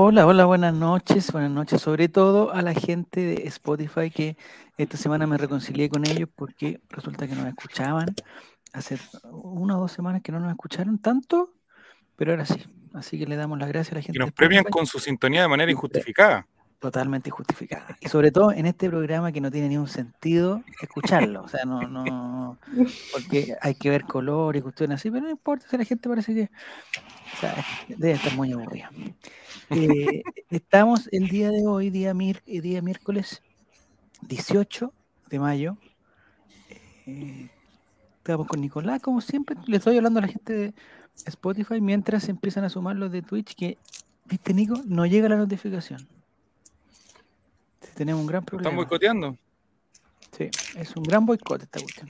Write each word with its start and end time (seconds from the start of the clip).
Hola, 0.00 0.28
hola, 0.28 0.44
buenas 0.44 0.74
noches, 0.74 1.32
buenas 1.32 1.50
noches, 1.50 1.82
sobre 1.82 2.08
todo 2.08 2.52
a 2.52 2.62
la 2.62 2.72
gente 2.72 3.18
de 3.18 3.48
Spotify 3.48 4.12
que 4.12 4.36
esta 4.76 4.96
semana 4.96 5.26
me 5.26 5.36
reconcilié 5.36 5.88
con 5.88 6.06
ellos 6.06 6.28
porque 6.36 6.80
resulta 6.88 7.26
que 7.26 7.34
no 7.34 7.42
me 7.42 7.48
escuchaban. 7.48 8.14
Hace 8.72 8.96
una 9.32 9.76
o 9.76 9.80
dos 9.80 9.90
semanas 9.90 10.22
que 10.22 10.30
no 10.30 10.38
nos 10.38 10.52
escucharon 10.52 11.00
tanto, 11.00 11.52
pero 12.14 12.30
ahora 12.30 12.46
sí. 12.46 12.62
Así 12.94 13.18
que 13.18 13.26
le 13.26 13.34
damos 13.34 13.58
las 13.58 13.66
gracias 13.66 13.90
a 13.90 13.96
la 13.96 14.02
gente. 14.02 14.16
Y 14.16 14.20
nos 14.20 14.30
premian 14.30 14.62
con 14.62 14.86
su 14.86 15.00
sintonía 15.00 15.42
de 15.42 15.48
manera 15.48 15.72
injustificada. 15.72 16.46
Totalmente 16.80 17.28
injustificada. 17.28 17.96
Y 18.00 18.08
sobre 18.08 18.30
todo 18.30 18.52
en 18.52 18.64
este 18.66 18.88
programa 18.88 19.32
que 19.32 19.40
no 19.40 19.50
tiene 19.50 19.68
ni 19.68 19.76
un 19.76 19.88
sentido 19.88 20.62
escucharlo. 20.80 21.42
O 21.42 21.48
sea, 21.48 21.64
no, 21.64 21.82
no, 21.88 22.56
porque 23.12 23.56
hay 23.60 23.74
que 23.74 23.90
ver 23.90 24.04
color 24.04 24.54
y 24.54 24.60
cuestiones 24.62 25.00
así, 25.00 25.10
pero 25.10 25.24
no 25.24 25.30
importa 25.30 25.66
si 25.68 25.76
la 25.76 25.84
gente 25.84 26.08
parece 26.08 26.34
que 26.34 26.42
o 26.44 27.40
sea, 27.40 27.64
debe 27.88 28.12
estar 28.12 28.32
muy 28.36 28.52
aburrida. 28.52 28.90
Eh, 29.70 30.22
estamos 30.50 31.08
el 31.10 31.28
día 31.28 31.50
de 31.50 31.66
hoy, 31.66 31.90
día, 31.90 32.14
mir- 32.14 32.42
eh, 32.46 32.60
día 32.60 32.80
miércoles 32.80 33.42
18 34.22 34.92
de 35.30 35.38
mayo. 35.40 35.76
Eh, 37.06 37.50
estamos 38.18 38.46
con 38.46 38.60
Nicolás, 38.60 39.02
como 39.02 39.20
siempre. 39.20 39.56
Le 39.66 39.78
estoy 39.78 39.96
hablando 39.96 40.20
a 40.20 40.22
la 40.22 40.28
gente 40.28 40.52
de 40.52 40.74
Spotify 41.26 41.80
mientras 41.80 42.28
empiezan 42.28 42.62
a 42.62 42.68
sumar 42.68 42.94
los 42.94 43.10
de 43.10 43.22
Twitch 43.22 43.56
que, 43.56 43.78
viste, 44.26 44.54
Nico, 44.54 44.80
no 44.86 45.06
llega 45.06 45.28
la 45.28 45.36
notificación. 45.36 46.06
Tenemos 47.98 48.20
un 48.20 48.26
gran 48.28 48.42
Lo 48.42 48.44
están 48.44 48.58
problema. 48.58 48.76
boicoteando. 48.76 49.36
Sí, 50.36 50.48
es 50.76 50.94
un 50.94 51.02
gran 51.02 51.26
boicot 51.26 51.62
esta 51.62 51.80
cuestión. 51.80 52.08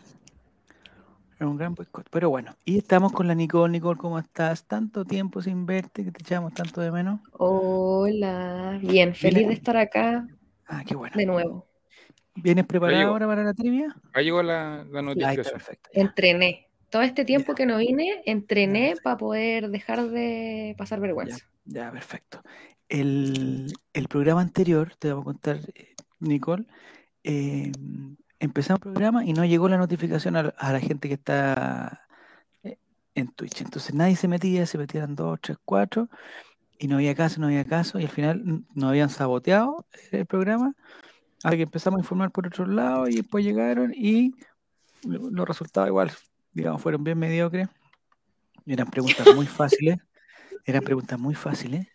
Es 1.35 1.41
un 1.41 1.57
gran 1.57 1.75
boicot. 1.75 2.07
Pero 2.11 2.29
bueno, 2.29 2.55
y 2.67 2.77
estamos 2.77 3.11
con 3.13 3.27
la 3.27 3.35
Nicole. 3.35 3.73
Nicole, 3.73 3.97
¿cómo 3.99 4.19
estás? 4.19 4.65
Tanto 4.67 5.07
tiempo 5.07 5.41
sin 5.41 5.65
verte 5.65 6.05
que 6.05 6.11
te 6.11 6.23
echamos 6.23 6.53
tanto 6.53 6.83
de 6.83 6.91
menos. 6.91 7.21
Hola, 7.33 8.79
bien, 8.83 9.15
feliz 9.15 9.47
de 9.49 9.55
estar 9.55 9.79
acá 9.79 10.27
Ah, 10.67 10.85
qué 10.87 10.95
bueno. 10.95 11.17
de 11.17 11.25
nuevo. 11.25 11.67
¿Vienes 12.35 12.67
preparada 12.67 13.05
ahora 13.05 13.27
para 13.27 13.43
la 13.43 13.55
trivia? 13.55 13.97
Ahí 14.13 14.27
llegó 14.27 14.43
la, 14.43 14.53
la 14.53 14.75
Ahí 14.75 14.85
está, 14.85 15.03
notificación. 15.03 15.53
perfecto. 15.55 15.91
ya. 15.95 16.03
Entrené. 16.03 16.67
Todo 16.91 17.03
este 17.03 17.25
tiempo 17.25 17.55
que 17.55 17.65
no 17.67 17.79
vine, 17.79 18.23
entrené 18.27 18.95
Ya. 18.95 19.03
para 19.03 19.17
poder 19.17 19.71
dejar 19.71 20.09
de 20.09 20.75
pasar 20.77 21.01
vergüenza. 21.01 21.47
Ya, 21.65 21.91
perfecto. 21.91 22.43
El, 22.89 23.73
el 23.93 24.09
programa 24.09 24.41
anterior, 24.41 24.93
te 24.99 25.13
voy 25.13 25.21
a 25.21 25.25
contar, 25.25 25.61
eh, 25.75 25.95
Nicole, 26.21 26.65
eh, 27.23 27.71
empezamos 28.39 28.79
el 28.79 28.93
programa 28.93 29.25
y 29.25 29.33
no 29.35 29.45
llegó 29.45 29.69
la 29.69 29.77
notificación 29.77 30.37
a, 30.37 30.43
la- 30.43 30.81
gente 30.81 31.09
que 31.09 31.15
está 31.15 32.07
eh, 32.63 32.79
en 33.15 33.29
Twitch. 33.29 33.61
Entonces 33.61 33.95
nadie 33.95 34.17
se 34.17 34.29
metía, 34.29 34.65
se 34.65 34.79
metían 34.79 35.15
dos, 35.15 35.39
tres, 35.43 35.59
cuatro, 35.65 36.09
y 36.79 36.89
no 36.89 36.95
había 36.97 37.15
caso, 37.15 37.41
no 37.41 37.49
había 37.49 37.65
caso, 37.65 37.99
y 37.99 38.05
al 38.05 38.11
final 38.11 38.65
nos 38.75 38.89
habían 38.91 39.11
saboteado 39.11 39.85
el 40.13 40.25
programa, 40.27 40.75
hasta 41.43 41.57
que 41.57 41.65
empezamos 41.65 41.99
a 41.99 42.03
informar 42.03 42.31
por 42.31 42.47
otro 42.47 42.67
lado, 42.67 43.09
y 43.09 43.17
después 43.17 43.45
llegaron, 43.45 43.93
y 43.95 44.33
lo- 45.03 45.31
los 45.31 45.47
resultados 45.47 45.89
igual, 45.89 46.11
digamos, 46.53 46.81
fueron 46.81 47.05
bien 47.05 47.19
mediocres. 47.19 47.69
Eran 48.65 48.89
preguntas 48.89 49.27
muy 49.35 49.47
fáciles, 49.47 49.99
eran 50.65 50.83
preguntas 50.83 51.19
muy 51.19 51.35
fáciles. 51.35 51.87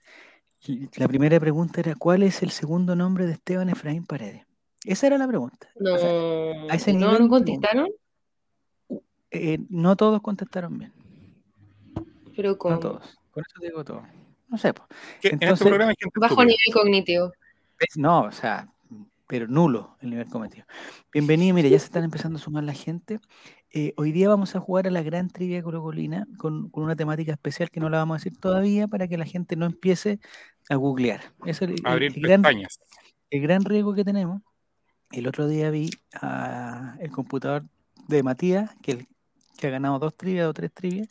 La 0.96 1.08
primera 1.08 1.40
pregunta 1.40 1.82
era, 1.82 1.96
¿cuál 1.96 2.24
es 2.24 2.42
el 2.44 2.52
segundo 2.52 2.96
nombre 2.96 3.26
de 3.26 3.34
Esteban 3.34 3.70
Efraín 3.70 4.06
Paredes? 4.06 4.46
Esa 4.86 5.08
era 5.08 5.18
la 5.18 5.28
pregunta. 5.28 5.68
No, 5.80 5.94
O 5.94 5.98
sea, 5.98 6.10
a 6.70 6.76
ese 6.76 6.94
no, 6.94 7.08
nivel 7.08 7.22
no 7.24 7.30
contestaron, 7.30 7.88
eh, 9.32 9.60
no 9.70 9.96
todos 9.96 10.22
contestaron 10.22 10.78
bien. 10.78 10.94
pero 12.36 12.52
No 12.52 12.58
con 12.58 12.80
todos. 12.80 13.20
Con 13.32 13.44
eso 13.48 13.60
digo 13.62 13.84
todo. 13.84 14.04
No 14.48 14.58
sé, 14.58 14.74
po. 14.74 14.86
Que 15.22 15.30
en 15.30 15.34
este 15.36 15.46
Entonces- 15.46 15.68
programa 15.68 15.90
hay 15.92 15.96
gente 16.00 16.20
bajo 16.20 16.42
nivel 16.44 16.58
cognitivo. 16.74 17.32
Es- 17.80 17.98
No, 17.98 18.22
o 18.24 18.32
sea, 18.32 18.68
pero 19.28 19.48
nulo 19.48 19.98
el 20.02 20.12
nivel 20.12 20.28
cometido. 20.30 20.66
Bienvenido, 21.12 21.56
mire, 21.56 21.70
ya 21.70 21.80
se 21.80 21.86
están 21.86 22.04
empezando 22.04 22.38
a 22.38 22.42
sumar 22.42 22.64
la 22.64 22.74
gente. 22.74 23.20
Eh, 23.76 23.94
hoy 23.98 24.12
día 24.12 24.30
vamos 24.30 24.56
a 24.56 24.60
jugar 24.60 24.86
a 24.86 24.92
la 24.92 25.02
gran 25.02 25.30
trivia 25.30 25.64
colocolina 25.64 26.28
con, 26.38 26.70
con 26.70 26.84
una 26.84 26.96
temática 26.96 27.32
especial 27.32 27.72
que 27.72 27.80
no 27.80 27.90
la 27.90 27.98
vamos 27.98 28.16
a 28.16 28.18
decir 28.24 28.40
todavía 28.40 28.88
para 28.88 29.08
que 29.08 29.18
la 29.18 29.26
gente 29.26 29.56
no 29.56 29.66
empiece 29.66 30.20
a 30.70 30.76
googlear. 30.76 31.22
Eso 31.46 31.66
es 31.66 31.72
el, 31.72 31.80
el- 31.80 31.88
Abrir 31.88 32.14
el 32.16 32.22
gran, 32.22 32.44
pestañas. 32.44 32.80
el 33.32 33.42
gran 33.42 33.66
riesgo 33.66 33.96
que 33.96 34.04
tenemos. 34.06 34.44
El 35.12 35.28
otro 35.28 35.48
día 35.48 35.72
vi 35.72 35.90
a 36.22 36.98
el 37.00 37.10
computador 37.12 37.64
de 38.08 38.22
Matías, 38.22 38.70
que, 38.84 38.92
el- 38.92 39.08
que 39.58 39.68
ha 39.68 39.72
ganado 39.72 39.98
dos 39.98 40.16
trivias 40.16 40.46
o 40.48 40.54
tres 40.54 40.72
trivias, 40.72 41.08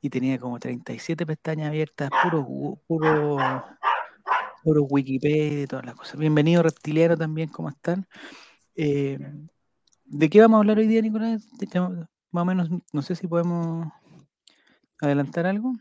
y 0.00 0.08
tenía 0.08 0.38
como 0.38 0.58
37 0.58 1.26
pestañas 1.26 1.68
abiertas, 1.68 2.08
puro, 2.22 2.78
puro, 2.86 3.36
puro 4.64 4.82
Wikipedia 4.84 5.62
y 5.64 5.66
todas 5.66 5.84
las 5.84 5.94
cosas. 5.94 6.18
Bienvenido 6.18 6.62
Reptiliano 6.62 7.18
también, 7.18 7.50
¿cómo 7.50 7.68
están? 7.68 8.06
Eh, 8.76 9.18
¿De 10.10 10.28
qué 10.30 10.40
vamos 10.40 10.56
a 10.56 10.60
hablar 10.60 10.78
hoy 10.78 10.86
día, 10.86 11.02
Nicolás? 11.02 11.48
Más 12.30 12.42
o 12.42 12.44
menos, 12.44 12.68
no 12.92 13.02
sé 13.02 13.14
si 13.14 13.26
podemos 13.26 13.88
adelantar 15.00 15.46
algo. 15.46 15.72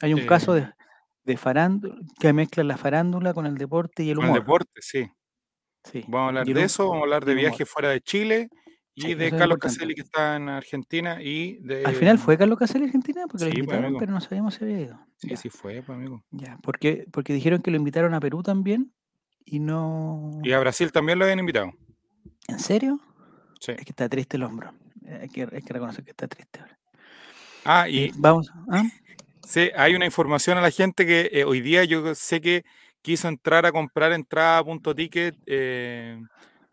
Hay 0.00 0.14
un 0.14 0.20
Eh, 0.20 0.26
caso 0.26 0.52
de, 0.54 0.70
de 1.24 1.36
farándula, 1.36 1.96
que 2.18 2.32
mezcla 2.32 2.62
la 2.64 2.76
farándula 2.76 3.34
con 3.34 3.46
el 3.46 3.56
deporte 3.56 4.04
y 4.04 4.10
el 4.10 4.16
Con 4.16 4.24
el 4.26 4.30
humor. 4.30 4.40
deporte, 4.42 4.80
sí. 4.82 5.06
Sí. 5.84 6.04
Vamos 6.06 6.26
a 6.26 6.28
hablar 6.40 6.46
de 6.46 6.62
eso, 6.62 6.84
vamos 6.84 7.00
a 7.00 7.04
hablar 7.04 7.24
de 7.24 7.32
humor. 7.32 7.40
viajes 7.42 7.68
fuera 7.68 7.88
de 7.90 8.00
Chile 8.00 8.48
y 8.94 9.02
Sí, 9.02 9.14
de 9.14 9.30
Carlos. 9.30 9.58
Caselli 9.58 9.94
que 9.94 10.02
está 10.02 10.36
en 10.36 10.48
Argentina 10.48 11.22
y 11.22 11.58
de... 11.60 11.84
Al 11.84 11.94
final 11.94 12.18
fue 12.18 12.36
Carlos 12.36 12.58
Caselli 12.58 12.86
Argentina 12.86 13.22
porque 13.28 13.44
lo 13.46 13.50
Sí, 13.50 13.56
pues, 13.62 13.76
invitaron, 13.76 13.98
pero 13.98 14.12
no 14.12 14.20
sabíamos 14.20 14.54
si 14.54 14.64
había 14.64 14.80
ido. 14.80 15.00
Sí, 15.16 15.28
Ya, 15.28 15.36
sí 15.36 15.48
fue, 15.50 15.82
pues, 15.82 15.96
amigo. 15.96 16.24
ya, 16.30 16.58
porque, 16.62 17.06
porque 17.12 17.32
dijeron 17.32 17.62
que 17.62 17.70
lo 17.70 17.76
invitaron 17.76 18.12
a 18.14 18.20
Perú 18.20 18.42
también 18.42 18.92
y 19.44 19.60
no. 19.60 20.40
Y 20.42 20.52
a 20.52 20.58
Brasil 20.60 20.90
también 20.92 21.18
lo 21.18 21.24
habían 21.24 21.38
invitado. 21.38 21.72
¿En 22.48 22.58
serio? 22.58 22.98
Sí. 23.60 23.72
Es 23.72 23.84
que 23.84 23.90
está 23.90 24.08
triste 24.08 24.36
el 24.36 24.42
hombro. 24.42 24.72
Eh, 25.06 25.18
Hay 25.22 25.28
que, 25.28 25.42
hay 25.42 25.62
que 25.62 25.72
reconocer 25.72 26.04
que 26.04 26.10
está 26.10 26.26
triste 26.26 26.60
ahora. 26.60 26.78
Ah, 27.64 27.88
Eh, 27.88 27.92
y 27.92 28.12
vamos. 28.16 28.50
¿ah? 28.70 28.82
sí, 29.46 29.70
hay 29.76 29.94
una 29.94 30.06
información 30.06 30.56
a 30.58 30.60
la 30.62 30.70
gente 30.70 31.04
que 31.06 31.28
eh, 31.32 31.44
hoy 31.44 31.60
día 31.60 31.84
yo 31.84 32.14
sé 32.14 32.40
que 32.40 32.64
quiso 33.02 33.28
entrar 33.28 33.66
a 33.66 33.72
comprar 33.72 34.12
entrada 34.12 34.64
punto 34.64 34.94
ticket 34.94 35.36
eh, 35.46 36.20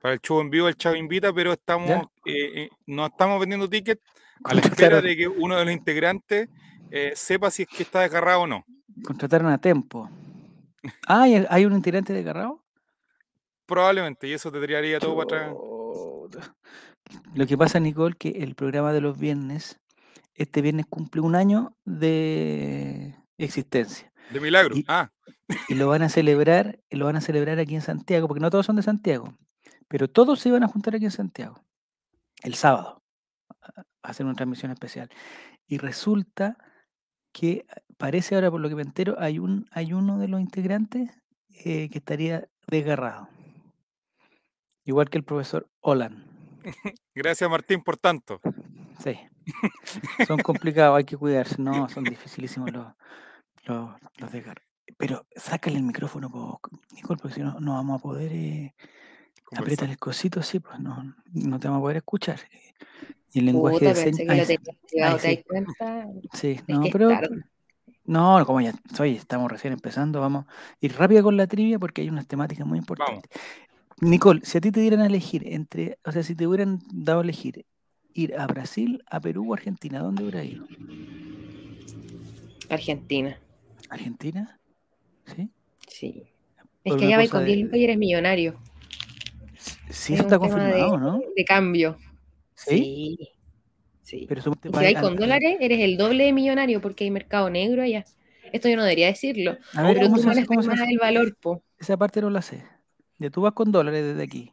para 0.01 0.13
el 0.13 0.21
show 0.21 0.39
en 0.41 0.49
vivo, 0.49 0.67
el 0.67 0.75
Chavo 0.75 0.95
Invita, 0.95 1.33
pero 1.33 1.53
estamos 1.53 2.07
eh, 2.25 2.63
eh, 2.63 2.69
no 2.87 3.05
estamos 3.07 3.39
vendiendo 3.39 3.69
ticket 3.69 3.99
a 4.43 4.53
la 4.53 4.61
espera 4.61 5.01
de 5.01 5.15
que 5.17 5.27
uno 5.27 5.57
de 5.57 5.65
los 5.65 5.73
integrantes 5.73 6.49
eh, 6.91 7.11
sepa 7.15 7.51
si 7.51 7.63
es 7.63 7.67
que 7.69 7.83
está 7.83 8.01
desgarrado 8.01 8.41
o 8.41 8.47
no. 8.47 8.65
contrataron 9.03 9.51
a 9.51 9.57
Tempo. 9.57 10.09
Ah, 11.07 11.23
¿hay- 11.23 11.45
¿hay 11.49 11.65
un 11.65 11.73
integrante 11.73 12.13
de 12.13 12.23
Carrao? 12.23 12.63
Probablemente, 13.65 14.27
y 14.27 14.33
eso 14.33 14.51
te 14.51 14.59
tiraría 14.59 14.99
todo 14.99 15.15
para 15.15 15.47
atrás. 15.47 16.45
Lo 17.33 17.47
que 17.47 17.57
pasa, 17.57 17.79
Nicole, 17.79 18.15
que 18.17 18.29
el 18.29 18.55
programa 18.55 18.93
de 18.93 19.01
los 19.01 19.17
viernes, 19.17 19.79
este 20.33 20.61
viernes 20.61 20.85
cumple 20.87 21.21
un 21.21 21.35
año 21.35 21.75
de 21.85 23.15
existencia. 23.37 24.11
De 24.31 24.39
milagro. 24.39 24.75
Y, 24.75 24.85
Ah, 24.87 25.11
y 25.69 25.75
lo 25.75 25.87
van 25.87 26.01
a 26.01 26.09
celebrar, 26.09 26.79
y 26.89 26.95
lo 26.97 27.05
van 27.05 27.15
a 27.15 27.21
celebrar 27.21 27.59
aquí 27.59 27.75
en 27.75 27.81
Santiago, 27.81 28.27
porque 28.27 28.41
no 28.41 28.49
todos 28.49 28.65
son 28.65 28.75
de 28.75 28.83
Santiago, 28.83 29.37
pero 29.87 30.07
todos 30.09 30.39
se 30.39 30.49
iban 30.49 30.63
a 30.63 30.67
juntar 30.67 30.95
aquí 30.95 31.05
en 31.05 31.11
Santiago, 31.11 31.63
el 32.43 32.55
sábado, 32.55 33.03
a 33.61 33.85
a 34.05 34.11
hacer 34.11 34.25
una 34.25 34.35
transmisión 34.35 34.71
especial. 34.71 35.09
Y 35.67 35.77
resulta 35.77 36.57
que 37.33 37.65
parece 37.97 38.35
ahora, 38.35 38.51
por 38.51 38.61
lo 38.61 38.69
que 38.69 38.75
me 38.75 38.83
entero, 38.83 39.15
hay 39.19 39.39
un, 39.39 39.67
hay 39.71 39.93
uno 39.93 40.19
de 40.19 40.27
los 40.27 40.39
integrantes 40.39 41.09
eh, 41.49 41.89
que 41.89 41.97
estaría 41.97 42.47
desgarrado, 42.67 43.27
igual 44.85 45.09
que 45.09 45.17
el 45.17 45.23
profesor 45.23 45.67
Olan. 45.81 46.23
gracias 47.15 47.49
Martín 47.49 47.81
por 47.81 47.97
tanto. 47.97 48.39
Sí, 49.03 49.17
son 50.27 50.39
complicados, 50.39 50.97
hay 50.97 51.03
que 51.03 51.17
cuidarse, 51.17 51.61
no, 51.61 51.89
son 51.89 52.03
dificilísimos 52.05 52.71
los, 52.71 52.87
los, 53.65 53.89
los 54.17 54.31
desgarros. 54.31 54.65
Pero 54.97 55.25
sácale 55.35 55.77
el 55.77 55.83
micrófono, 55.83 56.29
po, 56.29 56.61
Nicole, 56.93 57.19
porque 57.21 57.35
si 57.35 57.41
no, 57.41 57.59
no 57.59 57.73
vamos 57.73 57.99
a 57.99 58.03
poder 58.03 58.31
eh, 58.31 58.73
apretar 59.55 59.89
el 59.89 59.97
cosito, 59.97 60.41
sí, 60.41 60.59
pues 60.59 60.79
no, 60.79 61.15
no 61.33 61.59
te 61.59 61.67
vamos 61.67 61.79
a 61.79 61.83
poder 61.83 61.97
escuchar. 61.97 62.39
Y 63.33 63.39
el 63.39 63.45
lenguaje 63.47 63.79
Puta, 63.79 63.89
de 63.89 63.95
señas, 63.95 64.17
sí, 64.17 64.25
tenías 64.25 64.49
activado, 64.49 65.19
ahí 65.23 65.43
¿te 65.43 65.55
das 65.55 66.39
sí, 66.39 66.59
no, 66.67 66.83
pero 66.91 67.09
tarde. 67.09 67.43
no, 68.05 68.45
como 68.45 68.61
ya 68.61 68.73
soy, 68.95 69.15
estamos 69.15 69.51
recién 69.51 69.73
empezando, 69.73 70.21
vamos 70.21 70.45
a 70.45 70.47
ir 70.79 70.95
rápido 70.95 71.23
con 71.23 71.35
la 71.35 71.47
trivia 71.47 71.77
porque 71.77 72.01
hay 72.01 72.09
unas 72.09 72.27
temáticas 72.27 72.65
muy 72.65 72.79
Vamos. 72.79 73.23
Nicole, 74.01 74.41
si 74.43 74.57
a 74.57 74.61
ti 74.61 74.71
te 74.71 74.81
dieran 74.81 74.99
a 75.01 75.05
elegir 75.07 75.47
entre, 75.47 75.97
o 76.03 76.11
sea, 76.11 76.21
si 76.23 76.35
te 76.35 76.45
hubieran 76.47 76.79
dado 76.91 77.19
a 77.19 77.23
elegir 77.23 77.65
ir 78.13 78.37
a 78.37 78.45
Brasil, 78.47 79.03
a 79.09 79.19
Perú 79.19 79.51
o 79.51 79.53
Argentina, 79.53 79.99
¿a 79.99 80.03
dónde 80.03 80.23
hubieras 80.23 80.45
ido? 80.45 80.65
Argentina, 82.69 83.39
¿Argentina? 83.89 84.59
¿Sí? 85.25 85.49
sí. 85.87 86.23
Es 86.83 86.93
que 86.95 87.07
ya 87.07 87.17
vais 87.17 87.31
con 87.31 87.45
10 87.45 87.57
de... 87.57 87.63
lucas 87.63 87.79
y 87.79 87.83
eres 87.83 87.97
millonario. 87.97 88.59
Sí, 89.89 90.13
Es 90.13 90.19
eso 90.19 90.23
está 90.23 90.35
de, 90.35 90.41
confirmado, 90.41 90.97
¿no? 90.99 91.21
de 91.35 91.45
cambio. 91.45 91.97
¿Sí? 92.55 92.77
Sí, 92.77 93.29
sí. 94.03 94.25
Pero 94.27 94.41
Y 94.71 94.77
si 94.77 94.85
al- 94.85 95.01
con 95.01 95.15
dólares, 95.15 95.57
eres 95.59 95.79
el 95.79 95.97
doble 95.97 96.25
de 96.25 96.33
millonario 96.33 96.81
porque 96.81 97.05
hay 97.05 97.11
mercado 97.11 97.49
negro 97.49 97.81
allá. 97.81 98.03
esto 98.51 98.69
yo 98.69 98.75
no 98.75 98.83
debería 98.83 99.07
decirlo, 99.07 99.57
A 99.73 99.83
ver, 99.83 99.93
pero 99.95 100.07
¿cómo 100.07 100.17
tú 100.17 100.23
manejas 100.27 100.47
¿Cómo 100.47 100.61
se 100.61 100.69
más 100.69 100.81
hace? 100.81 100.91
el 100.91 100.97
valor, 100.99 101.35
po, 101.41 101.63
Esa 101.79 101.97
parte 101.97 102.21
no 102.21 102.29
la 102.29 102.41
sé. 102.41 102.63
Ya 103.17 103.29
tú 103.29 103.41
vas 103.41 103.53
con 103.53 103.71
dólares 103.71 104.03
desde 104.03 104.23
aquí, 104.23 104.51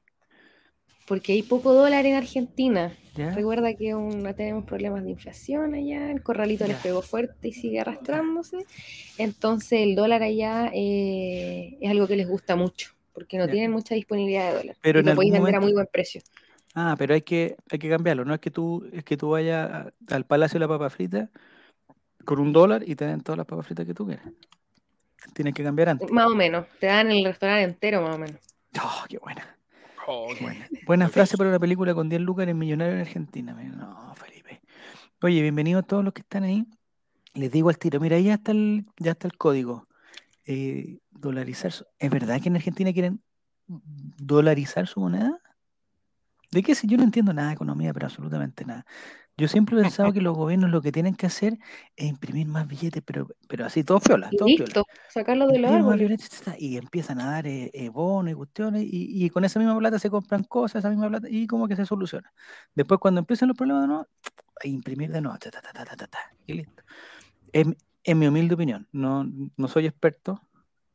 porque 1.07 1.33
hay 1.33 1.43
poco 1.43 1.73
dólar 1.75 2.07
en 2.07 2.15
Argentina. 2.15 2.93
¿ya? 3.15 3.35
Recuerda 3.35 3.75
que 3.75 3.93
no 3.93 4.35
tenemos 4.35 4.65
problemas 4.65 5.05
de 5.05 5.11
inflación 5.11 5.75
allá, 5.75 6.11
el 6.11 6.23
corralito 6.23 6.67
les 6.67 6.77
pegó 6.79 7.03
fuerte 7.03 7.49
y 7.49 7.53
sigue 7.53 7.81
arrastrándose. 7.81 8.59
Entonces 9.19 9.81
el 9.81 9.95
dólar 9.95 10.23
allá 10.23 10.71
eh, 10.73 11.77
es 11.81 11.91
algo 11.91 12.07
que 12.07 12.17
les 12.17 12.29
gusta 12.29 12.57
mucho, 12.57 12.93
porque 13.13 13.37
no 13.37 13.47
Ya. 13.47 13.53
tienen 13.53 13.73
mucha 13.73 13.95
disponibilidad 13.95 14.53
de 14.53 14.59
dólar. 14.59 14.77
Pero 14.81 15.01
y 15.01 15.03
en 15.03 15.07
lo 15.07 15.15
podéis 15.15 15.33
vender 15.35 15.57
a 15.57 15.61
muy 15.61 15.73
buen 15.73 15.89
precio. 15.93 16.23
Ah, 16.75 16.95
pero 16.99 17.13
hay 17.15 17.21
que, 17.21 17.57
hay 17.71 17.79
que 17.79 17.91
cambiarlo. 17.91 18.25
No 18.25 18.33
es 18.33 18.41
que 18.41 18.51
tú, 18.51 18.89
es 18.93 19.05
que 19.05 19.17
tú 19.19 19.31
vayas 19.31 19.93
al 20.09 20.25
Palacio 20.25 20.59
de 20.59 20.61
la 20.61 20.69
Papa 20.69 20.89
Frita 20.89 21.29
con 22.25 22.39
un 22.39 22.53
dólar 22.53 22.89
y 22.89 22.95
te 22.95 23.05
den 23.05 23.21
todas 23.21 23.37
las 23.37 23.47
papas 23.47 23.67
fritas 23.67 23.85
que 23.85 23.93
tú 23.93 24.07
quieras. 24.07 24.25
Tienes 25.35 25.53
que 25.53 25.63
cambiar 25.63 25.91
antes. 25.91 26.11
Más 26.11 26.27
o 26.27 26.35
menos, 26.35 26.67
te 26.81 26.87
dan 26.87 27.11
el 27.11 27.25
restaurante 27.25 27.65
entero 27.65 28.01
más 28.01 28.15
o 28.15 28.19
menos. 28.19 28.41
Oh, 28.81 29.05
qué 29.09 29.19
buena. 29.19 29.57
Oh, 30.07 30.29
qué 30.37 30.43
Buena, 30.45 30.69
buena 30.87 31.09
frase 31.09 31.37
para 31.37 31.51
una 31.51 31.59
película 31.59 31.95
con 31.95 32.09
10 32.09 32.21
lucas 32.21 32.49
en 32.49 32.59
millonario 32.59 32.95
en 32.95 33.01
Argentina. 33.01 33.53
No, 33.53 34.15
Felipe. 34.15 34.61
Oye, 35.21 35.43
bienvenidos 35.43 35.83
a 35.85 35.87
todos 35.87 36.05
los 36.05 36.13
que 36.13 36.23
están 36.23 36.45
ahí. 36.45 36.67
Les 37.35 37.51
digo 37.53 37.69
al 37.69 37.79
tiro, 37.79 38.01
mira, 38.01 38.17
ahí 38.17 38.25
ya 38.25 38.35
está 38.35 38.53
el, 38.53 38.87
ya 38.99 39.13
está 39.13 39.29
el 39.29 39.37
código. 39.37 39.87
Eh, 40.45 40.99
dolarizar. 41.11 41.71
su- 41.73 41.87
¿Es 41.99 42.11
verdad 42.11 42.41
que 42.41 42.49
en 42.49 42.57
Argentina 42.57 42.93
quieren 42.93 43.23
dolarizar 43.67 44.87
su 44.87 45.01
moneda? 45.01 45.39
¿De 46.51 46.63
qué? 46.63 46.75
Si 46.75 46.87
yo 46.87 46.97
no 46.99 47.05
entiendo 47.05 47.33
nada 47.33 47.49
de 47.49 47.55
economía, 47.55 47.93
pero 47.95 48.07
absolutamente 48.07 48.65
nada. 48.65 48.85
Yo 49.43 49.49
siempre 49.49 49.77
he 49.77 49.83
pensado 49.83 50.13
que 50.13 50.21
los 50.21 50.37
gobiernos 50.37 50.71
lo 50.71 50.81
que 50.81 50.93
tienen 50.93 51.17
que 51.17 51.27
hacer 51.27 51.59
es 51.97 52.07
imprimir 52.07 52.47
más 52.47 52.69
billetes, 52.69 53.03
pero, 53.05 53.27
pero 53.49 53.67
así, 53.67 53.83
todo 53.83 53.99
piola, 53.99 54.29
Y 54.31 54.37
todo 54.37 54.47
listo, 54.47 54.85
sacarlo 55.09 55.49
de 55.49 55.59
los 55.59 55.69
árboles. 55.73 56.31
y 56.59 56.77
empiezan 56.77 57.21
a 57.21 57.33
dar 57.33 57.49
eh, 57.49 57.69
eh, 57.75 57.89
bonos 57.89 58.31
y 58.31 58.37
cuestiones, 58.37 58.85
y, 58.85 59.25
y 59.25 59.31
con 59.31 59.45
esa 59.45 59.59
misma 59.59 59.77
plata 59.77 59.99
se 59.99 60.11
compran 60.11 60.45
cosas, 60.45 60.77
esa 60.77 60.91
misma 60.91 61.09
plata, 61.09 61.27
y 61.29 61.49
como 61.49 61.67
que 61.67 61.75
se 61.75 61.85
soluciona. 61.85 62.33
Después, 62.77 63.01
cuando 63.01 63.19
empiezan 63.19 63.49
los 63.49 63.57
problemas 63.57 63.83
de 63.83 63.89
nuevo, 63.89 64.07
imprimir 64.63 65.11
de 65.11 65.21
nuevo, 65.21 65.37
ta, 65.39 65.51
ta, 65.51 65.61
ta, 65.61 65.73
ta, 65.73 65.85
ta, 65.87 65.97
ta, 65.97 66.07
ta, 66.07 66.19
y 66.47 66.53
listo. 66.53 66.85
Es, 67.53 67.67
es 68.05 68.15
mi 68.17 68.29
humilde 68.29 68.55
opinión, 68.55 68.87
no, 68.93 69.27
no 69.57 69.67
soy 69.67 69.87
experto, 69.87 70.41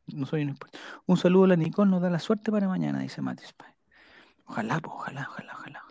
no 0.06 0.24
soy 0.24 0.40
un 0.40 0.50
experto. 0.50 0.78
Un 1.04 1.18
saludo 1.18 1.44
a 1.44 1.48
la 1.48 1.56
Nicole, 1.56 1.90
nos 1.90 2.00
da 2.00 2.08
la 2.08 2.18
suerte 2.18 2.50
para 2.50 2.66
mañana, 2.66 3.00
dice 3.00 3.20
Matis. 3.20 3.54
Ojalá, 4.46 4.80
pues, 4.80 4.94
ojalá, 4.96 5.28
ojalá, 5.28 5.52
ojalá. 5.52 5.87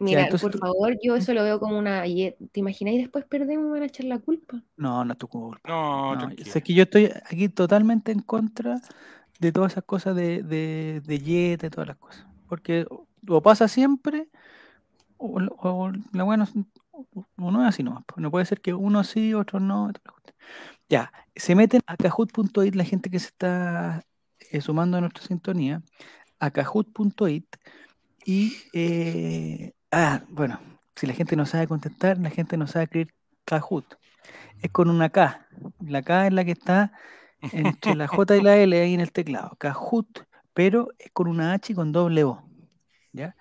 Mira, 0.00 0.22
entonces 0.22 0.48
por 0.50 0.58
favor, 0.58 0.96
yo 1.02 1.16
eso 1.16 1.34
lo 1.34 1.42
veo 1.42 1.58
como 1.60 1.78
una... 1.78 2.06
y- 2.06 2.34
¿Te 2.52 2.60
imagináis 2.60 2.98
después 2.98 3.24
perdemos 3.24 3.66
y 3.66 3.70
van 3.70 3.82
a 3.82 3.86
echar 3.86 4.06
la 4.06 4.18
culpa? 4.18 4.62
No, 4.76 5.04
no 5.04 5.12
es 5.12 5.18
tu 5.18 5.28
culpa. 5.28 5.60
No, 5.68 6.14
No, 6.16 6.30
sé 6.44 6.62
que 6.62 6.74
yo 6.74 6.84
estoy 6.84 7.10
aquí 7.26 7.48
totalmente 7.48 8.12
en 8.12 8.20
contra 8.20 8.80
de 9.40 9.52
todas 9.52 9.72
esas 9.72 9.84
cosas 9.84 10.14
de, 10.16 10.42
de, 10.42 11.02
de 11.04 11.18
Yete, 11.18 11.66
y 11.66 11.70
todas 11.70 11.88
las 11.88 11.96
cosas. 11.96 12.26
Porque 12.48 12.86
o- 12.90 13.42
pasa 13.42 13.68
siempre, 13.68 14.28
o, 15.18 15.40
la- 15.40 15.50
o 15.58 15.90
la 16.12 16.24
buena 16.24 16.48
o 17.36 17.50
no 17.50 17.62
es 17.62 17.68
así 17.68 17.82
nomás. 17.82 18.04
No 18.16 18.30
puede 18.30 18.46
ser 18.46 18.60
que 18.60 18.74
uno 18.74 19.04
sí, 19.04 19.34
otro 19.34 19.60
no. 19.60 19.90
Ya, 20.88 21.12
se 21.36 21.54
meten 21.54 21.82
a 21.86 21.96
kahoot.it 21.96 22.74
la 22.74 22.84
gente 22.84 23.10
que 23.10 23.18
se 23.18 23.28
está 23.28 24.04
eh, 24.50 24.60
sumando 24.60 24.96
a 24.98 25.00
nuestra 25.00 25.24
sintonía, 25.24 25.82
a 26.40 26.50
kahoot.it 26.50 27.46
y, 28.24 28.58
eh, 28.72 29.72
ah, 29.92 30.22
bueno, 30.28 30.60
si 30.96 31.06
la 31.06 31.14
gente 31.14 31.36
no 31.36 31.46
sabe 31.46 31.66
contestar, 31.66 32.18
la 32.18 32.30
gente 32.30 32.56
no 32.56 32.66
sabe 32.66 32.84
escribir 32.84 33.14
Kahoot. 33.44 33.96
Es 34.62 34.70
con 34.70 34.90
una 34.90 35.08
K. 35.10 35.46
La 35.80 36.02
K 36.02 36.26
es 36.26 36.32
la 36.32 36.44
que 36.44 36.52
está 36.52 36.92
entre 37.52 37.94
la 37.94 38.08
J 38.08 38.36
y 38.36 38.42
la 38.42 38.56
L 38.56 38.80
ahí 38.80 38.94
en 38.94 39.00
el 39.00 39.12
teclado. 39.12 39.56
Kahoot, 39.58 40.24
pero 40.52 40.88
es 40.98 41.10
con 41.12 41.28
una 41.28 41.52
H 41.52 41.72
y 41.72 41.76
con 41.76 41.92
doble 41.92 42.24
O. 42.24 42.42
¿Ya? 43.12 43.36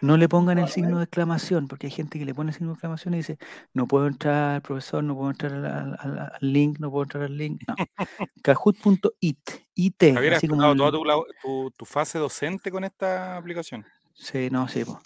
No 0.00 0.16
le 0.16 0.28
pongan 0.28 0.58
el 0.58 0.68
signo 0.68 0.98
de 0.98 1.04
exclamación, 1.04 1.68
porque 1.68 1.86
hay 1.86 1.92
gente 1.92 2.18
que 2.18 2.24
le 2.24 2.34
pone 2.34 2.50
el 2.50 2.54
signo 2.54 2.70
de 2.70 2.74
exclamación 2.74 3.14
y 3.14 3.18
dice, 3.18 3.38
no 3.72 3.86
puedo 3.86 4.08
entrar, 4.08 4.60
profesor, 4.60 5.04
no 5.04 5.14
puedo 5.14 5.30
entrar 5.30 5.52
al, 5.52 5.64
al- 5.64 5.96
al- 6.00 6.18
al 6.18 6.52
link, 6.52 6.78
no 6.80 6.90
puedo 6.90 7.04
entrar 7.04 7.22
al 7.24 7.36
link. 7.36 7.62
No. 7.68 7.76
Kahoot.it. 8.42 9.38
IT. 9.74 10.14
Javier, 10.14 10.32
¿has 10.32 10.38
así 10.38 10.48
como 10.48 10.62
explotado 10.62 10.72
el- 10.72 10.78
toda 10.78 10.90
tu, 10.92 11.04
lao- 11.04 11.26
tu, 11.40 11.70
tu 11.76 11.84
fase 11.84 12.18
docente 12.18 12.70
con 12.72 12.82
esta 12.84 13.36
aplicación? 13.36 13.84
Sí, 14.14 14.48
no, 14.50 14.66
sí. 14.66 14.84
po. 14.84 15.00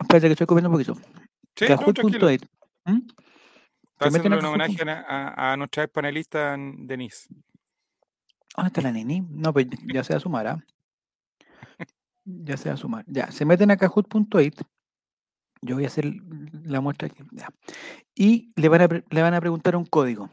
Espérate 0.00 0.26
que 0.28 0.32
estoy 0.32 0.46
comiendo 0.46 0.68
un 0.70 0.74
poquito. 0.74 0.94
Sí, 1.56 1.66
no. 1.68 1.76
Kahoot.it. 1.76 2.44
¿Mm? 2.84 3.00
Está 3.92 4.08
haciendo 4.18 4.38
un 4.38 4.44
homenaje 4.44 4.82
a, 4.90 5.52
a- 5.52 5.56
nuestra 5.56 5.86
panelista 5.86 6.56
Denise. 6.58 7.28
¿Dónde 8.56 8.68
está 8.68 8.80
la 8.82 8.92
neni? 8.92 9.20
No, 9.30 9.52
pues 9.52 9.66
ya 9.92 10.02
se 10.04 10.12
va 10.12 10.16
a 10.18 10.20
sumar, 10.20 10.46
¿ah? 10.46 10.64
Ya 12.24 12.56
se 12.56 12.68
va 12.68 12.74
a 12.74 12.78
sumar. 12.78 13.04
Ya, 13.08 13.30
se 13.30 13.44
meten 13.44 13.70
a 13.70 13.76
kahoot.it. 13.76 14.60
Yo 15.62 15.76
voy 15.76 15.84
a 15.84 15.86
hacer 15.88 16.12
la 16.64 16.80
muestra 16.80 17.06
aquí. 17.06 17.22
ya. 17.32 17.48
Y 18.14 18.50
le 18.60 18.68
van, 18.68 18.82
a, 18.82 18.88
le 18.88 19.22
van 19.22 19.34
a 19.34 19.40
preguntar 19.40 19.76
un 19.76 19.86
código. 19.86 20.28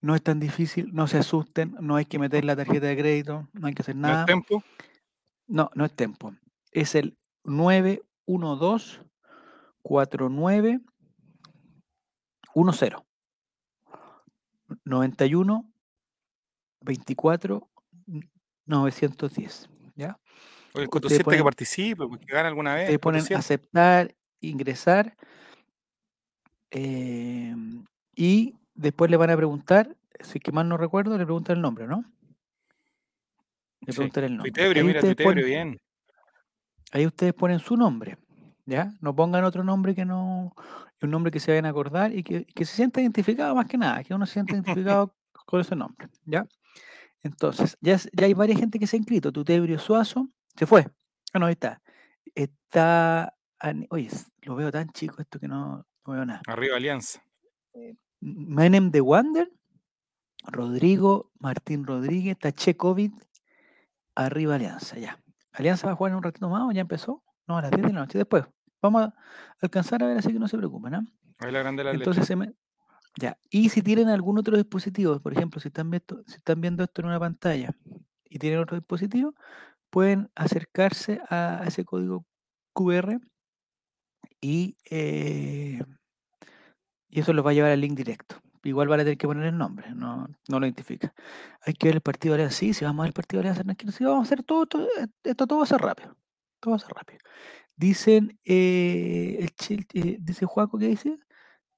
No 0.00 0.14
es 0.14 0.22
tan 0.22 0.40
difícil, 0.40 0.90
no 0.92 1.06
se 1.06 1.18
asusten, 1.18 1.76
no 1.80 1.96
hay 1.96 2.04
que 2.04 2.18
meter 2.18 2.44
la 2.44 2.56
tarjeta 2.56 2.86
de 2.86 2.96
crédito, 2.96 3.48
no 3.54 3.66
hay 3.68 3.74
que 3.74 3.82
hacer 3.82 3.96
¿No 3.96 4.08
es 4.08 4.12
nada. 4.12 4.24
tempo? 4.26 4.62
No, 5.46 5.70
no 5.74 5.84
es 5.84 5.92
tempo. 5.94 6.34
Es 6.72 6.94
el 6.94 7.16
912 8.26 9.00
49 9.82 10.80
10 12.54 13.02
91 14.84 15.72
24 16.80 17.68
910. 18.66 19.68
¿Ya? 19.96 20.18
Oye, 20.74 20.84
el 20.84 20.90
cotociente 20.90 21.36
que 21.36 21.44
participe, 21.44 22.06
pues, 22.06 22.20
que 22.20 22.32
gane 22.32 22.48
alguna 22.48 22.74
vez. 22.74 22.84
Ustedes 22.84 22.98
ponen 22.98 23.24
aceptar, 23.36 24.14
ingresar 24.40 25.16
eh, 26.70 27.54
y 28.16 28.56
después 28.74 29.10
le 29.10 29.16
van 29.16 29.30
a 29.30 29.36
preguntar, 29.36 29.96
si 30.20 30.38
es 30.38 30.42
que 30.42 30.50
mal 30.52 30.68
no 30.68 30.76
recuerdo, 30.76 31.16
le 31.16 31.24
preguntan 31.24 31.56
el 31.56 31.62
nombre, 31.62 31.86
¿no? 31.86 32.04
Le 33.80 33.92
Sí. 33.92 33.98
preguntan 33.98 34.24
el 34.24 34.36
nombre. 34.36 34.50
Tuitebrio, 34.52 34.84
mira, 34.84 35.00
Tuitebrio, 35.00 35.46
bien. 35.46 35.78
Ahí 36.94 37.06
ustedes 37.06 37.34
ponen 37.34 37.58
su 37.58 37.76
nombre, 37.76 38.16
¿ya? 38.66 38.94
No 39.00 39.16
pongan 39.16 39.42
otro 39.42 39.64
nombre 39.64 39.96
que 39.96 40.04
no, 40.04 40.54
un 41.02 41.10
nombre 41.10 41.32
que 41.32 41.40
se 41.40 41.50
vayan 41.50 41.66
a 41.66 41.70
acordar 41.70 42.16
y 42.16 42.22
que, 42.22 42.44
que 42.44 42.64
se 42.64 42.76
sienta 42.76 43.00
identificado 43.00 43.52
más 43.52 43.66
que 43.66 43.76
nada, 43.76 44.04
que 44.04 44.14
uno 44.14 44.26
se 44.26 44.34
sienta 44.34 44.52
identificado 44.52 45.12
con 45.44 45.60
ese 45.60 45.74
nombre, 45.74 46.08
¿ya? 46.24 46.46
Entonces, 47.24 47.76
ya, 47.80 47.96
ya 47.96 48.26
hay 48.26 48.34
varias 48.34 48.60
gente 48.60 48.78
que 48.78 48.86
se 48.86 48.94
ha 48.94 48.98
inscrito. 48.98 49.32
Tutebrio 49.32 49.76
Suazo, 49.80 50.28
se 50.56 50.66
fue. 50.66 50.86
Ah, 51.32 51.40
no, 51.40 51.46
ahí 51.46 51.54
está. 51.54 51.82
Está, 52.32 53.34
oye, 53.90 54.08
lo 54.42 54.54
veo 54.54 54.70
tan 54.70 54.88
chico 54.90 55.20
esto 55.20 55.40
que 55.40 55.48
no, 55.48 55.84
no 56.06 56.12
veo 56.12 56.24
nada. 56.24 56.42
Arriba 56.46 56.76
Alianza. 56.76 57.24
Menem 58.20 58.92
de 58.92 59.00
Wander, 59.00 59.50
Rodrigo, 60.44 61.32
Martín 61.40 61.84
Rodríguez, 61.86 62.38
Taché 62.38 62.76
COVID, 62.76 63.10
arriba 64.14 64.54
Alianza, 64.54 64.96
ya. 64.96 65.18
Alianza 65.54 65.86
va 65.86 65.92
a 65.92 65.96
jugar 65.96 66.10
en 66.12 66.16
un 66.16 66.22
ratito 66.22 66.48
más 66.48 66.62
o 66.62 66.72
ya 66.72 66.80
empezó. 66.80 67.22
No, 67.46 67.56
a 67.56 67.62
las 67.62 67.70
10 67.70 67.86
de 67.86 67.92
la 67.92 68.00
noche. 68.00 68.18
Después, 68.18 68.44
vamos 68.82 69.02
a 69.02 69.14
alcanzar 69.60 70.02
a 70.02 70.06
ver, 70.06 70.18
así 70.18 70.32
que 70.32 70.38
no 70.38 70.48
se 70.48 70.58
preocupen. 70.58 70.94
¿ah? 70.94 71.06
Ahí 71.38 71.52
la 71.52 71.60
grande 71.60 71.82
de 71.82 71.90
la 71.90 71.96
Entonces 71.96 72.26
se 72.26 72.36
me... 72.36 72.52
Ya. 73.16 73.38
Y 73.48 73.68
si 73.68 73.80
tienen 73.80 74.08
algún 74.08 74.38
otro 74.38 74.56
dispositivo, 74.56 75.20
por 75.20 75.32
ejemplo, 75.32 75.60
si 75.60 75.68
están, 75.68 75.90
viendo, 75.90 76.24
si 76.26 76.34
están 76.34 76.60
viendo 76.60 76.82
esto 76.82 77.00
en 77.00 77.08
una 77.08 77.20
pantalla 77.20 77.70
y 78.24 78.38
tienen 78.40 78.58
otro 78.58 78.76
dispositivo, 78.76 79.34
pueden 79.90 80.30
acercarse 80.34 81.20
a 81.30 81.62
ese 81.64 81.84
código 81.84 82.26
QR 82.72 83.20
y, 84.40 84.76
eh, 84.90 85.80
y 87.08 87.20
eso 87.20 87.32
los 87.32 87.46
va 87.46 87.50
a 87.50 87.54
llevar 87.54 87.70
al 87.70 87.80
link 87.80 87.96
directo. 87.96 88.40
Igual 88.64 88.88
van 88.88 89.00
a 89.00 89.04
tener 89.04 89.18
que 89.18 89.26
poner 89.26 89.44
el 89.44 89.58
nombre, 89.58 89.90
no, 89.94 90.26
no 90.48 90.60
lo 90.60 90.66
identifica. 90.66 91.12
Hay 91.66 91.74
que 91.74 91.88
ver 91.88 91.96
el 91.96 92.00
partido 92.00 92.34
de 92.34 92.42
Alianza. 92.42 92.58
Sí, 92.58 92.72
si 92.74 92.84
vamos 92.84 93.00
a 93.00 93.02
ver 93.04 93.08
el 93.10 93.12
partido 93.14 93.42
de 93.42 93.50
Alianza. 93.50 93.92
Sí, 93.92 94.04
vamos 94.04 94.20
a 94.20 94.22
hacer 94.22 94.42
todo, 94.42 94.66
todo- 94.66 94.88
esto 95.22 95.46
todo 95.46 95.58
va 95.58 95.64
a 95.64 95.68
ser 95.68 95.80
rápido. 95.80 96.16
Todo 96.60 96.70
va 96.72 96.76
a 96.76 96.80
ser 96.80 96.90
rápido. 96.94 97.18
Dicen, 97.76 98.38
eh, 98.44 99.36
el 99.40 99.86
eh, 99.94 100.16
dice 100.20 100.46
Juaco, 100.46 100.78
¿qué 100.78 100.86
dice? 100.88 101.18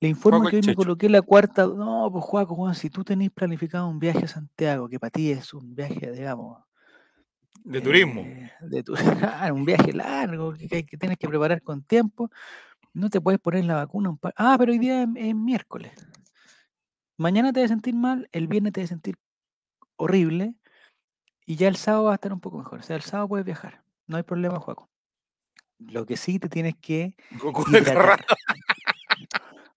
Le 0.00 0.09
informo 0.09 0.38
Juaco 0.40 0.50
que 0.50 0.57
hoy 0.57 0.62
me 0.62 0.75
coloqué 0.76 1.09
la 1.09 1.23
cuarta. 1.23 1.66
No, 1.66 2.09
pues 2.12 2.25
Juaco, 2.25 2.55
Juan, 2.55 2.75
si 2.75 2.90
tú 2.90 3.02
tenés 3.02 3.31
planificado 3.31 3.88
un 3.88 3.99
viaje 3.99 4.26
a 4.26 4.28
Santiago, 4.28 4.88
que 4.88 5.00
para 5.00 5.11
ti 5.11 5.31
es 5.33 5.55
un 5.55 5.75
viaje, 5.75 6.12
digamos, 6.12 6.59
De 7.64 7.81
turismo. 7.81 8.21
eh, 8.21 8.50
de 8.61 8.83
tu- 8.83 8.95
ah, 9.40 9.50
un 9.52 9.64
viaje 9.64 9.93
largo 9.93 10.52
que, 10.52 10.69
que- 10.69 10.85
que 10.87 10.97
tienes 10.99 11.19
que 11.19 11.26
preparar 11.28 11.62
con 11.62 11.83
tiempo. 11.83 12.31
No 12.93 13.09
te 13.11 13.21
puedes 13.21 13.40
poner 13.40 13.64
la 13.64 13.75
vacuna. 13.76 14.11
un 14.11 14.19
par- 14.19 14.35
Ah, 14.37 14.57
pero 14.59 14.73
hoy 14.73 14.78
día 14.78 15.02
es, 15.02 15.09
es 15.16 15.35
miércoles. 15.35 15.93
Mañana 17.16 17.52
te 17.52 17.61
vas 17.61 17.70
a 17.70 17.75
sentir 17.75 17.94
mal, 17.94 18.28
el 18.32 18.46
viernes 18.46 18.73
te 18.73 18.80
vas 18.80 18.90
a 18.90 18.94
sentir 18.94 19.16
horrible 19.96 20.54
y 21.46 21.56
ya 21.56 21.68
el 21.68 21.76
sábado 21.76 22.04
va 22.04 22.12
a 22.12 22.14
estar 22.16 22.32
un 22.32 22.40
poco 22.40 22.58
mejor. 22.58 22.80
O 22.80 22.82
sea, 22.82 22.96
el 22.96 23.02
sábado 23.02 23.28
puedes 23.28 23.46
viajar. 23.46 23.82
No 24.06 24.16
hay 24.16 24.23
problema, 24.23 24.58
Juaco. 24.61 24.90
Lo 25.78 26.06
que 26.06 26.16
sí 26.16 26.38
te 26.38 26.49
tienes 26.49 26.75
que 26.80 27.16
Goku 27.32 27.64
hidratar. 27.70 28.25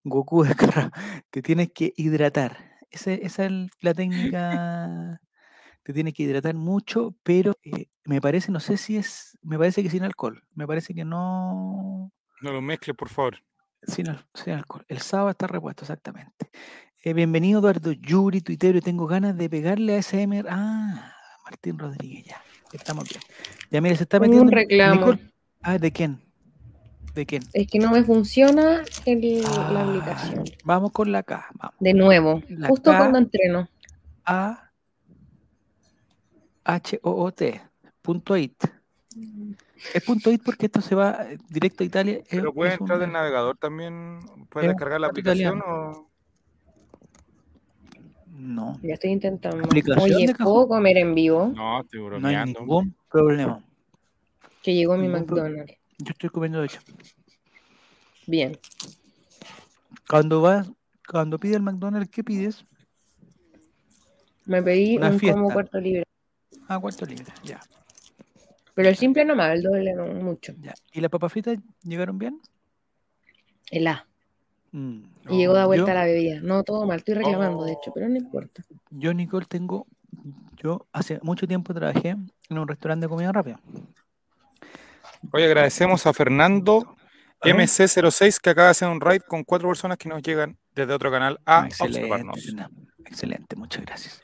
Goku. 0.03 0.45
Te 1.29 1.41
tienes 1.41 1.71
que 1.71 1.93
hidratar. 1.95 2.57
Esa 2.89 3.13
es 3.13 3.37
la 3.81 3.93
técnica. 3.93 5.21
Te 5.83 5.93
tienes 5.93 6.13
que 6.13 6.23
hidratar 6.23 6.55
mucho, 6.55 7.15
pero 7.23 7.53
eh, 7.63 7.87
me 8.05 8.21
parece, 8.21 8.51
no 8.51 8.59
sé 8.59 8.77
si 8.77 8.97
es, 8.97 9.37
me 9.41 9.57
parece 9.57 9.83
que 9.83 9.89
sin 9.89 10.03
alcohol. 10.03 10.43
Me 10.55 10.65
parece 10.67 10.93
que 10.93 11.05
no, 11.05 12.11
No 12.41 12.51
lo 12.51 12.61
mezcles, 12.61 12.95
por 12.95 13.09
favor. 13.09 13.43
sin, 13.83 14.05
sin 14.33 14.53
alcohol. 14.53 14.85
El 14.87 14.99
sábado 14.99 15.29
está 15.31 15.47
repuesto, 15.47 15.83
exactamente. 15.83 16.49
Eh, 17.01 17.13
bienvenido 17.13 17.59
Eduardo 17.59 17.91
Yuri, 17.93 18.41
tuitero, 18.41 18.77
y 18.77 18.81
tengo 18.81 19.07
ganas 19.07 19.37
de 19.37 19.49
pegarle 19.49 19.95
a 19.95 20.01
SMR. 20.01 20.45
Ah, 20.49 21.13
Martín 21.45 21.79
Rodríguez, 21.79 22.25
ya. 22.25 22.41
Estamos 22.73 23.07
bien. 23.07 23.21
Ya 23.71 23.81
mire, 23.81 23.95
se 23.95 24.03
está 24.03 24.19
metiendo. 24.19 24.43
un 24.43 24.51
reclamo. 24.51 24.95
Nicole- 25.07 25.31
ah, 25.61 25.77
¿de 25.77 25.91
quién? 25.91 26.19
¿De 27.15 27.25
quién? 27.25 27.43
Es 27.53 27.67
que 27.67 27.79
no 27.79 27.91
me 27.91 28.03
funciona 28.03 28.83
el- 29.05 29.41
la 29.41 29.49
Ah, 29.49 29.87
aplicación. 29.89 30.43
Vamos 30.63 30.91
con 30.91 31.11
la 31.11 31.23
K. 31.23 31.47
Vamos. 31.55 31.75
De 31.79 31.93
nuevo, 31.93 32.43
La 32.49 32.67
justo 32.67 32.91
K. 32.91 32.97
cuando 32.97 33.17
entreno. 33.17 33.69
A 34.25 34.69
H 36.65 36.99
O 37.01 37.23
O 37.23 37.31
T 37.31 37.61
punto 38.01 38.37
it. 38.37 38.61
Es 39.93 40.03
punto 40.03 40.29
it 40.31 40.41
porque 40.43 40.65
esto 40.67 40.81
se 40.81 40.93
va 40.93 41.25
eh, 41.31 41.37
directo 41.49 41.83
a 41.83 41.87
Italia. 41.87 42.17
es- 42.17 42.27
Pero 42.29 42.53
puede 42.53 42.73
es 42.73 42.79
un- 42.79 42.83
entrar 42.83 42.99
del 42.99 43.11
navegador 43.11 43.57
también. 43.57 44.19
Puede 44.49 44.67
descargar 44.67 44.99
la 44.99 45.07
aplicación 45.07 45.57
italiano. 45.57 45.91
o. 45.91 46.08
No, 48.41 48.79
Ya 48.81 48.93
estoy 48.93 49.09
intentando. 49.11 49.67
Oye. 50.01 50.33
¿puedo 50.37 50.67
comer 50.69 50.97
en 50.97 51.13
vivo? 51.13 51.51
No, 51.53 51.81
estoy 51.81 51.99
no 51.99 52.05
hay 52.05 52.09
bromeando. 52.11 52.59
ningún 52.61 52.95
problema. 53.11 53.61
Que 54.63 54.73
llegó 54.73 54.95
mi 54.95 55.07
Ningún 55.07 55.25
pro- 55.25 55.37
McDonald's. 55.43 55.73
Yo 55.97 56.11
estoy 56.11 56.29
comiendo 56.29 56.59
de 56.61 56.67
hecho. 56.67 56.79
Bien. 58.27 58.57
Cuando 60.07 60.41
vas, 60.41 60.71
cuando 61.07 61.37
pides 61.37 61.57
el 61.57 61.63
McDonald's, 61.63 62.09
¿qué 62.09 62.23
pides? 62.23 62.65
Me 64.45 64.63
pedí 64.63 64.95
Una 64.97 65.09
un 65.09 65.19
fiesta. 65.19 65.37
combo 65.39 65.53
cuarto 65.53 65.79
libre. 65.79 66.03
Ah, 66.69 66.79
cuarto 66.79 67.05
libre, 67.05 67.25
ya, 67.43 67.59
Pero 68.73 68.87
el 68.89 68.95
simple 68.95 69.25
no 69.25 69.35
más, 69.35 69.53
el 69.55 69.63
doble 69.63 69.93
no 69.93 70.05
mucho. 70.07 70.53
ya. 70.61 70.73
¿Y 70.93 71.01
las 71.01 71.11
papas 71.11 71.33
fritas 71.33 71.57
llegaron 71.83 72.17
bien? 72.17 72.39
El 73.69 73.85
A. 73.87 74.07
Mm, 74.71 75.01
Y 75.29 75.37
llegó 75.37 75.53
de 75.55 75.65
vuelta 75.65 75.87
yo, 75.87 75.93
la 75.93 76.05
bebida. 76.05 76.39
No, 76.41 76.63
todo 76.63 76.85
mal. 76.85 76.99
Estoy 76.99 77.15
reclamando, 77.15 77.63
de 77.65 77.71
Oh. 77.73 77.77
hecho, 77.79 77.91
pero 77.93 78.07
no 78.09 78.15
importa. 78.17 78.63
yo, 78.91 79.13
Nicole, 79.13 79.45
tengo. 79.47 79.87
Yo 80.57 80.87
hace 80.91 81.19
mucho 81.23 81.47
tiempo 81.47 81.73
trabajé 81.73 82.09
en 82.49 82.57
un 82.57 82.67
restaurante 82.67 83.05
de 83.05 83.09
comida 83.09 83.31
rápida. 83.31 83.59
Oye, 85.31 85.45
agradecemos 85.45 86.05
a 86.05 86.13
Fernando 86.13 86.95
A 87.41 87.45
ver. 87.47 87.55
MC06 87.55 88.39
que 88.39 88.49
acaba 88.49 88.67
de 88.67 88.71
hacer 88.71 88.87
un 88.89 88.99
raid 89.01 89.21
con 89.21 89.43
cuatro 89.43 89.67
personas 89.69 89.97
que 89.97 90.09
nos 90.09 90.21
llegan 90.21 90.57
desde 90.75 90.93
otro 90.93 91.09
canal 91.11 91.39
a 91.45 91.65
excelente, 91.65 91.99
observarnos. 91.99 92.55
Excelente, 93.05 93.55
muchas 93.55 93.85
gracias. 93.85 94.21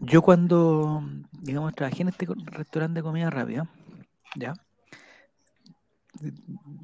Yo 0.00 0.22
cuando, 0.22 1.02
digamos, 1.32 1.74
trabajé 1.74 2.02
en 2.02 2.08
este 2.08 2.26
restaurante 2.52 2.98
de 3.00 3.02
comida 3.02 3.30
rápida, 3.30 3.68
¿ya? 4.36 4.54
De- 6.20 6.32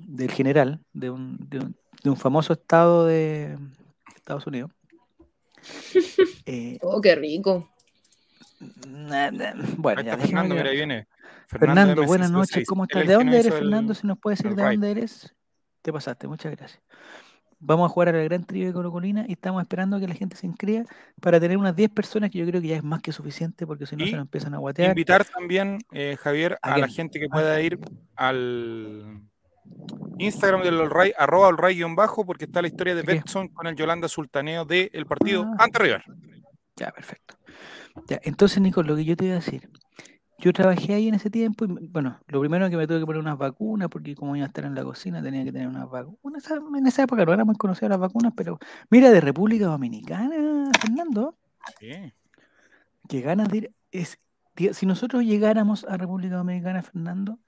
Del 0.06 0.30
general, 0.30 0.80
de 0.92 1.10
un, 1.10 1.36
de 1.48 1.58
un, 1.58 1.76
de 2.04 2.10
un 2.10 2.16
famoso 2.16 2.52
estado 2.52 3.06
de 3.06 3.58
Estados 4.14 4.46
Unidos. 4.46 4.70
Eh, 6.46 6.78
Oh, 6.82 7.00
qué 7.00 7.14
rico. 7.16 7.70
na- 8.86 9.30
na- 9.30 9.54
bueno, 9.78 10.02
ya 10.02 10.16
Fernando, 10.18 10.54
que- 10.54 10.60
mira, 10.60 10.70
ahí 10.70 10.76
viene. 10.76 11.08
Fernando, 11.48 12.02
MC06, 12.02 12.06
buenas 12.06 12.30
noches, 12.30 12.66
¿cómo 12.68 12.84
estás? 12.84 13.02
es 13.02 13.08
¿De 13.08 13.14
dónde 13.14 13.32
eres, 13.40 13.46
el- 13.46 13.52
Fernando? 13.52 13.94
Si 13.94 14.06
nos 14.06 14.18
puedes 14.18 14.38
decir 14.42 14.54
de 14.54 14.62
dónde 14.62 14.90
eres. 14.90 15.34
Te 15.82 15.90
pasaste, 15.92 16.28
muchas 16.28 16.54
gracias. 16.54 16.82
Vamos 17.60 17.86
a 17.90 17.92
jugar 17.92 18.10
a 18.10 18.12
la 18.12 18.22
gran 18.24 18.44
trío 18.44 18.66
de 18.66 18.72
Colocolina 18.74 19.24
y 19.26 19.32
estamos 19.32 19.62
esperando 19.62 19.98
que 19.98 20.06
la 20.06 20.14
gente 20.14 20.36
se 20.36 20.46
inscriba 20.46 20.84
para 21.20 21.40
tener 21.40 21.56
unas 21.56 21.74
10 21.74 21.88
personas 21.90 22.30
que 22.30 22.38
yo 22.38 22.46
creo 22.46 22.60
que 22.60 22.68
ya 22.68 22.76
es 22.76 22.84
más 22.84 23.00
que 23.00 23.10
suficiente 23.12 23.66
porque 23.66 23.86
si 23.86 23.96
no 23.96 24.04
Y 24.04 24.10
se 24.10 24.16
nos 24.16 24.22
empiezan 24.26 24.52
a 24.54 24.58
guatear. 24.58 24.90
Invitar 24.90 25.24
también, 25.24 25.78
eh, 25.92 26.16
Javier, 26.20 26.58
¿A 26.60 26.74
a 26.74 26.78
la 26.78 26.88
gente 26.88 27.18
que 27.18 27.26
Ah. 27.26 27.32
pueda 27.32 27.60
ir 27.62 27.78
al 28.16 29.22
Instagram 30.18 30.62
del 30.62 30.80
Olray, 30.80 31.12
arroba 31.18 31.48
Olray 31.48 31.74
guion 31.76 31.96
bajo, 31.96 32.24
porque 32.24 32.44
está 32.44 32.62
la 32.62 32.68
historia 32.68 32.94
de 32.94 33.02
¿De? 33.02 33.14
Betson 33.14 33.48
con 33.48 33.66
el 33.66 33.74
Yolanda 33.74 34.08
Sultaneo 34.08 34.64
del 34.64 35.06
partido 35.06 35.44
Ah. 35.58 35.64
ante 35.64 35.78
River. 35.78 36.04
Ya, 36.76 36.90
perfecto. 36.90 37.36
Ya, 38.08 38.20
entonces, 38.22 38.60
Nico, 38.60 38.82
lo 38.82 38.96
que 38.96 39.04
yo 39.04 39.16
te 39.16 39.24
iba 39.26 39.34
a 39.34 39.38
decir. 39.38 39.68
Yo 40.38 40.52
trabajé 40.52 40.94
ahí 40.94 41.08
en 41.08 41.14
ese 41.14 41.30
tiempo 41.30 41.64
y, 41.64 41.68
bueno, 41.88 42.18
lo 42.26 42.40
primero 42.40 42.68
que 42.68 42.76
me 42.76 42.86
tuve 42.88 42.98
que 42.98 43.06
poner 43.06 43.20
unas 43.22 43.38
vacunas, 43.38 43.88
porque 43.88 44.14
como 44.16 44.34
iba 44.36 44.44
a 44.44 44.48
estar 44.48 44.64
en 44.64 44.74
la 44.74 44.82
cocina 44.82 45.22
tenía 45.22 45.44
que 45.44 45.52
tener 45.52 45.68
unas 45.68 45.88
vacunas. 45.88 46.44
En 46.76 46.86
esa 46.86 47.04
época 47.04 47.24
no 47.24 47.32
eran 47.32 47.46
muy 47.46 47.54
conocidas 47.56 47.90
las 47.90 48.00
vacunas, 48.00 48.32
pero 48.36 48.58
mira, 48.90 49.10
de 49.12 49.20
República 49.20 49.66
Dominicana, 49.66 50.70
Fernando, 50.80 51.36
Sí. 51.80 52.12
que 53.08 53.20
ganas 53.20 53.48
de 53.48 53.56
ir. 53.58 53.72
Es, 53.92 54.18
si 54.72 54.86
nosotros 54.86 55.22
llegáramos 55.24 55.84
a 55.84 55.96
República 55.96 56.34
Dominicana, 56.36 56.82
Fernando, 56.82 57.38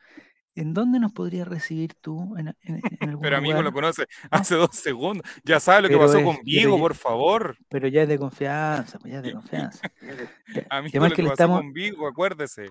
¿en 0.56 0.74
dónde 0.74 0.98
nos 0.98 1.12
podrías 1.12 1.46
recibir 1.46 1.94
tú? 1.94 2.34
¿En, 2.36 2.48
en- 2.62 2.80
en 3.00 3.08
algún 3.08 3.22
Pero 3.22 3.36
amigo 3.36 3.52
lugar? 3.52 3.64
lo 3.64 3.72
conoce 3.72 4.06
hace 4.30 4.56
dos 4.56 4.70
segundos. 4.74 5.24
Ya 5.44 5.60
sabe 5.60 5.82
lo 5.82 5.88
que 5.88 5.96
pasó 5.98 6.18
es- 6.18 6.24
con 6.24 6.38
Vigo, 6.42 6.78
por 6.78 6.94
favor. 6.94 7.56
Pero 7.68 7.86
ya 7.88 8.02
es 8.02 8.08
de 8.08 8.18
confianza, 8.18 8.98
pues 8.98 9.12
ya 9.12 9.18
es 9.18 9.24
de 9.24 9.32
confianza. 9.34 9.88
Amigo, 10.70 10.90
además 10.92 11.10
lo 11.10 11.16
que 11.16 11.22
que 11.22 11.22
pasó 11.22 11.32
estamos, 11.32 11.60
con 11.60 11.72
Vigo, 11.72 12.08
acuérdese. 12.08 12.70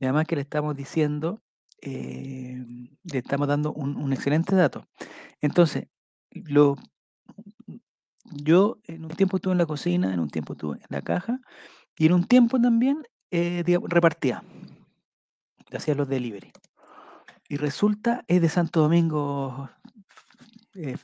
Y 0.00 0.04
además 0.06 0.26
que 0.26 0.36
le 0.36 0.42
estamos 0.42 0.74
diciendo, 0.76 1.42
eh, 1.82 2.64
le 3.04 3.18
estamos 3.18 3.48
dando 3.48 3.72
un, 3.72 3.96
un 3.96 4.12
excelente 4.12 4.54
dato. 4.54 4.86
Entonces, 5.40 5.88
lo, 6.30 6.76
yo 8.32 8.78
en 8.84 9.04
un 9.04 9.10
tiempo 9.10 9.36
estuve 9.36 9.52
en 9.52 9.58
la 9.58 9.66
cocina, 9.66 10.12
en 10.12 10.20
un 10.20 10.28
tiempo 10.30 10.52
estuve 10.54 10.76
en 10.76 10.86
la 10.88 11.02
caja, 11.02 11.40
y 11.96 12.06
en 12.06 12.12
un 12.12 12.24
tiempo 12.26 12.60
también 12.60 13.02
eh, 13.30 13.62
digamos, 13.64 13.88
repartía, 13.90 14.42
hacía 15.72 15.94
los 15.94 16.08
delivery. 16.08 16.52
Y 17.48 17.56
resulta, 17.56 18.24
es 18.26 18.42
de 18.42 18.48
Santo 18.48 18.80
Domingo, 18.80 19.70
eh, 20.74 20.96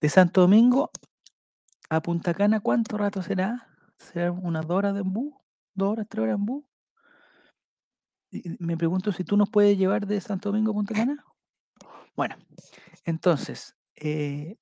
de 0.00 0.08
Santo 0.08 0.42
Domingo 0.42 0.90
a 1.88 2.00
Punta 2.00 2.32
Cana, 2.34 2.60
¿cuánto 2.60 2.96
rato 2.96 3.22
será? 3.22 3.68
¿Será 3.98 4.30
unas 4.30 4.66
dos 4.66 4.76
horas 4.76 4.94
de 4.94 5.02
bus? 5.02 5.34
¿Dos 5.74 5.92
horas, 5.92 6.06
tres 6.08 6.22
horas 6.22 6.36
en 6.36 6.46
bus? 6.46 6.64
Y- 8.30 8.56
me 8.58 8.76
pregunto 8.76 9.12
si 9.12 9.24
tú 9.24 9.36
nos 9.36 9.50
puedes 9.50 9.76
llevar 9.76 10.06
de 10.06 10.20
Santo 10.20 10.50
Domingo 10.50 10.70
a 10.70 10.74
Punta 10.74 10.94
Cana. 10.94 11.24
Bueno, 12.14 12.36
entonces, 13.04 13.76
eh, 13.96 14.56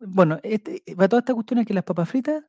bueno, 0.00 0.38
este, 0.42 0.82
eh, 0.86 0.96
para 0.96 1.08
toda 1.08 1.20
esta 1.20 1.34
cuestión 1.34 1.60
es 1.60 1.66
que 1.66 1.74
las 1.74 1.84
papas 1.84 2.08
fritas, 2.08 2.44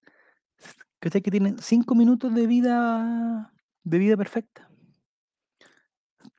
que 1.00 1.10
que 1.10 1.32
tienen 1.32 1.58
cinco 1.60 1.96
minutos 1.96 2.34
de 2.34 2.48
vida, 2.48 3.54
de 3.84 3.98
vida 3.98 4.18
perfecta. 4.18 4.67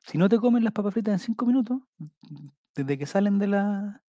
Si 0.09 0.17
no 0.17 0.27
te 0.27 0.39
comen 0.39 0.63
las 0.63 0.73
papas 0.73 0.91
fritas 0.93 1.13
en 1.13 1.19
cinco 1.19 1.45
minutos, 1.45 1.81
desde 2.75 2.97
que 2.97 3.05
salen 3.05 3.37
de 3.37 3.45
la 3.45 4.01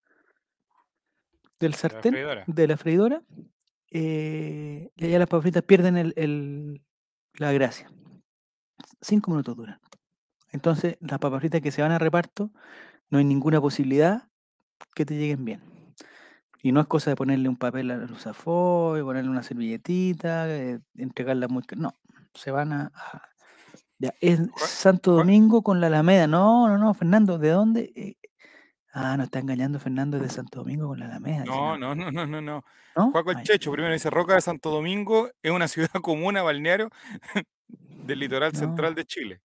del 1.58 1.74
sartén, 1.74 2.14
freidora. 2.14 2.44
de 2.46 2.66
la 2.68 2.76
freidora, 2.78 3.22
eh, 3.90 4.90
ya 4.96 5.08
ya 5.08 5.18
las 5.18 5.28
papas 5.28 5.42
fritas 5.42 5.62
pierden 5.62 5.98
el- 5.98 6.14
el- 6.16 6.80
la 7.34 7.52
gracia. 7.52 7.90
Cinco 9.02 9.30
minutos 9.30 9.54
duran. 9.54 9.78
Entonces, 10.52 10.96
las 11.00 11.18
papas 11.18 11.40
fritas 11.40 11.60
que 11.60 11.70
se 11.70 11.82
van 11.82 11.92
a 11.92 11.98
reparto, 11.98 12.50
no 13.10 13.18
hay 13.18 13.24
ninguna 13.26 13.60
posibilidad 13.60 14.26
que 14.94 15.04
te 15.04 15.18
lleguen 15.18 15.44
bien. 15.44 15.60
Y 16.62 16.72
no 16.72 16.80
es 16.80 16.86
cosa 16.86 17.10
de 17.10 17.16
ponerle 17.16 17.50
un 17.50 17.56
papel 17.58 17.90
al 17.90 18.10
usafoy, 18.10 19.02
ponerle 19.02 19.28
una 19.30 19.42
servilletita, 19.42 20.48
eh, 20.48 20.80
entregarla 20.96 21.46
muy... 21.48 21.62
No, 21.76 21.94
se 22.32 22.50
van 22.52 22.72
a... 22.72 22.90
a- 22.94 23.26
ya, 24.00 24.12
es 24.20 24.40
Santo 24.56 25.12
Domingo 25.12 25.62
con 25.62 25.80
la 25.80 25.86
Alameda. 25.86 26.26
No, 26.26 26.68
no, 26.68 26.76
no, 26.78 26.92
Fernando, 26.94 27.38
¿de 27.38 27.50
dónde? 27.50 27.92
Eh, 27.94 28.16
ah, 28.92 29.16
no 29.16 29.22
está 29.24 29.38
engañando 29.38 29.78
Fernando 29.78 30.16
es 30.16 30.22
de 30.24 30.30
Santo 30.30 30.60
Domingo 30.60 30.88
con 30.88 30.98
la 30.98 31.04
Alameda. 31.06 31.44
No, 31.44 31.76
no, 31.78 31.94
no, 31.94 32.10
no, 32.10 32.26
no, 32.26 32.40
no. 32.40 32.64
¿no? 32.96 33.10
Juaco 33.12 33.30
el 33.30 33.42
Checho, 33.42 33.70
primero 33.70 33.92
dice 33.92 34.10
Roca 34.10 34.34
de 34.34 34.40
Santo 34.40 34.70
Domingo, 34.70 35.30
es 35.42 35.52
una 35.52 35.68
ciudad 35.68 35.90
comuna, 36.02 36.42
balneario 36.42 36.88
del 37.68 38.18
litoral 38.18 38.52
No. 38.52 38.58
central 38.58 38.94
de 38.94 39.04
Chile. 39.04 39.40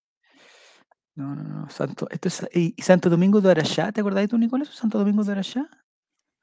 No, 1.15 1.33
no, 1.35 1.43
no, 1.43 1.69
Santo, 1.69 2.07
esto 2.09 2.27
es, 2.27 2.47
y, 2.53 2.73
y 2.75 2.81
Santo 2.81 3.09
Domingo 3.09 3.39
de 3.39 3.51
Arashá, 3.51 3.91
¿te 3.93 4.01
acordás 4.01 4.27
tú, 4.27 4.37
Nicolás? 4.37 4.69
Santo 4.69 4.97
Domingo 4.97 5.23
de 5.23 5.31
Arashá. 5.33 5.65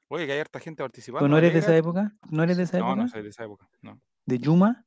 Oye, 0.07 0.25
que 0.27 0.33
hay 0.33 0.39
harta 0.39 0.59
gente 0.59 0.83
participando. 0.83 1.25
¿O 1.25 1.27
no 1.27 1.37
eres 1.37 1.53
de 1.53 1.59
esa 1.59 1.75
época? 1.75 2.13
¿No 2.29 2.43
eres 2.43 2.57
de 2.57 2.63
esa 2.63 2.77
No, 2.79 2.87
época? 2.89 3.01
no 3.03 3.07
soy 3.07 3.23
de 3.23 3.29
esa 3.29 3.43
época. 3.43 3.67
No. 3.81 3.99
¿De 4.25 4.37
Yuma? 4.37 4.85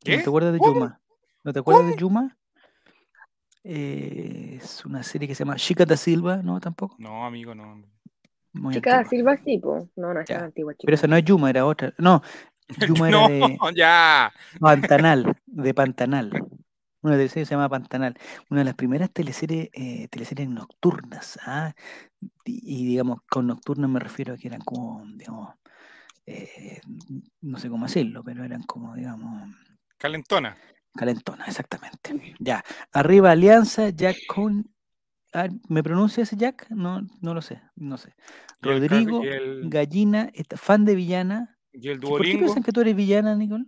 ¿Qué? 0.00 0.16
¿No 0.16 0.22
te 0.24 0.28
acuerdas 0.28 0.52
de 0.52 0.58
¿Cómo? 0.58 0.74
Yuma? 0.74 1.00
¿No 1.44 1.52
te 1.52 1.58
acuerdas 1.58 1.86
de 1.88 1.96
Yuma? 1.96 2.36
Eh, 3.64 4.58
es 4.60 4.84
una 4.84 5.02
serie 5.02 5.28
que 5.28 5.34
se 5.34 5.44
llama 5.44 5.56
Chica 5.56 5.84
da 5.84 5.96
Silva, 5.96 6.38
¿no? 6.38 6.60
Tampoco. 6.60 6.96
No, 6.98 7.24
amigo, 7.24 7.54
no. 7.54 7.82
Muy 8.52 8.74
Chica 8.74 8.98
antigua. 8.98 9.36
Silva 9.36 9.44
sí, 9.44 9.58
po. 9.58 9.88
No, 9.96 10.12
no 10.12 10.20
es 10.20 10.26
tan 10.26 10.44
antigua, 10.44 10.74
chica. 10.74 10.84
Pero 10.86 10.94
esa 10.94 11.06
no 11.06 11.16
es 11.16 11.24
Yuma, 11.24 11.50
era 11.50 11.64
otra. 11.66 11.92
No, 11.98 12.22
Yuma 12.88 13.08
era 13.08 13.20
no, 13.20 13.28
de 13.28 13.58
ya. 13.76 14.32
Pantanal, 14.60 15.36
de 15.46 15.74
Pantanal. 15.74 16.30
Una 17.02 17.16
teleserie 17.16 17.42
que 17.42 17.46
se 17.46 17.54
llama 17.54 17.68
Pantanal. 17.68 18.16
Una 18.50 18.60
de 18.60 18.64
las 18.64 18.74
primeras 18.74 19.10
teleseries, 19.10 19.70
eh, 19.72 20.06
teleseries 20.08 20.48
nocturnas. 20.48 21.38
¿ah? 21.44 21.72
Y, 22.44 22.82
y, 22.82 22.86
digamos, 22.86 23.22
con 23.28 23.46
nocturnas 23.48 23.90
me 23.90 23.98
refiero 23.98 24.34
a 24.34 24.36
que 24.36 24.46
eran 24.46 24.60
como, 24.60 25.04
digamos, 25.16 25.54
eh, 26.26 26.80
no 27.40 27.58
sé 27.58 27.68
cómo 27.68 27.86
decirlo, 27.86 28.22
pero 28.22 28.44
eran 28.44 28.62
como, 28.62 28.94
digamos... 28.94 29.50
Calentona. 29.98 30.56
Calentona, 30.94 31.44
exactamente. 31.46 32.36
Ya. 32.38 32.64
Arriba 32.92 33.30
Alianza, 33.30 33.88
Jack 33.90 34.16
con 34.26 34.72
Ah, 35.34 35.48
¿Me 35.68 35.82
pronuncia 35.82 36.22
ese 36.24 36.36
Jack? 36.36 36.68
No, 36.70 37.00
no 37.22 37.32
lo 37.32 37.40
sé, 37.40 37.62
no 37.74 37.96
sé. 37.96 38.14
Rodrigo, 38.60 39.22
el- 39.22 39.70
Gallina, 39.70 40.30
fan 40.56 40.84
de 40.84 40.94
Villana. 40.94 41.58
Y 41.72 41.88
el 41.88 42.00
¿Por 42.00 42.22
qué 42.22 42.36
piensan 42.36 42.62
que 42.62 42.70
tú 42.70 42.82
eres 42.82 42.94
villana, 42.94 43.34
Nicole? 43.34 43.64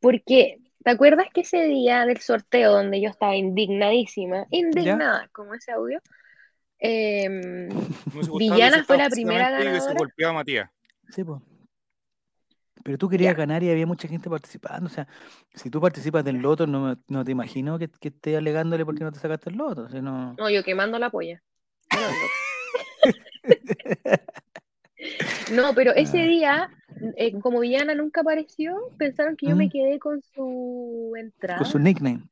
Porque, 0.00 0.60
¿te 0.82 0.90
acuerdas 0.90 1.26
que 1.34 1.42
ese 1.42 1.66
día 1.66 2.06
del 2.06 2.18
sorteo 2.20 2.72
donde 2.72 3.02
yo 3.02 3.10
estaba 3.10 3.36
indignadísima, 3.36 4.46
indignada, 4.50 5.28
como 5.32 5.52
ese 5.52 5.72
audio, 5.72 6.00
em, 6.78 7.68
Villana 8.38 8.82
fue 8.84 8.96
la 8.96 9.10
primera 9.10 9.50
ganadora. 9.50 10.00
a 10.26 10.32
Matías. 10.32 10.70
Sí, 11.10 11.22
pues. 11.22 11.42
Pero 12.84 12.98
tú 12.98 13.08
querías 13.08 13.36
ganar 13.36 13.62
y 13.62 13.70
había 13.70 13.86
mucha 13.86 14.08
gente 14.08 14.28
participando. 14.30 14.86
O 14.86 14.90
sea, 14.92 15.06
si 15.54 15.70
tú 15.70 15.80
participas 15.80 16.24
del 16.24 16.36
loto, 16.38 16.66
no, 16.66 16.94
no 17.08 17.24
te 17.24 17.32
imagino 17.32 17.78
que, 17.78 17.88
que 17.88 18.08
estés 18.08 18.36
alegándole 18.36 18.84
por 18.84 18.94
qué 18.96 19.04
no 19.04 19.12
te 19.12 19.18
sacaste 19.18 19.50
el 19.50 19.56
loto. 19.56 19.82
o 19.82 19.88
sea, 19.88 20.00
no... 20.02 20.34
no, 20.38 20.50
yo 20.50 20.62
quemando 20.64 20.98
la 20.98 21.10
polla. 21.10 21.42
No, 25.52 25.74
pero 25.74 25.92
ese 25.94 26.20
Ah. 26.20 26.24
día, 26.24 26.70
eh, 27.16 27.38
como 27.40 27.60
Villana 27.60 27.94
nunca 27.94 28.20
apareció, 28.22 28.76
pensaron 28.98 29.36
que 29.36 29.46
yo 29.46 29.54
Mm. 29.54 29.58
me 29.58 29.70
quedé 29.70 29.98
con 29.98 30.20
su 30.34 31.14
entrada. 31.16 31.58
Con 31.58 31.66
su 31.68 31.78
nickname. 31.78 32.22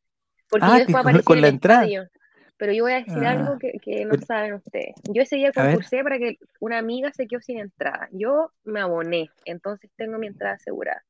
Porque 0.50 0.66
Ah, 0.68 0.78
yo 0.80 0.86
con- 1.02 1.22
con 1.22 1.40
la 1.40 1.48
entrada. 1.48 1.82
estadio. 1.84 2.08
Pero 2.58 2.72
yo 2.72 2.84
voy 2.84 2.92
a 2.92 3.02
decir 3.02 3.24
Ah. 3.26 3.32
algo 3.32 3.58
que, 3.58 3.72
que 3.82 4.04
no 4.04 4.14
saben 4.26 4.54
ustedes. 4.54 4.94
Yo 5.04 5.22
ese 5.22 5.36
día 5.36 5.52
concursé 5.52 6.02
para 6.02 6.18
que 6.18 6.38
una 6.60 6.78
amiga 6.78 7.12
se 7.12 7.26
quedó 7.26 7.40
sin 7.40 7.58
entrada. 7.58 8.08
Yo 8.12 8.50
me 8.64 8.80
aboné, 8.80 9.30
entonces 9.44 9.90
tengo 9.96 10.18
mi 10.18 10.26
entrada 10.28 10.54
asegurada. 10.54 11.02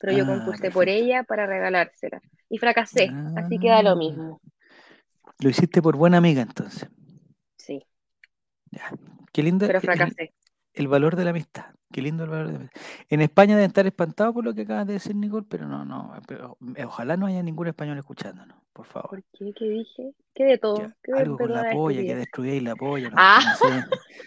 Pero 0.00 0.12
yo 0.14 0.24
Ah, 0.24 0.26
concursé 0.26 0.70
por 0.70 0.88
ella 0.88 1.22
para 1.22 1.46
regalársela. 1.46 2.20
Y 2.48 2.58
fracasé, 2.58 3.10
así 3.36 3.58
que 3.58 3.68
da 3.68 3.82
lo 3.82 3.90
Ah. 3.90 3.96
mismo. 3.96 4.40
Lo 5.40 5.50
hiciste 5.50 5.82
por 5.82 5.96
buena 5.96 6.16
amiga, 6.18 6.40
entonces. 6.42 6.88
Sí, 7.58 7.84
Ya. 8.70 8.90
Qué 9.32 9.42
lindo 9.42 9.66
pero 9.66 9.80
fracasé. 9.80 10.32
El 10.76 10.88
valor 10.88 11.16
de 11.16 11.24
la 11.24 11.30
amistad. 11.30 11.66
Qué 11.92 12.02
lindo 12.02 12.24
el 12.24 12.30
valor 12.30 12.46
de 12.46 12.52
la 12.52 12.58
amistad. 12.58 12.80
En 13.08 13.20
España 13.22 13.54
deben 13.56 13.68
estar 13.68 13.86
espantados 13.86 14.34
por 14.34 14.44
lo 14.44 14.54
que 14.54 14.62
acabas 14.62 14.86
de 14.86 14.94
decir, 14.94 15.14
Nicole, 15.16 15.46
pero 15.48 15.66
no, 15.66 15.84
no. 15.84 16.12
pero, 16.26 16.56
eh, 16.76 16.84
ojalá 16.84 17.16
no 17.16 17.26
haya 17.26 17.42
ningún 17.42 17.66
español 17.68 17.98
escuchándonos, 17.98 18.56
por 18.72 18.86
favor. 18.86 19.10
¿Por 19.10 19.22
qué? 19.32 19.52
¿Qué 19.56 19.64
dije? 19.64 20.12
¿Qué 20.34 20.44
de 20.44 20.58
todo? 20.58 20.76
Que 20.78 20.92
¿Qué 21.04 21.12
de 21.12 21.18
algo 21.20 21.38
con 21.38 21.52
la 21.52 21.70
polla, 21.70 22.02
que 22.02 22.14
destruyéis 22.14 22.62
la 22.62 22.76
polla. 22.76 23.10
No, 23.10 23.16
Ah. 23.18 23.40
no 23.42 23.68
sé. 23.68 23.84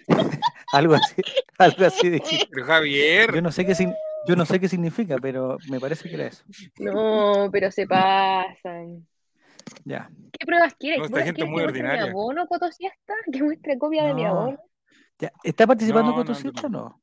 algo 0.74 0.94
así, 0.96 1.22
algo 1.58 1.86
así 1.86 2.10
dijiste. 2.10 2.48
Pero 2.52 2.66
Javier, 2.66 3.34
Yo 3.36 3.42
no 3.42 3.52
sé 3.52 3.66
qué 3.66 3.74
yo 4.28 4.36
no 4.36 4.46
sé 4.46 4.60
qué 4.60 4.68
significa, 4.68 5.16
pero 5.22 5.58
me 5.70 5.80
parece 5.80 6.10
que 6.10 6.16
era 6.16 6.28
eso. 6.28 6.44
No, 6.80 7.50
pero 7.52 7.72
se 7.72 7.88
pasan. 7.88 9.08
Ya. 9.86 10.10
¿Qué 10.38 10.46
pruebas 10.46 10.74
quiere? 10.76 10.98
No, 10.98 11.06
esta 11.06 11.14
¿Quiere 11.16 11.26
gente 11.28 11.42
que 11.42 11.46
muy 11.48 11.62
muestre 11.64 11.74
mi 11.84 11.88
ordinaria. 11.88 12.12
abono, 12.12 12.48
Cotosiesta? 12.48 13.14
¿Que 13.32 13.44
muestre 13.44 13.78
copia 13.78 14.04
de 14.06 14.14
mi 14.14 14.24
No. 14.24 14.30
abono? 14.30 14.58
Ya. 15.20 15.32
¿Está 15.44 15.68
participando 15.68 16.12
No, 16.12 16.18
no, 16.18 16.24
no, 16.24 16.32
o 16.32 16.70
no? 16.70 17.02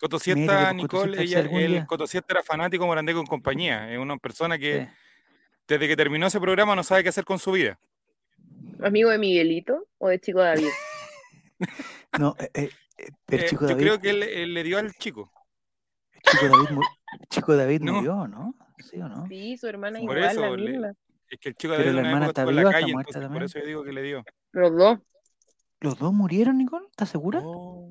Coto 0.00 0.16
Mira, 0.16 0.20
Siesta, 0.24 0.58
que 0.58 0.64
Coto 0.64 0.74
Nicole, 1.06 1.16
si 1.18 1.22
ella, 1.24 1.38
algún 1.40 1.60
el 1.60 1.70
día- 1.72 1.86
Coto 1.86 2.06
Siesta 2.06 2.34
era 2.34 2.42
fanático 2.44 2.84
de 2.84 2.88
Morandé 2.88 3.14
con 3.14 3.26
compañía. 3.26 3.92
Es 3.92 3.98
una 3.98 4.16
persona 4.16 4.56
que 4.58 4.84
Sí. 4.86 4.92
desde 5.66 5.88
que 5.88 5.96
terminó 5.96 6.26
ese 6.28 6.40
programa 6.40 6.76
no 6.76 6.84
sabe 6.84 7.02
qué 7.02 7.08
hacer 7.08 7.24
con 7.24 7.38
su 7.40 7.50
vida. 7.52 7.78
¿Amigo 8.82 9.10
de 9.10 9.18
Miguelito 9.18 9.88
o 9.98 10.08
de 10.08 10.20
Chico 10.20 10.40
David? 10.40 10.68
No, 12.18 12.34
eh, 12.38 12.50
eh, 12.54 12.70
eh, 12.98 13.08
pero 13.26 13.42
Eh, 13.42 13.46
chico 13.48 13.62
yo 13.62 13.68
David, 13.68 13.82
creo 13.82 14.00
que 14.00 14.10
él, 14.10 14.22
él 14.22 14.54
le 14.54 14.62
dio 14.62 14.78
al 14.78 14.92
chico. 14.94 15.30
chico 16.22 16.46
David, 16.48 16.80
chico 17.30 17.56
David 17.56 17.80
No. 17.82 17.94
murió, 17.94 18.28
¿no? 18.28 18.54
¿Sí 18.78 19.00
o 19.00 19.08
no? 19.08 19.26
Sí, 19.28 19.56
su 19.58 19.66
hermana 19.66 19.98
Por 20.00 20.16
igual, 20.16 20.30
eso, 20.30 20.40
la 20.40 20.50
le- 20.56 20.70
misma. 20.70 20.92
Es 21.28 21.38
que 21.40 21.48
el 21.50 21.54
chico 21.56 21.74
Pero 21.76 21.88
de 21.88 21.92
la 21.94 22.00
hermana 22.08 22.26
está 22.28 22.44
la 22.44 22.50
viva, 22.52 22.62
está 22.70 22.80
calle, 22.80 22.92
muerta 22.92 23.10
entonces 23.10 23.30
por 23.32 23.42
eso 23.42 23.58
yo 23.58 23.66
digo 23.66 23.84
que 23.84 23.92
le 23.92 24.02
dio. 24.02 24.24
Los 24.52 24.76
dos. 24.76 24.98
¿Los 25.80 25.98
dos 25.98 26.12
murieron, 26.12 26.58
Nicole? 26.58 26.86
¿Estás 26.90 27.08
segura? 27.10 27.40
Oh. 27.42 27.90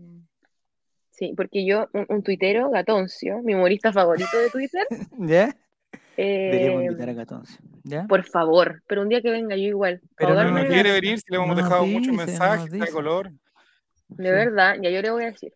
Sí, 1.12 1.34
porque 1.36 1.66
yo, 1.66 1.88
un, 1.94 2.06
un 2.10 2.24
tuitero, 2.24 2.70
Gatoncio, 2.70 3.42
mi 3.42 3.56
humorista 3.56 3.92
favorito 3.92 4.38
de 4.38 4.50
Twitter, 4.52 4.86
¿Ya? 5.18 5.56
eh, 6.18 6.50
Deberíamos 6.52 6.84
invitar 6.84 7.10
a 7.10 7.14
Gatoncio. 7.14 7.58
¿Ya? 7.84 8.06
por 8.06 8.24
favor, 8.26 8.84
pero 8.88 9.02
un 9.02 9.10
día 9.10 9.22
que 9.22 9.32
venga 9.32 9.56
yo 9.56 9.64
igual. 9.64 10.02
Pero 10.18 10.36
no 10.36 10.52
no 10.52 10.68
quiere 10.68 10.92
venir 10.92 11.18
si 11.20 11.26
le 11.32 11.38
hemos 11.38 11.48
No 11.50 11.56
dejado 11.56 11.86
muchos 11.88 12.12
dice, 12.12 12.12
no 12.12 12.26
mensajes, 12.26 12.74
está 12.74 12.86
de 12.86 12.92
color. 12.92 13.32
De 14.10 14.16
Sí. 14.24 14.30
verdad, 14.30 14.76
ya 14.82 14.90
yo 14.90 15.02
le 15.02 15.10
voy 15.12 15.24
a 15.24 15.28
decir. 15.28 15.54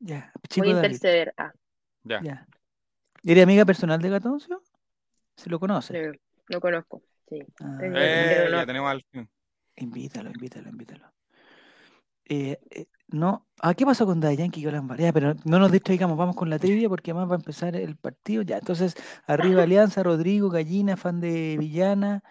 Ya. 0.00 0.32
Voy 0.34 0.42
Chico 0.48 0.66
a 0.70 0.74
David. 0.74 0.86
interceder. 0.88 1.34
Ah, 1.36 1.52
Ya. 2.04 2.20
Ya. 2.22 2.46
¿Eres 3.24 3.44
amiga 3.44 3.64
personal 3.64 4.02
de 4.02 4.08
Gatoncio? 4.10 4.62
¿Se 5.36 5.48
lo 5.48 5.60
conoce? 5.60 5.96
eh, 5.96 6.12
lo 6.48 6.60
conozco. 6.60 7.02
Sí. 7.28 7.38
Ah, 7.60 7.78
Eh, 7.82 8.48
no. 8.50 8.58
ya 8.58 8.66
tenemos 8.66 8.90
al 8.90 9.04
invítalo, 9.76 10.30
invítalo, 10.30 10.68
invítalo. 10.68 11.06
Eh, 12.34 12.58
eh, 12.70 12.86
no, 13.08 13.46
¿a 13.60 13.74
qué 13.74 13.84
pasó 13.84 14.06
con 14.06 14.22
Yankee 14.22 14.60
y 14.60 14.62
Yolanda 14.62 14.96
Ya, 14.96 15.12
pero 15.12 15.34
no 15.44 15.58
nos 15.58 15.70
distraigamos, 15.70 16.16
vamos 16.16 16.34
con 16.34 16.48
la 16.48 16.58
trivia 16.58 16.88
porque 16.88 17.10
además 17.10 17.28
va 17.30 17.34
a 17.34 17.38
empezar 17.38 17.76
el 17.76 17.96
partido. 17.96 18.40
Ya, 18.40 18.56
entonces, 18.56 18.94
arriba 19.26 19.62
Alianza, 19.64 20.02
Rodrigo, 20.02 20.48
Gallina, 20.48 20.96
fan 20.96 21.20
de 21.20 21.56
Villana. 21.58 22.22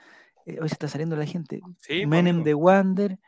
eh, 0.48 0.58
hoy 0.60 0.70
se 0.70 0.74
está 0.74 0.88
saliendo 0.88 1.16
la 1.16 1.28
gente. 1.28 1.62
Sí, 1.78 2.00
pues, 2.00 2.08
Menem 2.08 2.38
amigo. 2.38 2.46
de 2.46 2.54
Wander. 2.56 3.20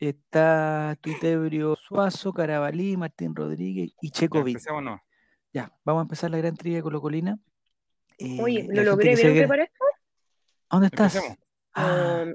Está 0.00 0.96
Tuitebrio 1.00 1.76
Suazo, 1.76 2.32
Carabalí, 2.32 2.96
Martín 2.96 3.34
Rodríguez 3.34 3.92
y 4.00 4.08
Ya, 4.10 4.12
Checo 4.12 4.42
Vid. 4.42 4.56
empecémonos. 4.56 5.00
Ya, 5.52 5.72
vamos 5.84 6.00
a 6.00 6.02
empezar 6.02 6.30
la 6.32 6.38
gran 6.38 6.56
trivia 6.56 6.82
colocolina. 6.82 7.38
Eh, 8.18 8.38
Oye, 8.40 8.66
¿lo 8.68 8.82
logré? 8.82 9.12
¿A 9.12 10.76
¿Dónde 10.76 10.86
estás? 10.86 11.16
Ah, 11.74 12.24
Um, 12.26 12.34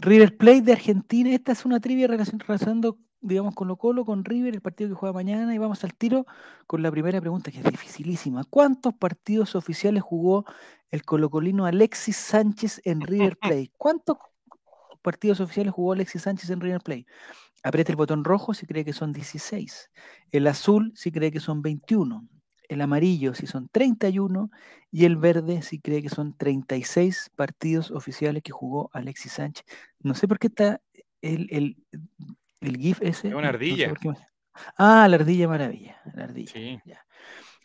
River 0.00 0.36
Plate 0.36 0.62
de 0.62 0.72
Argentina. 0.72 1.30
Esta 1.34 1.52
es 1.52 1.64
una 1.64 1.80
trivia 1.80 2.08
relacion- 2.08 2.40
relacionando, 2.40 2.98
digamos, 3.20 3.54
Colo 3.54 3.76
Colo 3.76 4.04
con 4.04 4.24
River, 4.24 4.54
el 4.54 4.60
partido 4.62 4.90
que 4.90 4.94
juega 4.96 5.12
mañana. 5.12 5.54
Y 5.54 5.58
vamos 5.58 5.84
al 5.84 5.94
tiro 5.94 6.26
con 6.66 6.82
la 6.82 6.90
primera 6.90 7.20
pregunta, 7.20 7.50
que 7.50 7.58
es 7.58 7.64
dificilísima. 7.64 8.44
¿Cuántos 8.44 8.94
partidos 8.94 9.54
oficiales 9.54 10.02
jugó 10.02 10.44
el 10.90 11.04
colocolino 11.04 11.66
Alexis 11.66 12.16
Sánchez 12.16 12.80
en 12.84 13.00
River 13.02 13.36
Plate? 13.36 13.72
¿Cuántos 13.78 14.16
partidos 15.02 15.40
oficiales 15.40 15.72
jugó 15.72 15.92
Alexis 15.92 16.22
Sánchez 16.22 16.50
en 16.50 16.60
River 16.60 16.80
Plate? 16.80 17.06
Apriete 17.62 17.92
el 17.92 17.96
botón 17.96 18.24
rojo 18.24 18.54
si 18.54 18.66
cree 18.66 18.84
que 18.86 18.94
son 18.94 19.12
16. 19.12 19.90
El 20.32 20.46
azul 20.46 20.92
si 20.94 21.12
cree 21.12 21.30
que 21.30 21.40
son 21.40 21.60
21. 21.60 22.26
El 22.70 22.80
amarillo 22.82 23.34
si 23.34 23.46
son 23.46 23.68
31. 23.68 24.50
Y 24.92 25.04
el 25.04 25.16
verde 25.16 25.62
si 25.62 25.78
cree 25.80 26.02
que 26.02 26.08
son 26.08 26.36
36 26.36 27.30
partidos 27.36 27.90
oficiales 27.90 28.42
que 28.42 28.52
jugó 28.52 28.90
Alexis 28.92 29.32
Sánchez. 29.32 29.64
No 30.00 30.14
sé 30.14 30.26
por 30.28 30.38
qué 30.38 30.48
está 30.48 30.80
el, 31.20 31.46
el, 31.50 31.76
el 32.60 32.76
GIF 32.76 33.00
ese. 33.02 33.28
Es 33.28 33.34
una 33.34 33.52
no- 33.52 33.58
no 33.58 33.58
sé 33.58 33.84
ardilla. 33.84 33.94
Ah, 34.76 35.06
la 35.08 35.16
ardilla 35.16 35.48
maravilla. 35.48 36.00
La 36.14 36.24
ardilla. 36.24 36.52
Sí. 36.52 36.80
ya. 36.84 37.04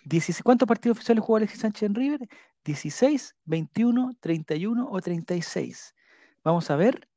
16 0.06 0.44
¿Cuántos 0.44 0.68
partidos 0.68 0.98
oficiales 0.98 1.24
jugó 1.24 1.38
Alexis 1.38 1.60
Sánchez 1.62 1.84
en 1.84 1.96
River? 1.96 2.30
16, 2.63 3.36
21, 3.46 4.12
31 4.20 4.88
o 4.89 5.02
36. 5.02 5.96
Vamos 6.44 6.70
a 6.72 6.76
ver. 6.76 7.08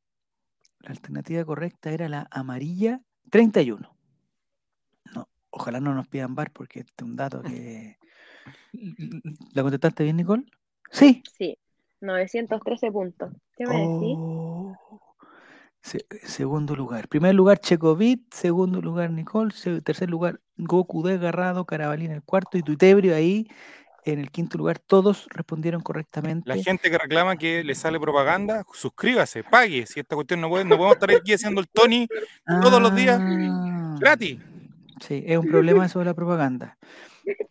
La 0.80 0.90
alternativa 0.90 1.44
correcta 1.44 1.90
era 1.90 2.08
la 2.08 2.28
amarilla 2.30 3.00
31. 3.30 3.94
Ojalá 5.50 5.80
no 5.80 5.94
nos 5.94 6.06
pidan 6.08 6.34
bar 6.34 6.50
porque 6.52 6.80
este 6.80 6.92
es 6.98 7.02
un 7.04 7.16
dato 7.16 7.42
que. 7.42 7.96
¿La 9.54 9.62
contestaste 9.62 10.04
bien, 10.04 10.16
Nicole? 10.16 10.44
Sí. 10.90 11.22
sí, 11.36 11.58
913 12.00 12.90
puntos. 12.92 13.32
¿Qué 13.56 13.64
me 13.66 13.74
decís? 13.76 14.16
Oh. 14.18 14.76
Se- 15.80 16.06
segundo 16.24 16.74
lugar. 16.76 17.08
Primer 17.08 17.34
lugar, 17.34 17.58
Checovit. 17.60 18.32
Segundo 18.32 18.80
lugar, 18.80 19.10
Nicole. 19.10 19.52
se- 19.52 19.80
tercer 19.80 20.10
lugar, 20.10 20.40
Goku 20.56 21.02
de 21.06 21.18
Garrado. 21.18 21.64
Carabalí 21.64 22.06
en 22.06 22.12
el 22.12 22.22
cuarto. 22.22 22.58
Y 22.58 22.62
Tuitebrio 22.62 23.14
ahí 23.14 23.48
en 24.04 24.18
el 24.18 24.30
quinto 24.30 24.58
lugar. 24.58 24.78
Todos 24.78 25.26
respondieron 25.30 25.80
correctamente. 25.82 26.48
La 26.48 26.56
gente 26.62 26.90
que 26.90 26.98
reclama 26.98 27.36
que 27.36 27.62
le 27.64 27.74
sale 27.74 28.00
propaganda, 28.00 28.64
suscríbase, 28.72 29.44
pague. 29.44 29.86
Si 29.86 30.00
esta 30.00 30.14
cuestión 30.14 30.40
no 30.40 30.48
puede, 30.48 30.64
no 30.64 30.76
podemos 30.76 30.94
estar 30.96 31.10
aquí 31.10 31.32
haciendo 31.34 31.60
el 31.60 31.68
Tony 31.68 32.06
todos 32.62 32.80
los 32.80 32.94
días 32.94 33.18
Ah, 33.20 33.96
gratis. 34.00 34.38
Sí, 35.00 35.22
es 35.26 35.38
un 35.38 35.46
problema 35.46 35.86
eso 35.86 35.98
de 35.98 36.04
la 36.04 36.14
propaganda. 36.14 36.78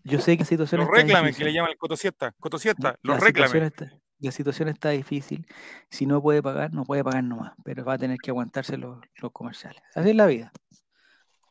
Yo 0.04 0.20
sé 0.20 0.38
que 0.38 0.44
la 0.44 0.48
situación 0.48 0.80
Los 0.82 0.88
está 0.90 1.02
reclames 1.02 1.22
que 1.24 1.28
difícil. 1.28 1.46
le 1.48 1.54
llaman 1.54 1.72
el 1.72 1.78
Cotosiesta. 1.78 2.34
Cotosiesta, 2.40 2.98
La 3.04 3.14
los 3.16 3.24
situación, 3.24 3.62
reclames. 3.64 3.92
está, 3.92 4.02
la 4.20 4.32
situación 4.32 4.70
está 4.70 4.90
difícil. 4.90 5.46
Si 5.90 6.06
no 6.06 6.22
puede 6.22 6.42
pagar, 6.42 6.74
no 6.74 6.84
puede 6.84 7.04
pagar 7.04 7.24
nomás, 7.24 7.54
pero 7.64 7.84
va 7.86 7.94
a 7.94 7.98
tener 7.98 8.18
que 8.18 8.32
aguantarse 8.32 8.78
los, 8.78 9.00
los 9.22 9.32
comerciales. 9.32 9.82
Así 9.96 10.10
es 10.10 10.16
la 10.16 10.26
vida. 10.26 10.52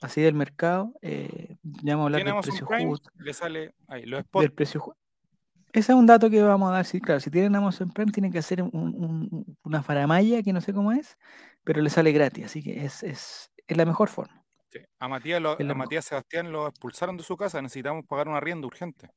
Así 0.01 0.21
es 0.23 0.29
el 0.29 0.35
mercado. 0.35 0.93
Eh, 1.03 1.57
ya 1.63 1.95
vamos 1.97 2.05
a 2.13 2.17
hablar 2.19 2.25
del 2.25 2.43
precio 2.43 2.67
Prime, 2.67 2.87
justo. 2.87 3.11
le 3.19 3.33
sale 3.33 3.75
ahí, 3.89 4.05
los 4.05 4.19
Del 4.19 4.25
spots. 4.27 4.51
precio 4.51 4.81
ju- 4.81 4.95
Ese 5.73 5.93
es 5.93 5.99
un 5.99 6.07
dato 6.07 6.29
que 6.31 6.43
vamos 6.43 6.71
a 6.71 6.73
dar. 6.75 6.85
Sí, 6.85 7.01
claro, 7.01 7.21
si 7.21 7.31
tienen 7.31 7.55
Amazon 7.55 7.91
Prime, 7.91 8.11
tienen 8.13 8.33
que 8.33 8.39
hacer 8.39 8.63
un- 8.63 8.71
un- 8.73 9.57
una 9.63 9.83
faramaya 9.83 10.43
que 10.43 10.53
no 10.53 10.61
sé 10.61 10.73
cómo 10.73 10.93
es, 10.93 11.17
pero 11.65 11.81
le 11.83 11.91
sale 11.91 12.13
gratis. 12.13 12.47
Así 12.47 12.63
que 12.63 12.85
es, 12.85 13.03
es, 13.03 13.51
es 13.67 13.77
la 13.77 13.85
mejor 13.85 14.09
forma. 14.09 14.43
Sí. 14.79 14.85
A, 14.99 15.09
Matías, 15.09 15.41
lo- 15.43 15.57
a 15.61 15.75
Matías 15.75 16.05
Sebastián 16.05 16.51
lo 16.53 16.67
expulsaron 16.69 17.17
de 17.17 17.23
su 17.23 17.37
casa. 17.37 17.61
Necesitamos 17.63 18.05
pagar 18.07 18.29
un 18.29 18.35
arriendo 18.35 18.67
urgente. 18.67 19.11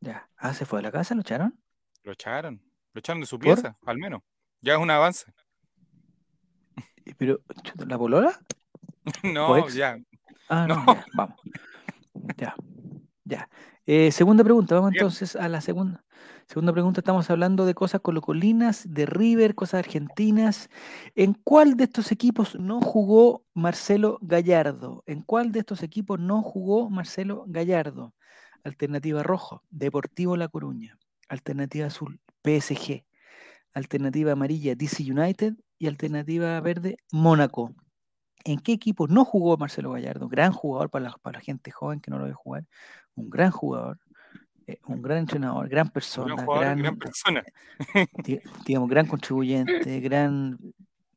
Ya. 0.00 0.28
Ah, 0.36 0.52
se 0.54 0.64
fue 0.66 0.78
de 0.78 0.84
la 0.84 0.92
casa, 0.92 1.14
lo 1.14 1.20
echaron. 1.22 1.58
Lo 2.02 2.12
echaron. 2.12 2.62
Lo 2.92 2.98
echaron 3.00 3.20
de 3.20 3.26
su 3.26 3.38
¿Por? 3.38 3.44
pieza, 3.54 3.74
al 3.84 3.98
menos. 3.98 4.22
Ya 4.60 4.74
es 4.74 4.78
un 4.78 4.90
avance. 4.90 5.32
Pero, 7.18 7.40
¿la 7.86 7.98
polola? 7.98 8.38
no, 9.22 9.68
ya. 9.68 9.98
Ah, 10.48 10.66
no, 10.68 10.76
No. 10.84 10.94
ya, 10.94 11.04
vamos. 11.14 11.36
Ya, 12.36 12.54
ya. 13.24 13.48
Eh, 13.84 14.10
segunda 14.10 14.42
pregunta, 14.42 14.74
vamos 14.74 14.90
Bien. 14.90 15.02
entonces 15.02 15.36
a 15.36 15.48
la 15.48 15.60
segunda. 15.60 16.04
Segunda 16.48 16.72
pregunta, 16.72 17.00
estamos 17.00 17.28
hablando 17.28 17.66
de 17.66 17.74
cosas 17.74 18.00
colocolinas, 18.00 18.86
de 18.88 19.04
River, 19.04 19.56
cosas 19.56 19.80
argentinas. 19.80 20.70
¿En 21.16 21.34
cuál 21.34 21.76
de 21.76 21.84
estos 21.84 22.12
equipos 22.12 22.54
no 22.54 22.80
jugó 22.80 23.44
Marcelo 23.52 24.18
Gallardo? 24.22 25.02
¿En 25.06 25.22
cuál 25.22 25.50
de 25.50 25.58
estos 25.58 25.82
equipos 25.82 26.20
no 26.20 26.42
jugó 26.42 26.88
Marcelo 26.88 27.44
Gallardo? 27.48 28.14
Alternativa 28.62 29.24
rojo, 29.24 29.64
Deportivo 29.70 30.36
La 30.36 30.46
Coruña. 30.46 30.96
Alternativa 31.28 31.86
azul, 31.86 32.20
PSG. 32.44 33.04
Alternativa 33.72 34.30
amarilla, 34.30 34.76
DC 34.76 35.02
United. 35.02 35.54
Y 35.78 35.88
alternativa 35.88 36.60
verde, 36.60 36.98
Mónaco. 37.10 37.74
¿En 38.44 38.60
qué 38.60 38.72
equipo 38.72 39.08
no 39.08 39.24
jugó 39.24 39.56
Marcelo 39.56 39.90
Gallardo? 39.90 40.28
Gran 40.28 40.52
jugador 40.52 40.90
para 40.90 41.06
la, 41.06 41.16
para 41.20 41.38
la 41.40 41.44
gente 41.44 41.72
joven 41.72 42.00
que 42.00 42.12
no 42.12 42.18
lo 42.20 42.26
ve 42.26 42.32
jugar. 42.32 42.66
Un 43.16 43.28
gran 43.30 43.50
jugador, 43.50 43.98
un 44.86 45.02
gran 45.02 45.18
entrenador, 45.18 45.68
gran 45.68 45.86
Un 45.86 45.92
persona, 45.92 46.34
gran 46.34 46.46
jugador, 46.46 46.64
gran, 46.64 46.78
gran 46.78 46.96
persona. 46.98 47.44
di- 48.24 48.40
digamos, 48.64 48.88
gran 48.88 49.06
contribuyente, 49.06 50.00
gran 50.00 50.58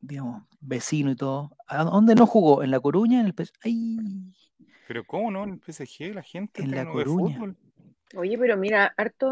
digamos, 0.01 0.43
vecino 0.61 1.11
y 1.11 1.15
todo. 1.15 1.55
¿A 1.67 1.83
dónde 1.83 2.15
no 2.15 2.25
jugó? 2.25 2.63
¿En 2.63 2.71
La 2.71 2.79
Coruña? 2.79 3.19
¿En 3.19 3.25
el 3.25 3.33
PS? 3.33 3.51
¡Ay! 3.63 4.33
Pero 4.87 5.03
¿cómo 5.03 5.29
no? 5.31 5.43
En 5.43 5.51
el 5.51 5.59
PSG 5.59 6.13
la 6.15 6.23
gente 6.23 6.61
En 6.63 6.71
La 6.71 6.85
Coruña. 6.85 7.35
fútbol. 7.35 7.57
Oye, 8.15 8.37
pero 8.37 8.57
mira, 8.57 8.93
harto 8.97 9.27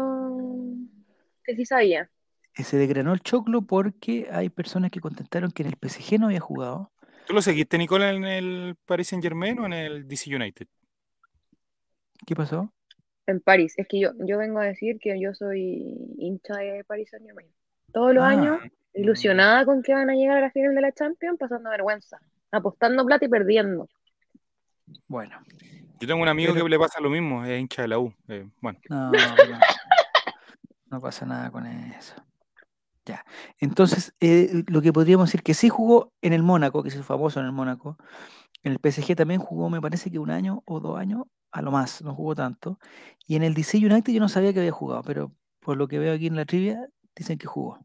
que 1.44 1.56
sí 1.56 1.64
sabía. 1.64 2.10
Eh, 2.54 2.62
Se 2.64 2.76
desgranó 2.76 3.12
el 3.12 3.20
choclo 3.20 3.62
porque 3.62 4.28
hay 4.30 4.50
personas 4.50 4.90
que 4.90 5.00
contestaron 5.00 5.50
que 5.50 5.62
en 5.62 5.68
el 5.70 5.76
PSG 5.76 6.18
no 6.20 6.26
había 6.26 6.40
jugado. 6.40 6.92
¿Tú 7.26 7.34
lo 7.34 7.42
seguiste, 7.42 7.76
Nicola, 7.76 8.10
en 8.10 8.24
el 8.24 8.76
Paris 8.86 9.08
Saint 9.08 9.22
Germain 9.22 9.58
o 9.58 9.66
en 9.66 9.72
el 9.72 10.06
DC 10.08 10.34
United? 10.34 10.66
¿Qué 12.26 12.34
pasó? 12.36 12.72
En 13.28 13.40
París. 13.40 13.74
Es 13.76 13.86
que 13.86 14.00
yo, 14.00 14.10
yo 14.20 14.38
vengo 14.38 14.58
a 14.58 14.64
decir 14.64 14.98
que 14.98 15.20
yo 15.20 15.34
soy 15.34 15.96
hincha 16.18 16.56
de 16.56 16.82
París 16.84 17.08
Saint 17.10 17.24
Germain. 17.26 17.48
Todos 17.92 18.14
los 18.14 18.24
Ah. 18.24 18.28
años, 18.28 18.58
ilusionada 18.94 19.64
con 19.64 19.82
que 19.82 19.92
van 19.94 20.08
a 20.10 20.14
llegar 20.14 20.38
a 20.38 20.40
la 20.40 20.50
final 20.50 20.74
de 20.74 20.80
la 20.80 20.92
Champions, 20.92 21.38
pasando 21.38 21.70
vergüenza, 21.70 22.18
apostando 22.50 23.04
plata 23.04 23.24
y 23.26 23.28
perdiendo. 23.28 23.88
Bueno, 25.06 25.38
Yo 26.00 26.06
tengo 26.06 26.22
un 26.22 26.28
amigo 26.28 26.52
Pero- 26.52 26.64
que 26.66 26.70
le 26.70 26.78
pasa 26.78 27.00
lo 27.00 27.10
mismo, 27.10 27.44
es 27.44 27.60
hincha 27.60 27.82
de 27.82 27.88
la 27.88 27.98
U. 27.98 28.14
eh, 28.28 28.48
bueno, 28.60 28.78
no, 28.88 29.10
no, 29.10 29.58
no 30.90 31.00
pasa 31.00 31.26
nada 31.26 31.50
con 31.50 31.66
eso. 31.66 32.14
Ya. 33.04 33.24
Entonces, 33.58 34.14
eh, 34.20 34.62
lo 34.68 34.80
que 34.80 34.92
podríamos 34.92 35.26
decir 35.28 35.42
que 35.42 35.54
sí 35.54 35.68
jugó 35.68 36.12
en 36.22 36.32
el 36.34 36.42
Mónaco, 36.44 36.82
que 36.84 36.90
es 36.90 37.04
famoso 37.04 37.40
en 37.40 37.46
el 37.46 37.52
Mónaco. 37.52 37.96
En 38.62 38.72
el 38.72 38.78
PSG 38.78 39.14
también 39.14 39.40
jugó, 39.40 39.70
me 39.70 39.80
parece 39.80 40.10
que 40.10 40.18
un 40.18 40.30
año 40.30 40.62
o 40.66 40.80
dos 40.80 40.98
años, 40.98 41.22
a 41.50 41.62
lo 41.62 41.70
más, 41.70 42.02
no 42.02 42.14
jugó 42.14 42.34
tanto. 42.34 42.78
Y 43.26 43.36
en 43.36 43.42
el 43.42 43.54
DC 43.54 43.78
United 43.78 44.12
yo 44.12 44.20
no 44.20 44.28
sabía 44.28 44.52
que 44.52 44.60
había 44.60 44.72
jugado, 44.72 45.02
pero 45.02 45.32
por 45.60 45.76
lo 45.76 45.88
que 45.88 45.98
veo 45.98 46.14
aquí 46.14 46.26
en 46.26 46.36
la 46.36 46.44
trivia, 46.44 46.88
dicen 47.14 47.38
que 47.38 47.46
jugó. 47.46 47.78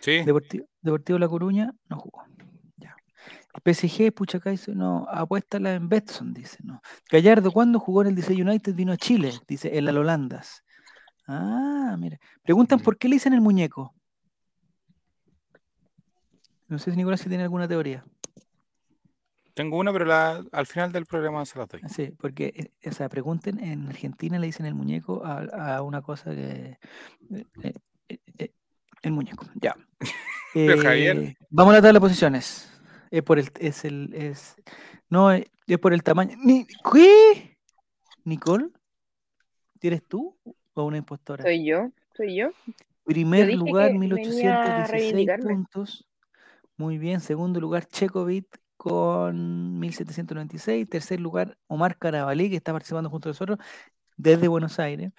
sí, 0.00 0.22
Deportivo, 0.24 0.66
Deportivo 0.80 1.18
La 1.18 1.28
Coruña 1.28 1.74
no 1.88 1.98
jugó. 1.98 2.24
Ya. 2.76 2.94
El 3.54 3.74
PSG, 3.74 4.12
pucha, 4.12 4.38
acá 4.38 4.50
dice, 4.50 4.74
no, 4.74 5.06
apuéstala 5.10 5.74
en 5.74 5.88
Betson, 5.88 6.32
dice, 6.32 6.58
no. 6.62 6.80
Gallardo, 7.10 7.50
¿cuándo 7.50 7.80
jugó 7.80 8.02
en 8.02 8.08
el 8.08 8.14
DC 8.14 8.32
United? 8.34 8.74
Vino 8.74 8.92
a 8.92 8.96
Chile, 8.96 9.32
dice, 9.48 9.76
en 9.76 9.84
la 9.84 9.92
Holandas. 9.92 10.62
Ah, 11.26 11.96
mira. 11.98 12.18
Preguntan 12.42 12.80
por 12.80 12.98
qué 12.98 13.08
le 13.08 13.14
dicen 13.14 13.32
el 13.32 13.40
muñeco. 13.40 13.94
No 16.66 16.78
sé 16.78 16.90
si 16.90 16.96
Nicolás 16.96 17.20
si 17.20 17.28
tiene 17.28 17.44
alguna 17.44 17.68
teoría. 17.68 18.04
Tengo 19.60 19.76
una, 19.76 19.92
pero 19.92 20.06
la, 20.06 20.42
al 20.52 20.66
final 20.66 20.90
del 20.90 21.04
programa 21.04 21.44
se 21.44 21.58
la 21.58 21.66
doy. 21.66 21.82
Sí, 21.86 22.14
porque, 22.18 22.72
eh, 22.82 22.88
o 22.88 22.92
sea, 22.92 23.10
pregunten, 23.10 23.62
en 23.62 23.88
Argentina 23.88 24.38
le 24.38 24.46
dicen 24.46 24.64
el 24.64 24.74
muñeco 24.74 25.22
a, 25.22 25.76
a 25.76 25.82
una 25.82 26.00
cosa 26.00 26.34
que... 26.34 26.78
eh, 27.58 28.18
eh, 28.38 28.54
el 29.02 29.12
muñeco, 29.12 29.44
ya. 29.56 29.76
Pero, 30.54 30.80
Javier. 30.80 31.36
Vamos 31.50 31.72
a 31.72 31.76
la 31.76 31.82
tabla 31.82 31.98
de 31.98 32.00
posiciones. 32.00 32.72
Es 33.10 33.22
por 33.22 33.38
el... 33.38 33.50
Es 33.58 33.84
el 33.84 34.14
es, 34.14 34.56
no, 35.10 35.30
es 35.30 35.44
por 35.78 35.92
el 35.92 36.02
tamaño. 36.02 36.38
Ni, 36.42 36.66
¿Qué? 36.66 37.58
¿Nicole? 38.24 38.68
¿Eres 39.82 40.06
tú 40.08 40.38
o 40.72 40.84
una 40.84 40.96
impostora? 40.96 41.44
Soy 41.44 41.66
yo, 41.66 41.90
soy 42.16 42.34
yo. 42.34 42.48
Primer 43.04 43.46
dije 43.46 43.58
lugar, 43.58 43.92
que 43.92 43.98
venía 43.98 44.62
a 44.62 44.88
1816 44.88 44.90
reivindicarme. 44.90 45.52
puntos. 45.52 46.08
Muy 46.78 46.96
bien. 46.96 47.20
Segundo 47.20 47.60
lugar, 47.60 47.84
Checovic 47.84 48.58
con 48.80 49.78
1796. 49.78 50.88
Tercer 50.88 51.20
lugar, 51.20 51.58
Omar 51.66 51.98
Carabalí, 51.98 52.48
que 52.48 52.56
está 52.56 52.72
participando 52.72 53.10
junto 53.10 53.28
a 53.28 53.32
nosotros 53.32 53.58
desde 54.16 54.48
Buenos 54.48 54.78
Aires. 54.78 55.12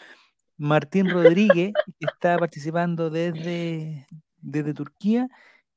Martín 0.58 1.08
Rodríguez, 1.08 1.72
que 2.00 2.08
está 2.08 2.40
participando 2.40 3.12
desde, 3.12 4.08
desde 4.38 4.74
Turquía. 4.74 5.28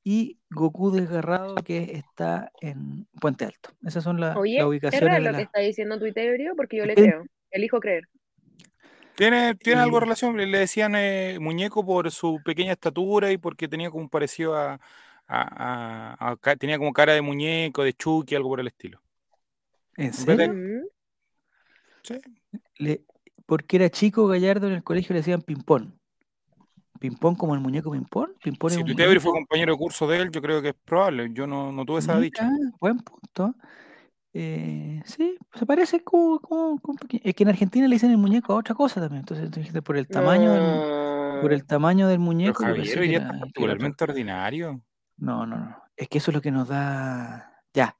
Y 0.03 0.39
Goku 0.49 0.89
Desgarrado, 0.89 1.53
que 1.53 1.91
está 1.93 2.51
en 2.59 3.05
Puente 3.21 3.45
Alto. 3.45 3.69
Esas 3.85 4.03
son 4.03 4.19
la- 4.19 4.35
Oye, 4.35 4.55
las 4.55 4.61
¿es 4.63 4.67
ubicaciones 4.67 5.19
lo 5.19 5.25
que 5.25 5.31
la. 5.31 5.41
está 5.41 5.59
diciendo 5.59 5.99
Twitterio? 5.99 6.55
Porque 6.55 6.77
yo 6.77 6.87
le 6.87 6.95
creo. 6.95 7.23
Elijo 7.51 7.79
creer. 7.79 8.05
¿Tiene, 9.15 9.53
tiene 9.53 9.81
algo 9.81 9.97
de 9.97 10.05
relación? 10.05 10.35
Le 10.37 10.47
le 10.47 10.57
decían 10.57 10.95
eh, 10.95 11.37
muñeco 11.39 11.85
por 11.85 12.09
su 12.09 12.41
pequeña 12.43 12.71
estatura 12.71 13.31
y 13.31 13.37
porque 13.37 13.67
tenía 13.67 13.91
como 13.91 14.01
un 14.05 14.09
parecido 14.09 14.55
a, 14.55 14.79
a- 15.27 16.15
a- 16.19 16.31
a 16.31 16.35
ca- 16.37 16.55
tenía 16.55 16.77
como 16.77 16.93
cara 16.93 17.13
de 17.13 17.21
muñeco, 17.21 17.83
de 17.83 17.93
Chucky, 17.93 18.35
algo 18.35 18.49
por 18.49 18.59
el 18.59 18.67
estilo. 18.67 19.01
¿En 19.97 20.13
serio? 20.13 20.53
Sí. 22.03 22.15
Le- 22.77 23.01
porque 23.45 23.77
era 23.77 23.89
chico 23.89 24.27
Gallardo 24.27 24.67
en 24.67 24.73
el 24.73 24.83
colegio 24.83 25.13
le 25.13 25.19
decían 25.19 25.41
ping-pong. 25.41 25.91
¿Ping-pong 26.99 27.37
como 27.37 27.53
el 27.53 27.59
muñeco 27.61 27.91
ping-pong? 27.91 28.31
¿Ping-pong 28.43 28.71
es 28.71 28.77
Si 28.77 28.83
tu 28.83 28.95
teoría 28.95 29.19
fue 29.19 29.31
compañero 29.33 29.73
de 29.73 29.77
curso 29.77 30.07
de 30.07 30.17
él, 30.21 30.31
yo 30.31 30.41
creo 30.41 30.61
que 30.61 30.69
es 30.69 30.75
probable. 30.85 31.29
Yo 31.33 31.45
no, 31.45 31.71
no 31.71 31.85
tuve 31.85 31.99
esa 31.99 32.19
dicha. 32.19 32.49
buen 32.79 32.99
punto. 32.99 33.55
Eh, 34.33 35.01
sí, 35.05 35.37
se 35.53 35.65
parece 35.65 36.03
como, 36.03 36.39
como- 36.39 36.79
como 36.79 36.97
Es 37.23 37.33
que 37.35 37.43
en 37.43 37.49
Argentina 37.49 37.87
le 37.87 37.95
dicen 37.95 38.11
el 38.11 38.17
muñeco 38.17 38.53
a 38.53 38.57
otra 38.57 38.75
cosa 38.75 38.99
también. 38.99 39.25
Entonces, 39.27 39.81
por 39.81 39.97
el 39.97 40.07
tamaño 40.07 40.51
del, 40.53 41.41
por 41.41 41.53
el 41.53 41.65
tamaño 41.65 42.07
del 42.07 42.17
Pero 42.17 42.25
muñeco. 42.25 42.63
Javier 42.63 43.03
era- 43.03 43.27
otra- 43.27 43.39
particularmente 43.39 44.03
ordinario. 44.03 44.81
No, 45.17 45.45
no, 45.45 45.57
no. 45.57 45.77
Es 45.95 46.07
que 46.09 46.17
eso 46.17 46.31
es 46.31 46.35
lo 46.35 46.41
que 46.41 46.51
nos 46.51 46.67
da. 46.67 47.61
Ya. 47.73 47.95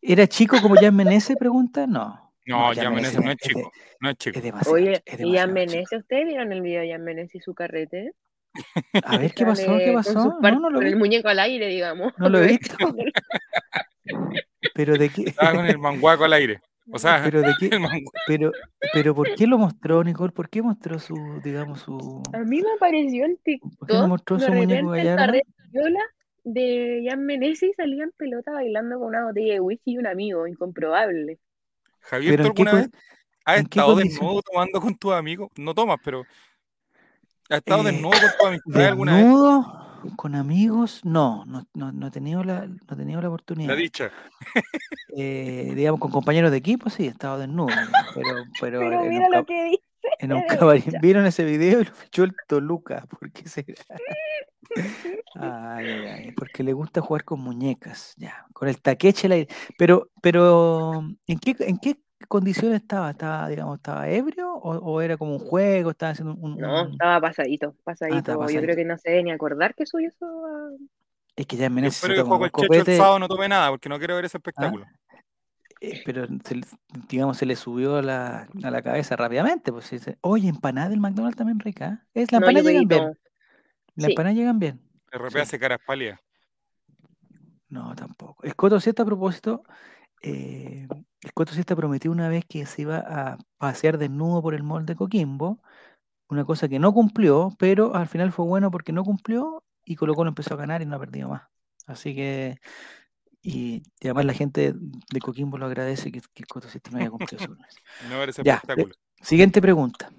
¿Era 0.00 0.26
chico 0.26 0.60
como 0.62 0.76
Jan 0.76 0.94
Menezes? 0.94 1.36
Pregunta. 1.36 1.86
No. 1.86 2.32
No, 2.46 2.72
Jan 2.74 2.94
Menezes 2.94 3.20
no 3.22 3.30
es 3.30 3.36
de- 3.36 3.48
chico. 3.48 3.72
No 4.00 4.10
es 4.10 4.16
chico. 4.16 4.38
Es 4.38 4.44
demasiado. 4.44 4.74
Oye, 4.76 5.02
es 5.04 5.20
¿y 5.20 5.36
Jan. 5.36 5.52
Menezes? 5.52 5.92
¿Ustedes 6.00 6.24
vieron 6.26 6.52
el 6.52 6.62
video 6.62 6.82
de 6.82 6.90
Jan 6.92 7.02
Menezes 7.04 7.34
y 7.34 7.40
su 7.40 7.54
carrete? 7.54 8.12
A 9.04 9.18
ver, 9.18 9.34
¿qué 9.34 9.44
pasó? 9.44 9.76
¿Qué 9.78 9.86
sus 10.02 10.14
pasó? 10.14 10.38
par- 10.40 10.54
No, 10.54 10.60
no 10.60 10.70
lo 10.70 10.76
con 10.76 10.84
vi. 10.86 10.90
el 10.92 10.96
muñeco 10.96 11.28
al 11.28 11.38
aire, 11.40 11.66
digamos. 11.68 12.12
No 12.18 12.28
lo 12.28 12.38
he 12.38 12.46
visto. 12.48 12.76
Pero 14.74 14.96
de 14.96 15.08
qué. 15.10 15.22
Estaba 15.24 15.54
con 15.54 15.66
el 15.66 15.78
manguaco 15.78 16.24
al 16.24 16.32
aire. 16.32 16.60
O 16.90 16.98
sea, 16.98 17.20
Pero 17.24 17.42
de 17.42 17.52
qué. 17.58 17.70
Pero, 18.26 18.52
pero 18.92 19.14
¿por 19.14 19.34
qué 19.34 19.46
lo 19.46 19.58
mostró, 19.58 20.02
Nicole? 20.04 20.32
¿Por 20.32 20.48
qué 20.48 20.62
mostró 20.62 20.98
su, 20.98 21.14
digamos, 21.42 21.80
su. 21.80 22.22
A 22.32 22.38
mí 22.38 22.60
me 22.62 22.72
apareció 22.76 23.24
en 23.26 23.36
¿Por 23.36 23.42
qué 23.44 23.58
no 23.58 23.68
TikTok 23.78 24.08
mostró 24.08 24.38
su 24.40 24.52
muñeco 24.52 24.88
Gallardo? 24.88 25.38
De 26.54 27.04
Jan 27.08 27.24
Menezes 27.24 27.70
y 27.70 27.72
salía 27.74 28.04
en 28.04 28.12
pelota 28.12 28.52
bailando 28.52 28.98
con 28.98 29.08
una 29.08 29.24
botella 29.26 29.54
de 29.54 29.60
whisky 29.60 29.92
y 29.92 29.98
un 29.98 30.06
amigo, 30.06 30.46
incomprobable. 30.46 31.38
Javier, 32.00 32.36
¿tú 32.40 32.48
¿en 32.48 32.54
qué 32.54 32.62
alguna 32.62 32.72
vez 32.74 32.90
has 33.44 33.58
estado 33.60 33.96
desnudo 33.96 34.42
tomando 34.42 34.80
con 34.80 34.94
tus 34.96 35.12
amigos? 35.12 35.50
No 35.56 35.74
tomas, 35.74 35.98
pero 36.04 36.24
¿has 37.50 37.58
estado 37.58 37.82
Eh, 37.82 37.92
desnudo 37.92 38.10
con 38.20 38.32
tus 38.38 38.46
amistades 38.48 38.88
alguna 38.88 39.16
vez? 39.16 39.24
¿Desnudo? 39.24 39.88
¿Con 40.16 40.34
amigos? 40.36 41.04
No, 41.04 41.44
no, 41.46 41.66
no, 41.74 41.92
no 41.92 42.06
he 42.06 42.10
tenido 42.10 42.44
la, 42.44 42.66
no 42.66 42.76
he 42.90 42.96
tenido 42.96 43.20
la 43.20 43.24
La 43.24 43.28
oportunidad. 43.28 43.76
dicha. 43.76 44.10
Eh, 45.16 45.72
digamos, 45.74 46.00
con 46.00 46.10
compañeros 46.10 46.50
de 46.50 46.58
equipo, 46.58 46.90
sí, 46.90 47.04
he 47.06 47.08
estado 47.08 47.38
desnudo. 47.38 47.68
Pero, 48.14 48.44
pero, 48.60 48.80
Pero 48.90 49.02
mira 49.04 49.28
lo 49.28 49.44
que 49.44 49.64
dice. 49.64 49.82
en 50.18 50.32
un 50.32 50.42
dicha. 50.74 50.98
¿Vieron 51.00 51.26
ese 51.26 51.44
video 51.44 51.80
y 51.80 51.84
lo 51.86 51.92
fichó 51.92 52.24
el 52.24 52.34
Toluca? 52.46 53.06
¿Por 53.20 53.30
qué 53.32 53.48
será? 53.48 53.74
Ay, 55.34 55.86
ay, 55.90 56.06
ay, 56.06 56.32
porque 56.32 56.62
le 56.62 56.72
gusta 56.72 57.00
jugar 57.00 57.24
con 57.24 57.40
muñecas, 57.40 58.14
ya, 58.16 58.44
con 58.52 58.68
el 58.68 58.80
taqueche 58.80 59.32
aire. 59.32 59.48
Pero, 59.76 60.10
pero, 60.20 61.04
¿en 61.26 61.38
qué, 61.38 61.56
en 61.60 61.78
qué, 61.78 61.96
condiciones 62.26 62.80
estaba? 62.82 63.10
¿Estaba, 63.10 63.48
digamos, 63.48 63.76
estaba 63.76 64.08
ebrio 64.08 64.52
o, 64.52 64.76
o 64.76 65.00
era 65.00 65.16
como 65.16 65.32
un 65.32 65.38
juego? 65.38 65.90
¿Estaba 65.90 66.12
haciendo 66.12 66.34
un, 66.34 66.56
No, 66.58 66.88
estaba 66.88 67.20
pasadito, 67.20 67.74
pasadito. 67.84 68.16
Ah, 68.16 68.18
estaba 68.18 68.50
Yo 68.50 68.60
creo 68.60 68.76
que 68.76 68.84
no 68.84 68.98
se 68.98 69.10
debe 69.10 69.22
ni 69.24 69.30
acordar 69.30 69.74
que 69.74 69.86
suyo 69.86 70.08
eso. 70.08 70.26
a- 70.26 70.70
Es 71.36 71.46
que 71.46 71.56
ya 71.56 71.70
Menezes 71.70 72.00
se 72.00 72.06
espero 72.06 72.24
que 72.26 72.36
el 72.36 72.44
el 72.44 72.50
copetes, 72.50 72.96
sábado 72.96 73.18
no 73.18 73.28
tome 73.28 73.48
nada, 73.48 73.70
porque 73.70 73.88
no 73.88 73.98
quiero 73.98 74.16
ver 74.16 74.24
ese 74.24 74.38
espectáculo. 74.38 74.86
Eh, 75.80 76.02
pero 76.04 76.26
se 76.44 76.60
digamos 77.08 77.36
se 77.38 77.46
le 77.46 77.56
subió 77.56 77.96
a 77.96 78.02
la, 78.02 78.48
a 78.62 78.70
la 78.70 78.82
cabeza 78.82 79.16
rápidamente. 79.16 79.72
Pues 79.72 79.90
dice, 79.90 80.18
oye, 80.20 80.48
empanada 80.48 80.88
del 80.88 81.00
McDonald's 81.00 81.36
también 81.36 81.60
rica. 81.60 82.04
¿eh? 82.14 82.22
Es, 82.22 82.32
la 82.32 82.40
No, 82.40 82.46
empanada 82.46 82.64
pedí 82.64 82.72
llegan 82.74 82.88
bien. 82.88 83.18
La 83.96 84.06
Sí. 84.06 84.12
empanada 84.12 84.34
llegan 84.34 84.58
bien. 84.58 84.80
RP 85.10 85.32
Sí. 85.32 85.38
hace 85.38 85.58
caras 85.58 85.78
pálidas. 85.86 86.20
No, 87.68 87.94
tampoco. 87.94 88.42
El 88.44 88.56
Coto 88.56 88.80
Siesta, 88.80 89.02
a 89.02 89.06
propósito, 89.06 89.62
eh, 90.22 90.86
el 91.22 91.32
Coto 91.34 91.52
Siesta 91.52 91.76
prometió 91.76 92.10
una 92.10 92.28
vez 92.28 92.44
que 92.46 92.64
se 92.66 92.82
iba 92.82 92.98
a 92.98 93.38
pasear 93.58 93.98
desnudo 93.98 94.40
por 94.42 94.54
el 94.54 94.62
mall 94.62 94.86
de 94.86 94.96
Coquimbo, 94.96 95.62
una 96.28 96.44
cosa 96.44 96.68
que 96.68 96.78
no 96.78 96.92
cumplió, 96.92 97.54
pero 97.58 97.94
al 97.94 98.08
final 98.08 98.32
fue 98.32 98.46
bueno 98.46 98.70
porque 98.70 98.92
no 98.92 99.04
cumplió 99.04 99.64
y 99.84 99.96
Colo 99.96 100.14
Colo 100.14 100.28
empezó 100.28 100.54
a 100.54 100.58
ganar 100.58 100.82
y 100.82 100.86
no 100.86 100.96
ha 100.96 101.00
perdido 101.00 101.28
más. 101.28 101.42
Así 101.86 102.14
que, 102.14 102.58
y, 103.42 103.82
y 104.00 104.06
además 104.06 104.24
la 104.26 104.34
gente 104.34 104.74
de 104.74 105.20
Coquimbo 105.20 105.58
lo 105.58 105.66
agradece 105.66 106.10
que, 106.10 106.20
que 106.20 106.42
el 106.42 106.46
Coto 106.46 106.68
Siesta 106.68 106.90
no 106.92 106.98
haya 106.98 107.10
cumplido 107.10 107.38
su 107.42 107.46
promesa. 107.50 107.80
No 108.10 108.18
ver 108.18 108.30
ese 108.30 108.42
Ya, 108.42 108.54
espectáculo. 108.54 108.94
Siguiente 109.20 109.60
pregunta. 109.60 110.10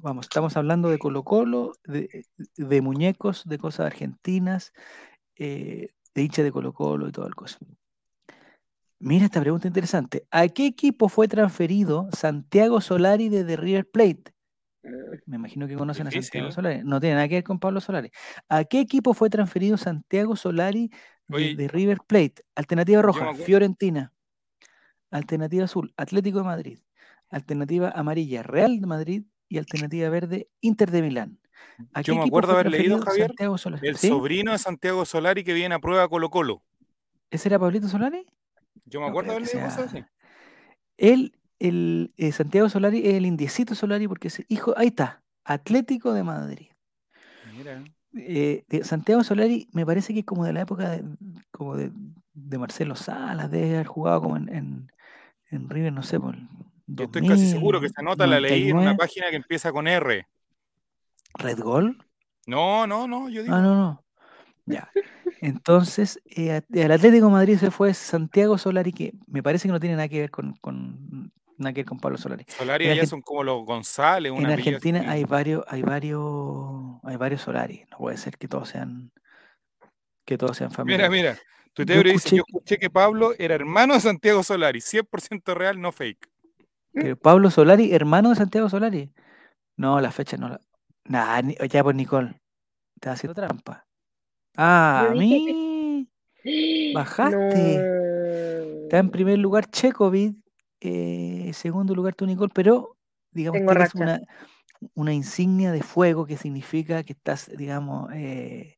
Vamos, 0.00 0.26
estamos 0.26 0.56
hablando 0.56 0.88
de 0.90 0.98
Colo 0.98 1.24
Colo, 1.24 1.72
de, 1.84 2.24
de 2.56 2.80
muñecos, 2.82 3.44
de 3.46 3.58
cosas 3.58 3.86
argentinas, 3.86 4.72
eh, 5.36 5.88
de 6.14 6.22
hincha 6.22 6.42
de 6.42 6.52
Colo 6.52 6.72
Colo 6.72 7.08
y 7.08 7.12
todo 7.12 7.26
el 7.26 7.34
cosa. 7.34 7.58
Mira 9.00 9.26
esta 9.26 9.40
pregunta 9.40 9.68
interesante. 9.68 10.26
¿A 10.30 10.48
qué 10.48 10.66
equipo 10.66 11.08
fue 11.08 11.28
transferido 11.28 12.08
Santiago 12.12 12.80
Solari 12.80 13.28
desde 13.28 13.56
River 13.56 13.88
Plate? 13.88 14.34
Me 15.26 15.36
imagino 15.36 15.68
que 15.68 15.76
conocen 15.76 16.06
a 16.08 16.10
Santiago 16.10 16.48
Difícil. 16.48 16.52
Solari. 16.52 16.82
No 16.84 16.98
tiene 17.00 17.16
nada 17.16 17.28
que 17.28 17.36
ver 17.36 17.44
con 17.44 17.60
Pablo 17.60 17.80
Solari. 17.80 18.10
¿A 18.48 18.64
qué 18.64 18.80
equipo 18.80 19.14
fue 19.14 19.30
transferido 19.30 19.76
Santiago 19.76 20.34
Solari 20.34 20.90
Oye, 21.30 21.54
desde 21.54 21.68
River 21.68 21.98
Plate? 22.06 22.42
Alternativa 22.54 23.02
roja, 23.02 23.34
Fiorentina. 23.34 24.12
Alternativa 25.10 25.64
azul, 25.64 25.92
Atlético 25.96 26.38
de 26.38 26.44
Madrid. 26.44 26.78
Alternativa 27.30 27.90
amarilla, 27.90 28.42
Real 28.42 28.80
de 28.80 28.86
Madrid. 28.86 29.22
Y 29.50 29.56
alternativa 29.56 30.10
verde, 30.10 30.48
Inter 30.60 30.90
de 30.90 31.00
Milán. 31.00 31.40
¿A 31.94 32.02
Yo 32.02 32.14
me 32.14 32.22
acuerdo 32.24 32.52
haber 32.52 32.70
leído, 32.70 33.00
Javier, 33.00 33.32
el 33.82 33.96
¿Sí? 33.96 34.08
sobrino 34.08 34.52
de 34.52 34.58
Santiago 34.58 35.06
Solari 35.06 35.42
que 35.42 35.54
viene 35.54 35.74
a 35.74 35.78
prueba 35.78 36.02
a 36.02 36.08
Colo 36.08 36.28
Colo. 36.28 36.62
¿Ese 37.30 37.48
era 37.48 37.58
Pablito 37.58 37.88
Solari? 37.88 38.26
Yo 38.84 39.00
me 39.00 39.06
No 39.06 39.10
acuerdo 39.10 39.30
haber 39.32 39.44
leído 39.46 39.64
cosas 39.64 39.90
sea- 39.90 40.00
así. 40.00 40.04
Él, 40.98 41.38
el 41.58 42.12
eh, 42.18 42.32
Santiago 42.32 42.68
Solari 42.68 43.06
es 43.06 43.14
el 43.14 43.24
indiecito 43.24 43.74
Solari 43.74 44.06
porque 44.06 44.28
es 44.28 44.42
hijo, 44.48 44.74
ahí 44.76 44.88
está, 44.88 45.22
Atlético 45.44 46.12
de 46.12 46.24
Madrid. 46.24 46.68
Mira. 47.56 47.82
Eh, 48.16 48.64
de 48.68 48.84
Santiago 48.84 49.22
Solari 49.22 49.68
me 49.72 49.84
parece 49.84 50.14
que 50.14 50.20
es 50.20 50.26
como 50.26 50.44
de 50.44 50.52
la 50.52 50.62
época 50.62 50.88
de, 50.90 51.04
como 51.50 51.76
de, 51.76 51.92
de 52.32 52.58
Marcelo 52.58 52.94
Salas, 52.96 53.50
debe 53.50 53.74
haber 53.74 53.86
jugado 53.86 54.22
como 54.22 54.36
en, 54.36 54.48
en, 54.48 54.92
en 55.50 55.68
River, 55.68 55.92
no 55.92 56.02
sé, 56.02 56.18
por 56.18 56.34
el 56.34 56.48
Yo 56.86 57.04
estoy 57.04 57.26
casi 57.26 57.46
seguro 57.46 57.80
que 57.80 57.86
2000, 57.88 57.90
esa 57.92 58.02
nota 58.02 58.26
la 58.26 58.40
leí 58.40 58.70
en 58.70 58.76
una 58.76 58.94
99. 58.94 58.98
página 58.98 59.30
que 59.30 59.36
empieza 59.36 59.72
con 59.72 59.86
R. 59.86 60.26
¿Red 61.34 61.60
Gol? 61.60 62.02
No, 62.46 62.86
no, 62.86 63.06
no, 63.06 63.28
yo 63.28 63.42
digo. 63.42 63.54
Ah, 63.54 63.60
no, 63.60 63.76
no. 63.76 64.04
Ya. 64.64 64.90
Entonces, 65.40 66.20
eh, 66.24 66.50
al 66.52 66.92
Atlético 66.92 67.26
de 67.26 67.32
Madrid 67.32 67.58
se 67.58 67.70
fue 67.70 67.92
Santiago 67.94 68.58
Solari, 68.58 68.92
que 68.92 69.12
me 69.26 69.42
parece 69.42 69.68
que 69.68 69.72
no 69.72 69.80
tiene 69.80 69.96
nada 69.96 70.08
que 70.08 70.20
ver 70.20 70.30
con, 70.30 70.54
con 70.60 71.30
nada 71.58 71.72
que 71.72 71.80
ver 71.80 71.86
con 71.86 71.98
Pablo 72.00 72.18
Solari. 72.18 72.44
Solari 72.48 72.88
allá 72.88 73.06
son 73.06 73.20
como 73.22 73.42
los 73.42 73.64
González, 73.64 74.32
un 74.32 74.38
En 74.40 74.46
Argentina 74.52 75.04
hay 75.06 75.24
varios, 75.24 75.64
hay 75.68 75.82
varios, 75.82 77.00
hay 77.04 77.16
varios 77.16 77.42
Solari. 77.42 77.84
No 77.90 77.98
puede 77.98 78.16
ser 78.16 78.36
que 78.38 78.48
todos 78.48 78.68
sean, 78.68 79.10
que 80.24 80.38
todos 80.38 80.56
sean 80.56 80.70
Mira, 80.70 80.76
familiares. 80.76 81.10
mira. 81.10 81.38
Tu 81.74 81.82
Yo 81.82 81.86
teoría 81.94 82.12
dice, 82.12 82.28
escuché- 82.28 82.36
yo 82.38 82.42
escuché 82.46 82.78
que 82.78 82.90
Pablo 82.90 83.32
era 83.38 83.54
hermano 83.54 83.94
de 83.94 84.00
Santiago 84.00 84.42
Solari, 84.42 84.80
100% 84.80 85.54
real, 85.54 85.80
no 85.80 85.92
fake. 85.92 86.28
Pero 86.92 87.16
Pablo 87.16 87.50
Solari, 87.50 87.92
hermano 87.94 88.30
de 88.30 88.36
Santiago 88.36 88.68
Solari. 88.68 89.12
No, 89.76 90.00
la 90.00 90.10
fecha 90.10 90.36
no 90.36 90.48
la. 90.48 90.60
Nah, 91.04 91.40
ni- 91.42 91.56
ya 91.70 91.84
pues 91.84 91.94
Nicole. 91.94 92.40
Te 93.00 93.10
haciendo 93.10 93.34
trampa. 93.34 93.86
Ah, 94.56 95.08
a 95.10 95.14
mí. 95.14 96.08
Bajaste. 96.94 97.76
Está 98.84 98.98
en 98.98 99.10
primer 99.10 99.38
lugar 99.38 99.70
Checovid, 99.70 100.32
eh, 100.80 101.50
segundo 101.54 101.94
lugar 101.94 102.14
tú, 102.14 102.26
Nicole, 102.26 102.52
pero 102.54 102.96
digamos 103.30 103.60
Tengo 103.60 103.72
tienes 103.72 103.94
una, 103.94 104.20
una 104.94 105.12
insignia 105.12 105.72
de 105.72 105.82
fuego 105.82 106.26
que 106.26 106.36
significa 106.36 107.02
que 107.04 107.12
estás, 107.12 107.50
digamos, 107.56 108.10
eh, 108.12 108.76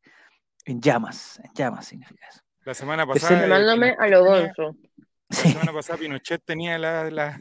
en 0.65 0.81
llamas. 0.81 1.41
En 1.45 1.53
llamas 1.55 1.87
significa 1.87 2.27
eso. 2.29 2.41
La 2.65 2.75
semana 2.75 3.07
pasada. 3.07 3.39
eh, 3.39 3.43
Llamándome 3.43 3.97
a 3.99 4.07
lo 4.09 4.25
gonzo. 4.25 4.77
La 5.29 5.37
semana 5.37 5.73
pasada 5.73 5.99
Pinochet 5.99 6.43
tenía 6.45 6.79
la, 6.79 7.11
la- 7.11 7.41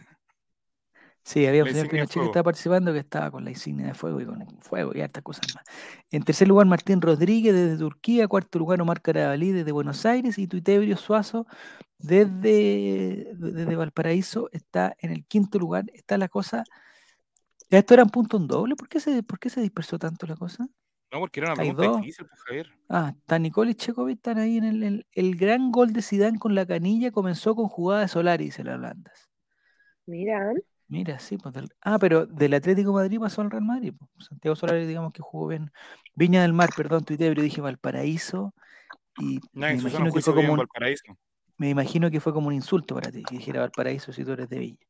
sí, 1.24 1.46
había 1.46 1.64
un 1.64 1.70
señor 1.70 1.90
Pinochet 1.90 2.22
que 2.22 2.26
estaba 2.26 2.44
participando 2.44 2.94
que 2.94 3.00
estaba 3.00 3.32
con 3.32 3.44
la 3.44 3.52
insignia 3.52 3.88
de 3.88 3.94
fuego 3.94 4.22
y 4.22 4.26
con 4.26 4.46
fuego 4.62 4.92
y 4.96 5.02
hartas 5.02 5.24
cosas 5.24 5.46
más. 5.56 5.64
En 6.12 6.24
tercer 6.24 6.48
lugar, 6.48 6.66
Martín 6.68 7.02
Rodríguez 7.02 7.54
desde 7.54 7.78
Turquía. 7.78 8.28
Cuarto 8.28 8.60
lugar, 8.60 8.82
Omar 8.82 9.02
Carabalí 9.02 9.52
desde 9.52 9.72
Buenos 9.72 10.06
Aires. 10.06 10.38
Y 10.38 10.48
Tuitebrio 10.48 10.98
Suazo 10.98 11.46
desde, 11.98 13.32
desde 13.36 13.76
Valparaíso 13.76 14.50
está 14.52 14.96
en 15.00 15.12
el 15.12 15.26
quinto 15.26 15.60
lugar. 15.60 15.86
Está 15.94 16.18
la 16.18 16.28
cosa. 16.28 16.64
¿Ya 17.70 17.80
esto 17.80 17.94
eran 17.94 18.10
puntos 18.10 18.40
en 18.42 18.48
doble? 18.48 18.76
¿Por 18.76 18.90
qué, 18.90 19.00
se, 19.00 19.22
¿Por 19.24 19.40
qué 19.40 19.50
se 19.50 19.62
dispersó 19.62 20.00
tanto 20.00 20.26
la 20.26 20.36
cosa? 20.36 20.68
No, 21.12 21.20
porque 21.20 21.40
era 21.40 21.50
una 21.50 21.56
pregunta 21.56 21.86
dos. 21.86 22.02
difícil, 22.02 22.28
pues, 22.28 22.42
Javier. 22.42 22.70
Ah, 22.88 23.14
está 23.18 23.40
Nicole 23.40 23.72
y 23.72 23.76
Checovic 23.76 24.18
están 24.18 24.38
ahí 24.38 24.58
en 24.58 24.64
el, 24.64 24.84
el, 24.84 25.08
el 25.12 25.36
gran 25.36 25.72
gol 25.72 25.92
de 25.92 26.02
Zidane 26.02 26.38
con 26.38 26.54
la 26.54 26.66
canilla 26.66 27.12
comenzó 27.12 27.56
con 27.56 27.68
jugada 27.68 28.02
de 28.02 28.08
Solari, 28.08 28.46
dice 28.46 28.64
la 28.64 28.76
Holandas. 28.76 29.30
Mira, 30.06 30.52
Mira, 30.89 31.19
sí, 31.19 31.38
pues 31.38 31.54
del- 31.54 31.69
ah, 31.82 31.99
pero 31.99 32.25
del 32.25 32.54
Atlético 32.56 32.89
de 32.89 33.04
Madrid 33.04 33.19
pasó 33.19 33.41
al 33.41 33.52
Real 33.52 33.63
Madrid. 33.63 33.93
pues. 33.97 34.25
Santiago 34.28 34.56
Solari, 34.56 34.88
digamos 34.88 35.13
que 35.13 35.21
jugó 35.21 35.47
bien. 35.47 35.71
Viña 36.15 36.41
del 36.41 36.52
Mar, 36.54 36.69
perdón, 36.75 37.06
tuiteo, 37.06 37.30
pero 37.30 37.43
dije 37.43 37.62
Valparaíso. 37.62 38.54
Y 39.15 39.39
Nadie 39.54 39.75
me 39.75 39.82
imagino, 39.82 40.12
que 40.12 40.21
fue 40.21 40.34
como 40.34 40.54
un, 40.54 40.58
Valparaíso. 40.58 41.04
me 41.58 41.69
imagino 41.69 42.10
que 42.10 42.19
fue 42.19 42.34
como 42.34 42.47
un 42.47 42.56
insulto 42.56 42.95
para 42.95 43.12
ti, 43.12 43.23
que 43.23 43.36
dijera 43.36 43.62
Valparaíso 43.62 44.12
si 44.12 44.25
tú 44.25 44.32
eres 44.32 44.49
de 44.49 44.58
Villa. 44.58 44.88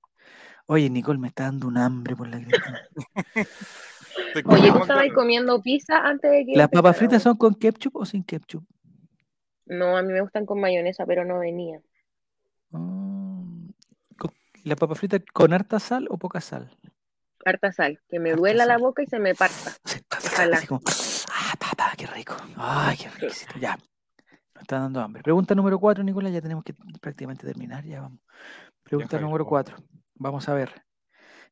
Oye, 0.67 0.89
Nicole, 0.89 1.19
me 1.19 1.27
está 1.27 1.43
dando 1.43 1.67
un 1.67 1.77
hambre 1.77 2.15
por 2.15 2.27
la. 2.27 2.38
Estoy 2.38 2.53
oye, 4.45 4.71
tú 4.71 4.77
estabas 4.79 5.05
comiendo 5.13 5.62
pizza 5.62 5.97
antes 5.97 6.31
de 6.31 6.45
que 6.45 6.55
¿Las 6.55 6.69
papas 6.69 6.95
fritas 6.95 7.23
son 7.23 7.35
con 7.35 7.55
ketchup 7.55 7.97
o 7.97 8.05
sin 8.05 8.23
ketchup? 8.23 8.63
No, 9.65 9.97
a 9.97 10.01
mí 10.01 10.13
me 10.13 10.21
gustan 10.21 10.45
con 10.45 10.62
mayonesa, 10.62 11.05
pero 11.05 11.25
no 11.25 11.39
venía. 11.39 11.81
Mm, 12.71 13.09
con- 14.62 14.69
¿Las 14.69 14.78
papas 14.78 14.98
fritas 15.00 15.22
con 15.34 15.54
harta 15.54 15.80
sal 15.80 16.08
o 16.10 16.17
poca 16.17 16.41
sal? 16.41 16.69
Harta 17.45 17.72
sal, 17.72 18.00
que 18.10 18.19
me 18.19 18.32
Harta 18.32 18.39
duela 18.39 18.65
la 18.65 18.78
boca 18.78 19.02
y 19.02 19.06
se 19.08 19.19
me 19.19 19.34
parta. 19.36 19.72
Sí, 19.86 20.00
Ojalá. 20.34 20.58
Así 20.58 20.67
como, 20.67 20.82
ah, 21.32 21.54
papá, 21.60 21.93
qué 21.98 22.06
rico. 22.08 22.36
Ay, 22.58 22.98
qué 22.98 23.10
riquísimo. 23.10 23.52
Ya, 23.62 23.78
nos 24.54 24.62
está 24.62 24.80
dando 24.80 25.00
hambre. 25.02 25.24
Pregunta 25.24 25.56
número 25.56 25.80
cuatro, 25.80 26.04
Nicolás, 26.04 26.34
ya 26.34 26.41
tenemos 26.41 26.63
que 26.63 26.74
prácticamente 27.02 27.45
terminar, 27.48 27.84
ya 27.86 28.02
vamos. 28.02 28.19
Pregunta 28.84 29.19
número 29.19 29.45
cuatro. 29.45 29.78
Vamos 30.15 30.48
a 30.50 30.54
ver. 30.54 30.69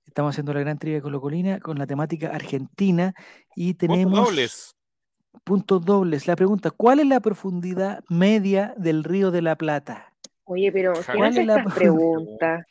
Estamos 0.05 0.31
haciendo 0.33 0.53
la 0.53 0.59
gran 0.61 0.77
trivia 0.77 1.01
colocolina 1.01 1.59
con 1.59 1.77
la 1.77 1.85
temática 1.87 2.29
argentina 2.29 3.13
y 3.55 3.73
Puntos 3.73 3.77
tenemos 3.97 4.25
dobles. 4.25 4.75
puntos 5.43 5.83
dobles. 5.85 6.27
La 6.27 6.35
pregunta, 6.35 6.71
¿cuál 6.71 6.99
es 6.99 7.07
la 7.07 7.19
profundidad 7.19 8.03
media 8.09 8.73
del 8.77 9.03
río 9.03 9.31
de 9.31 9.41
la 9.41 9.55
Plata? 9.57 10.13
Oye, 10.45 10.71
pero 10.71 10.93
¿quién 10.93 11.17
¿Cuál 11.17 11.37
es 11.37 11.45
la 11.45 11.63
pregunta? 11.75 12.65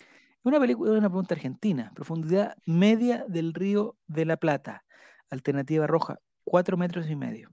Una, 0.46 0.60
película, 0.60 0.92
una 0.92 1.08
pregunta 1.08 1.34
argentina. 1.34 1.90
Profundidad 1.92 2.56
media 2.66 3.24
del 3.26 3.52
río 3.52 3.96
de 4.06 4.24
la 4.24 4.36
Plata. 4.36 4.84
Alternativa 5.28 5.88
roja, 5.88 6.20
4 6.44 6.76
metros 6.76 7.10
y 7.10 7.16
medio. 7.16 7.50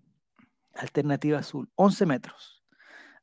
Alternativa 0.75 1.39
azul, 1.39 1.71
11 1.73 2.05
metros. 2.05 2.63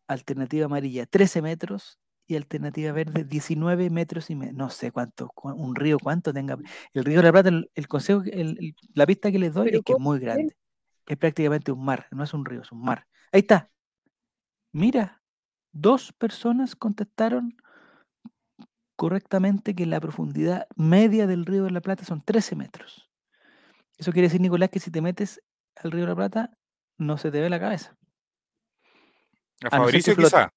Alternativa 0.09 0.67
amarilla, 0.67 1.07
13 1.07 1.41
metros. 1.41 2.01
Y 2.27 2.35
alternativa 2.35 2.91
verde, 2.91 3.23
19 3.23 3.91
metros 3.91 4.29
y 4.31 4.35
medio. 4.35 4.55
No 4.55 4.71
sé 4.71 4.91
cuánto, 4.91 5.29
cu- 5.29 5.53
un 5.53 5.77
río 5.77 5.99
cuánto 6.01 6.33
tenga. 6.33 6.59
El 6.93 7.05
río 7.05 7.19
de 7.19 7.23
la 7.23 7.31
Plata, 7.33 7.49
el, 7.51 7.71
el 7.77 7.87
consejo, 7.87 8.23
que- 8.23 8.31
el- 8.31 8.59
el- 8.59 8.75
la 8.95 9.07
pista 9.07 9.31
que 9.31 9.39
les 9.39 9.55
doy 9.55 9.69
es 9.69 9.83
que 9.85 9.93
es 9.93 9.99
muy 10.01 10.19
grande. 10.19 10.57
Es 11.07 11.17
prácticamente 11.17 11.71
un 11.71 11.85
mar, 11.85 12.07
no 12.11 12.25
es 12.25 12.35
un 12.35 12.45
río, 12.45 12.63
es 12.63 12.73
un 12.73 12.83
mar. 12.83 13.07
Ahí 13.31 13.41
está. 13.41 13.71
Mira, 14.73 15.23
dos 15.71 16.13
personas 16.13 16.75
contestaron 16.75 17.57
correctamente 19.01 19.75
que 19.75 19.87
la 19.87 19.99
profundidad 19.99 20.67
media 20.77 21.27
del 21.27 21.47
río 21.47 21.65
de 21.65 21.71
la 21.71 21.81
Plata 21.81 22.05
son 22.05 22.23
13 22.23 22.55
metros. 22.55 23.09
Eso 23.97 24.13
quiere 24.13 24.29
decir, 24.29 24.43
Nicolás, 24.43 24.69
que 24.69 24.79
si 24.79 24.91
te 24.91 25.01
metes 25.01 25.41
al 25.77 25.91
río 25.91 26.03
de 26.03 26.09
la 26.09 26.17
Plata, 26.17 26.51
no 26.99 27.17
se 27.17 27.31
te 27.31 27.41
ve 27.41 27.49
la 27.49 27.59
cabeza. 27.59 27.97
A 29.71 29.77
A 29.77 29.79
no 29.79 29.87
ser 29.87 30.01
que 30.01 30.11
Fabricio 30.11 30.15
flote. 30.17 30.29
quizá. 30.29 30.53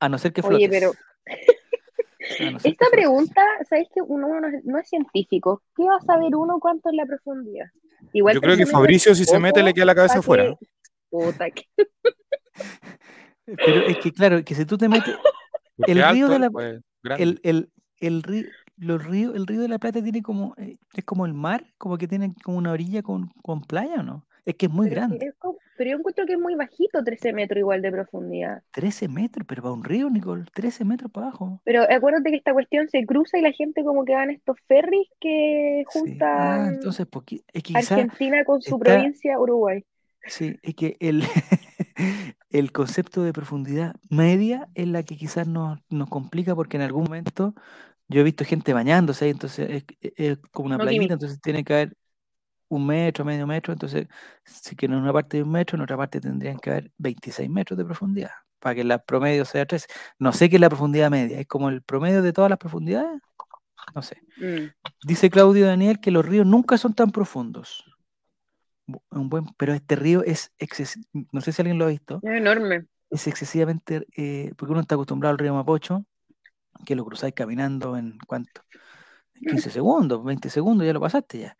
A 0.00 0.08
no 0.08 0.16
ser 0.16 0.32
que 0.32 0.40
flotes. 0.40 0.56
Oye, 0.56 0.70
pero 0.70 0.92
Esta 2.64 2.86
pregunta, 2.90 3.42
¿sabes 3.68 3.88
que 3.94 4.00
uno, 4.00 4.26
no, 4.64 4.78
es, 4.78 4.88
científico? 4.88 5.62
¿Qué 5.76 5.84
va 5.84 5.96
a 5.96 6.00
saber 6.00 6.34
uno 6.34 6.60
cuánto 6.60 6.88
es 6.88 6.96
la 6.96 7.04
profundidad? 7.04 7.66
Igual 8.14 8.36
Yo 8.36 8.40
creo 8.40 8.56
que 8.56 8.64
Fabricio, 8.64 9.14
si 9.14 9.26
se 9.26 9.38
mete, 9.38 9.62
le 9.62 9.74
queda 9.74 9.84
la 9.84 9.94
cabeza 9.94 10.20
afuera. 10.20 10.56
Pero 13.44 13.86
es 13.86 13.98
que, 13.98 14.12
claro, 14.12 14.42
que 14.42 14.54
si 14.54 14.64
tú 14.64 14.78
te 14.78 14.88
metes. 14.88 15.14
El 15.86 16.02
río 16.10 16.28
de 16.28 16.38
la. 16.38 16.48
Pues, 16.50 16.80
el, 17.18 17.40
el, 17.42 17.72
el, 18.02 18.22
río, 18.22 18.44
los 18.76 19.04
ríos, 19.04 19.34
el 19.34 19.46
río 19.46 19.62
de 19.62 19.68
la 19.68 19.78
Plata 19.78 20.02
tiene 20.02 20.22
como. 20.22 20.54
Eh, 20.58 20.76
es 20.94 21.04
como 21.04 21.24
el 21.26 21.34
mar, 21.34 21.64
como 21.78 21.96
que 21.98 22.08
tiene 22.08 22.34
como 22.42 22.58
una 22.58 22.72
orilla 22.72 23.02
con, 23.02 23.30
con 23.42 23.62
playa, 23.62 24.00
¿o 24.00 24.02
no? 24.02 24.26
Es 24.44 24.56
que 24.56 24.66
es 24.66 24.72
muy 24.72 24.88
grande. 24.88 25.32
pero 25.76 25.90
yo 25.90 25.96
encuentro 25.98 26.26
que 26.26 26.32
es 26.32 26.38
muy 26.38 26.56
bajito, 26.56 27.04
13 27.04 27.32
metros 27.32 27.58
igual 27.58 27.80
de 27.80 27.92
profundidad. 27.92 28.62
13 28.72 29.08
metros, 29.08 29.46
pero 29.46 29.62
para 29.62 29.72
un 29.72 29.84
río, 29.84 30.10
Nicole, 30.10 30.46
13 30.52 30.84
metros 30.84 31.12
para 31.12 31.28
abajo. 31.28 31.60
Pero 31.64 31.82
acuérdate 31.88 32.30
que 32.30 32.36
esta 32.36 32.52
cuestión 32.52 32.88
se 32.88 33.06
cruza 33.06 33.38
y 33.38 33.42
la 33.42 33.52
gente 33.52 33.84
como 33.84 34.04
que 34.04 34.14
van 34.14 34.30
estos 34.30 34.56
ferries 34.66 35.08
que 35.20 35.84
juntan 35.86 36.28
ah, 36.28 36.68
entonces, 36.72 37.06
Argentina 37.74 38.44
con 38.44 38.60
su 38.60 38.78
provincia 38.80 39.38
Uruguay. 39.38 39.84
Sí, 40.26 40.56
es 40.62 40.74
que 40.74 40.96
el, 41.00 41.22
el 42.50 42.72
concepto 42.72 43.22
de 43.22 43.32
profundidad 43.32 43.94
media 44.08 44.68
es 44.74 44.88
la 44.88 45.02
que 45.02 45.16
quizás 45.16 45.46
nos, 45.46 45.80
nos 45.88 46.08
complica 46.08 46.54
porque 46.54 46.76
en 46.76 46.82
algún 46.82 47.04
momento 47.04 47.54
yo 48.12 48.20
he 48.20 48.24
visto 48.24 48.44
gente 48.44 48.72
bañándose, 48.72 49.28
entonces 49.28 49.84
es, 50.00 50.38
como 50.50 50.66
una 50.66 50.78
playita, 50.78 51.14
entonces 51.14 51.40
tiene 51.40 51.64
que 51.64 51.72
haber 51.72 51.96
un 52.68 52.86
metro, 52.86 53.24
medio 53.24 53.46
metro, 53.46 53.72
entonces, 53.72 54.06
si 54.44 54.74
que 54.74 54.86
en 54.86 54.94
una 54.94 55.12
parte 55.12 55.36
de 55.36 55.42
un 55.42 55.50
metro, 55.50 55.76
en 55.76 55.82
otra 55.82 55.96
parte 55.96 56.20
tendrían 56.20 56.58
que 56.58 56.70
haber 56.70 56.90
26 56.98 57.50
metros 57.50 57.76
de 57.76 57.84
profundidad, 57.84 58.30
para 58.58 58.74
que 58.74 58.84
la 58.84 58.98
promedio 58.98 59.44
sea 59.44 59.66
3. 59.66 59.86
No 60.18 60.32
sé 60.32 60.48
qué 60.48 60.56
es 60.56 60.60
la 60.60 60.70
profundidad 60.70 61.10
media, 61.10 61.40
es 61.40 61.46
como 61.46 61.68
el 61.68 61.82
promedio 61.82 62.22
de 62.22 62.32
todas 62.32 62.48
las 62.48 62.58
profundidades, 62.58 63.20
no 63.94 64.02
sé. 64.02 64.22
Mm. 64.38 64.70
Dice 65.06 65.28
Claudio 65.28 65.66
Daniel 65.66 66.00
que 66.00 66.10
los 66.10 66.24
ríos 66.24 66.46
nunca 66.46 66.78
son 66.78 66.94
tan 66.94 67.10
profundos. 67.10 67.84
Un 69.10 69.28
buen, 69.28 69.46
pero 69.56 69.74
este 69.74 69.96
río 69.96 70.24
es 70.24 70.52
excesivo, 70.58 71.06
no 71.30 71.40
sé 71.40 71.52
si 71.52 71.62
alguien 71.62 71.78
lo 71.78 71.84
ha 71.84 71.88
visto. 71.88 72.20
Es 72.22 72.32
enorme. 72.32 72.86
Es 73.10 73.26
excesivamente, 73.26 74.06
eh, 74.16 74.52
porque 74.56 74.72
uno 74.72 74.80
está 74.80 74.94
acostumbrado 74.94 75.32
al 75.32 75.38
río 75.38 75.54
Mapocho, 75.54 76.06
que 76.84 76.96
lo 76.96 77.04
cruzáis 77.04 77.34
caminando 77.34 77.96
en 77.96 78.18
cuánto, 78.26 78.62
15 79.34 79.70
segundos, 79.70 80.24
20 80.24 80.50
segundos, 80.50 80.86
ya 80.86 80.92
lo 80.92 81.00
pasaste 81.00 81.40
ya. 81.40 81.56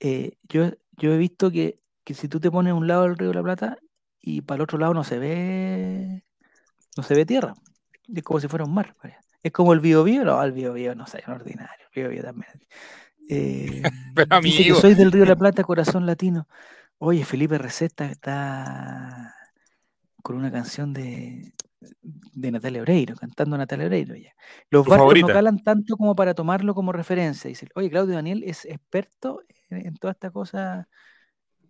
Eh, 0.00 0.36
yo, 0.48 0.70
yo 0.92 1.12
he 1.12 1.18
visto 1.18 1.50
que, 1.50 1.76
si 2.06 2.28
tú 2.28 2.40
te 2.40 2.50
pones 2.50 2.72
a 2.72 2.74
un 2.74 2.86
lado 2.86 3.04
del 3.04 3.16
río 3.16 3.28
de 3.28 3.34
la 3.34 3.42
Plata 3.42 3.78
y 4.20 4.42
para 4.42 4.56
el 4.56 4.62
otro 4.62 4.78
lado 4.78 4.94
no 4.94 5.04
se 5.04 5.18
ve 5.18 6.24
no 6.96 7.02
se 7.02 7.14
ve 7.14 7.26
tierra. 7.26 7.54
Es 8.14 8.22
como 8.22 8.40
si 8.40 8.48
fuera 8.48 8.64
un 8.64 8.74
mar. 8.74 8.94
Es 9.42 9.52
como 9.52 9.72
el 9.72 9.80
Bio 9.80 10.04
Bio, 10.04 10.24
no, 10.24 10.42
el 10.42 10.52
Bio 10.52 10.72
Bio 10.72 10.94
no 10.94 11.06
sé, 11.06 11.18
es 11.18 11.28
ordinario. 11.28 11.86
El 11.92 12.08
Bio 12.08 12.22
también. 12.22 12.52
Eh, 13.28 13.82
Pero 14.14 14.40
dice 14.40 14.64
que 14.64 14.74
soy 14.74 14.94
del 14.94 15.12
Río 15.12 15.22
de 15.24 15.30
la 15.30 15.36
Plata, 15.38 15.64
corazón 15.64 16.06
latino. 16.06 16.46
Oye, 16.98 17.24
Felipe 17.24 17.58
Receta 17.58 18.06
está 18.06 19.34
con 20.22 20.36
una 20.36 20.50
canción 20.50 20.92
de, 20.92 21.52
de 22.02 22.50
Natalia 22.50 22.82
Oreiro, 22.82 23.14
cantando 23.16 23.56
Natalia 23.56 23.86
Oreiro 23.86 24.14
ya. 24.16 24.34
Los 24.70 24.86
barcos 24.86 25.18
no 25.20 25.26
calan 25.28 25.62
tanto 25.62 25.96
como 25.96 26.14
para 26.14 26.34
tomarlo 26.34 26.74
como 26.74 26.92
referencia. 26.92 27.48
Dice, 27.48 27.68
oye, 27.74 27.90
Claudio 27.90 28.14
Daniel 28.14 28.42
es 28.44 28.64
experto 28.64 29.42
en, 29.70 29.94
toda 29.96 30.12
esta 30.12 30.30
cosa 30.30 30.88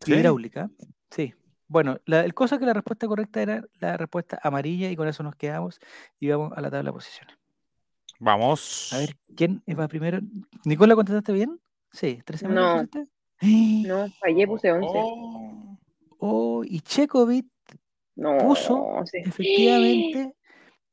hidráulica. 0.07 0.70
Sí. 1.11 1.35
Bueno, 1.66 1.98
la, 2.05 2.20
el 2.24 2.35
cosa 2.35 2.59
que 2.59 2.66
la 2.66 2.74
respuesta 2.74 3.07
correcta 3.07 3.42
era 3.42 3.64
la 3.81 3.96
respuesta 3.96 4.38
amarilla 4.42 4.90
y 4.90 4.96
con 4.96 5.09
eso 5.09 5.22
nos 5.22 5.35
quedamos 5.35 5.79
y 6.20 6.29
vamos 6.29 6.53
a 6.57 6.61
la 6.61 6.70
tabla 6.70 6.90
de 6.90 6.94
posiciones. 6.94 7.37
Vamos. 8.20 8.92
A 8.92 8.98
ver, 8.98 9.16
¿quién 9.37 9.62
va 9.79 9.88
primero? 9.88 10.20
¿Nicola 10.64 10.94
contestaste 10.94 11.33
bien? 11.33 11.61
Sí, 11.90 12.20
13 12.24 12.48
No. 12.48 12.83
No, 13.40 14.09
fallé, 14.20 14.46
puse 14.46 14.72
11. 14.72 14.88
Oh, 14.92 15.79
oh 16.18 16.64
y 16.64 16.81
Chekovic 16.81 17.46
puso, 18.14 19.03
efectivamente, 19.12 20.35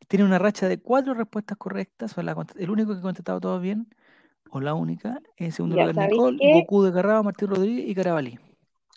tiene 0.07 0.25
una 0.25 0.39
racha 0.39 0.67
de 0.67 0.79
cuatro 0.79 1.13
respuestas 1.13 1.57
correctas, 1.57 2.15
el 2.57 2.69
único 2.69 2.93
que 2.93 2.99
ha 2.99 3.01
contestado 3.01 3.39
todo 3.39 3.60
bien, 3.60 3.88
o 4.49 4.60
la 4.60 4.73
única. 4.73 5.21
En 5.38 5.51
segundo 5.51 5.77
lugar, 5.77 5.95
Nicole, 5.95 6.38
Goku 6.53 6.84
de 6.84 6.93
Carraba, 6.93 7.23
Martín 7.23 7.49
Rodríguez 7.49 7.88
y 7.88 7.95
Carabalí. 7.95 8.39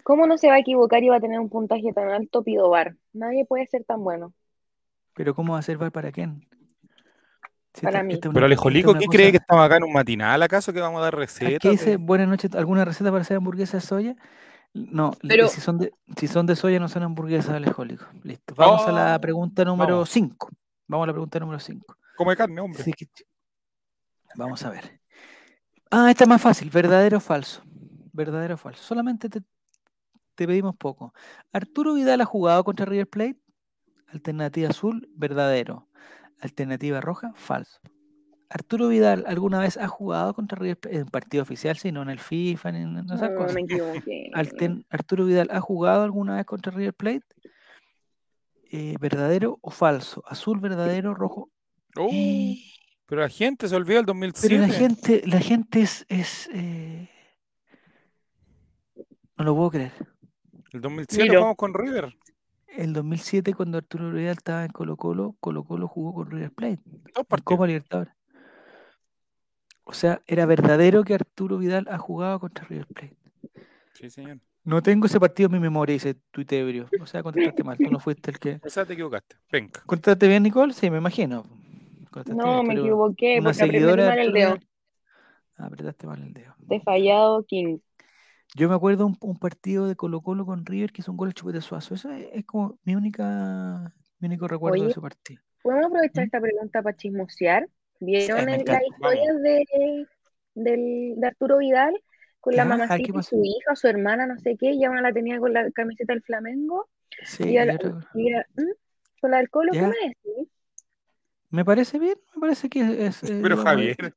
¿Cómo 0.02 0.26
no 0.26 0.37
se 0.37 0.48
va 0.48 0.54
a 0.54 0.58
equivocar 0.58 1.02
y 1.02 1.08
va 1.08 1.16
a 1.16 1.20
tener 1.20 1.40
un 1.40 1.48
puntaje 1.48 1.92
tan 1.92 2.10
alto 2.10 2.42
Pido 2.42 2.68
Bar? 2.68 2.96
Nadie 3.12 3.46
puede 3.46 3.66
ser 3.66 3.84
tan 3.84 4.04
bueno. 4.04 4.34
¿Pero 5.14 5.34
cómo 5.34 5.54
va 5.54 5.60
a 5.60 5.62
ser 5.62 5.78
Bar 5.78 5.92
para 5.92 6.12
quién? 6.12 6.46
para 7.82 8.02
mí. 8.02 8.18
Pero 8.20 8.46
Alejolico, 8.46 8.94
¿qué 8.94 9.06
cree 9.06 9.30
que 9.30 9.38
estamos 9.38 9.64
acá 9.64 9.76
en 9.78 9.84
un 9.84 9.92
matinal 9.92 10.42
acaso 10.42 10.72
que 10.72 10.80
vamos 10.80 11.00
a 11.00 11.04
dar 11.04 11.16
recetas? 11.16 11.58
¿Qué 11.60 11.70
dice? 11.70 11.96
Buenas 11.96 12.28
noches, 12.28 12.54
¿alguna 12.54 12.84
receta 12.84 13.10
para 13.10 13.22
hacer 13.22 13.37
hamburguesas 13.37 13.82
de 13.82 13.88
soya? 13.88 14.16
No, 14.74 15.12
Pero... 15.22 15.48
si, 15.48 15.60
son 15.60 15.78
de, 15.78 15.92
si 16.16 16.26
son 16.26 16.46
de 16.46 16.56
soya 16.56 16.80
no 16.80 16.88
son 16.88 17.04
hamburguesas 17.04 17.54
alejólicas. 17.54 18.08
Listo. 18.24 18.54
Vamos 18.56 18.82
a 18.87 18.92
la 18.92 19.18
pregunta 19.20 19.64
número 19.64 20.04
5. 20.04 20.48
Vamos. 20.88 21.04
a 21.04 21.06
la 21.06 21.12
pregunta 21.12 21.38
número 21.38 21.60
5. 21.60 21.96
Come 22.16 22.37
carne, 22.37 22.60
hombre. 22.60 22.84
Vamos 24.34 24.64
a 24.64 24.70
ver. 24.70 25.00
Ah, 25.90 26.10
esta 26.10 26.24
es 26.24 26.28
más 26.28 26.42
fácil. 26.42 26.70
¿Verdadero 26.70 27.18
o 27.18 27.20
falso? 27.20 27.62
¿Verdadero 28.12 28.54
o 28.54 28.58
falso? 28.58 28.82
Solamente 28.82 29.28
te, 29.28 29.42
pedimos 30.34 30.74
poco. 30.74 31.14
¿Arturo 31.52 31.94
Vidal 31.94 32.20
ha 32.20 32.24
jugado 32.24 32.64
contra 32.64 32.84
River 32.84 33.08
Plate? 33.08 33.38
Alternativa 34.08 34.70
azul, 34.70 35.08
verdadero. 35.14 35.88
Alternativa 36.40 37.00
roja, 37.00 37.32
falso. 37.34 37.80
¿Arturo 38.50 38.88
Vidal 38.88 39.24
alguna 39.26 39.59
vez 39.59 39.76
ha 39.76 39.88
jugado 39.88 40.35
contra 40.35 40.59
River 40.59 40.78
Plate 40.78 40.96
en 40.98 41.07
partido 41.07 41.42
oficial, 41.42 41.76
si 41.76 41.92
no 41.92 42.02
en 42.02 42.11
el 42.11 42.18
FIFA, 42.18 42.72
ni 42.72 42.83
en 42.83 42.98
esas 42.98 43.30
no, 43.30 43.37
cosas? 43.37 43.54
Me 43.54 43.62
equivoqué. 43.62 44.30
¿Arturo 44.90 45.24
Vidal 45.24 45.48
ha 45.50 45.61
jugado 45.61 46.04
alguna 46.04 46.37
vez 46.37 46.46
contra 46.46 46.72
River 46.72 46.94
Plate? 46.94 47.26
Eh, 48.70 48.96
¿Verdadero 49.00 49.59
o 49.61 49.70
falso? 49.70 50.22
¿Azul, 50.26 50.61
verdadero, 50.61 51.14
rojo? 51.14 51.50
Oh. 51.96 52.11
Pero 53.07 53.20
la 53.20 53.28
gente 53.28 53.68
se 53.68 53.76
olvidó 53.76 54.00
el 54.00 54.07
2007. 54.07 54.48
Pero 54.48 54.66
la 54.66 54.72
gente, 54.72 55.22
la 55.26 55.40
gente 55.40 55.83
es. 55.83 56.07
es 56.09 56.48
eh, 56.52 57.09
No 59.37 59.44
lo 59.44 59.54
puedo 59.54 59.70
creer. 59.70 59.92
El 60.72 60.80
2007 60.80 61.28
jugamos 61.28 61.57
con 61.57 61.74
River. 61.74 62.16
El 62.76 62.92
2007, 62.92 63.54
cuando 63.54 63.78
Arturo 63.78 64.11
Vidal 64.11 64.33
estaba 64.37 64.64
en 64.64 64.72
Colo 64.72 64.96
Colo, 64.96 65.37
Colo 65.38 65.62
Colo 65.62 65.87
jugó 65.87 66.14
con 66.14 66.30
River 66.30 66.50
Plate. 66.50 66.83
Copa 67.44 67.66
Libertadores. 67.66 68.12
O 69.85 69.92
sea, 69.92 70.23
era 70.27 70.47
verdadero 70.47 71.05
que 71.05 71.14
Arturo 71.14 71.59
Vidal 71.59 71.87
ha 71.90 71.99
jugado 71.99 72.40
contra 72.40 72.64
River 72.66 72.87
Plate. 72.87 73.16
Sí, 73.92 74.11
señor. 74.11 74.38
No 74.64 74.83
tengo 74.83 75.07
ese 75.07 75.20
partido 75.20 75.49
en 75.49 75.53
mi 75.53 75.61
memoria, 75.61 75.92
dice 75.92 76.14
Tuitebrio. 76.31 76.88
O 77.01 77.07
sea, 77.07 77.23
contestaste 77.23 77.62
mal. 77.62 77.77
Tú 77.77 77.90
no 77.90 78.01
fuiste 78.01 78.31
el 78.31 78.38
que. 78.38 78.61
O 78.64 78.70
sea, 78.70 78.87
te 78.87 78.94
equivocaste. 78.94 79.37
Venga. 79.53 79.83
¿Contestaste 79.85 80.27
bien, 80.27 80.42
Nicole? 80.42 80.73
Sí, 80.73 80.90
me 80.90 80.99
imagino. 80.99 81.44
No, 82.27 82.62
me 82.62 82.75
equivoqué 82.75 83.40
porque 83.42 83.62
apretaste 83.64 84.07
mal 84.07 84.18
el 84.18 84.33
dedo. 84.33 84.59
apretaste 85.57 86.07
mal 86.07 86.23
el 86.23 86.33
dedo. 86.33 86.55
Te 86.68 86.81
fallado, 86.81 87.44
King. 87.44 87.79
Yo 88.57 88.68
me 88.68 88.75
acuerdo 88.75 89.07
un, 89.07 89.16
un 89.20 89.37
partido 89.37 89.88
de 89.88 89.97
Colo 89.97 90.20
Colo 90.20 90.47
con 90.47 90.64
River 90.64 90.92
que 90.92 91.03
hizo 91.03 91.11
un 91.11 91.16
gol 91.16 91.31
de 91.31 91.35
Chupete 91.35 91.61
Suazo. 91.61 91.94
Eso 91.94 92.11
es, 92.11 92.44
como 92.44 92.79
mi 92.85 92.94
única 92.94 93.92
mi 94.20 94.29
único 94.29 94.47
recuerdo 94.47 94.85
de 94.85 94.90
ese 94.90 95.01
partido. 95.01 95.42
¿Podemos 95.62 95.87
aprovechar 95.87 96.25
¿Mm? 96.25 96.27
esta 96.27 96.40
pregunta 96.40 96.83
para 96.83 96.97
chismosear? 96.97 97.68
¿Vieron 98.04 98.46
la 98.46 98.56
historia 98.56 99.34
de, 99.34 100.06
de 100.54 101.26
Arturo 101.26 101.58
Vidal 101.58 101.94
con 102.40 102.56
la 102.56 102.64
mamacita 102.64 103.18
y 103.18 103.22
su 103.22 103.42
hija, 103.42 103.74
su 103.74 103.88
hermana, 103.88 104.26
no 104.26 104.38
sé 104.38 104.56
qué? 104.58 104.72
Y 104.72 104.86
una 104.86 105.00
la 105.00 105.12
tenía 105.12 105.38
con 105.38 105.52
la 105.52 105.70
camiseta 105.70 106.12
del 106.12 106.22
Flamengo. 106.22 106.88
Sí, 107.22 107.56
y, 107.56 107.58
¿Mm? 107.58 108.72
con 109.20 109.30
la 109.30 109.38
del 109.38 109.48
Colo, 109.48 109.72
¿qué 109.72 109.82
me 109.82 109.88
decís? 109.88 110.48
Me 111.50 111.64
parece 111.64 111.98
bien, 111.98 112.16
me 112.34 112.40
parece 112.40 112.68
que 112.68 113.06
es. 113.06 113.20
Pero 113.22 113.56
Javier. 113.56 114.14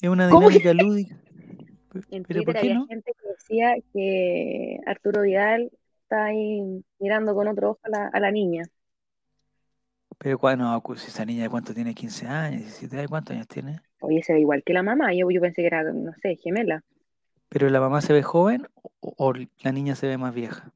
Es 0.00 0.08
una 0.08 0.26
dinámica 0.26 0.72
lúdica. 0.74 1.16
En 2.10 2.24
¿Pero 2.24 2.42
Twitter 2.42 2.56
había 2.56 2.86
gente 2.86 3.12
que 3.12 3.28
decía 3.28 3.74
que 3.92 4.80
Arturo 4.86 5.22
Vidal 5.22 5.70
está 6.02 6.24
ahí 6.24 6.82
mirando 6.98 7.34
con 7.34 7.46
otro 7.48 7.70
ojo 7.70 7.80
a 7.84 7.88
la, 7.90 8.08
a 8.08 8.20
la 8.20 8.30
niña. 8.30 8.64
Pero 10.22 10.38
cuando, 10.38 10.80
si 10.94 11.08
esa 11.08 11.24
niña 11.24 11.42
de 11.42 11.50
cuánto 11.50 11.74
tiene, 11.74 11.94
15 11.94 12.28
años, 12.28 12.60
17 12.60 12.96
años, 12.96 13.10
¿cuántos 13.10 13.34
años 13.34 13.48
tiene? 13.48 13.80
Oye, 14.00 14.22
se 14.22 14.32
ve 14.32 14.40
igual 14.40 14.62
que 14.64 14.72
la 14.72 14.84
mamá, 14.84 15.12
yo, 15.12 15.28
yo 15.32 15.40
pensé 15.40 15.62
que 15.62 15.66
era, 15.66 15.82
no 15.82 16.12
sé, 16.22 16.36
gemela. 16.36 16.84
¿Pero 17.48 17.68
la 17.68 17.80
mamá 17.80 18.00
se 18.02 18.12
ve 18.12 18.22
joven 18.22 18.68
o, 19.00 19.14
o 19.16 19.32
la 19.34 19.72
niña 19.72 19.96
se 19.96 20.06
ve 20.06 20.18
más 20.18 20.32
vieja? 20.32 20.70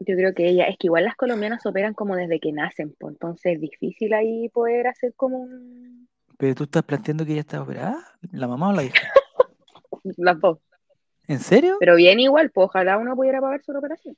Yo 0.00 0.14
creo 0.14 0.34
que 0.34 0.46
ella, 0.46 0.64
es 0.64 0.76
que 0.76 0.88
igual 0.88 1.04
las 1.04 1.16
colombianas 1.16 1.64
operan 1.64 1.94
como 1.94 2.16
desde 2.16 2.38
que 2.38 2.52
nacen, 2.52 2.94
pues 2.98 3.14
entonces 3.14 3.54
es 3.54 3.60
difícil 3.62 4.12
ahí 4.12 4.50
poder 4.50 4.88
hacer 4.88 5.14
como 5.14 5.38
un... 5.38 6.06
Pero 6.36 6.54
tú 6.54 6.64
estás 6.64 6.82
planteando 6.82 7.24
que 7.24 7.32
ella 7.32 7.40
está 7.40 7.62
operada, 7.62 7.98
¿la 8.30 8.46
mamá 8.46 8.68
o 8.68 8.72
la 8.74 8.84
hija? 8.84 9.08
Las 10.18 10.38
dos. 10.38 10.58
¿En 11.26 11.40
serio? 11.40 11.78
Pero 11.80 11.96
bien 11.96 12.20
igual, 12.20 12.50
pues 12.50 12.66
ojalá 12.66 12.98
uno 12.98 13.16
pudiera 13.16 13.40
pagar 13.40 13.62
su 13.62 13.72
operación. 13.72 14.16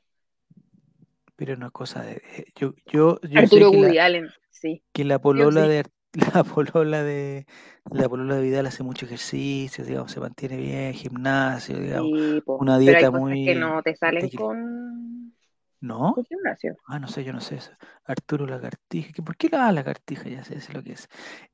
Pero 1.40 1.54
es 1.54 1.72
cosa 1.72 2.02
de... 2.02 2.20
Yo, 2.54 2.74
yo, 2.84 3.18
Arturo 3.34 3.70
Woody 3.70 3.96
Allen, 3.96 4.28
sí. 4.50 4.82
Que 4.92 5.06
la 5.06 5.18
polola 5.22 5.66
de 5.66 5.84
la 6.34 6.44
polola 6.44 7.02
de 7.02 7.46
la 7.90 8.10
polola 8.10 8.34
de 8.34 8.42
Vidal 8.42 8.66
hace 8.66 8.82
mucho 8.82 9.06
ejercicio, 9.06 9.82
digamos, 9.82 10.12
se 10.12 10.20
mantiene 10.20 10.58
bien, 10.58 10.92
gimnasio, 10.92 11.78
digamos, 11.78 12.42
una 12.44 12.78
dieta 12.78 13.10
muy 13.10 13.46
que 13.46 13.54
no 13.54 13.82
te 13.82 13.96
salen 13.96 14.28
con 14.28 15.32
¿No? 15.80 16.14
gimnasio. 16.28 16.76
Ah, 16.86 16.98
no 16.98 17.08
sé, 17.08 17.24
yo 17.24 17.32
no 17.32 17.40
sé 17.40 17.54
eso. 17.54 17.72
Arturo 18.04 18.46
Lagartija, 18.46 19.10
¿por 19.24 19.34
qué 19.38 19.48
la 19.48 19.72
Lagartija? 19.72 20.28
Ya 20.28 20.44
sé, 20.44 20.60
sé 20.60 20.74
lo 20.74 20.82
que 20.82 20.92
es. 20.92 21.08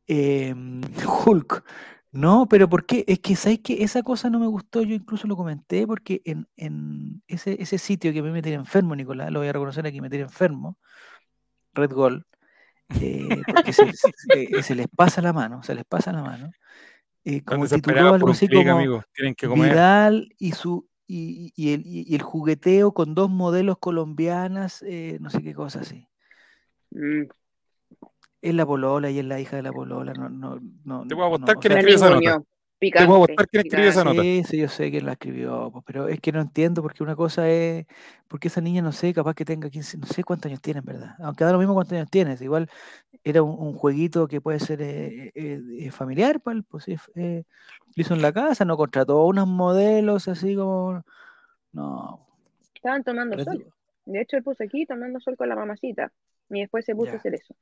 Em, 0.09 0.80
Hulk. 1.26 1.64
No, 2.16 2.46
pero 2.48 2.68
¿por 2.68 2.86
qué? 2.86 3.04
Es 3.06 3.18
que, 3.20 3.36
¿sabes 3.36 3.60
que 3.60 3.82
Esa 3.82 4.02
cosa 4.02 4.30
no 4.30 4.38
me 4.38 4.46
gustó, 4.46 4.82
yo 4.82 4.94
incluso 4.94 5.26
lo 5.28 5.36
comenté, 5.36 5.86
porque 5.86 6.22
en, 6.24 6.48
en 6.56 7.22
ese, 7.26 7.60
ese 7.60 7.78
sitio 7.78 8.12
que 8.12 8.22
me 8.22 8.30
metió 8.30 8.52
enfermo, 8.54 8.96
Nicolás, 8.96 9.30
lo 9.30 9.40
voy 9.40 9.48
a 9.48 9.52
reconocer 9.52 9.86
aquí, 9.86 10.00
me 10.00 10.08
tiene 10.08 10.24
enfermo, 10.24 10.78
Red 11.74 11.92
Gold, 11.92 12.24
eh, 13.00 13.42
porque 13.46 13.70
eh, 13.70 14.62
se, 14.62 14.74
les 14.74 14.88
pasa 14.88 15.20
la 15.20 15.32
mano, 15.32 15.62
se 15.62 15.74
les 15.74 15.84
pasa 15.84 16.12
la 16.12 16.22
mano. 16.22 16.50
Eh, 17.24 17.42
como 17.42 17.66
tituló 17.66 18.14
algo 18.14 18.30
así 18.30 18.48
como 18.48 19.02
Tienen 19.14 19.34
que 19.34 19.48
comer. 19.48 19.72
Vidal 19.72 20.28
y 20.38 20.52
su 20.52 20.88
y, 21.08 21.52
el, 21.72 21.82
y, 21.84 22.14
el, 22.14 22.22
jugueteo 22.22 22.92
con 22.92 23.14
dos 23.14 23.30
modelos 23.30 23.78
colombianas, 23.78 24.84
no 25.20 25.30
sé 25.30 25.42
qué 25.42 25.54
cosa 25.54 25.80
así. 25.80 26.08
Mm. 26.90 27.24
Es 28.43 28.55
la 28.55 28.66
polola 28.66 29.11
y 29.11 29.18
es 29.18 29.24
la 29.24 29.41
hija 29.41 29.57
de 29.57 29.62
la 29.62 29.72
polola. 29.72 30.12
No, 30.12 30.28
no, 30.28 30.61
no, 30.84 31.07
Te 31.07 31.14
voy 31.14 31.24
a 31.24 31.28
votar 31.28 31.57
quién 31.57 31.72
escribió 31.72 31.97
esa 31.97 32.11
nota. 32.11 32.43
Te 32.78 33.07
voy 33.07 33.14
a 33.14 33.18
votar 33.18 33.49
quién 33.49 33.66
escribió 33.66 33.89
esa 33.89 34.05
nota. 34.05 34.22
Sí, 34.22 34.43
sí, 34.45 34.59
yo 34.59 34.68
sé 34.68 34.91
quién 34.91 35.07
la 35.07 35.12
escribió, 35.12 35.72
pero 35.87 36.09
es 36.09 36.20
que 36.20 36.32
no 36.32 36.41
entiendo 36.41 36.82
porque 36.82 37.03
una 37.03 37.16
cosa 37.16 37.49
es, 37.49 37.87
porque 38.28 38.49
esa 38.49 38.61
niña 38.61 38.82
no 38.82 38.93
sé, 38.93 39.14
capaz 39.14 39.34
que 39.34 39.45
tenga 39.45 39.70
15, 39.70 39.99
no 39.99 40.07
sé 40.07 40.22
cuántos 40.22 40.51
años 40.51 40.61
tiene 40.61 40.80
en 40.80 40.87
verdad. 40.87 41.14
Aunque 41.20 41.45
da 41.45 41.53
lo 41.53 41.59
mismo 41.59 41.74
cuántos 41.74 41.95
años 41.95 42.11
tienes. 42.11 42.41
Igual 42.43 42.68
era 43.24 43.43
un, 43.43 43.72
jueguito 43.72 44.28
que 44.28 44.41
puede 44.41 44.61
ser 44.61 44.82
eh, 44.82 45.32
eh, 45.34 45.61
eh, 45.80 45.91
familiar, 45.91 46.41
pues, 46.41 46.62
pues 46.68 46.87
lo 46.87 47.45
hizo 47.97 48.14
en 48.14 48.22
la 48.22 48.32
casa, 48.32 48.64
no 48.64 48.76
contrató 48.76 49.18
a 49.18 49.26
unos 49.26 49.49
modelos 49.49 50.28
así 50.28 50.55
como, 50.55 51.03
no. 51.72 52.26
Estaban 52.74 53.03
tomando 53.03 53.43
sol. 53.43 53.66
De 54.05 54.20
hecho, 54.20 54.37
él 54.37 54.45
puso 54.45 54.62
aquí 54.62 54.87
tomando 54.87 55.18
sol 55.18 55.37
con 55.37 55.49
la 55.49 55.57
mamacita 55.57 56.12
y 56.51 56.61
después 56.61 56.84
se 56.84 56.95
puso 56.95 57.12
a 57.12 57.16
hacer 57.16 57.34
eso. 57.34 57.57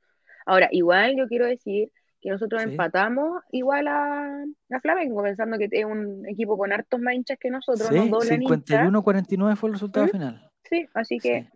Ahora, 0.45 0.69
igual 0.71 1.15
yo 1.17 1.27
quiero 1.27 1.45
decir 1.45 1.91
que 2.21 2.29
nosotros 2.29 2.63
empatamos 2.63 3.41
igual 3.51 3.87
a, 3.87 4.43
a, 4.71 4.79
Flamengo, 4.79 5.21
pensando 5.21 5.57
que 5.57 5.67
es 5.71 5.85
un 5.85 6.25
equipo 6.27 6.57
con 6.57 6.73
hartos 6.73 6.99
más 6.99 7.13
hinchas 7.13 7.37
que 7.39 7.49
nosotros. 7.49 7.87
Sí, 7.87 7.95
51-49 7.97 9.55
fue 9.55 9.69
el 9.69 9.73
resultado 9.73 10.07
final. 10.07 10.49
Sí, 10.63 10.87
así 10.93 11.19
que 11.19 11.47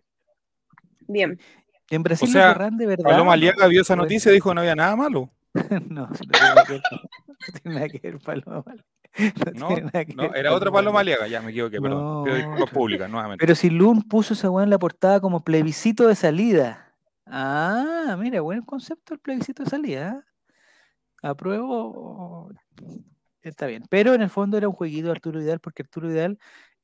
bien. 1.08 1.38
En 1.90 2.04
Brasil 2.04 2.28
o 2.28 2.32
sea, 2.32 2.54
de 2.70 2.86
verdad. 2.86 3.04
Paloma 3.04 3.32
Aliaga 3.32 3.66
vio 3.66 3.82
esa 3.82 3.96
noticia 3.96 4.30
y 4.30 4.34
dijo 4.34 4.50
que 4.50 4.54
no 4.54 4.60
había 4.60 4.76
nada 4.76 4.94
malo. 4.94 5.30
no, 5.88 6.06
no 6.06 6.08
tiene 7.62 7.74
nada 7.76 7.88
que 7.88 7.98
ver, 7.98 8.18
Paloma 8.20 8.64
No, 9.56 9.70
no, 10.14 10.34
era 10.34 10.54
otra 10.54 10.70
Paloma 10.70 11.00
Aliaga, 11.00 11.26
ya 11.26 11.42
me 11.42 11.50
equivoqué, 11.50 11.80
perdón. 11.80 12.24
Pido 12.24 12.66
públicas, 12.66 13.10
nuevamente. 13.10 13.44
Pero 13.44 13.56
si 13.56 13.70
Lun 13.70 14.02
puso 14.02 14.34
esa 14.34 14.50
weá 14.50 14.62
en 14.62 14.70
la 14.70 14.78
portada 14.78 15.20
como 15.20 15.42
plebiscito 15.42 16.06
de 16.06 16.14
salida. 16.14 16.89
Ah, 17.30 18.16
mira, 18.18 18.40
buen 18.40 18.62
concepto 18.62 19.14
el 19.14 19.20
plebiscito 19.20 19.62
de 19.62 19.70
salida. 19.70 20.26
Apruebo. 21.22 22.50
Está 23.42 23.66
bien. 23.66 23.84
Pero 23.88 24.14
en 24.14 24.22
el 24.22 24.30
fondo 24.30 24.58
era 24.58 24.68
un 24.68 24.74
jueguito 24.74 25.06
de 25.06 25.12
Arturo 25.12 25.40
Vidal, 25.40 25.60
porque 25.60 25.82
Arturo 25.82 26.08
Vidal, 26.08 26.38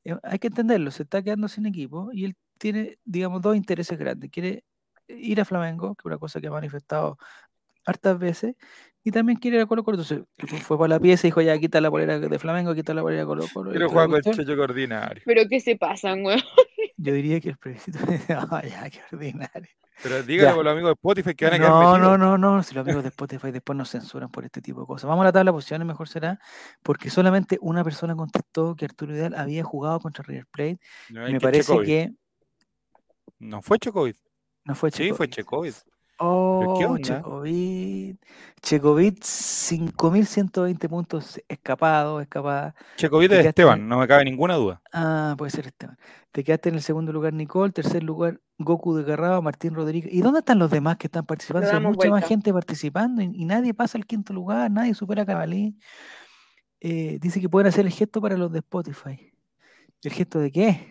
eh, 0.05 0.17
hay 0.23 0.39
que 0.39 0.47
entenderlo, 0.47 0.91
se 0.91 1.03
está 1.03 1.23
quedando 1.23 1.49
sin 1.49 1.67
equipo 1.67 2.11
y 2.13 2.25
él 2.25 2.37
tiene, 2.59 2.99
digamos, 3.05 3.43
dos 3.43 3.57
intereses 3.57 3.99
grandes. 3.99 4.31
Quiere 4.31 4.65
ir 5.09 5.41
a 5.41 5.45
Flamengo, 5.45 5.95
que 5.95 6.03
es 6.03 6.07
una 6.07 6.19
cosa 6.19 6.41
que 6.41 6.47
ha 6.47 6.51
manifestado 6.51 7.19
hartas 7.85 8.19
veces, 8.19 8.57
y 9.05 9.13
también 9.13 9.39
quiere 9.39 9.59
ir 9.59 9.63
a 9.63 9.67
Colo 9.67 9.85
Colo. 9.85 9.99
Entonces 10.03 10.25
fue 10.63 10.77
para 10.77 10.89
la 10.89 11.01
pieza 11.01 11.27
y 11.27 11.29
dijo, 11.29 11.41
ya 11.41 11.57
quita 11.59 11.81
la 11.81 11.91
polera 11.91 12.19
de 12.19 12.39
Flamengo, 12.39 12.75
quita 12.75 12.93
la 12.95 13.03
polera 13.03 13.23
de 13.23 13.27
Colo 13.27 13.45
Colo. 13.53 13.71
Pero 13.73 13.89
juega 13.89 14.09
con 14.09 14.17
el 14.17 14.23
Checho 14.23 14.61
Ordinario. 14.61 15.23
Pero 15.25 15.43
¿qué 15.49 15.61
se 15.61 15.77
pasan, 15.77 16.23
güey? 16.23 16.43
Yo 17.07 17.13
diría 17.13 17.41
que 17.41 17.51
el 17.51 17.57
plebiscito... 17.57 18.01
Ay, 18.51 18.71
ya, 18.71 18.91
qué 18.91 19.01
ordinario. 19.13 19.69
Pero 20.03 20.25
dígale 20.25 20.51
a 20.51 20.57
los 20.57 20.73
amigos 20.73 20.89
de 20.89 20.93
Spotify 20.95 21.35
que 21.37 21.45
van 21.45 21.55
a 21.55 21.59
quedar 21.59 21.71
No, 21.71 21.99
no, 21.99 22.19
no, 22.19 22.37
no, 22.37 22.63
si 22.65 22.75
los 22.75 22.83
amigos 22.83 23.05
de 23.05 23.11
Spotify 23.11 23.53
después 23.53 23.79
nos 23.79 23.91
censuran 23.91 24.29
por 24.29 24.45
este 24.45 24.61
tipo 24.61 24.81
de 24.81 24.87
cosas. 24.89 25.09
Vamos 25.09 25.23
a 25.23 25.27
la 25.27 25.33
tabla 25.33 25.53
de 25.53 25.55
posiciones, 25.55 25.87
mejor 25.87 26.09
será, 26.09 26.41
porque 26.83 27.09
solamente 27.09 27.59
una 27.61 27.85
persona 27.85 28.17
contestó 28.17 28.75
que 28.75 28.87
Arturo 28.87 29.13
Vidal 29.13 29.35
había 29.37 29.63
jugado 29.63 30.01
contra 30.01 30.25
River 30.25 30.47
Plate. 30.51 30.81
me 31.11 31.39
parece 31.39 31.79
que... 31.85 32.13
No 33.39 33.63
fue 33.63 33.79
Checovid. 33.79 34.17
No 34.65 34.75
fue 34.75 34.91
Checovid. 34.91 35.11
Sí, 35.13 35.17
fue 35.17 35.29
Checovid. 35.29 35.75
Oh, 36.19 36.99
Checovit. 37.01 38.17
Checovit, 38.63 39.23
5.120 39.23 40.89
puntos 40.89 41.41
escapados, 41.47 42.23
escapada. 42.23 42.75
Checovit 42.97 43.31
es 43.33 43.47
Esteban, 43.47 43.87
no 43.87 43.99
me 43.99 44.09
cabe 44.09 44.25
ninguna 44.25 44.55
duda. 44.55 44.81
Ah, 44.93 45.35
puede 45.37 45.51
ser 45.51 45.67
Esteban. 45.67 45.99
Te 46.33 46.43
quedaste 46.43 46.71
en 46.71 46.77
el 46.77 46.83
segundo 46.83 47.13
lugar, 47.13 47.33
Nicole. 47.33 47.73
Tercer 47.73 48.03
lugar, 48.03 48.41
Goku 48.59 48.95
de 48.95 49.05
Garraba, 49.05 49.41
Martín 49.41 49.75
Rodríguez. 49.75 50.13
¿Y 50.13 50.21
dónde 50.23 50.41
están 50.41 50.59
los 50.59 50.71
demás 50.71 50.97
que 50.97 51.07
están 51.07 51.27
participando? 51.27 51.71
Hay 51.71 51.81
mucha 51.81 52.09
más 52.09 52.27
gente 52.27 52.53
participando 52.53 53.23
y, 53.23 53.45
nadie 53.45 53.75
pasa 53.75 53.99
al 53.99 54.07
quinto 54.07 54.33
lugar, 54.33 54.71
nadie 54.71 54.95
supera 54.95 55.23
a 55.23 55.27
Cabalí. 55.27 55.77
Eh, 56.81 57.19
dice 57.21 57.41
que 57.41 57.49
pueden 57.49 57.69
hacer 57.69 57.87
el 57.87 57.93
gesto 57.93 58.21
para 58.21 58.37
los 58.37 58.51
de 58.53 58.59
Spotify. 58.61 59.33
¿El 60.03 60.13
gesto 60.13 60.39
de 60.39 60.51
qué? 60.51 60.89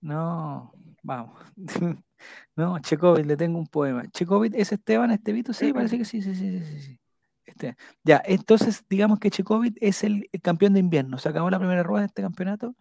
No, 0.00 0.72
vamos. 1.02 1.40
No, 2.56 2.78
Checovit, 2.78 3.26
le 3.26 3.36
tengo 3.36 3.58
un 3.58 3.66
poema. 3.66 4.04
Checovit 4.10 4.54
es 4.54 4.72
Esteban 4.72 5.10
Estevito, 5.10 5.52
sí, 5.52 5.72
parece 5.72 5.98
que 5.98 6.04
sí, 6.04 6.22
sí, 6.22 6.34
sí, 6.34 6.60
sí, 6.60 6.80
sí. 6.80 7.00
Este, 7.44 7.76
ya, 8.04 8.22
entonces 8.24 8.84
digamos 8.88 9.18
que 9.18 9.30
Checovit 9.30 9.76
es 9.80 10.04
el, 10.04 10.28
campeón 10.42 10.72
de 10.72 10.80
invierno. 10.80 11.18
Se 11.18 11.28
acabó 11.28 11.50
la 11.50 11.58
primera 11.58 11.82
rueda 11.82 12.02
de 12.02 12.06
este 12.06 12.22
campeonato 12.22 12.74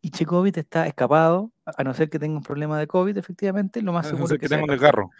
y 0.00 0.10
Checovit 0.10 0.56
está 0.56 0.86
escapado, 0.86 1.52
a 1.64 1.82
no 1.82 1.92
ser 1.92 2.08
que 2.08 2.18
tenga 2.18 2.36
un 2.36 2.42
problema 2.42 2.78
de 2.78 2.86
COVID, 2.86 3.16
efectivamente, 3.16 3.82
lo 3.82 3.92
más 3.92 4.06
seguro 4.06 4.34
es 4.34 4.40
que, 4.40 4.48
tenga 4.48 4.78
carro. 4.78 5.10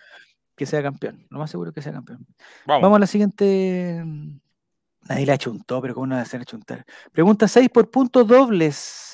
que 0.54 0.66
sea 0.66 0.82
campeón. 0.82 1.26
Lo 1.30 1.38
más 1.38 1.50
seguro 1.50 1.70
es 1.70 1.74
que 1.74 1.82
sea 1.82 1.92
campeón. 1.92 2.24
Vamos, 2.66 2.96
a 2.96 2.98
la 3.00 3.06
siguiente. 3.06 4.04
Nadie 5.08 5.26
le 5.26 5.32
ha 5.32 5.38
chuntado, 5.38 5.80
pero 5.80 5.94
¿cómo 5.94 6.06
no 6.06 6.14
va 6.14 6.20
a 6.20 6.24
hacer 6.24 6.44
chuntar? 6.44 6.84
Pregunta 7.12 7.48
6 7.48 7.68
por 7.70 7.90
puntos 7.90 8.26
dobles. 8.26 9.05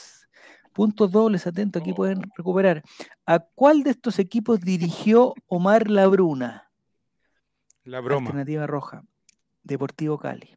Puntos 0.73 1.11
dobles, 1.11 1.47
atento, 1.47 1.79
aquí 1.79 1.93
pueden 1.93 2.19
oh. 2.19 2.33
recuperar. 2.37 2.83
¿A 3.27 3.41
cuál 3.41 3.83
de 3.83 3.91
estos 3.91 4.19
equipos 4.19 4.61
dirigió 4.61 5.35
Omar 5.47 5.91
Labruna? 5.91 6.71
La 7.85 8.01
broma. 8.01 8.27
Alternativa 8.27 8.67
roja, 8.67 9.05
Deportivo 9.63 10.19
Cali. 10.19 10.57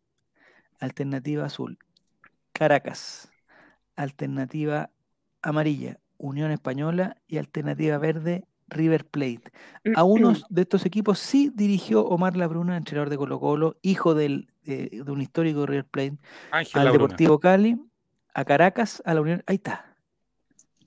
Alternativa 0.80 1.46
azul, 1.46 1.78
Caracas. 2.54 3.32
Alternativa 3.96 4.92
amarilla, 5.42 6.00
Unión 6.18 6.52
Española. 6.52 7.18
Y 7.28 7.38
alternativa 7.38 7.98
verde, 7.98 8.46
River 8.68 9.06
Plate. 9.06 9.52
A 9.96 10.04
unos 10.04 10.46
de 10.50 10.62
estos 10.62 10.86
equipos 10.86 11.20
sí 11.20 11.52
dirigió 11.54 12.06
Omar 12.06 12.36
Labruna, 12.38 12.78
entrenador 12.78 13.10
de 13.10 13.18
Colo 13.18 13.40
Colo, 13.40 13.78
hijo 13.82 14.14
del, 14.14 14.50
de, 14.64 15.04
un 15.08 15.22
histórico 15.22 15.66
River 15.66 15.86
Plate, 15.86 16.18
al 16.52 16.92
Deportivo 16.92 17.40
Cali, 17.40 17.80
a 18.34 18.46
Caracas, 18.46 19.02
a 19.06 19.14
la 19.14 19.22
Unión. 19.22 19.44
Ahí 19.48 19.56
está. 19.56 19.95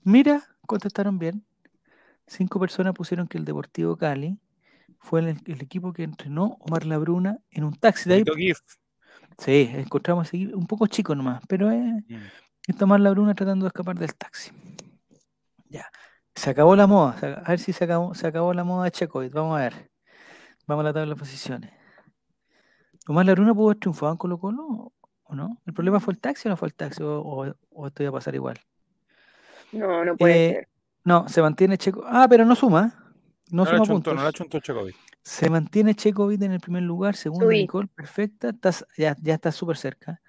Mira, 0.03 0.43
contestaron 0.65 1.19
bien. 1.19 1.45
Cinco 2.27 2.59
personas 2.59 2.93
pusieron 2.93 3.27
que 3.27 3.37
el 3.37 3.45
Deportivo 3.45 3.97
Cali 3.97 4.39
fue 4.99 5.21
el, 5.21 5.61
equipo 5.61 5.93
que 5.93 6.03
entrenó 6.03 6.57
Omar 6.59 6.85
Labruna 6.85 7.39
en 7.51 7.63
un 7.63 7.73
taxi. 7.73 8.09
De 8.09 8.15
ahí, 8.15 8.53
sí, 9.37 9.69
encontramos 9.73 10.31
un 10.33 10.67
poco 10.67 10.87
chico 10.87 11.15
nomás, 11.15 11.41
pero 11.47 11.71
es, 11.71 11.81
mm. 12.07 12.83
Omar 12.83 12.99
Labruna 12.99 13.33
tratando 13.33 13.65
de 13.65 13.69
escapar 13.69 13.97
del 13.97 14.13
taxi. 14.15 14.51
Ya. 15.69 15.89
Se 16.35 16.51
acabó 16.51 16.75
la 16.75 16.87
moda. 16.87 17.15
A 17.43 17.49
ver 17.49 17.59
si 17.59 17.73
se 17.73 17.83
acabó, 17.83 18.13
se 18.13 18.27
acabó 18.27 18.53
la 18.53 18.63
moda 18.63 18.85
de 18.85 18.91
Checoid. 18.91 19.31
Vamos 19.33 19.57
a 19.57 19.61
ver. 19.61 19.91
Vamos 20.67 20.83
a 20.83 20.87
la 20.87 20.93
tabla 20.93 21.13
de 21.15 21.19
posiciones. 21.19 21.71
¿Omar 23.07 23.25
Labruna 23.25 23.53
pudo 23.53 23.69
haber 23.69 23.79
triunfado 23.79 24.11
en 24.11 24.17
Colo 24.17 24.39
Colo 24.39 24.93
o 25.23 25.35
no? 25.35 25.61
¿El 25.65 25.73
problema 25.73 25.99
fue 25.99 26.13
el 26.13 26.19
taxi 26.19 26.47
o 26.47 26.51
no 26.51 26.57
fue 26.57 26.67
el 26.67 26.75
taxi? 26.75 27.01
¿O, 27.01 27.55
o 27.71 27.87
esto 27.87 28.03
iba 28.03 28.09
a 28.11 28.13
pasar 28.13 28.35
igual? 28.35 28.59
No, 29.71 30.05
no 30.05 30.17
puede 30.17 30.45
eh, 30.45 30.53
ser. 30.53 30.67
No, 31.03 31.27
se 31.27 31.41
mantiene 31.41 31.77
Checo. 31.77 32.03
Ah, 32.05 32.27
pero 32.29 32.45
no 32.45 32.55
suma. 32.55 32.93
No, 33.49 33.65
suma 33.65 33.83
puntos. 33.83 34.15
No 34.15 34.23
la 34.23 34.31
chuntó 34.31 34.59
Checovic. 34.59 34.95
Se 35.23 35.49
mantiene 35.49 35.95
Checovic 35.95 36.41
en 36.41 36.53
el 36.53 36.59
primer 36.59 36.83
lugar. 36.83 37.15
Segundo, 37.15 37.47
Nicole, 37.47 37.87
perfecta. 37.87 38.53
ya, 38.97 39.15
ya 39.19 39.33
está 39.33 39.51
súper 39.51 39.77
cerca. 39.77 40.21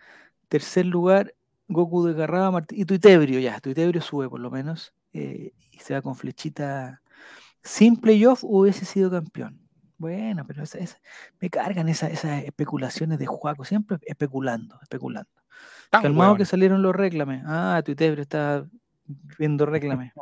Tercer 0.48 0.86
lugar, 0.86 1.34
Goku 1.68 2.04
de 2.06 2.14
Garraba, 2.14 2.64
y 2.70 2.84
Tuitebrio, 2.84 3.40
ya. 3.40 3.60
Tuitebrio 3.60 4.00
sube 4.00 4.28
por 4.28 4.40
lo 4.40 4.50
menos. 4.50 4.92
Eh, 5.12 5.52
y 5.72 5.78
se 5.78 5.94
va 5.94 6.02
con 6.02 6.16
flechita. 6.16 7.02
Sin 7.62 7.96
playoff 7.96 8.42
hubiese 8.42 8.84
sido 8.84 9.10
campeón. 9.10 9.60
Bueno, 9.98 10.46
pero 10.46 10.62
me 11.40 11.50
cargan 11.50 11.90
esas, 11.90 12.24
especulaciones 12.24 13.18
de 13.18 13.26
Juaco, 13.26 13.66
siempre 13.66 13.98
especulando, 14.06 14.78
especulando. 14.80 15.30
Calmado 15.90 16.36
que 16.36 16.46
salieron 16.46 16.80
los 16.80 16.96
reclames. 16.96 17.42
Ah, 17.44 17.82
Tuitebrio 17.84 18.22
está 18.22 18.64
viendo 19.38 19.66
reclame. 19.66 20.12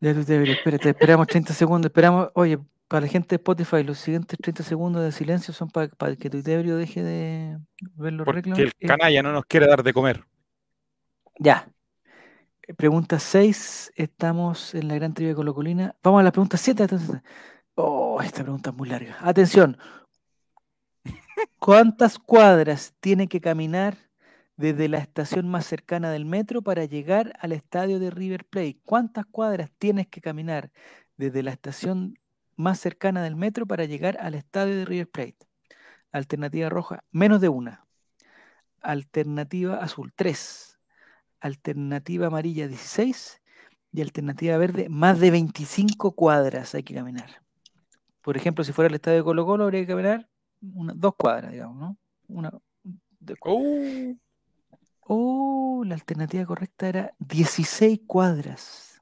Ya 0.00 0.14
tú 0.14 0.24
te 0.24 0.52
espérate, 0.52 0.90
esperamos 0.90 1.26
30 1.26 1.52
segundos, 1.52 1.88
esperamos, 1.88 2.30
oye, 2.34 2.58
Para 2.88 3.02
la 3.02 3.08
gente 3.08 3.30
de 3.30 3.36
Spotify, 3.36 3.82
los 3.82 3.98
siguientes 3.98 4.38
30 4.40 4.62
segundos 4.62 5.02
de 5.02 5.10
silencio 5.10 5.52
son 5.52 5.70
para, 5.70 5.88
que 6.16 6.30
tu 6.30 6.42
deje 6.42 7.02
de 7.02 7.58
ver 7.94 8.12
los 8.12 8.24
Porque 8.24 8.50
el 8.50 8.72
canalla 8.74 9.22
no 9.22 9.32
nos 9.32 9.44
quiere 9.46 9.66
dar 9.66 9.82
de 9.82 9.92
comer. 9.92 10.24
Ya. 11.38 11.68
Pregunta 12.76 13.18
6, 13.18 13.92
estamos 13.94 14.74
en 14.74 14.88
la 14.88 14.94
gran 14.96 15.14
trivia 15.14 15.32
de 15.32 15.36
Colocolina. 15.36 15.94
Vamos 16.02 16.20
a 16.20 16.24
la 16.24 16.32
pregunta 16.32 16.56
7. 16.56 16.86
Oh, 17.76 18.20
esta 18.22 18.42
pregunta 18.42 18.70
es 18.70 18.76
muy 18.76 18.88
larga. 18.88 19.16
Atención. 19.20 19.76
¿Cuántas 21.58 22.18
cuadras 22.18 22.94
tiene 23.00 23.28
que 23.28 23.40
caminar 23.40 24.05
desde 24.56 24.88
la 24.88 24.98
estación 24.98 25.48
más 25.48 25.66
cercana 25.66 26.10
del 26.10 26.24
metro 26.24 26.62
para 26.62 26.84
llegar 26.84 27.34
al 27.40 27.52
estadio 27.52 27.98
de 27.98 28.10
River 28.10 28.44
Plate? 28.44 28.80
¿Cuántas 28.84 29.26
cuadras 29.26 29.70
tienes 29.78 30.06
que 30.06 30.20
caminar 30.20 30.72
desde 31.16 31.42
la 31.42 31.52
estación 31.52 32.18
más 32.56 32.80
cercana 32.80 33.22
del 33.22 33.36
metro 33.36 33.66
para 33.66 33.84
llegar 33.84 34.16
al 34.20 34.34
estadio 34.34 34.76
de 34.76 34.84
River 34.84 35.08
Plate? 35.08 35.38
Alternativa 36.12 36.68
roja, 36.68 37.04
menos 37.10 37.40
de 37.40 37.48
una. 37.48 37.86
Alternativa 38.80 39.76
azul, 39.76 40.12
3. 40.14 40.78
Alternativa 41.40 42.28
amarilla, 42.28 42.68
16. 42.68 43.42
Y 43.92 44.02
alternativa 44.02 44.56
verde, 44.58 44.88
más 44.88 45.20
de 45.20 45.30
25 45.30 46.12
cuadras 46.12 46.74
hay 46.74 46.82
que 46.82 46.94
caminar. 46.94 47.42
Por 48.22 48.36
ejemplo, 48.36 48.64
si 48.64 48.72
fuera 48.72 48.88
el 48.88 48.94
estadio 48.94 49.18
de 49.18 49.24
Colo 49.24 49.46
Colo, 49.46 49.64
habría 49.64 49.80
que 49.80 49.86
caminar 49.86 50.28
dos 50.60 51.14
cuadras, 51.16 51.52
digamos, 51.52 51.76
¿no? 51.76 51.96
Una, 52.28 52.50
oh. 53.40 54.16
Oh, 55.08 55.82
la 55.84 55.94
alternativa 55.94 56.44
correcta 56.44 56.88
era 56.88 57.14
16 57.18 58.00
cuadras. 58.06 59.00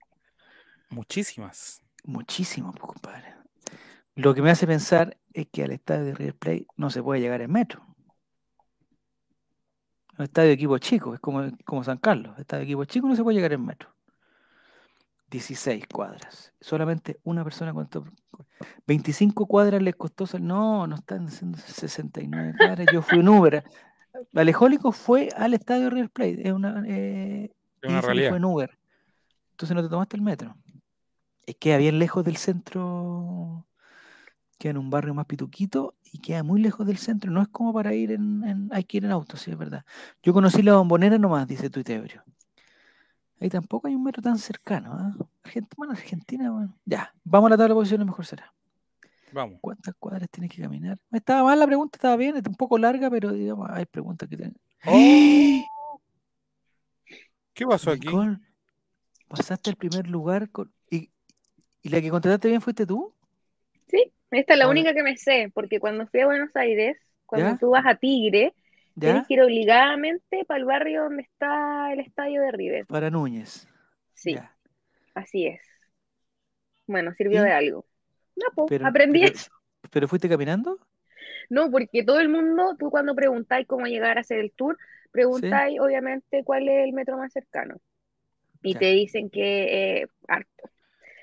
Muchísimas. 0.91 1.83
Muchísimas, 2.05 2.73
pues, 2.73 2.93
compadre. 2.93 3.35
Lo 4.15 4.35
que 4.35 4.43
me 4.43 4.51
hace 4.51 4.67
pensar 4.67 5.17
es 5.33 5.49
que 5.49 5.65
al 5.65 5.73
estadio 5.73 6.05
de 6.05 6.15
River 6.15 6.37
Plate 6.37 6.67
no 6.77 6.91
se 6.91 7.03
puede 7.03 7.21
llegar 7.21 7.41
en 7.41 7.51
metro. 7.51 7.85
Un 10.17 10.25
estadio 10.25 10.49
de 10.49 10.55
equipo 10.55 10.79
chico, 10.79 11.15
es 11.15 11.21
como, 11.21 11.51
como 11.65 11.83
San 11.83 11.99
Carlos. 11.99 12.35
El 12.37 12.43
estadio 12.43 12.61
de 12.61 12.65
equipo 12.65 12.85
chico 12.85 13.09
no 13.09 13.17
se 13.17 13.25
puede 13.25 13.37
llegar 13.37 13.53
en 13.53 13.65
metro. 13.65 13.95
16 15.31 15.89
cuadras. 15.89 16.53
Solamente 16.61 17.19
una 17.25 17.43
persona 17.43 17.73
contó. 17.73 18.05
25 18.87 19.47
cuadras 19.47 19.83
les 19.83 19.97
costó. 19.97 20.27
No, 20.39 20.87
no 20.87 20.95
están 20.95 21.27
haciendo 21.27 21.59
69 21.59 22.55
cuadras. 22.57 22.87
Yo 22.93 23.03
fui 23.03 23.19
en 23.19 23.29
Uber. 23.29 23.65
Alejólico 24.35 24.93
fue 24.93 25.29
al 25.37 25.55
estadio 25.55 25.91
River 25.91 26.11
Plate. 26.11 26.49
Es 26.49 26.53
una, 26.53 26.85
eh, 26.87 27.51
realidad. 27.83 28.31
Fue 28.31 28.39
en 28.39 28.45
Uber. 28.45 28.79
Entonces 29.53 29.75
no 29.75 29.83
te 29.83 29.89
tomaste 29.89 30.17
el 30.17 30.23
metro. 30.23 30.57
Es 31.47 31.57
que 31.57 31.77
bien 31.79 31.99
lejos 31.99 32.25
del 32.25 32.37
centro. 32.37 33.67
Queda 34.59 34.71
en 34.71 34.79
un 34.79 34.91
barrio 34.91 35.15
más 35.15 35.27
pituquito 35.27 35.95
y 36.13 36.19
queda 36.19 36.43
muy 36.43 36.61
lejos 36.61 36.87
del 36.87 36.97
centro. 36.97 37.31
No 37.31 37.43
es 37.43 37.49
como 37.49 37.73
para 37.73 37.93
ir 37.95 38.13
en. 38.13 38.69
hay 38.73 38.85
que 38.85 38.99
ir 38.99 39.05
en 39.05 39.11
auto, 39.11 39.37
sí, 39.37 39.51
es 39.51 39.59
verdad. 39.59 39.85
Yo 40.23 40.33
conocí 40.33 40.63
la 40.63 40.77
bombonera 40.77 41.19
nomás, 41.19 41.47
dice 41.47 41.71
Tuitebrio. 41.71 42.23
Ahí 43.41 43.51
tampoco 43.51 43.89
hay 43.89 43.95
un 43.95 44.05
metro 44.05 44.23
tan 44.23 44.39
cercano. 44.39 44.97
¿eh? 44.97 45.25
Argentina, 45.43 45.75
bueno, 45.77 45.93
Argentina, 45.93 46.51
bueno. 46.51 46.75
Ya, 46.85 47.13
vamos 47.25 47.49
a 47.49 47.51
la 47.51 47.57
tabla 47.57 47.75
de 47.75 47.79
posiciones, 47.81 48.07
mejor 48.07 48.25
será. 48.25 48.55
Vamos. 49.35 49.59
¿Cuántas 49.61 49.93
cuadras 49.97 50.31
tienes 50.31 50.49
que 50.53 50.63
caminar? 50.63 50.97
Estaba 51.11 51.43
mal 51.43 51.59
la 51.59 51.67
pregunta, 51.67 51.97
estaba 51.97 52.17
bien, 52.17 52.37
está 52.37 52.49
un 52.49 52.55
poco 52.55 52.79
larga, 52.79 53.11
pero 53.11 53.33
digamos, 53.33 53.69
hay 53.69 53.85
preguntas 53.85 54.29
que 54.29 54.37
tienen. 54.37 54.57
¡Oh! 54.87 56.01
¿Qué 57.53 57.67
pasó 57.67 57.91
aquí? 57.91 58.07
Pasaste 59.27 59.71
el 59.71 59.77
primer 59.77 60.07
lugar 60.07 60.51
con... 60.51 60.73
¿Y, 60.89 61.11
¿Y, 61.83 61.89
la 61.89 62.01
que 62.01 62.11
contrataste 62.11 62.47
bien 62.47 62.61
fuiste 62.61 62.87
tú? 62.87 63.13
Sí, 63.89 64.13
esta 64.31 64.53
es 64.53 64.59
la 64.61 64.69
única 64.69 64.95
que 64.95 65.03
me 65.03 65.17
sé, 65.17 65.51
porque 65.53 65.81
cuando 65.81 66.07
fui 66.07 66.21
a 66.21 66.27
Buenos 66.27 66.55
Aires, 66.55 66.97
cuando 67.27 67.59
tú 67.59 67.71
vas 67.71 67.85
a 67.87 67.97
Tigre, 67.97 68.55
Tienes 68.97 69.27
que 69.27 69.35
ir 69.35 69.43
obligadamente 69.43 70.45
para 70.45 70.61
el 70.61 70.67
barrio 70.67 71.03
donde 71.03 71.25
está 71.25 71.93
el 71.93 71.99
estadio 71.99 72.41
de 72.41 72.53
River. 72.53 72.87
Para 72.87 73.11
Núñez. 73.11 73.67
Sí. 74.13 74.37
Así 75.15 75.47
es. 75.47 75.61
Bueno, 76.87 77.13
sirvió 77.15 77.43
de 77.43 77.51
algo. 77.51 77.85
No, 78.37 78.67
pues, 78.67 78.83
aprendí 78.83 79.25
eso. 79.25 79.51
¿Pero 79.91 80.09
fuiste 80.09 80.29
caminando? 80.29 80.79
No, 81.51 81.71
porque 81.71 82.03
todo 82.05 82.21
el 82.21 82.29
mundo, 82.29 82.77
tú 82.79 82.91
cuando 82.91 83.15
preguntáis 83.15 83.67
cómo 83.67 83.87
llegar 83.87 84.17
a 84.19 84.23
hacer 84.23 84.39
el 84.39 84.53
tour, 84.53 84.79
preguntáis 85.13 85.79
obviamente 85.81 86.43
cuál 86.45 86.69
es 86.69 86.85
el 86.85 86.93
metro 86.93 87.17
más 87.17 87.33
cercano. 87.33 87.77
Y 88.63 88.75
te 88.75 88.93
dicen 88.93 89.29
que 89.29 90.01
eh, 90.01 90.07
harto. 90.27 90.71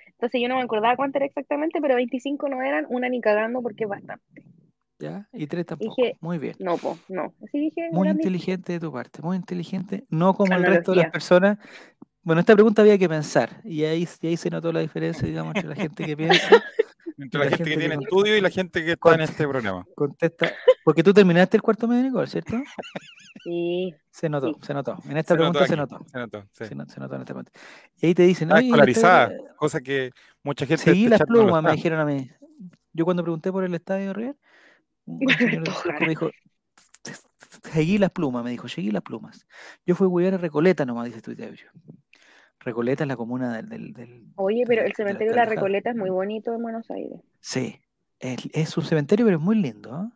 Entonces 0.10 0.40
yo 0.40 0.48
no 0.48 0.58
me 0.58 0.62
acordaba 0.62 0.96
cuánto 0.96 1.18
era 1.18 1.26
exactamente, 1.26 1.82
pero 1.82 1.96
25 1.96 2.48
no 2.50 2.62
eran, 2.62 2.86
una 2.90 3.10
ni 3.10 3.20
cagando 3.20 3.62
porque 3.64 3.86
es 3.86 3.90
bastante. 3.90 4.44
Y 5.34 5.48
tres 5.48 5.66
tampoco. 5.66 5.96
muy 6.20 6.38
bien. 6.38 6.56
No, 6.60 6.78
pues, 6.78 6.98
no. 7.10 7.34
Así 7.44 7.60
dije. 7.60 7.90
Muy 7.92 8.10
inteligente 8.10 8.74
de 8.74 8.80
tu 8.80 8.92
parte, 8.92 9.22
muy 9.22 9.38
inteligente. 9.38 10.06
No 10.10 10.34
como 10.34 10.54
el 10.54 10.64
resto 10.64 10.92
de 10.92 10.98
las 10.98 11.12
personas. 11.12 11.58
Bueno, 12.24 12.40
esta 12.42 12.54
pregunta 12.54 12.82
había 12.82 12.98
que 12.98 13.10
pensar. 13.10 13.62
Y 13.64 13.84
ahí, 13.84 14.08
ahí 14.24 14.38
se 14.38 14.50
notó 14.50 14.72
la 14.72 14.80
diferencia, 14.80 15.28
digamos, 15.28 15.56
entre 15.56 15.70
la 15.70 15.76
gente 15.76 16.06
que 16.06 16.16
piensa. 16.16 16.64
Entre 17.18 17.40
la, 17.40 17.50
gente, 17.50 17.64
que 17.70 17.78
tiene 17.78 17.96
estudio 17.96 18.38
y 18.38 18.42
la 18.42 18.50
gente 18.50 18.84
que 18.84 18.94
está 18.94 19.14
en 19.14 19.22
este 19.22 19.48
programa. 19.48 19.86
Contesta. 19.96 20.52
Porque 20.84 21.04
tú 21.04 21.14
terminaste 21.14 21.58
el 21.58 21.62
cuarto 21.62 21.88
medio, 21.88 22.04
Nicole, 22.04 22.28
¿cierto? 22.28 22.58
Sí. 23.44 23.94
Se 24.10 24.28
notó, 24.28 24.58
se 24.62 24.74
notó. 24.74 24.98
En 25.08 25.18
esta 25.18 25.36
pregunta 25.36 25.68
se 25.68 25.76
notó. 25.76 26.00
Se 26.12 26.18
notó, 26.18 26.48
sí. 26.52 26.66
se, 26.66 26.76
notó, 26.76 26.92
se 26.92 27.00
notó 27.00 27.16
en 27.16 27.22
esta 27.22 27.34
pregunta. 27.34 27.52
Y 28.02 28.08
ahí 28.08 28.14
te 28.16 28.24
dicen. 28.24 28.48
no 28.48 28.58
escolarizada, 28.58 29.32
cosa 29.56 29.82
que 29.82 30.12
mucha 30.44 30.66
gente. 30.66 30.84
Seguí 30.84 31.08
las 31.08 31.22
plumas, 31.22 31.64
me 31.64 31.74
dijeron 31.74 32.00
a 32.00 32.06
mí. 32.06 32.30
Yo 32.94 33.06
cuando 33.06 33.24
pregunté 33.24 33.52
por 33.52 33.64
el 33.64 33.74
estadio 33.74 34.08
de 34.08 34.14
River, 34.14 34.36
me 35.06 36.10
dijo, 36.10 36.30
seguí 37.72 37.98
las 37.98 38.12
plumas, 38.12 38.44
me 38.44 38.52
dijo, 38.52 38.68
seguí 38.68 38.92
las 38.92 39.02
plumas. 39.02 39.46
Yo 39.86 39.96
fui 39.96 40.26
a 40.26 40.30
a 40.30 40.38
Recoleta 40.38 40.86
nomás, 40.86 41.06
dice 41.06 41.22
Tuitebrio. 41.22 41.70
Recoleta 42.62 43.04
es 43.04 43.08
la 43.08 43.16
comuna 43.16 43.62
del... 43.62 43.94
del, 43.94 44.26
Oye, 44.36 44.64
pero 44.68 44.84
el 44.84 44.94
cementerio 44.94 45.32
de 45.32 45.38
la, 45.38 45.46
Recoleta 45.46 45.90
es 45.90 45.96
muy 45.96 46.10
bonito 46.10 46.54
en 46.54 46.62
Buenos 46.62 46.90
Aires. 46.92 47.20
Sí, 47.40 47.80
es, 48.20 48.78
un 48.78 48.84
cementerio, 48.84 49.26
pero 49.26 49.38
es 49.38 49.44
muy 49.44 49.56
lindo. 49.56 49.94
¿ah? 49.94 50.12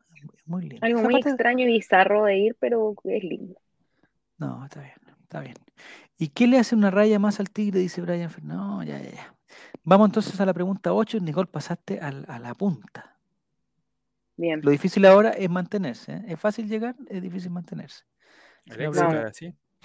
Muy 0.45 0.61
lindo. 0.61 0.85
Algo 0.85 1.01
muy 1.01 1.15
extraño 1.15 1.65
y 1.65 1.73
bizarro 1.73 2.25
de 2.25 2.37
ir, 2.37 2.55
pero 2.59 2.95
es 3.03 3.23
lindo. 3.23 3.59
No, 4.37 4.63
está 4.65 4.81
bien, 4.81 4.93
está 5.23 5.39
bien. 5.39 5.55
¿Y 6.17 6.29
qué 6.29 6.47
le 6.47 6.59
hace 6.59 6.75
una 6.75 6.91
raya 6.91 7.19
más 7.19 7.39
al 7.39 7.49
tigre? 7.49 7.79
Dice 7.79 8.01
Brian 8.01 8.29
No, 8.43 8.83
ya, 8.83 8.99
ya, 8.99 9.11
ya. 9.11 9.35
Vamos 9.83 10.09
entonces 10.09 10.39
a 10.39 10.45
la 10.45 10.53
pregunta 10.53 10.93
8. 10.93 11.19
Nicole, 11.19 11.47
pasaste 11.47 11.99
a 11.99 12.11
la 12.11 12.53
punta. 12.53 13.15
Lo 14.37 14.71
difícil 14.71 15.05
ahora 15.05 15.29
es 15.31 15.49
mantenerse. 15.49 16.13
¿eh? 16.13 16.23
Es 16.29 16.39
fácil 16.39 16.67
llegar, 16.67 16.95
es 17.07 17.21
difícil 17.21 17.51
mantenerse. 17.51 18.03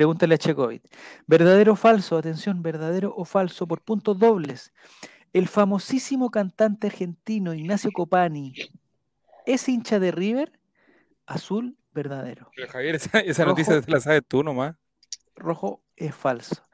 Pregúntale 0.00 0.36
a 0.36 0.38
Checovid. 0.38 0.80
¿Verdadero 1.26 1.74
o 1.74 1.76
falso? 1.76 2.16
Atención, 2.16 2.62
verdadero 2.62 3.12
o 3.14 3.26
falso 3.26 3.66
por 3.66 3.82
puntos 3.82 4.18
dobles. 4.18 4.72
El 5.34 5.46
famosísimo 5.46 6.30
cantante 6.30 6.86
argentino 6.86 7.52
Ignacio 7.52 7.90
Copani 7.92 8.54
es 9.44 9.68
hincha 9.68 10.00
de 10.00 10.10
River. 10.10 10.58
Azul, 11.26 11.76
verdadero. 11.92 12.50
Javier, 12.70 12.94
esa, 12.94 13.44
noticia 13.44 13.78
la 13.86 14.00
sabes 14.00 14.22
tú 14.26 14.42
nomás. 14.42 14.74
Rojo 15.36 15.82
es 15.96 16.14
falso. 16.14 16.66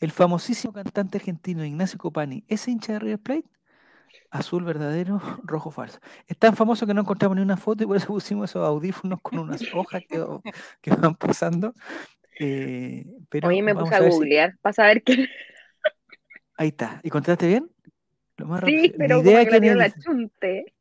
El 0.00 0.10
famosísimo 0.10 0.72
cantante 0.72 1.18
argentino 1.18 1.64
Ignacio 1.64 2.00
Copani 2.00 2.42
es 2.48 2.66
hincha 2.66 2.94
de 2.94 2.98
River 2.98 3.20
Plate. 3.20 3.48
Azul 4.28 4.64
verdadero, 4.64 5.20
rojo 5.44 5.70
falso. 5.70 6.00
Es 6.26 6.36
tan 6.36 6.56
famoso 6.56 6.84
que 6.84 6.94
no 6.94 7.02
encontramos 7.02 7.36
ni 7.36 7.42
una 7.44 7.56
foto 7.56 7.84
y 7.84 7.86
por 7.86 7.96
eso 7.96 8.08
pusimos 8.08 8.50
esos 8.50 8.66
audífonos 8.66 9.20
con 9.22 9.38
unas 9.38 9.62
hojas 9.72 10.02
que, 10.08 10.90
van 10.90 11.14
pasando. 11.14 11.74
Eh, 12.44 13.06
pero 13.28 13.48
Oye, 13.48 13.62
me 13.62 13.74
puse 13.74 13.94
a, 13.94 14.00
googlear 14.00 14.56
para 14.60 14.72
saber 14.72 15.02
qué. 15.02 15.28
Ahí 16.56 16.68
está. 16.68 17.00
¿Y 17.04 17.10
contaste 17.10 17.46
bien? 17.46 17.70
Lo 18.36 18.46
más 18.46 18.64
sí, 18.64 18.92
pero 18.98 19.22
ni 19.22 19.30
idea 19.30 19.46
quién 19.46 19.64
es. 19.64 19.76
La 19.76 19.90
chunte. 19.90 20.74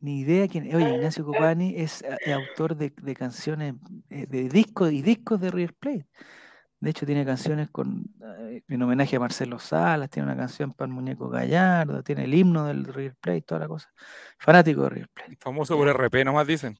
Ni 0.00 0.20
idea 0.20 0.46
quién 0.46 0.66
es. 0.66 0.74
Oye, 0.74 0.94
Ignacio 0.94 1.24
Copani 1.26 1.74
es 1.76 2.02
eh, 2.02 2.32
autor 2.32 2.76
de, 2.76 2.92
de 3.00 3.14
canciones, 3.14 3.74
eh, 4.10 4.26
de 4.26 4.48
discos 4.48 4.92
y 4.92 5.00
discos 5.00 5.40
de 5.40 5.50
River 5.50 5.74
Plate. 5.74 6.06
De 6.78 6.90
hecho, 6.90 7.06
tiene 7.06 7.24
canciones 7.24 7.70
con, 7.70 8.04
eh, 8.22 8.62
en 8.68 8.82
homenaje 8.82 9.16
a 9.16 9.20
Marcelo 9.20 9.58
Salas, 9.58 10.10
tiene 10.10 10.26
una 10.26 10.36
canción 10.36 10.74
para 10.74 10.88
el 10.88 10.94
muñeco 10.94 11.30
Gallardo, 11.30 12.02
tiene 12.02 12.24
el 12.24 12.34
himno 12.34 12.66
del 12.66 12.84
River 12.84 13.16
Plate, 13.18 13.42
toda 13.42 13.60
la 13.60 13.68
cosa. 13.68 13.90
Fanático 14.38 14.82
de 14.82 14.90
River 14.90 15.08
Plate. 15.08 15.36
Famoso 15.40 15.76
por 15.76 15.88
RP, 15.88 16.24
nomás 16.24 16.46
dicen. 16.46 16.76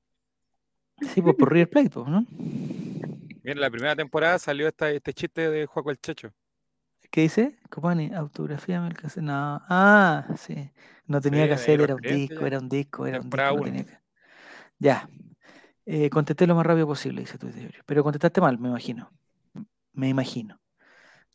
Sí, 1.14 1.22
pues 1.22 1.34
por 1.36 1.50
River 1.50 1.70
Plate, 1.70 1.90
pues, 1.90 2.06
¿no? 2.06 2.26
Bien, 3.46 3.60
la 3.60 3.70
primera 3.70 3.94
temporada 3.94 4.40
salió 4.40 4.66
esta, 4.66 4.90
este 4.90 5.14
chiste 5.14 5.48
de 5.48 5.66
Juaco 5.66 5.92
el 5.92 6.00
Checho. 6.00 6.32
¿Qué 7.12 7.20
dice? 7.20 7.56
Copani, 7.70 8.12
autografía 8.12 8.84
el 8.84 8.96
que 8.96 9.06
No. 9.20 9.62
Ah, 9.68 10.26
sí. 10.36 10.68
No 11.06 11.20
tenía 11.20 11.46
que 11.46 11.52
hacer, 11.52 11.80
era 11.80 11.94
un 11.94 12.02
disco, 12.02 12.44
era 12.44 12.58
un 12.58 12.68
disco, 12.68 13.06
era 13.06 13.20
un 13.20 13.30
disco. 13.30 13.64
Ya. 14.80 15.08
Eh, 15.84 16.10
contesté 16.10 16.48
lo 16.48 16.56
más 16.56 16.66
rápido 16.66 16.88
posible, 16.88 17.20
dice 17.20 17.38
tu 17.38 17.48
Pero 17.86 18.02
contestaste 18.02 18.40
mal, 18.40 18.58
me 18.58 18.68
imagino 18.68 19.12
me 19.92 20.08
imagino. 20.08 20.60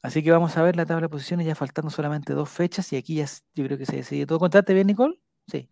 Así 0.02 0.22
que 0.22 0.32
vamos 0.32 0.58
a 0.58 0.64
ver 0.64 0.76
la 0.76 0.86
tabla 0.86 1.04
de 1.04 1.10
posiciones 1.10 1.48
ya 1.48 1.56
faltando 1.56 1.92
solamente 1.92 2.34
dos 2.34 2.50
fechas 2.50 2.92
y 2.92 2.98
aquí 2.98 3.16
ya 3.16 3.26
yo 3.56 3.64
creo 3.64 3.78
que 3.78 3.86
se 3.86 3.96
decide 3.96 4.26
todo. 4.26 4.38
¿Contaste 4.38 4.74
bien, 4.74 4.88
Nicole? 4.88 5.18
Sí. 5.48 5.70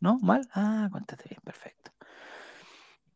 ¿No? 0.00 0.18
¿Mal? 0.18 0.46
Ah, 0.52 0.88
cuéntate 0.92 1.30
bien, 1.30 1.40
perfecto. 1.42 1.92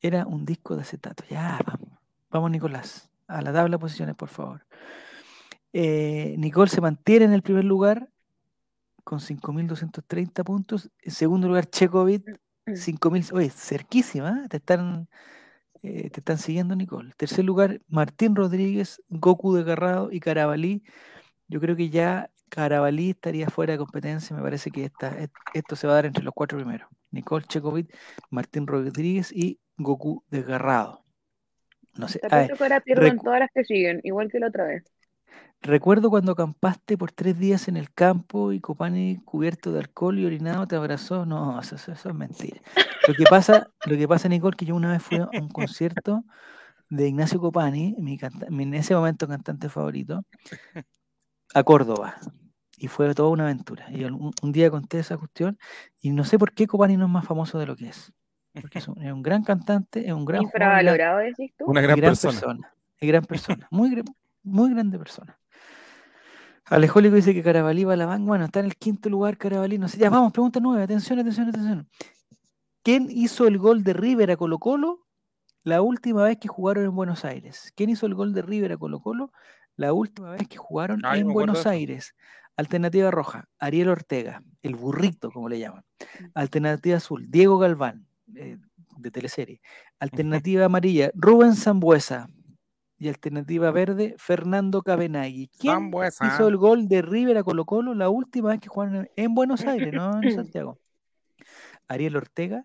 Era 0.00 0.24
un 0.24 0.46
disco 0.46 0.74
de 0.74 0.80
acetato. 0.80 1.22
Ya, 1.28 1.60
vamos. 1.66 2.05
Vamos, 2.30 2.50
Nicolás. 2.50 3.10
A 3.28 3.42
la 3.42 3.52
tabla 3.52 3.76
de 3.76 3.78
posiciones, 3.78 4.14
por 4.14 4.28
favor. 4.28 4.66
Eh, 5.72 6.34
Nicole 6.38 6.70
se 6.70 6.80
mantiene 6.80 7.26
en 7.26 7.32
el 7.32 7.42
primer 7.42 7.64
lugar 7.64 8.08
con 9.04 9.20
5.230 9.20 10.44
puntos. 10.44 10.90
En 11.02 11.12
segundo 11.12 11.48
lugar, 11.48 11.66
Checovic, 11.66 12.40
5.000. 12.66 13.32
Oye, 13.32 13.50
cerquísima. 13.50 14.42
¿eh? 14.44 14.48
Te 14.48 14.56
están, 14.58 15.08
eh, 15.82 16.10
te 16.10 16.20
están 16.20 16.38
siguiendo, 16.38 16.74
Nicole. 16.76 17.12
Tercer 17.16 17.44
lugar, 17.44 17.80
Martín 17.88 18.34
Rodríguez, 18.34 19.02
Goku 19.08 19.54
de 19.54 19.64
Garrado 19.64 20.10
y 20.10 20.20
Carabalí. 20.20 20.82
Yo 21.48 21.60
creo 21.60 21.76
que 21.76 21.90
ya 21.90 22.30
Carabalí 22.48 23.10
estaría 23.10 23.48
fuera 23.48 23.72
de 23.72 23.78
competencia. 23.78 24.34
Me 24.34 24.42
parece 24.42 24.70
que 24.70 24.84
esta, 24.84 25.16
esto 25.54 25.76
se 25.76 25.86
va 25.86 25.94
a 25.94 25.96
dar 25.96 26.06
entre 26.06 26.24
los 26.24 26.34
cuatro 26.34 26.58
primeros. 26.58 26.88
Nicole 27.10 27.46
Checovic, 27.46 27.94
Martín 28.30 28.66
Rodríguez 28.66 29.32
y 29.32 29.60
Goku 29.78 30.24
desgarrado. 30.30 31.05
No 31.98 32.08
sé. 32.08 32.18
Te 32.18 32.28
que 32.28 32.34
ahora 32.34 32.82
todas 33.22 33.40
las 33.40 33.50
que 33.52 33.64
siguen, 33.64 34.00
igual 34.02 34.30
que 34.30 34.38
la 34.38 34.48
otra 34.48 34.64
vez. 34.64 34.84
Recuerdo 35.62 36.10
cuando 36.10 36.32
acampaste 36.32 36.96
por 36.98 37.12
tres 37.12 37.38
días 37.38 37.66
en 37.66 37.76
el 37.76 37.92
campo 37.92 38.52
y 38.52 38.60
Copani 38.60 39.20
cubierto 39.24 39.72
de 39.72 39.80
alcohol 39.80 40.18
y 40.18 40.26
orinado 40.26 40.66
te 40.66 40.76
abrazó. 40.76 41.26
No, 41.26 41.58
eso, 41.58 41.76
eso, 41.76 41.92
es 41.92 42.14
mentira. 42.14 42.60
Lo 43.08 43.14
que 43.14 43.24
pasa, 43.24 43.68
lo 43.86 43.96
que 43.96 44.06
pasa, 44.06 44.28
Nicole, 44.28 44.56
que 44.56 44.66
yo 44.66 44.76
una 44.76 44.92
vez 44.92 45.02
fui 45.02 45.18
a 45.18 45.28
un 45.32 45.48
concierto 45.48 46.24
de 46.88 47.08
Ignacio 47.08 47.40
Copani, 47.40 47.96
mi, 47.98 48.18
en 48.20 48.74
ese 48.74 48.94
momento 48.94 49.26
cantante 49.26 49.68
favorito, 49.68 50.24
a 51.54 51.62
Córdoba. 51.64 52.16
Y 52.76 52.88
fue 52.88 53.12
toda 53.14 53.30
una 53.30 53.44
aventura. 53.44 53.86
Y 53.90 54.04
un, 54.04 54.32
día 54.52 54.70
conté 54.70 54.98
esa 54.98 55.16
cuestión 55.16 55.58
y 56.00 56.10
no 56.10 56.24
sé 56.24 56.38
por 56.38 56.52
qué 56.52 56.66
Copani 56.66 56.96
no 56.96 57.06
es 57.06 57.10
más 57.10 57.24
famoso 57.24 57.58
de 57.58 57.66
lo 57.66 57.74
que 57.74 57.88
es. 57.88 58.12
Porque 58.60 58.78
es 58.78 58.88
un, 58.88 59.22
gran 59.22 59.42
cantante, 59.44 60.06
es 60.06 60.12
un 60.12 60.24
gran 60.24 60.42
Infravalorado, 60.42 61.18
decís 61.18 61.52
tú. 61.58 61.66
Una 61.66 61.80
gran, 61.80 62.00
persona. 62.00 62.72
Es 62.98 63.08
gran 63.08 63.24
persona. 63.24 63.68
Muy, 63.70 64.02
muy 64.42 64.70
grande 64.70 64.98
persona. 64.98 65.38
Alejólico 66.64 67.14
dice 67.14 67.34
que 67.34 67.42
Carabalí 67.42 67.84
va 67.84 67.92
a 67.92 67.96
la 67.96 68.06
banca. 68.06 68.24
Bueno, 68.24 68.46
está 68.46 68.60
en 68.60 68.66
el 68.66 68.76
quinto 68.76 69.08
lugar 69.08 69.36
Carabalí. 69.36 69.78
No 69.78 69.88
sé. 69.88 69.98
Ya, 69.98 70.10
vamos, 70.10 70.32
pregunta 70.32 70.58
nueve. 70.60 70.82
Atención, 70.82 71.18
atención, 71.18 71.48
atención. 71.48 71.88
¿Quién 72.82 73.08
hizo 73.10 73.46
el 73.46 73.58
gol 73.58 73.84
de 73.84 73.92
River 73.92 74.30
a 74.30 74.36
Colo 74.36 74.58
Colo 74.58 75.06
la 75.62 75.82
última 75.82 76.24
vez 76.24 76.38
que 76.38 76.48
jugaron 76.48 76.84
en 76.84 76.94
Buenos 76.94 77.24
Aires? 77.24 77.72
¿Quién 77.76 77.90
hizo 77.90 78.06
el 78.06 78.14
gol 78.14 78.32
de 78.32 78.42
River 78.42 78.72
a 78.72 78.76
Colo 78.76 79.00
Colo 79.00 79.32
la 79.76 79.92
última 79.92 80.30
vez 80.30 80.48
que 80.48 80.56
jugaron 80.56 81.02
en 81.04 81.32
Buenos 81.32 81.66
Aires. 81.66 82.14
Alternativa 82.56 83.10
roja, 83.10 83.48
Ariel 83.58 83.90
Ortega, 83.90 84.42
el 84.62 84.74
burrito, 84.74 85.30
como 85.30 85.48
le 85.48 85.58
llaman. 85.58 85.84
Mm. 86.00 86.24
Alternativa 86.34 86.96
azul, 86.96 87.26
Diego 87.28 87.58
Galván, 87.58 88.06
eh, 88.34 88.58
de 88.98 89.10
teleserie. 89.10 89.60
Alternativa 90.00 90.64
amarilla, 90.64 91.10
Rubén 91.14 91.54
Zambuesa. 91.54 92.28
Y 92.98 93.08
alternativa 93.08 93.70
verde, 93.72 94.14
Fernando 94.16 94.80
Cabenagui. 94.80 95.50
¿Quién 95.58 95.90
hizo 96.26 96.48
el 96.48 96.56
gol 96.56 96.88
de 96.88 97.02
River 97.02 97.36
a 97.36 97.42
Colo 97.44 97.66
Colo 97.66 97.94
la 97.94 98.08
última 98.08 98.48
vez 98.48 98.60
que 98.60 98.68
jugaron 98.68 99.06
en 99.16 99.34
Buenos 99.34 99.60
Aires, 99.66 99.92
no 99.92 100.22
en 100.22 100.34
Santiago? 100.34 100.78
Ariel 101.88 102.16
Ortega, 102.16 102.64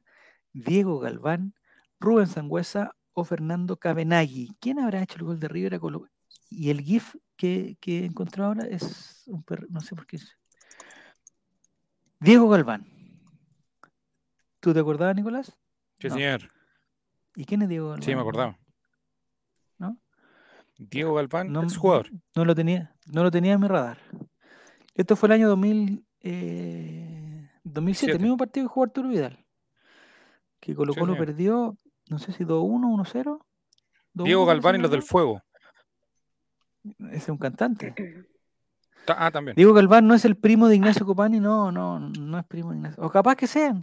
Diego 0.53 0.99
Galván, 0.99 1.53
Rubén 1.99 2.27
Zambuesa 2.27 2.95
o 3.11 3.25
Fernando 3.25 3.75
Cabenagui. 3.75 4.55
¿Quién 4.61 4.79
habrá 4.79 5.03
hecho 5.03 5.17
el 5.17 5.23
gol 5.23 5.39
de 5.41 5.49
River 5.49 5.75
a 5.75 5.79
Colo 5.79 5.99
Colo? 5.99 6.11
Y 6.49 6.69
el 6.69 6.79
GIF 6.79 7.15
que, 7.35 7.77
que 7.81 8.05
encontré 8.05 8.43
ahora 8.43 8.65
es 8.65 9.23
un 9.27 9.43
perro, 9.43 9.67
no 9.69 9.81
sé 9.81 9.95
por 9.95 10.07
qué 10.07 10.15
es. 10.15 10.37
Diego 12.21 12.47
Galván. 12.47 13.00
¿Tú 14.61 14.73
te 14.73 14.79
acordabas, 14.79 15.15
Nicolás? 15.15 15.57
Sí, 15.99 16.09
señor. 16.09 16.51
¿Y 17.35 17.45
quién 17.45 17.63
es 17.63 17.69
Diego 17.69 17.89
Galván? 17.89 18.03
Sí, 18.03 18.15
me 18.15 18.21
acordaba. 18.21 18.59
¿No? 19.79 19.97
Diego 20.77 21.15
Galván 21.15 21.51
no, 21.51 21.63
es 21.63 21.75
jugador. 21.75 22.09
No 22.35 22.45
lo, 22.45 22.53
tenía, 22.53 22.95
no 23.07 23.23
lo 23.23 23.31
tenía 23.31 23.53
en 23.53 23.59
mi 23.59 23.67
radar. 23.67 23.97
Esto 24.93 25.15
fue 25.15 25.27
el 25.27 25.33
año 25.33 25.49
2000, 25.49 26.05
eh, 26.21 27.49
2007, 27.63 28.13
el 28.13 28.21
mismo 28.21 28.37
partido 28.37 28.67
que 28.67 28.73
jugó 28.73 28.83
Arturo 28.85 29.09
Vidal. 29.09 29.43
Que 30.59 30.75
Colo 30.75 30.93
Colo 30.93 31.17
perdió, 31.17 31.75
no 32.09 32.19
sé 32.19 32.31
si 32.31 32.43
2-1, 32.43 33.03
1-0. 33.03 33.39
Diego 34.13 34.45
Galván 34.45 34.75
y 34.75 34.79
los 34.79 34.91
del 34.91 35.01
Fuego. 35.01 35.41
Ese 36.83 37.17
es 37.17 37.29
un 37.29 37.37
cantante. 37.37 37.95
Ah, 39.07 39.31
también. 39.31 39.55
Diego 39.55 39.73
Galván 39.73 40.05
no 40.05 40.13
es 40.13 40.23
el 40.25 40.35
primo 40.35 40.67
de 40.67 40.75
Ignacio 40.75 41.03
Copani, 41.03 41.39
no, 41.39 41.71
no, 41.71 41.99
no 41.99 42.37
es 42.37 42.45
primo 42.45 42.69
de 42.71 42.77
Ignacio. 42.77 43.03
O 43.03 43.09
capaz 43.09 43.35
que 43.35 43.47
sean. 43.47 43.81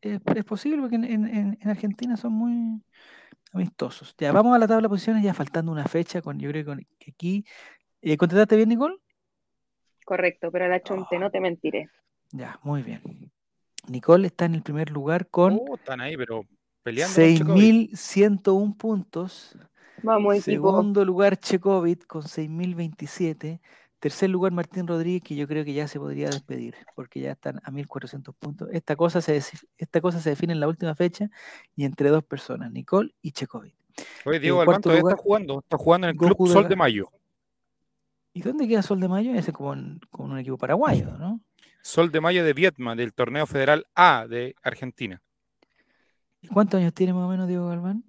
Es, 0.00 0.44
posible 0.44 0.78
porque 0.78 0.96
en, 0.96 1.58
Argentina 1.64 2.16
son 2.16 2.32
muy 2.32 2.82
amistosos. 3.52 4.14
Ya, 4.18 4.32
vamos 4.32 4.54
a 4.54 4.58
la 4.58 4.68
tabla 4.68 4.82
de 4.82 4.88
posiciones, 4.90 5.22
ya 5.22 5.34
faltando 5.34 5.72
una 5.72 5.84
fecha, 5.86 6.20
con 6.22 6.38
yo 6.38 6.50
creo 6.50 6.76
que 6.98 7.10
aquí. 7.10 7.44
Eh, 8.02 8.16
¿Contestaste 8.16 8.56
bien, 8.56 8.68
Nicole? 8.68 8.96
Correcto, 10.04 10.50
pero 10.50 10.68
la 10.68 10.82
chonte, 10.82 11.18
no 11.18 11.30
te 11.30 11.40
mentiré. 11.40 11.88
Ya, 12.32 12.58
muy 12.62 12.82
bien. 12.82 13.30
Nicole 13.88 14.26
está 14.26 14.44
en 14.44 14.54
el 14.54 14.62
primer 14.62 14.90
lugar 14.90 15.28
con. 15.28 15.54
Oh, 15.54 15.76
están 15.76 16.00
ahí, 16.00 16.16
pero 16.16 16.44
peleando. 16.82 17.14
6.101 17.14 18.76
puntos. 18.76 19.56
Vamos, 20.02 20.40
Segundo 20.40 21.04
lugar, 21.04 21.36
Checovic 21.36 22.06
con 22.06 22.22
6.027. 22.22 23.60
Tercer 24.00 24.30
lugar, 24.30 24.50
Martín 24.50 24.86
Rodríguez, 24.86 25.22
que 25.22 25.36
yo 25.36 25.46
creo 25.46 25.62
que 25.62 25.74
ya 25.74 25.86
se 25.86 25.98
podría 25.98 26.30
despedir, 26.30 26.74
porque 26.94 27.20
ya 27.20 27.32
están 27.32 27.58
a 27.58 27.70
1.400 27.70 28.34
puntos. 28.34 28.68
Esta 28.72 28.96
cosa, 28.96 29.20
se, 29.20 29.42
esta 29.76 30.00
cosa 30.00 30.20
se 30.20 30.30
define 30.30 30.54
en 30.54 30.60
la 30.60 30.68
última 30.68 30.94
fecha 30.94 31.28
y 31.76 31.84
entre 31.84 32.08
dos 32.08 32.24
personas, 32.24 32.72
Nicole 32.72 33.14
y 33.20 33.32
Checovic. 33.32 33.74
Oye, 34.24 34.40
Diego 34.40 34.58
Galván 34.58 34.80
todavía 34.80 35.02
está 35.02 35.22
jugando, 35.22 35.60
está 35.60 35.76
jugando 35.76 36.06
en 36.06 36.12
el 36.12 36.16
Club 36.16 36.48
Sol 36.48 36.66
de 36.66 36.76
Mayo. 36.76 37.10
¿Y 38.32 38.40
dónde 38.40 38.66
queda 38.66 38.80
Sol 38.80 39.00
de 39.00 39.08
Mayo? 39.08 39.34
Ese 39.34 39.52
como, 39.52 39.74
como 40.10 40.32
un 40.32 40.38
equipo 40.38 40.56
paraguayo, 40.56 41.18
¿no? 41.18 41.40
Sol 41.82 42.10
de 42.10 42.22
Mayo 42.22 42.42
de 42.42 42.54
Vietma, 42.54 42.96
del 42.96 43.12
Torneo 43.12 43.46
Federal 43.46 43.86
A 43.94 44.26
de 44.26 44.54
Argentina. 44.62 45.20
¿Y 46.40 46.48
cuántos 46.48 46.80
años 46.80 46.94
tiene 46.94 47.12
más 47.12 47.24
o 47.24 47.28
menos 47.28 47.48
Diego 47.48 47.68
Galván? 47.68 48.04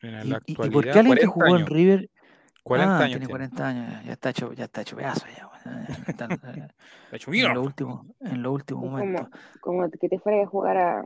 En 0.00 0.30
la 0.30 0.40
¿Y, 0.46 0.54
por 0.54 0.84
qué 0.84 0.98
alguien 0.98 1.18
que 1.18 1.26
jugó 1.26 1.56
en 1.56 1.66
River 1.66 2.10
40 2.62 2.94
ah, 2.94 2.98
años. 2.98 3.18
Tiene 3.18 3.28
40 3.28 3.66
años, 3.66 4.04
ya 4.04 4.12
está 4.12 4.30
hecho, 4.30 4.52
ya 4.52 4.64
está 4.64 4.82
hecho 4.82 4.96
pedazo 4.96 5.26
ya. 5.36 5.50
Está, 6.06 6.28
hecho 7.12 7.32
En 7.32 7.54
lo 7.54 7.62
último, 7.62 8.06
en 8.20 8.42
lo 8.42 8.52
último 8.52 8.80
momento. 8.80 9.28
Como, 9.60 9.90
que 9.90 10.08
te 10.08 10.18
fuera 10.18 10.42
a 10.42 10.46
jugar 10.46 10.76
a. 10.76 11.04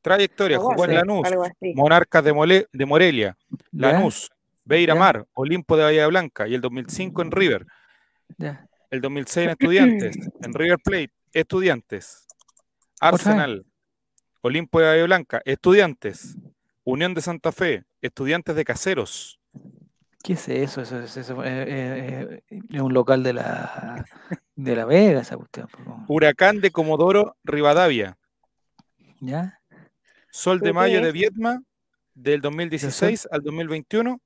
Trayectoria, 0.00 0.58
jugó 0.58 0.84
en 0.84 0.94
Lanús, 0.94 1.28
Monarcas 1.74 2.24
de, 2.24 2.32
Mole, 2.32 2.66
de 2.72 2.86
Morelia, 2.86 3.36
Lanús, 3.72 4.30
Beira 4.64 4.94
Mar, 4.94 5.26
Olimpo 5.34 5.76
de 5.76 5.82
Bahía 5.82 6.06
Blanca 6.06 6.46
y 6.46 6.54
el 6.54 6.60
2005 6.60 7.22
en 7.22 7.30
River. 7.30 7.66
El 8.90 9.00
2006 9.00 9.44
en 9.44 9.50
Estudiantes, 9.50 10.16
en 10.42 10.54
River 10.54 10.78
Plate, 10.82 11.10
Estudiantes, 11.32 12.26
Arsenal, 13.00 13.66
Olimpo 14.40 14.80
de 14.80 14.86
Bahía 14.86 15.04
Blanca, 15.04 15.42
Estudiantes, 15.44 16.38
Unión 16.84 17.12
de 17.12 17.20
Santa 17.20 17.52
Fe, 17.52 17.84
Estudiantes 18.00 18.54
de 18.54 18.64
Caseros. 18.64 19.37
¿Qué 20.22 20.32
es 20.32 20.48
eso? 20.48 20.82
Eso, 20.82 20.98
es, 21.00 21.16
eso, 21.16 21.44
eh, 21.44 21.64
eh, 21.68 22.42
es 22.48 22.80
un 22.80 22.92
local 22.92 23.22
de 23.22 23.32
la, 23.32 24.04
de 24.56 24.76
la 24.76 24.84
Vega, 24.84 25.20
esa 25.20 25.36
cuestión. 25.36 25.68
Huracán 26.08 26.60
de 26.60 26.70
Comodoro, 26.70 27.36
Rivadavia. 27.44 28.18
¿Ya? 29.20 29.60
Sol 30.30 30.60
de 30.60 30.72
Mayo 30.72 31.00
de 31.00 31.12
Vietma, 31.12 31.62
del 32.14 32.40
2016 32.40 33.28
al 33.30 33.42
2021. 33.42 34.20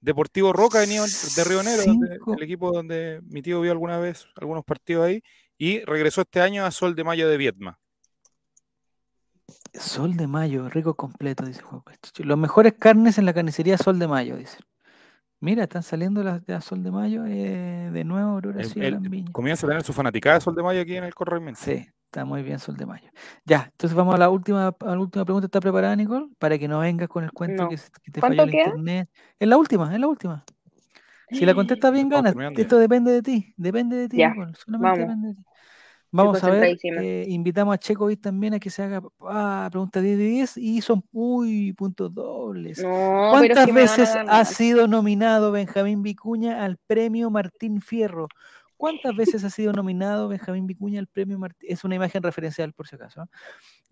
Deportivo 0.00 0.52
Roca 0.52 0.78
venía 0.78 1.02
de 1.02 1.44
Río 1.44 1.62
Negro, 1.62 2.34
el 2.36 2.42
equipo 2.42 2.70
donde 2.70 3.20
mi 3.24 3.42
tío 3.42 3.60
vio 3.60 3.72
alguna 3.72 3.98
vez 3.98 4.26
algunos 4.36 4.64
partidos 4.64 5.06
ahí, 5.06 5.22
y 5.56 5.80
regresó 5.84 6.20
este 6.20 6.40
año 6.40 6.64
a 6.64 6.70
Sol 6.70 6.94
de 6.94 7.02
Mayo 7.02 7.28
de 7.28 7.36
Vietma. 7.36 7.80
Sol 9.74 10.16
de 10.16 10.26
Mayo, 10.28 10.68
rico 10.68 10.94
completo, 10.94 11.44
dice 11.44 11.62
Juan 11.62 11.82
Los 12.18 12.38
mejores 12.38 12.74
carnes 12.78 13.18
en 13.18 13.26
la 13.26 13.34
carnicería 13.34 13.76
Sol 13.76 13.98
de 13.98 14.06
Mayo, 14.06 14.36
dice. 14.36 14.58
Mira, 15.40 15.64
están 15.64 15.82
saliendo 15.82 16.22
las 16.24 16.44
de 16.44 16.60
Sol 16.60 16.82
de 16.82 16.90
Mayo 16.90 17.24
eh, 17.24 17.90
de 17.92 18.04
nuevo, 18.04 18.40
Comienza 19.32 19.66
a 19.66 19.68
tener 19.68 19.84
su 19.84 19.92
fanaticada 19.92 20.36
de 20.36 20.40
Sol 20.40 20.54
de 20.54 20.62
Mayo 20.62 20.80
aquí 20.80 20.96
en 20.96 21.04
el 21.04 21.14
corregimiento. 21.14 21.60
Sí, 21.62 21.86
está 22.06 22.24
muy 22.24 22.42
bien 22.42 22.58
Sol 22.58 22.76
de 22.76 22.86
Mayo. 22.86 23.08
Ya, 23.44 23.68
entonces 23.70 23.96
vamos 23.96 24.16
a 24.16 24.18
la 24.18 24.30
última, 24.30 24.68
a 24.68 24.86
la 24.86 24.98
última 24.98 25.24
pregunta. 25.24 25.46
¿Está 25.46 25.60
preparada, 25.60 25.94
Nicole? 25.94 26.26
Para 26.38 26.58
que 26.58 26.66
no 26.66 26.80
vengas 26.80 27.08
con 27.08 27.22
el 27.22 27.30
cuento 27.30 27.68
que, 27.68 27.78
te 28.10 28.20
falló 28.20 28.42
el 28.42 28.54
internet. 28.54 29.08
Es 29.38 29.48
la 29.48 29.56
última, 29.56 29.94
es 29.94 30.00
la 30.00 30.08
última. 30.08 30.44
Si 31.30 31.44
la 31.46 31.54
contestas 31.54 31.92
bien, 31.92 32.08
ganas. 32.08 32.34
Esto 32.56 32.78
depende 32.78 33.12
de 33.12 33.22
ti, 33.22 33.54
depende 33.56 33.96
de 33.96 34.08
ti, 34.08 34.16
Nicole. 34.16 34.54
Solamente 34.54 35.00
depende 35.00 35.28
de 35.28 35.34
ti. 35.34 35.47
Vamos 36.10 36.42
a 36.42 36.50
ver, 36.50 36.78
eh, 36.82 37.26
invitamos 37.28 37.74
a 37.74 37.78
Checovic 37.78 38.20
también 38.20 38.54
a 38.54 38.58
que 38.58 38.70
se 38.70 38.82
haga 38.82 39.02
ah, 39.20 39.68
pregunta 39.70 40.00
10 40.00 40.16
de 40.16 40.24
10 40.24 40.56
y 40.56 40.80
son 40.80 41.04
muy 41.12 41.74
puntos 41.74 42.14
dobles. 42.14 42.82
¿Cuántas 42.82 43.72
veces 43.72 44.16
ha 44.16 44.44
sido 44.46 44.88
nominado 44.88 45.52
Benjamín 45.52 46.02
Vicuña 46.02 46.64
al 46.64 46.78
premio 46.86 47.30
Martín 47.30 47.82
Fierro? 47.82 48.28
¿Cuántas 48.78 49.14
veces 49.16 49.44
ha 49.44 49.50
sido 49.50 49.72
nominado 49.72 50.28
Benjamín 50.28 50.66
Vicuña 50.66 51.00
al 51.00 51.08
premio 51.08 51.38
Martín? 51.38 51.68
Es 51.70 51.84
una 51.84 51.96
imagen 51.96 52.22
referencial, 52.22 52.72
por 52.72 52.86
si 52.86 52.94
acaso. 52.94 53.28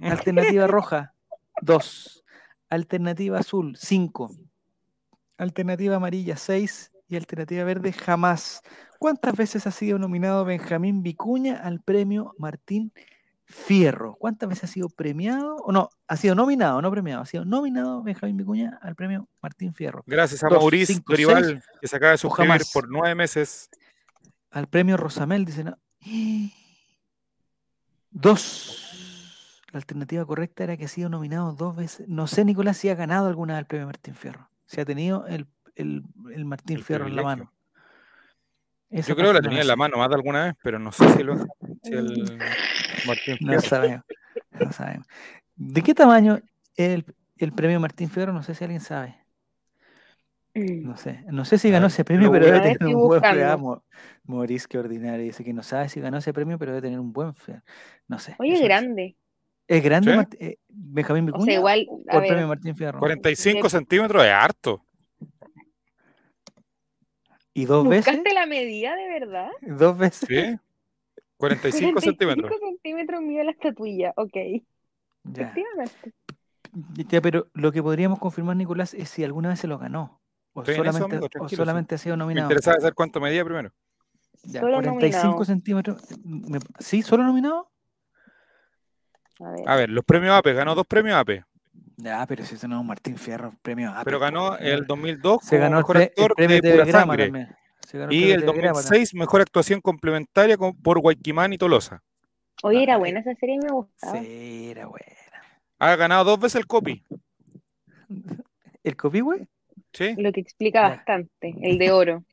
Alternativa 0.01 0.67
roja, 0.69 1.14
dos. 1.61 2.25
Alternativa 2.71 3.39
azul, 3.39 3.77
cinco. 3.77 4.31
Alternativa 5.37 5.97
amarilla, 5.97 6.37
seis. 6.37 6.93
Y 7.09 7.16
alternativa 7.16 7.64
verde, 7.64 7.92
jamás. 7.92 8.62
¿Cuántas 8.98 9.36
veces 9.36 9.66
ha 9.66 9.70
sido 9.70 9.98
nominado 9.98 10.44
Benjamín 10.44 11.02
Vicuña 11.02 11.57
al 11.57 11.80
premio 11.80 12.34
Martín 12.38 12.92
Fierro? 13.44 14.16
¿Cuántas 14.18 14.48
veces 14.48 14.64
ha 14.64 14.72
sido 14.72 14.88
premiado? 14.88 15.57
O 15.57 15.70
no, 15.70 15.90
ha 16.09 16.16
sido 16.16 16.34
nominado, 16.34 16.82
no 16.82 16.90
premiado, 16.90 17.22
ha 17.22 17.26
sido 17.26 17.44
nominado 17.44 18.02
Benjamín 18.02 18.36
Vicuña 18.36 18.78
al 18.82 18.96
premio 18.96 19.28
Martín 19.40 19.72
Fierro. 19.72 20.02
Gracias 20.07 20.42
a 20.42 20.48
Mauricio 20.48 21.00
Maurice 21.07 21.61
que 21.80 21.88
se 21.88 21.96
acaba 21.96 22.12
de 22.12 22.18
suscribir 22.18 22.62
por 22.72 22.88
nueve 22.88 23.14
meses. 23.14 23.70
Al 24.50 24.66
premio 24.66 24.96
Rosamel, 24.96 25.44
dice 25.44 25.64
no. 25.64 25.78
Dos. 28.11 29.62
La 29.72 29.78
alternativa 29.78 30.24
correcta 30.24 30.64
era 30.64 30.76
que 30.76 30.86
ha 30.86 30.88
sido 30.88 31.11
nominado 31.11 31.52
dos 31.52 31.76
veces. 31.76 32.09
No 32.09 32.26
sé, 32.26 32.44
Nicolás, 32.44 32.78
si 32.78 32.88
ha 32.88 32.94
ganado 32.94 33.28
alguna 33.28 33.54
vez 33.54 33.61
el 33.61 33.66
premio 33.66 33.86
Martín 33.86 34.14
Fierro. 34.14 34.48
Si 34.64 34.80
ha 34.80 34.84
tenido 34.84 35.26
el, 35.26 35.46
Martín 35.85 36.83
Fierro 36.83 37.07
en 37.07 37.16
la 37.16 37.22
mano. 37.22 37.53
Yo 38.91 39.16
creo 39.16 39.29
que 39.29 39.35
la 39.35 39.43
tenía 39.43 39.61
en 39.61 39.66
la 39.66 39.77
mano 39.77 39.99
más 39.99 40.09
de 40.09 40.14
alguna 40.14 40.45
vez, 40.45 40.55
pero 40.62 40.79
no 40.79 40.93
sé 40.93 41.09
si, 41.11 41.22
lo, 41.22 41.37
si 41.83 41.93
el 41.93 42.39
Martín 43.07 43.37
Fierro. 43.37 43.55
No 43.55 43.61
sabemos, 43.61 44.05
no 44.61 44.72
sabemos. 44.72 45.07
¿De 45.57 45.83
qué 45.83 45.95
tamaño 45.95 46.39
es 46.77 47.05
el, 47.39 47.53
premio 47.53 47.81
Martín 47.81 48.09
Fierro? 48.09 48.33
No 48.33 48.43
sé 48.43 48.55
si 48.55 48.64
alguien 48.64 48.81
sabe. 48.81 49.16
Mm. 50.55 50.87
No 50.87 50.97
sé, 50.97 51.24
no 51.31 51.45
sé 51.45 51.59
si 51.59 51.70
ganó 51.70 51.89
ese 51.89 52.05
premio, 52.05 52.31
pero 52.31 52.47
debe 52.47 52.61
tener 52.61 52.95
un 52.95 53.09
buen 53.09 53.20
feo. 53.20 53.85
Maurice, 54.24 54.66
qué 54.68 54.79
ordinario, 54.79 55.24
dice 55.24 55.45
que 55.45 55.53
no 55.53 55.62
sabe 55.62 55.89
si 55.89 56.01
ganó 56.01 56.18
ese 56.18 56.33
premio, 56.33 56.59
pero 56.59 56.72
debe 56.72 56.83
tener 56.83 57.01
un 57.01 57.12
buen 57.12 57.35
feo. 57.35 57.62
No 58.09 58.18
sé. 58.18 58.37
Oye, 58.39 58.55
es 58.55 58.62
grande. 58.62 59.16
¿Es 59.68 59.83
grande 59.83 60.29
eh, 60.39 60.59
Benjamín 60.68 61.27
Vicuña? 61.27 61.43
O 61.43 61.47
sea, 61.47 61.55
igual, 61.55 61.87
el 62.07 62.22
premio 62.29 62.47
Martín 62.47 62.77
Fierro. 62.77 63.01
45 63.01 63.68
centímetros 63.68 64.24
es 64.24 64.31
harto. 64.31 64.85
¿Y 67.57 67.64
dos 67.64 67.88
veces? 67.88 68.04
¿Buscaste 68.12 68.34
la 68.34 68.44
medida 68.44 68.94
de 68.94 69.09
verdad? 69.09 69.48
¿Dos 69.62 69.96
veces? 69.96 70.28
Sí. 70.28 70.61
45 71.38 72.00
centímetros. 72.02 72.50
45 72.50 72.66
centímetros 72.66 73.22
mide 73.22 73.44
la 73.44 73.52
estatuilla, 73.52 74.12
ok. 74.16 74.36
Ya. 75.24 75.54
Ya, 77.09 77.22
pero 77.22 77.46
lo 77.54 77.72
que 77.72 77.82
podríamos 77.82 78.18
confirmar, 78.18 78.57
Nicolás, 78.57 78.92
es 78.92 79.09
si 79.09 79.24
alguna 79.24 79.48
vez 79.48 79.61
se 79.61 79.68
lo 79.68 79.78
ganó. 79.78 80.20
O 80.52 80.66
solamente, 80.66 81.18
o 81.40 81.48
solamente 81.48 81.94
ha 81.94 81.98
sido 81.98 82.18
nominado. 82.18 82.46
Me 82.46 82.52
interesaba 82.52 82.78
saber 82.78 82.92
cuánto 82.94 83.22
medía 83.22 83.42
primero. 83.42 83.72
Ya, 84.42 84.61
45 84.61 85.44
centímetros. 85.46 86.02
¿Sí? 86.78 87.00
¿Solo 87.00 87.24
nominado? 87.24 87.70
A 89.40 89.50
ver. 89.50 89.61
A 89.66 89.76
ver, 89.76 89.88
los 89.88 90.04
premios 90.04 90.34
APE, 90.34 90.52
ganó 90.52 90.74
dos 90.74 90.86
premios 90.86 91.16
APE. 91.16 91.42
Ya, 91.97 92.26
pero 92.26 92.44
si 92.44 92.57
eso 92.57 92.68
no 92.68 92.76
es 92.76 92.80
un 92.80 92.86
Martín 92.86 93.16
Fierro, 93.16 93.55
premio 93.62 93.90
A. 93.90 94.05
Pero 94.05 94.18
ganó 94.18 94.57
el 94.59 94.86
2002 94.86 95.38
se 95.42 95.59
ganó 95.59 95.78
el, 95.78 96.03
actor 96.03 96.34
premio 96.34 96.61
de, 96.61 96.72
pura 96.72 96.86
sangre. 96.86 97.49
Y 98.11 98.30
el 98.30 98.44
2006 98.44 99.14
mejor 99.14 99.40
actuación 99.40 99.80
complementaria 99.80 100.57
por 100.59 101.01
Guayquimán 101.01 101.53
y 101.53 101.59
Tolosa. 101.59 102.03
Oye, 102.62 102.82
era 102.82 102.97
buena 102.97 103.20
esa 103.20 103.34
serie, 103.34 103.59
me 103.62 103.70
gustaba. 103.70 104.20
Sí, 104.20 104.70
era 104.70 104.86
buena. 104.86 105.07
Ha 105.78 105.97
ganado 105.97 106.24
dos 106.24 106.40
veces 106.40 106.57
el 106.57 106.66
copy. 106.66 107.03
¿El 108.84 108.97
copy, 108.97 109.20
güey? 109.20 109.49
Sí. 109.92 110.14
Lo 110.16 110.32
que 110.32 110.40
explica 110.40 110.82
bastante, 110.82 111.55
el 111.62 111.78
de 111.78 111.90
oro. 111.90 112.24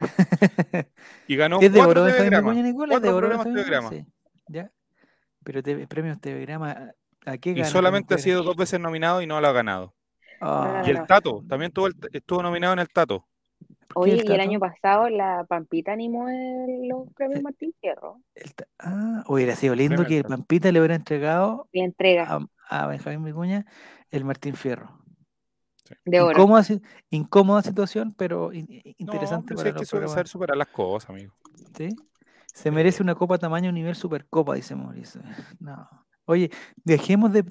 y 1.26 1.36
ganó 1.36 1.58
¿Es 1.60 1.72
de 1.72 1.80
oro 1.80 2.04
de 2.04 2.12
telegramas. 2.12 2.54
de 3.02 3.08
oro 3.08 3.44
de 3.44 3.88
Sí. 3.88 4.06
¿Ya? 4.48 4.70
Pero 5.42 5.62
te, 5.62 5.86
premios 5.86 6.20
telegrama 6.20 6.92
y 7.44 7.64
solamente 7.64 8.14
ha 8.14 8.18
sido 8.18 8.42
dos 8.42 8.56
veces 8.56 8.80
nominado 8.80 9.22
y 9.22 9.26
no 9.26 9.40
lo 9.40 9.48
ha 9.48 9.52
ganado. 9.52 9.94
Ah. 10.40 10.82
Y 10.86 10.90
el 10.90 11.06
Tato, 11.06 11.42
también 11.48 11.72
estuvo 12.12 12.42
nominado 12.42 12.72
en 12.74 12.78
el 12.80 12.88
Tato. 12.88 13.26
Oye, 13.94 14.22
y 14.26 14.32
el 14.32 14.40
año 14.40 14.60
pasado 14.60 15.08
la 15.08 15.44
Pampita 15.48 15.92
animó 15.92 16.26
los 16.28 17.12
premios 17.14 17.40
eh, 17.40 17.42
Martín 17.42 17.72
Fierro. 17.80 18.20
ah, 18.78 19.24
hubiera 19.26 19.56
sido 19.56 19.74
lindo 19.74 20.04
que 20.04 20.22
Pampita 20.22 20.70
le 20.70 20.80
hubiera 20.80 20.94
entregado 20.94 21.68
entrega. 21.72 22.40
A, 22.68 22.86
Benjamín 22.88 23.24
Vicuña 23.24 23.64
el 24.10 24.24
Martín 24.24 24.54
Fierro. 24.54 25.00
De 26.04 26.20
oro. 26.20 26.32
Incómoda, 26.32 26.64
incómoda, 27.10 27.62
situación, 27.62 28.12
pero 28.16 28.50
interesante 28.52 29.54
no, 29.54 29.56
para 29.56 29.70
hay 29.70 29.76
que 29.76 29.86
saber 29.86 30.26
superar 30.26 30.56
las 30.56 30.68
cosas, 30.68 31.10
amigo. 31.10 31.32
¿Sí? 31.76 31.88
Se 32.52 32.70
merece 32.70 33.02
una 33.02 33.14
copa 33.14 33.38
tamaño 33.38 33.70
nivel 33.70 33.94
supercopa, 33.94 34.54
dice 34.54 34.74
Mauricio. 34.74 35.22
No. 35.60 35.88
Oye, 36.26 36.50
dejemos 36.84 37.32
de, 37.32 37.42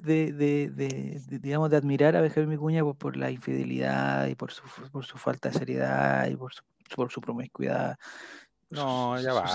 digamos, 1.28 1.70
de 1.70 1.76
admirar 1.76 2.14
a 2.14 2.20
Benjamín 2.20 2.50
Vicuña 2.50 2.84
por, 2.84 3.16
la 3.16 3.30
infidelidad 3.30 4.26
y 4.26 4.34
por 4.34 4.52
su, 4.52 4.62
por 4.92 5.04
su 5.04 5.16
falta 5.16 5.48
de 5.48 5.58
seriedad 5.58 6.28
y 6.28 6.36
por 6.36 6.52
su, 6.52 6.62
por 6.94 7.10
su 7.10 7.20
promiscuidad. 7.20 7.96
No, 8.70 9.18
ya 9.20 9.32
va. 9.32 9.46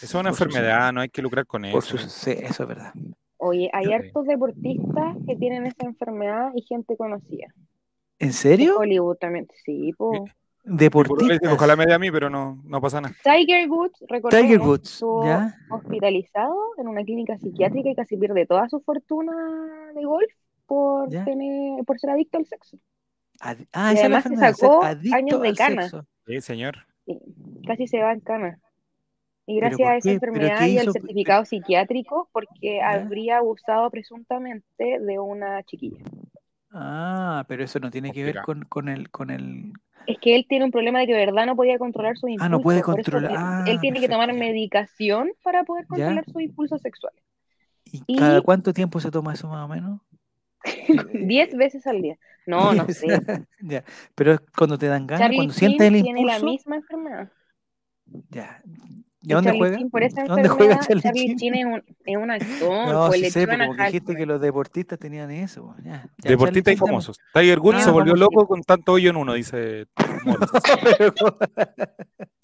Es 0.00 0.14
una 0.14 0.28
enfermedad, 0.28 0.92
no 0.92 1.00
hay 1.00 1.08
que 1.08 1.22
lucrar 1.22 1.46
con 1.46 1.64
eso. 1.64 1.96
sí, 1.98 2.32
eso 2.32 2.62
es 2.62 2.68
verdad. 2.68 2.92
Oye, 3.38 3.70
hay 3.72 3.92
hartos 3.92 4.26
deportistas 4.26 5.16
que 5.26 5.36
tienen 5.36 5.66
esa 5.66 5.84
enfermedad 5.84 6.50
y 6.54 6.62
gente 6.62 6.96
conocida. 6.96 7.46
¿En 8.18 8.32
serio? 8.32 8.76
Hollywood 8.78 9.16
también, 9.16 9.46
sí, 9.64 9.92
pues. 9.96 10.20
Deportistas. 10.68 11.52
Ojalá 11.52 11.76
me 11.76 11.86
dé 11.86 11.94
a 11.94 11.98
mí, 11.98 12.10
pero 12.10 12.28
no, 12.28 12.60
no 12.64 12.80
pasa 12.80 13.00
nada. 13.00 13.14
Tiger 13.22 13.70
Woods, 13.70 14.04
Tiger 14.30 14.60
Woods, 14.60 14.94
estuvo 14.94 15.24
hospitalizado 15.70 16.56
en 16.78 16.88
una 16.88 17.04
clínica 17.04 17.38
psiquiátrica 17.38 17.90
y 17.90 17.94
casi 17.94 18.16
pierde 18.16 18.46
toda 18.46 18.68
su 18.68 18.80
fortuna 18.80 19.32
de 19.94 20.04
golf 20.04 20.32
por, 20.66 21.08
tener, 21.08 21.84
por 21.84 22.00
ser 22.00 22.10
adicto 22.10 22.38
al 22.38 22.46
sexo. 22.46 22.78
ah, 23.40 23.94
y 23.94 23.98
además 23.98 24.24
se 24.24 24.36
sacó 24.36 24.82
años 24.82 25.40
de 25.40 25.54
cana. 25.54 25.88
Sí, 26.26 26.40
señor. 26.40 26.78
casi 27.64 27.86
se 27.86 28.02
va 28.02 28.12
en 28.12 28.20
cana. 28.20 28.58
Y 29.46 29.60
gracias 29.60 29.88
a 29.88 29.96
esa 29.96 30.10
enfermedad 30.10 30.66
y 30.66 30.78
al 30.78 30.92
certificado 30.92 31.44
psiquiátrico, 31.44 32.28
porque 32.32 32.82
habría 32.82 33.38
abusado 33.38 33.88
presuntamente 33.90 34.98
de 34.98 35.18
una 35.20 35.62
chiquilla. 35.62 36.02
Ah, 36.72 37.44
pero 37.46 37.62
eso 37.62 37.78
no 37.78 37.92
tiene 37.92 38.10
que 38.10 38.24
ver 38.24 38.42
con, 38.42 38.64
con, 38.64 38.88
el, 38.88 39.08
con 39.10 39.30
el 39.30 39.72
es 40.06 40.18
que 40.18 40.36
él 40.36 40.46
tiene 40.48 40.64
un 40.64 40.70
problema 40.70 41.00
de 41.00 41.06
que 41.06 41.14
de 41.14 41.26
verdad 41.26 41.46
no 41.46 41.56
podía 41.56 41.78
controlar 41.78 42.16
su 42.16 42.28
impulso. 42.28 42.44
Ah, 42.44 42.48
no 42.48 42.60
puede 42.60 42.82
controlar. 42.82 43.32
Ah, 43.36 43.64
él 43.66 43.80
tiene 43.80 44.00
que 44.00 44.08
tomar 44.08 44.32
medicación 44.32 45.32
para 45.42 45.64
poder 45.64 45.86
controlar 45.86 46.24
su 46.30 46.40
impulso 46.40 46.78
sexual. 46.78 47.12
¿Y, 47.84 48.16
cada 48.16 48.40
cuánto 48.40 48.72
tiempo 48.72 49.00
se 49.00 49.10
toma 49.10 49.34
eso 49.34 49.48
más 49.48 49.64
o 49.64 49.68
menos? 49.68 50.00
Diez 51.12 51.56
veces 51.56 51.86
al 51.86 52.02
día. 52.02 52.18
No, 52.46 52.72
no 52.72 52.86
sé. 52.88 53.06
ya. 53.60 53.84
Pero 54.14 54.38
cuando 54.56 54.78
te 54.78 54.86
dan 54.86 55.06
ganas, 55.06 55.30
cuando 55.34 55.52
sientes 55.52 55.86
el 55.86 55.96
impulso. 55.96 56.14
tiene 56.14 56.32
la 56.32 56.38
misma 56.40 56.76
enfermedad. 56.76 57.32
Ya. 58.30 58.62
¿Y 59.26 59.32
dónde 59.32 59.58
juega? 59.58 59.78
por 59.90 60.04
esa 60.04 60.24
¿Dónde 60.24 60.48
juega 60.48 60.78
Charlie, 60.78 61.02
Charlie 61.02 61.36
Chin? 61.36 61.54
es 61.56 61.64
un, 61.64 61.82
es 62.04 62.16
un 62.16 62.30
actor. 62.30 62.92
No, 62.92 63.08
pues, 63.08 63.22
sí 63.22 63.30
sé, 63.30 63.48
como 63.48 63.74
dijiste 63.74 64.14
que 64.14 64.24
los 64.24 64.40
deportistas 64.40 65.00
tenían 65.00 65.32
eso. 65.32 65.74
Ya, 65.82 66.08
ya 66.18 66.30
deportistas 66.30 66.74
y 66.74 66.76
famosos. 66.76 67.18
Tiger 67.34 67.58
Woods 67.58 67.78
ah, 67.80 67.84
se 67.84 67.90
volvió 67.90 68.14
loco 68.14 68.46
con 68.46 68.62
tanto 68.62 68.92
hoyo 68.92 69.10
en 69.10 69.16
uno, 69.16 69.34
dice. 69.34 69.86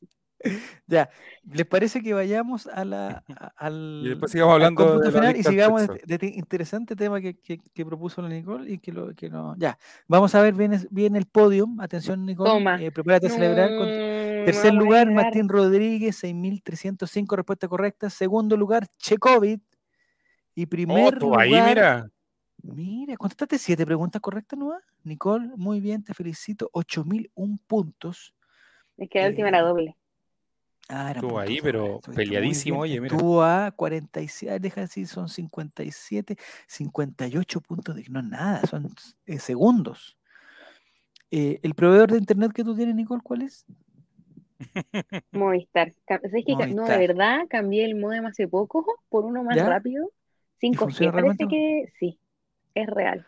ya, 0.87 1.09
¿les 1.53 1.67
parece 1.67 2.03
que 2.03 2.15
vayamos 2.15 2.67
a 2.67 2.85
la, 2.85 3.25
al, 3.57 4.03
y 4.05 4.09
después 4.09 4.33
sigamos 4.33 4.55
hablando 4.55 4.99
de 4.99 5.13
final 5.13 5.37
y 5.37 5.43
sigamos 5.43 5.87
de, 5.87 6.01
este 6.09 6.27
interesante 6.27 6.97
tema 6.97 7.21
que, 7.21 7.39
que, 7.39 7.61
que, 7.73 7.87
propuso 7.87 8.23
la 8.23 8.29
Nicole 8.29 8.71
y 8.71 8.79
que, 8.79 8.93
lo, 8.93 9.15
que 9.15 9.29
no. 9.29 9.55
Ya, 9.57 9.79
vamos 10.09 10.35
a 10.35 10.43
ver 10.43 10.55
bien, 10.55 10.87
bien 10.91 11.17
el 11.17 11.27
podium. 11.27 11.81
Atención, 11.81 12.27
Nicole. 12.27 12.85
Eh, 12.85 12.91
prepárate 12.91 13.29
a 13.29 13.31
celebrar. 13.31 13.71
Con, 13.77 13.89
Tercer 14.45 14.75
lugar, 14.75 15.11
Martín 15.11 15.49
Rodríguez, 15.49 16.23
6.305 16.23 17.37
respuestas 17.37 17.69
correctas. 17.69 18.15
Segundo 18.15 18.57
lugar, 18.57 18.87
Checovid. 18.99 19.61
Y 20.55 20.67
primer 20.67 21.17
oh, 21.17 21.19
lugar. 21.19 21.41
Ahí, 21.41 21.51
mira. 21.51 22.11
Mira, 22.63 23.17
contestaste 23.17 23.59
siete 23.59 23.85
preguntas 23.85 24.21
correctas, 24.21 24.59
¿no? 24.59 24.73
Nicole, 25.03 25.51
muy 25.57 25.81
bien, 25.81 26.05
te 26.05 26.15
felicito. 26.15 26.71
8.000 26.73 27.31
puntos. 27.67 28.35
Es 28.97 29.09
que 29.11 29.21
la 29.21 29.29
última 29.29 29.49
era 29.49 29.59
eh, 29.59 29.63
doble. 29.63 29.97
Ah, 30.89 31.11
era 31.11 31.21
Estuvo 31.21 31.39
ahí, 31.39 31.59
pero 31.61 32.01
peleadísimo, 32.15 32.81
oye, 32.81 33.01
mira. 33.01 33.17
Estuvo 33.17 33.43
a 33.43 33.71
47, 33.73 34.61
deja 34.61 34.83
decir, 34.83 35.07
son 35.09 35.29
57, 35.29 36.37
58 36.67 37.61
puntos, 37.61 37.97
de, 37.97 38.05
no 38.09 38.21
es 38.21 38.27
nada, 38.27 38.61
son 38.67 38.95
eh, 39.27 39.39
segundos. 39.39 40.17
Eh, 41.31 41.61
¿El 41.63 41.75
proveedor 41.75 42.13
de 42.13 42.19
internet 42.19 42.53
que 42.53 42.63
tú 42.63 42.77
tienes, 42.77 42.95
Nicole, 42.95 43.23
cuál 43.25 43.43
es? 43.43 43.65
Movistar. 45.33 45.93
¿Sabes 46.07 46.45
que 46.45 46.75
No, 46.75 46.85
de 46.85 46.99
verdad, 46.99 47.47
cambié 47.49 47.85
el 47.85 47.97
modem 47.97 48.27
hace 48.27 48.49
poco 48.49 48.85
por 49.09 49.25
uno 49.25 49.43
más 49.45 49.57
rápido. 49.57 50.11
5G, 50.61 51.13
parece 51.13 51.49
que 51.49 51.93
sí, 51.99 52.19
es 52.75 52.87
real. 52.87 53.27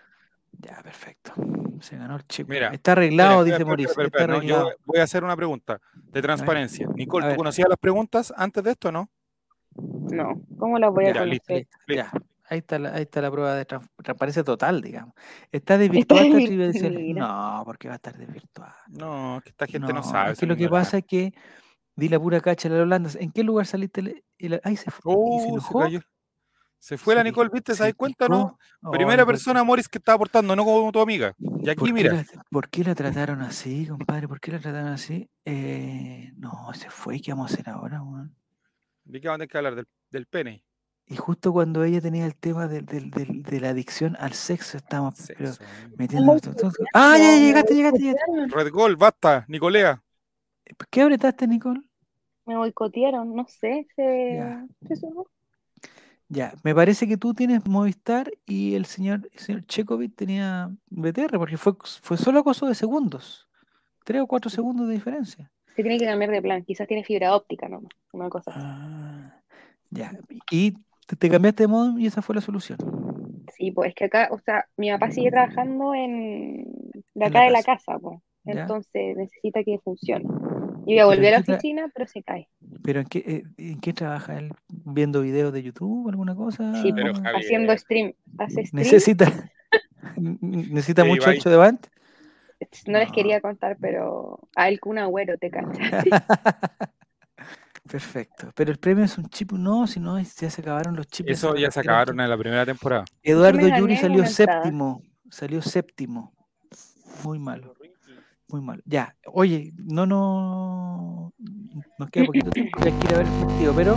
Ya, 0.61 0.81
perfecto. 0.83 1.33
Se 1.81 1.97
ganó 1.97 2.17
el 2.17 2.27
chico. 2.27 2.49
Mira, 2.49 2.69
está 2.69 2.93
arreglado, 2.93 3.45
dice 3.45 3.65
Mauricio. 3.65 4.09
yo 4.43 4.71
voy 4.85 5.01
a 5.01 5.03
hacer 5.03 5.25
una 5.25 5.37
pregunta 5.37 5.81
de 5.95 6.23
transparencia. 6.23 6.89
Nicole, 6.95 7.31
¿tú 7.31 7.37
conocías 7.37 7.69
las 7.69 7.79
preguntas 7.79 8.33
antes 8.37 8.63
de 8.63 8.71
esto, 8.71 8.93
no? 8.93 9.11
No. 9.75 10.41
¿Cómo 10.57 10.79
las 10.79 10.93
voy 10.93 11.07
a 11.07 11.13
conocer? 11.13 11.67
Ya. 11.89 12.13
Ahí 12.49 12.59
está, 12.59 12.79
la, 12.79 12.95
ahí 12.95 13.03
está 13.03 13.23
la 13.23 13.31
prueba 13.31 13.55
de 13.55 13.65
transparencia 13.65 14.45
total, 14.45 14.83
digamos. 14.83 15.15
¿Está 15.51 15.79
desvirtuada 15.79 16.25
esta 16.27 16.39
trivia 16.39 17.15
No, 17.15 17.63
porque 17.65 17.89
va 17.89 17.95
a 17.95 17.97
estar 17.97 18.17
desvirtuada. 18.17 18.77
No, 18.89 19.41
que 19.43 19.51
esta 19.51 19.67
gente 19.67 19.93
no, 19.93 20.03
sabe. 20.03 20.33
Es 20.33 20.39
que 20.39 20.47
lo 20.47 20.57
que 20.57 20.69
pasa 20.69 20.99
es 20.99 21.05
que 21.07 21.33
di 21.97 22.09
la 22.09 22.21
pura 22.21 22.41
cacha 22.41 22.69
de 22.69 22.77
la 22.77 22.83
Holanda. 22.83 23.11
¿En 23.19 23.31
qué 23.31 23.43
lugar 23.43 23.67
saliste? 23.67 24.25
Ahí 24.63 24.77
se 24.77 24.91
fue. 24.91 25.15
Oh, 25.17 25.59
se, 25.59 25.73
cayó. 25.73 26.01
Se 26.79 26.99
fue 26.99 27.15
la 27.15 27.25
Nicole, 27.25 27.49
¿viste? 27.51 27.75
¿Se 27.75 27.83
das 27.83 27.95
cuenta, 27.95 28.29
no? 28.29 28.59
Primera 28.93 29.25
persona, 29.25 29.65
Morris, 29.65 29.89
que 29.89 29.97
estaba 29.97 30.17
aportando, 30.17 30.55
no 30.55 30.65
como 30.67 30.93
tu 30.93 31.01
amiga. 31.01 31.35
Y 31.39 31.71
aquí, 31.71 31.95
mira. 31.95 32.27
¿Por 32.51 32.69
qué 32.69 32.85
la 32.85 32.95
trataron 32.95 33.41
así, 33.41 33.87
compadre? 33.87 34.29
¿Por 34.29 34.39
qué 34.39 34.53
la 34.53 34.59
trataron 34.59 34.89
así? 34.89 35.31
Eh, 35.47 36.31
no, 36.37 36.75
se 36.75 36.91
fue. 36.91 37.21
¿Qué 37.21 37.33
vamos 37.33 37.51
a 37.51 37.55
hacer 37.55 37.71
ahora, 37.71 38.03
weón? 38.03 38.37
¿De 39.05 39.19
qué 39.19 39.29
vamos 39.29 39.47
a 39.51 39.59
hablar? 39.59 39.77
Del, 39.77 39.89
del 40.11 40.27
pene. 40.27 40.63
Y 41.07 41.17
justo 41.17 41.53
cuando 41.53 41.85
ella 41.85 42.01
tenía 42.01 42.25
el 42.25 42.35
tema 42.35 42.67
de, 42.67 42.81
de 42.81 43.61
la 43.61 43.71
adicción 43.71 44.17
al 44.19 44.33
sexo, 44.33 44.79
estábamos 44.79 45.31
metiendo. 45.99 46.39
¡Ah, 46.95 47.17
ya, 47.19 47.37
llegaste, 47.37 47.75
llegaste, 47.75 47.99
llegaste! 47.99 48.47
Red 48.49 48.71
Gold, 48.71 48.99
basta, 48.99 49.45
Nicolea. 49.49 50.03
¿Qué 50.91 51.03
apretaste, 51.03 51.47
Nicole? 51.47 51.83
Me 52.47 52.57
boicotearon, 52.57 53.35
no 53.35 53.47
sé. 53.49 53.87
Se... 53.95 54.67
Ya. 56.29 56.55
me 56.63 56.75
parece 56.75 57.07
que 57.07 57.17
tú 57.17 57.35
tienes 57.35 57.67
Movistar 57.67 58.31
y 58.47 58.75
el 58.75 58.87
señor, 58.87 59.29
el 59.33 59.39
señor 59.39 59.67
Chekovic 59.67 60.15
tenía 60.17 60.71
BTR, 60.89 61.39
porque 61.39 61.57
fue, 61.57 61.75
fue 62.03 62.17
solo 62.17 62.41
acoso 62.41 62.67
de 62.67 62.75
segundos. 62.75 63.49
Tres 64.05 64.23
o 64.23 64.27
cuatro 64.27 64.51
segundos 64.51 64.89
de 64.89 64.95
diferencia. 64.95 65.51
Se 65.77 65.83
tiene 65.83 65.99
que 65.99 66.07
cambiar 66.07 66.31
de 66.31 66.41
plan, 66.41 66.65
quizás 66.65 66.87
tiene 66.87 67.05
fibra 67.05 67.35
óptica 67.35 67.69
nomás, 67.69 67.93
una 68.13 68.29
cosa. 68.29 68.53
Ah, 68.55 69.41
ya, 69.91 70.13
y 70.51 70.75
te, 71.07 71.31
cambiaste 71.31 71.65
de 71.65 71.69
modo 71.69 71.99
y 71.99 72.07
esa 72.07 72.23
fue 72.23 72.35
la 72.35 72.41
solución. 72.41 72.79
Sí, 73.57 73.71
pues 73.71 73.91
es 73.91 73.95
que 73.95 74.05
acá, 74.05 74.29
o 74.31 74.39
sea, 74.39 74.67
mi 74.77 74.91
papá 74.91 75.11
sigue 75.11 75.31
trabajando 75.31 75.95
en 75.95 76.65
de 77.15 77.25
acá 77.25 77.43
de 77.43 77.51
la 77.51 77.63
casa, 77.63 77.99
pues. 77.99 78.21
Entonces 78.47 79.17
necesita 79.17 79.65
que 79.65 79.79
funcione. 79.83 80.25
Yo 80.25 80.85
voy 80.85 80.99
a 80.99 81.07
volver 81.07 81.35
a 81.35 81.39
la 81.39 81.41
oficina, 81.41 81.91
pero 81.95 82.07
se 82.07 82.23
cae. 82.23 82.49
¿Pero 82.83 83.01
en 83.01 83.07
qué, 83.07 83.19
eh, 83.27 83.43
en 83.57 83.81
qué 83.81 83.95
trabaja 83.95 84.39
él? 84.39 84.53
¿Viendo 84.69 85.23
videos 85.23 85.53
de 85.53 85.63
YouTube, 85.63 86.11
alguna 86.11 86.35
cosa? 86.35 86.75
Sí, 86.83 86.93
pero 86.93 87.13
haciendo 87.35 87.77
stream. 87.79 88.13
¿Hace 88.37 88.67
stream? 88.67 88.85
¿Necesita, 88.85 89.51
¿necesita 90.17 91.05
mucho 91.05 91.31
hecho 91.31 91.49
de 91.49 91.57
band? 91.57 91.87
No, 92.87 92.99
les 92.99 93.11
quería 93.13 93.41
contar, 93.41 93.77
pero 93.81 94.41
a 94.55 94.69
él 94.69 94.81
con 94.81 94.93
un 94.93 94.99
agüero 94.99 95.39
te 95.39 95.51
cachas. 95.51 96.05
Perfecto. 97.95 98.51
Pero 98.57 98.73
el 98.73 98.79
premio 98.79 99.05
es 99.05 99.17
un 99.19 99.29
chip, 99.29 99.53
no, 99.53 99.87
si 99.87 100.01
no, 100.01 100.19
ya 100.19 100.51
se 100.51 100.61
acabaron 100.61 100.97
los 100.97 101.07
chips. 101.07 101.31
Eso 101.31 101.55
ya 101.55 101.71
se 101.71 101.79
acabaron 101.79 102.19
en 102.19 102.29
la 102.29 102.37
primera 102.37 102.67
temporada. 102.67 103.05
Eduardo 103.23 103.69
Yuri 103.69 103.97
salió 103.97 104.27
séptimo. 104.27 105.01
Salió 105.31 105.63
séptimo. 105.63 106.35
Muy 107.23 107.39
malo. 107.39 107.77
Muy 108.49 108.63
malo. 108.63 108.83
Ya, 108.85 109.15
oye, 109.27 109.73
no, 109.77 110.07
no. 110.07 111.33
Nos 111.97 112.11
queda 112.11 112.25
poquito 112.25 112.51
tiempo, 112.51 112.81
ya 112.85 112.99
quiere 112.99 113.19
ver 113.19 113.27
el 113.29 113.47
partido, 113.47 113.73
pero 113.77 113.97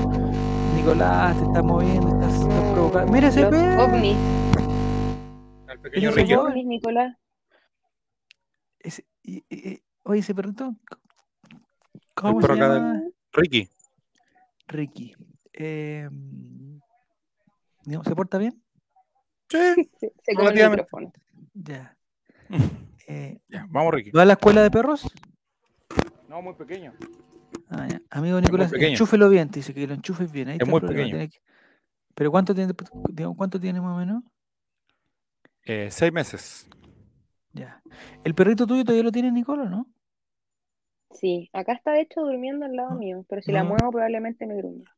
Nicolás 0.75 1.35
te 1.35 1.43
está 1.45 1.63
moviendo, 1.63 2.07
estás, 2.09 2.39
estás 2.39 2.71
provocando. 2.73 3.11
Mira 3.11 3.29
ese 3.29 3.47
perro. 3.47 3.83
OVNI. 3.83 4.15
El 5.69 5.79
pequeño 5.79 6.11
Ricky. 6.11 6.65
Nicolás. 6.65 7.17
Ese, 8.77 9.07
y, 9.23 9.43
y, 9.49 9.81
oye, 10.03 10.19
ese 10.19 10.35
perrito. 10.35 10.75
¿Cómo 12.13 12.39
se 12.39 12.55
llama? 12.55 13.01
Ricky. 13.33 13.67
Ricky. 14.67 15.15
Eh, 15.53 16.09
¿Se 18.03 18.15
porta 18.15 18.37
bien? 18.37 18.61
Sí. 19.49 19.57
Se, 19.97 20.13
se 20.23 20.33
come 20.33 20.49
el 20.49 20.69
micrófono. 20.69 21.11
Ya. 21.53 21.97
Eh, 23.09 23.39
ya. 23.47 23.65
Vamos, 23.69 23.93
Ricky. 23.93 24.11
¿Va 24.11 24.23
a 24.23 24.25
la 24.25 24.33
escuela 24.33 24.61
de 24.61 24.69
perros? 24.69 25.07
No, 26.27 26.41
muy 26.41 26.55
pequeño. 26.55 26.93
Ah, 27.69 27.87
ya. 27.89 28.01
Amigo 28.09 28.41
Nicolás, 28.41 28.73
enchúfelo 28.73 29.29
bien, 29.29 29.49
te 29.49 29.59
dice 29.59 29.73
que 29.73 29.87
lo 29.87 29.93
enchufes 29.93 30.29
bien. 30.29 30.49
Ahí 30.49 30.57
es 30.59 30.67
muy 30.67 30.81
pequeño. 30.81 31.17
¿Pero 32.13 32.31
cuánto 32.31 32.53
tiene, 32.53 32.73
cuánto 33.33 33.61
tiene 33.61 33.79
más 33.79 33.95
o 33.95 33.99
menos? 33.99 34.23
Eh, 35.63 35.87
seis 35.89 36.11
meses. 36.11 36.67
Ya. 37.53 37.81
¿El 38.25 38.35
perrito 38.35 38.67
tuyo 38.67 38.83
todavía 38.83 39.03
lo 39.03 39.11
tiene 39.13 39.31
Nicolás, 39.31 39.69
no? 39.69 39.87
Sí, 41.11 41.49
acá 41.53 41.73
está 41.73 41.91
de 41.91 42.01
hecho 42.01 42.21
durmiendo 42.21 42.65
al 42.65 42.75
lado 42.75 42.95
mío, 42.95 43.25
pero 43.27 43.41
si 43.41 43.51
la 43.51 43.63
muevo 43.63 43.91
probablemente 43.91 44.45
me 44.45 44.55
gruña. 44.57 44.91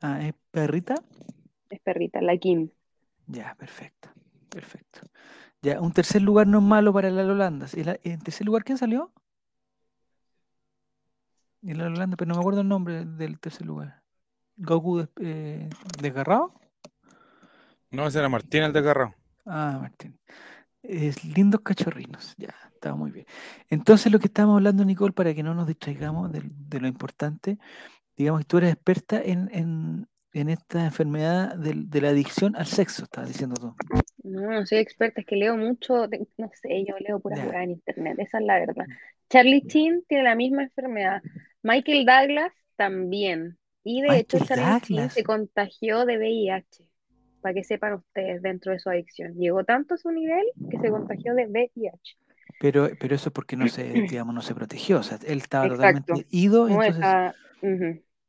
Ah, 0.00 0.20
¿es 0.22 0.34
perrita? 0.50 0.94
Es 1.70 1.80
perrita, 1.80 2.20
la 2.20 2.36
Kim. 2.36 2.70
Ya, 3.26 3.54
perfecto, 3.54 4.10
perfecto. 4.48 5.00
Ya, 5.62 5.80
un 5.80 5.92
tercer 5.92 6.22
lugar 6.22 6.46
no 6.46 6.58
es 6.58 6.64
malo 6.64 6.92
para 6.92 7.10
la 7.10 7.24
Holanda. 7.24 7.66
¿En 7.74 8.20
tercer 8.20 8.46
lugar 8.46 8.64
quién 8.64 8.78
salió? 8.78 9.12
En 11.62 11.78
la 11.78 11.86
Holanda, 11.86 12.16
pero 12.16 12.28
no 12.28 12.34
me 12.34 12.40
acuerdo 12.40 12.60
el 12.60 12.68
nombre 12.68 13.04
del 13.04 13.38
tercer 13.40 13.66
lugar. 13.66 14.02
¿Goku 14.56 15.06
eh, 15.20 15.68
desgarrado? 16.00 16.52
No, 17.90 18.06
ese 18.06 18.18
era 18.18 18.28
Martín 18.28 18.62
el 18.62 18.72
desgarrado. 18.72 19.14
Ah, 19.46 19.78
Martín. 19.80 20.18
Es 20.86 21.24
lindos 21.24 21.62
cachorrinos, 21.62 22.34
ya, 22.36 22.54
está 22.74 22.94
muy 22.94 23.10
bien. 23.10 23.26
Entonces 23.70 24.12
lo 24.12 24.18
que 24.18 24.26
estamos 24.26 24.56
hablando, 24.56 24.84
Nicole, 24.84 25.14
para 25.14 25.34
que 25.34 25.42
no 25.42 25.54
nos 25.54 25.66
distraigamos 25.66 26.30
de, 26.30 26.80
lo 26.80 26.86
importante, 26.86 27.58
digamos 28.16 28.42
que 28.42 28.46
tú 28.46 28.58
eres 28.58 28.72
experta 28.74 29.20
en, 29.22 30.06
esta 30.32 30.84
enfermedad 30.84 31.56
de, 31.56 32.00
la 32.02 32.10
adicción 32.10 32.54
al 32.54 32.66
sexo, 32.66 33.04
estabas 33.04 33.30
diciendo 33.30 33.54
tú. 33.58 33.74
No, 34.24 34.50
no 34.50 34.66
soy 34.66 34.78
experta, 34.78 35.22
es 35.22 35.26
que 35.26 35.36
leo 35.36 35.56
mucho, 35.56 36.06
no 36.36 36.50
sé, 36.60 36.84
yo 36.86 36.94
leo 36.98 37.18
pura 37.18 37.62
en 37.62 37.70
internet, 37.70 38.18
esa 38.18 38.38
es 38.38 38.44
la 38.44 38.58
verdad. 38.58 38.84
Charlie 39.30 39.66
Chin 39.66 40.04
tiene 40.06 40.24
la 40.24 40.34
misma 40.34 40.64
enfermedad, 40.64 41.22
Michael 41.62 42.04
Douglas 42.04 42.52
también, 42.76 43.58
y 43.82 44.02
de 44.02 44.18
hecho 44.18 44.38
Charlie 44.44 44.80
Chin 44.82 45.08
se 45.08 45.24
contagió 45.24 46.04
de 46.04 46.18
VIH 46.18 46.93
para 47.44 47.52
que 47.52 47.62
sepan 47.62 47.92
ustedes 47.92 48.40
dentro 48.40 48.72
de 48.72 48.78
su 48.78 48.88
adicción. 48.88 49.34
Llegó 49.34 49.64
tanto 49.64 49.92
a 49.92 49.96
su 49.98 50.10
nivel 50.10 50.46
que 50.70 50.78
se 50.78 50.88
contagió 50.88 51.34
de 51.34 51.46
VIH. 51.46 52.16
Pero, 52.58 52.88
pero 52.98 53.14
eso 53.14 53.28
es 53.28 53.34
porque 53.34 53.54
no 53.54 53.68
se, 53.68 53.84
digamos, 54.10 54.34
no 54.34 54.40
se 54.40 54.54
protegió, 54.54 55.00
o 55.00 55.02
sea, 55.02 55.18
él 55.26 55.38
estaba 55.38 55.68
totalmente 55.68 56.26
ido. 56.30 56.66
entonces... 56.66 57.04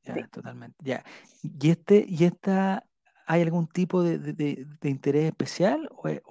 Ya, 0.03 0.27
totalmente. 0.27 0.75
Ya. 0.83 1.05
¿Y 1.41 1.69
este, 1.69 2.05
y 2.05 2.25
esta, 2.25 2.83
hay 3.25 3.41
algún 3.41 3.67
tipo 3.67 4.03
de, 4.03 4.17
de, 4.19 4.89
interés 4.89 5.27
especial 5.27 5.89
o 5.95 6.09
es, 6.09 6.21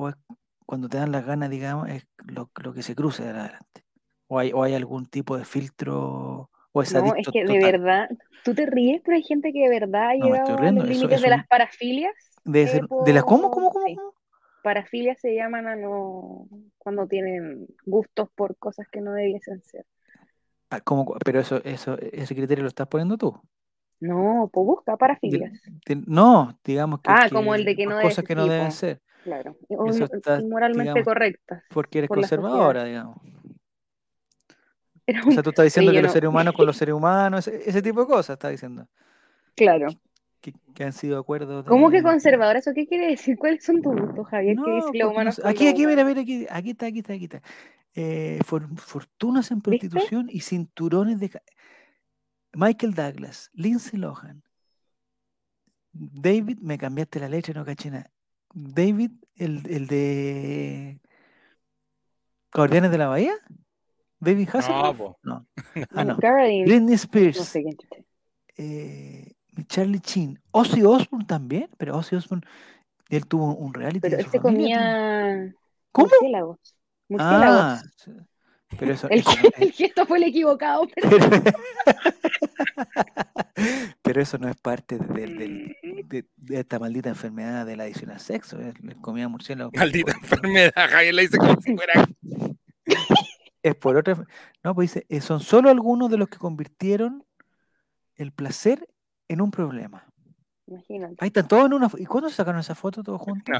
cuando 0.67 0.91
te 0.91 0.99
dan 0.99 1.11
las 1.11 1.25
ganas, 1.25 1.49
digamos, 1.49 1.89
es 1.89 2.07
lo, 2.19 2.51
lo 2.63 2.75
que 2.75 2.83
se 2.83 2.95
cruce 2.95 3.23
de 3.23 3.31
adelante? 3.31 3.83
¿O 4.27 4.39
hay, 4.39 4.53
o 4.53 4.63
hay 4.63 4.75
algún 4.75 5.07
tipo 5.07 5.39
de 5.39 5.47
filtro? 5.47 6.51
¿O 6.73 6.83
es 6.83 6.93
no, 6.93 7.15
es 7.17 7.27
que 7.33 7.47
de 7.47 7.59
verdad, 7.59 8.11
tú 8.45 8.55
te 8.55 8.67
ríes, 8.67 9.01
pero 9.03 9.17
hay 9.17 9.23
gente 9.23 9.55
que 9.55 9.61
de 9.61 9.71
verdad 9.71 10.11
ha 10.11 10.15
llegado 10.15 10.59
a 10.59 10.71
los 10.71 10.87
límites 10.87 11.23
de 11.23 11.29
las 11.31 11.47
parafilias 11.47 12.13
de, 12.45 12.87
de 13.05 13.13
la 13.13 13.23
cómo, 13.23 13.51
cómo, 13.51 13.71
cómo, 13.71 14.15
Parafilia 14.63 15.15
se 15.17 15.35
llaman 15.35 15.67
a 15.67 15.77
no 15.77 16.49
cuando 16.79 17.07
tienen 17.07 17.67
gustos 17.85 18.29
por 18.35 18.57
cosas 18.57 18.87
que 18.91 19.01
no 19.01 19.13
debiesen 19.13 19.63
ser. 19.63 19.85
Ah, 20.71 20.81
¿cómo? 20.81 21.17
Pero 21.25 21.41
eso, 21.41 21.61
eso, 21.65 21.99
ese 22.01 22.35
criterio 22.35 22.63
lo 22.63 22.69
estás 22.69 22.87
poniendo 22.87 23.19
tú. 23.19 23.39
No, 24.01 24.49
pues 24.53 24.67
busca 24.67 24.97
parafilias. 24.97 25.53
no, 26.07 26.59
digamos 26.65 27.01
que. 27.01 27.11
Ah, 27.11 27.29
como 27.31 27.55
el 27.55 27.65
de 27.65 27.77
que 27.77 27.87
no 27.87 28.01
cosas 28.01 28.25
que 28.25 28.35
no 28.35 28.47
deben 28.47 28.73
ser. 28.73 29.01
Claro, 29.23 29.57
moralmente 30.49 31.03
correctas. 31.05 31.63
Porque 31.71 31.99
eres 31.99 32.11
conservadora, 32.11 32.85
digamos. 32.85 33.19
o 35.27 35.31
sea, 35.31 35.43
tú 35.43 35.51
estás 35.51 35.65
diciendo 35.65 35.93
que 35.93 36.03
los 36.03 36.13
seres 36.13 36.29
humanos 36.29 36.55
con 36.55 36.67
los 36.67 36.77
seres 36.79 36.95
humanos, 36.95 37.47
ese, 37.49 37.69
ese 37.69 37.83
tipo 37.83 38.01
de 38.01 38.07
cosas, 38.07 38.35
estás 38.35 38.51
diciendo. 38.51 38.87
Claro 39.55 39.89
que, 40.53 40.85
han 40.85 40.93
sido 40.93 41.19
acuerdos. 41.19 41.65
¿Cómo 41.67 41.91
que 41.91 42.03
conservador? 42.03 42.57
¿Eso 42.57 42.73
qué 42.75 42.87
quiere 42.87 43.09
decir? 43.09 43.37
¿Cuáles 43.39 43.65
son 43.65 43.81
tus 43.81 43.95
gustos, 43.95 44.27
Javier? 44.29 44.57
¿Qué 44.63 44.71
dice 44.73 44.99
lo 44.99 45.11
humano 45.11 45.31
aquí, 45.45 45.67
aquí, 45.67 45.87
mira, 45.87 46.05
mira, 46.05 46.21
aquí, 46.21 46.47
aquí 46.51 46.71
está, 46.71 46.87
aquí 46.87 46.99
está, 46.99 47.13
aquí 47.15 47.25
está. 47.25 47.43
Eh, 47.95 48.41
fortunas 48.45 49.51
en 49.51 49.61
prostitución 49.61 50.29
y 50.29 50.41
cinturones 50.41 51.21
de. 51.21 51.31
Michael 52.53 52.95
Douglas, 52.95 53.51
Lindsay 53.55 53.99
Lohan, 53.99 54.43
David, 55.93 56.59
me 56.61 56.79
cambiaste 56.79 57.19
la 57.21 57.29
leche, 57.29 57.53
no 57.53 57.65
cachina. 57.65 58.11
David, 58.53 59.11
el, 59.37 59.63
el 59.69 59.87
de 59.89 61.01
Guardianes 62.53 62.91
de 62.91 62.99
la 62.99 63.09
Bahía. 63.09 63.35
David 64.21 64.49
Hasselhoff. 64.53 64.99
No, 65.25 65.47
no. 65.75 65.87
Ah, 65.91 66.05
no. 66.05 66.17
Britney 66.17 66.95
Spears. 66.95 67.39
No 67.39 67.45
sé 67.45 67.65
eh, 68.57 69.34
Charlie 69.69 70.01
Chin. 70.01 70.41
Ozzy 70.51 70.83
Osbourne 70.83 71.27
también, 71.27 71.69
pero 71.79 71.97
Ozzy 71.97 72.17
Osbourne, 72.17 72.47
él 73.09 73.27
tuvo 73.27 73.55
un 73.55 73.75
reality. 73.75 74.01
Pero 74.01 74.19
él 74.19 74.27
se 74.31 74.41
comía 74.41 75.55
¿Cómo? 75.95 76.59
Ah, 77.19 77.81
pero 78.79 78.93
eso, 78.93 79.09
el, 79.09 79.23
gesto 79.73 80.07
fue 80.07 80.19
el 80.19 80.25
equivocado. 80.25 80.87
Pero, 84.03 84.21
eso 84.21 84.37
no 84.39 84.49
es 84.49 84.57
parte 84.57 84.99
de, 84.99 86.25
esta 86.51 86.81
maldita 86.81 87.09
enfermedad 87.09 87.65
de 87.65 87.77
la 87.77 87.85
adicción 87.85 88.11
al 88.11 88.21
sexo. 88.21 88.61
Es, 88.61 88.75
comida 89.01 89.29
murciélago. 89.29 89.71
Maldita 89.75 90.13
enfermedad, 90.23 90.73
Javier 90.75 91.15
le 91.15 91.23
dice 91.23 91.39
como 91.39 91.61
si 91.61 91.77
fuera. 91.77 91.93
es 93.63 93.75
por 93.77 93.97
otra. 93.97 94.27
No, 94.65 94.75
pues 94.75 94.93
dice, 94.93 95.07
eh, 95.09 95.21
son 95.21 95.39
solo 95.41 95.71
algunos 95.71 96.11
de 96.11 96.19
los 96.19 96.29
que 96.29 96.39
convirtieron 96.39 97.25
el 98.17 98.33
placer 98.33 98.89
en 99.29 99.41
un 99.41 99.51
problema. 99.51 100.07
Imagínate. 100.67 101.17
Ahí 101.19 101.29
están 101.29 101.49
todos 101.49 101.67
en 101.67 101.75
una. 101.75 101.91
¿Y 101.99 102.07
cuándo 102.07 102.31
sacaron 102.31 102.61
esa 102.61 102.75
foto 102.75 103.03
todos 103.03 103.21
juntos? 103.23 103.55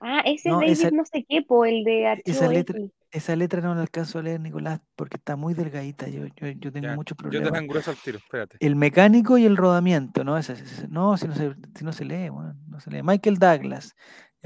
Ah, 0.00 0.20
ese 0.24 0.50
no, 0.50 0.60
David 0.60 0.92
no 0.92 1.04
sé 1.06 1.24
qué, 1.26 1.42
po, 1.42 1.64
el 1.64 1.82
de 1.84 2.06
Archivo 2.06 2.36
esa 2.36 2.48
letra, 2.48 2.78
esa 3.10 3.36
letra 3.36 3.60
no 3.60 3.74
la 3.74 3.82
alcanzo 3.82 4.18
a 4.18 4.22
leer, 4.22 4.40
Nicolás, 4.40 4.80
porque 4.96 5.16
está 5.16 5.36
muy 5.36 5.54
delgadita. 5.54 6.08
Yo, 6.08 6.26
yo, 6.36 6.48
yo 6.48 6.72
tengo 6.72 6.94
muchos 6.94 7.16
problemas. 7.16 7.48
Yo 7.48 7.58
te 7.58 7.66
grueso 7.66 7.90
al 7.90 7.96
tiro, 7.96 8.18
espérate. 8.18 8.56
El 8.60 8.76
mecánico 8.76 9.38
y 9.38 9.46
el 9.46 9.56
rodamiento, 9.56 10.24
¿no? 10.24 10.36
Ese, 10.36 10.56
no, 10.90 11.16
si 11.16 11.28
no, 11.28 11.34
se, 11.34 11.54
si 11.74 11.84
no 11.84 11.92
se 11.92 12.04
lee, 12.04 12.28
bueno, 12.28 12.54
no 12.66 12.80
se 12.80 12.90
lee. 12.90 13.02
Michael 13.02 13.38
Douglas, 13.38 13.94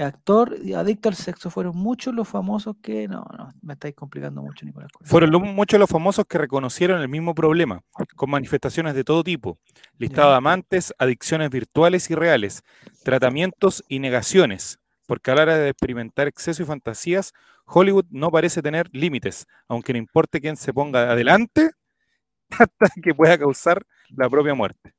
actor 0.03 0.55
y 0.63 0.73
adicto 0.73 1.09
al 1.09 1.15
sexo, 1.15 1.49
fueron 1.49 1.75
muchos 1.75 2.13
los 2.13 2.27
famosos 2.27 2.75
que. 2.81 3.07
No, 3.07 3.25
no, 3.37 3.49
me 3.61 3.73
estáis 3.73 3.95
complicando 3.95 4.41
mucho, 4.41 4.65
Nicolás. 4.65 4.89
Fueron 5.01 5.31
muchos 5.55 5.79
los 5.79 5.89
famosos 5.89 6.25
que 6.25 6.37
reconocieron 6.37 7.01
el 7.01 7.09
mismo 7.09 7.35
problema, 7.35 7.81
con 8.15 8.29
manifestaciones 8.29 8.95
de 8.95 9.03
todo 9.03 9.23
tipo: 9.23 9.59
listado 9.97 10.31
de 10.31 10.37
amantes, 10.37 10.93
adicciones 10.97 11.49
virtuales 11.49 12.09
y 12.09 12.15
reales, 12.15 12.63
tratamientos 13.03 13.83
y 13.87 13.99
negaciones 13.99 14.79
porque 15.09 15.31
a 15.31 15.35
la 15.35 15.41
hora 15.41 15.57
de 15.57 15.69
experimentar 15.69 16.27
exceso 16.27 16.61
y 16.61 16.67
fantasías, 16.67 17.33
Hollywood 17.65 18.05
no 18.11 18.29
parece 18.29 18.61
tener 18.61 18.87
límites, 18.91 19.47
aunque 19.67 19.91
no 19.91 19.97
importe 19.97 20.39
quién 20.39 20.55
se 20.55 20.71
ponga 20.71 21.11
adelante 21.11 21.71
hasta 22.51 22.89
que 23.01 23.15
pueda 23.15 23.35
causar 23.35 23.83
la 24.15 24.29
propia 24.29 24.53
muerte. 24.53 24.93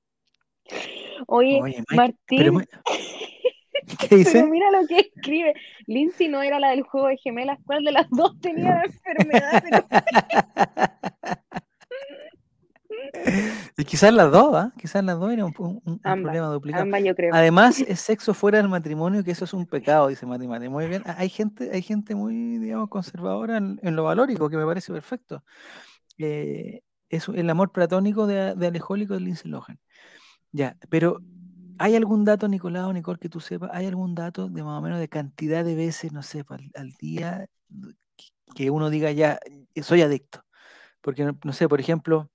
Oye, 1.28 1.84
Martín. 1.94 2.66
¿Qué 4.08 4.16
dice? 4.16 4.44
mira 4.44 4.70
lo 4.70 4.86
que 4.86 4.98
escribe. 5.14 5.54
Lindsay 5.86 6.28
no 6.28 6.42
era 6.42 6.58
la 6.58 6.70
del 6.70 6.82
juego 6.82 7.08
de 7.08 7.16
gemelas. 7.16 7.58
¿Cuál 7.64 7.84
de 7.84 7.92
las 7.92 8.08
dos 8.10 8.38
tenía 8.40 8.74
la 8.74 8.84
enfermedad? 8.84 9.62
Y 13.76 13.84
quizás 13.84 14.12
las 14.12 14.30
dos, 14.30 14.54
¿ah? 14.54 14.72
Quizás 14.76 15.04
las 15.04 15.18
dos 15.18 15.32
era 15.32 15.44
un, 15.44 15.52
problema 15.52 16.48
duplicado. 16.48 16.86
Además, 17.32 17.80
es 17.88 18.00
sexo 18.00 18.34
fuera 18.34 18.58
del 18.58 18.68
matrimonio, 18.68 19.24
que 19.24 19.30
eso 19.30 19.44
es 19.44 19.54
un 19.54 19.66
pecado, 19.66 20.08
dice 20.08 20.26
Mati 20.26 20.46
Muy 20.46 20.86
bien. 20.86 21.02
Hay 21.16 21.28
gente, 21.28 21.70
hay 21.72 21.82
gente 21.82 22.14
muy, 22.14 22.58
digamos, 22.58 22.88
conservadora 22.88 23.56
en, 23.56 23.96
lo 23.96 24.04
valórico, 24.04 24.50
que 24.50 24.56
me 24.56 24.66
parece 24.66 24.92
perfecto. 24.92 25.44
Eh, 26.18 26.82
es 27.08 27.28
el 27.28 27.48
amor 27.50 27.72
platónico 27.72 28.26
de, 28.26 28.54
de 28.54 28.66
Alejólico 28.66 29.14
de 29.14 29.20
Lindsay 29.20 29.50
Lohan. 29.50 29.78
Ya, 30.52 30.76
pero 30.88 31.20
¿hay 31.80 31.96
algún 31.96 32.26
dato, 32.26 32.46
Nicolás 32.46 32.84
o 32.84 32.92
Nicole, 32.92 33.18
que 33.18 33.30
tú 33.30 33.40
sepas? 33.40 33.70
¿Hay 33.72 33.86
algún 33.86 34.14
dato 34.14 34.50
de 34.50 34.62
más 34.62 34.78
o 34.78 34.82
menos 34.82 35.00
de 35.00 35.08
cantidad 35.08 35.64
de 35.64 35.74
veces, 35.74 36.12
no 36.12 36.22
sé, 36.22 36.44
al, 36.46 36.70
al 36.74 36.90
día, 36.92 37.48
que 38.54 38.68
uno 38.68 38.90
diga 38.90 39.10
ya, 39.12 39.40
soy 39.82 40.02
adicto? 40.02 40.44
Porque, 41.00 41.24
no 41.24 41.52
sé, 41.54 41.68
por 41.68 41.80
ejemplo, 41.80 42.30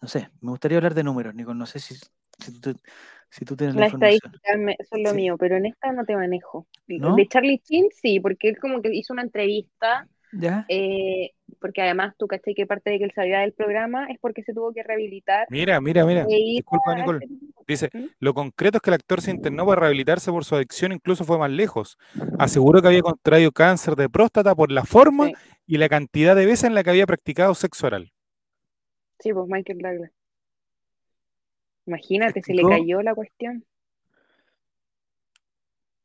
no 0.00 0.08
sé, 0.08 0.30
me 0.40 0.50
gustaría 0.50 0.78
hablar 0.78 0.94
de 0.94 1.04
números, 1.04 1.34
Nico. 1.34 1.52
No 1.52 1.66
sé 1.66 1.78
si, 1.78 1.94
si, 2.38 2.60
tú, 3.44 3.54
tienes 3.54 3.74
la, 3.74 3.82
la 3.82 3.86
estadística 3.86 4.38
son 4.88 5.02
lo 5.02 5.12
mío, 5.12 5.36
pero 5.38 5.56
en 5.56 5.66
esta 5.66 5.92
no 5.92 6.06
te 6.06 6.16
manejo. 6.16 6.66
De 6.86 7.28
Charlie 7.28 7.58
Chin 7.58 7.88
sí, 7.90 8.18
porque 8.18 8.48
él 8.48 8.58
como 8.58 8.80
que 8.80 8.94
hizo 8.94 9.12
una 9.12 9.22
entrevista. 9.22 10.08
¿Ya? 10.32 10.64
Eh, 10.70 11.32
porque 11.64 11.80
además 11.80 12.14
tú 12.18 12.26
caché 12.26 12.54
que 12.54 12.66
parte 12.66 12.90
de 12.90 12.98
que 12.98 13.04
él 13.04 13.12
salía 13.14 13.40
del 13.40 13.54
programa 13.54 14.06
es 14.10 14.18
porque 14.20 14.42
se 14.42 14.52
tuvo 14.52 14.74
que 14.74 14.82
rehabilitar. 14.82 15.46
Mira, 15.48 15.80
mira, 15.80 16.04
mira. 16.04 16.26
Disculpa, 16.26 16.94
Nicole. 16.94 17.26
Dice, 17.66 17.88
¿Mm? 17.90 18.04
lo 18.18 18.34
concreto 18.34 18.76
es 18.76 18.82
que 18.82 18.90
el 18.90 18.94
actor 18.96 19.22
se 19.22 19.30
internó 19.30 19.64
para 19.64 19.80
rehabilitarse 19.80 20.30
por 20.30 20.44
su 20.44 20.56
adicción, 20.56 20.92
incluso 20.92 21.24
fue 21.24 21.38
más 21.38 21.50
lejos. 21.50 21.96
Aseguró 22.38 22.82
que 22.82 22.88
había 22.88 23.00
contraído 23.00 23.50
cáncer 23.50 23.96
de 23.96 24.10
próstata 24.10 24.54
por 24.54 24.70
la 24.70 24.84
forma 24.84 25.30
y 25.66 25.78
la 25.78 25.88
cantidad 25.88 26.36
de 26.36 26.44
veces 26.44 26.64
en 26.64 26.74
la 26.74 26.84
que 26.84 26.90
había 26.90 27.06
practicado 27.06 27.54
sexo 27.54 27.86
oral. 27.86 28.12
Sí, 29.20 29.32
pues 29.32 29.48
Michael 29.48 29.78
Douglas. 29.78 30.10
Imagínate, 31.86 32.42
se 32.42 32.52
le 32.52 32.62
cayó 32.62 33.00
la 33.00 33.14
cuestión. 33.14 33.64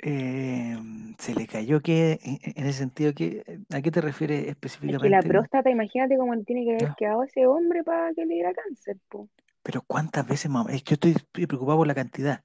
Em, 0.01 1.13
se 1.17 1.35
le 1.35 1.45
cayó 1.45 1.81
que, 1.81 2.19
en 2.23 2.65
ese 2.65 2.79
sentido, 2.79 3.13
que, 3.13 3.43
¿a 3.73 3.81
qué 3.81 3.91
te 3.91 3.99
refieres 3.99 4.47
específicamente? 4.47 5.07
Es 5.07 5.09
que 5.09 5.09
la 5.09 5.21
próstata, 5.21 5.69
imagínate 5.69 6.17
cómo 6.17 6.37
tiene 6.43 6.63
que 6.63 6.85
haber 6.85 6.95
quedado 6.95 7.23
ese 7.23 7.45
hombre 7.47 7.83
para 7.83 8.13
que 8.13 8.25
le 8.25 8.35
diera 8.35 8.53
cáncer. 8.53 8.97
Po. 9.09 9.27
Pero 9.61 9.81
¿cuántas 9.81 10.25
veces, 10.25 10.49
mamá? 10.49 10.71
Es 10.71 10.83
que 10.83 10.95
yo 10.95 11.09
estoy, 11.09 11.47
preocupado 11.47 11.79
por 11.79 11.87
la 11.87 11.95
cantidad. 11.95 12.43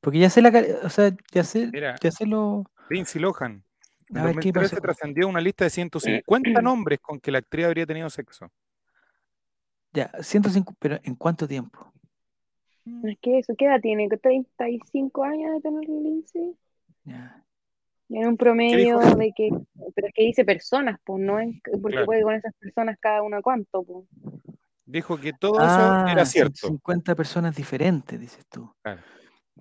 Porque 0.00 0.18
ya 0.20 0.30
sé 0.30 0.42
la, 0.42 0.52
o 0.84 0.88
sea, 0.88 1.12
ya 1.32 1.42
sé, 1.42 1.70
ya 2.00 2.10
sé 2.10 2.26
lo... 2.26 2.64
Lindsay 2.88 3.20
Lohan. 3.20 3.64
En 4.08 4.22
2013 4.22 4.80
trascendió 4.80 5.28
una 5.28 5.40
lista 5.40 5.64
de 5.64 5.70
150 5.70 6.62
nombres 6.62 6.98
con 7.02 7.20
que 7.20 7.30
la 7.30 7.38
actriz 7.38 7.66
habría 7.66 7.86
tenido 7.86 8.08
sexo. 8.10 8.50
Ya, 9.92 10.10
105, 10.20 10.74
pero 10.78 11.00
¿en 11.02 11.16
cuánto 11.16 11.48
tiempo? 11.48 11.92
Es 13.04 13.18
que 13.20 13.38
eso, 13.38 13.54
¿qué 13.56 13.66
edad 13.66 13.80
tiene? 13.80 14.08
¿35 14.08 15.26
años 15.26 15.52
de 15.54 15.60
tener 15.60 15.88
Lindsay? 15.88 16.56
Ya. 17.04 17.44
En 18.08 18.26
un 18.26 18.36
promedio 18.36 18.98
de 18.98 19.32
que, 19.36 19.50
pero 19.94 20.08
es 20.08 20.14
que 20.14 20.24
dice 20.24 20.44
personas, 20.44 20.98
pues 21.04 21.22
no 21.22 21.38
es 21.38 21.60
porque 21.80 22.04
puede 22.04 22.22
con 22.22 22.34
esas 22.34 22.52
personas 22.54 22.96
cada 22.98 23.22
una 23.22 23.40
cuánto, 23.40 23.84
pues. 23.84 24.06
Dijo 24.84 25.16
que 25.18 25.32
todo 25.32 25.58
eso 25.58 25.68
ah, 25.68 26.08
era 26.10 26.24
cierto. 26.24 26.66
50 26.66 27.14
personas 27.14 27.54
diferentes, 27.54 28.18
dices 28.18 28.44
tú. 28.48 28.72
Claro. 28.82 29.00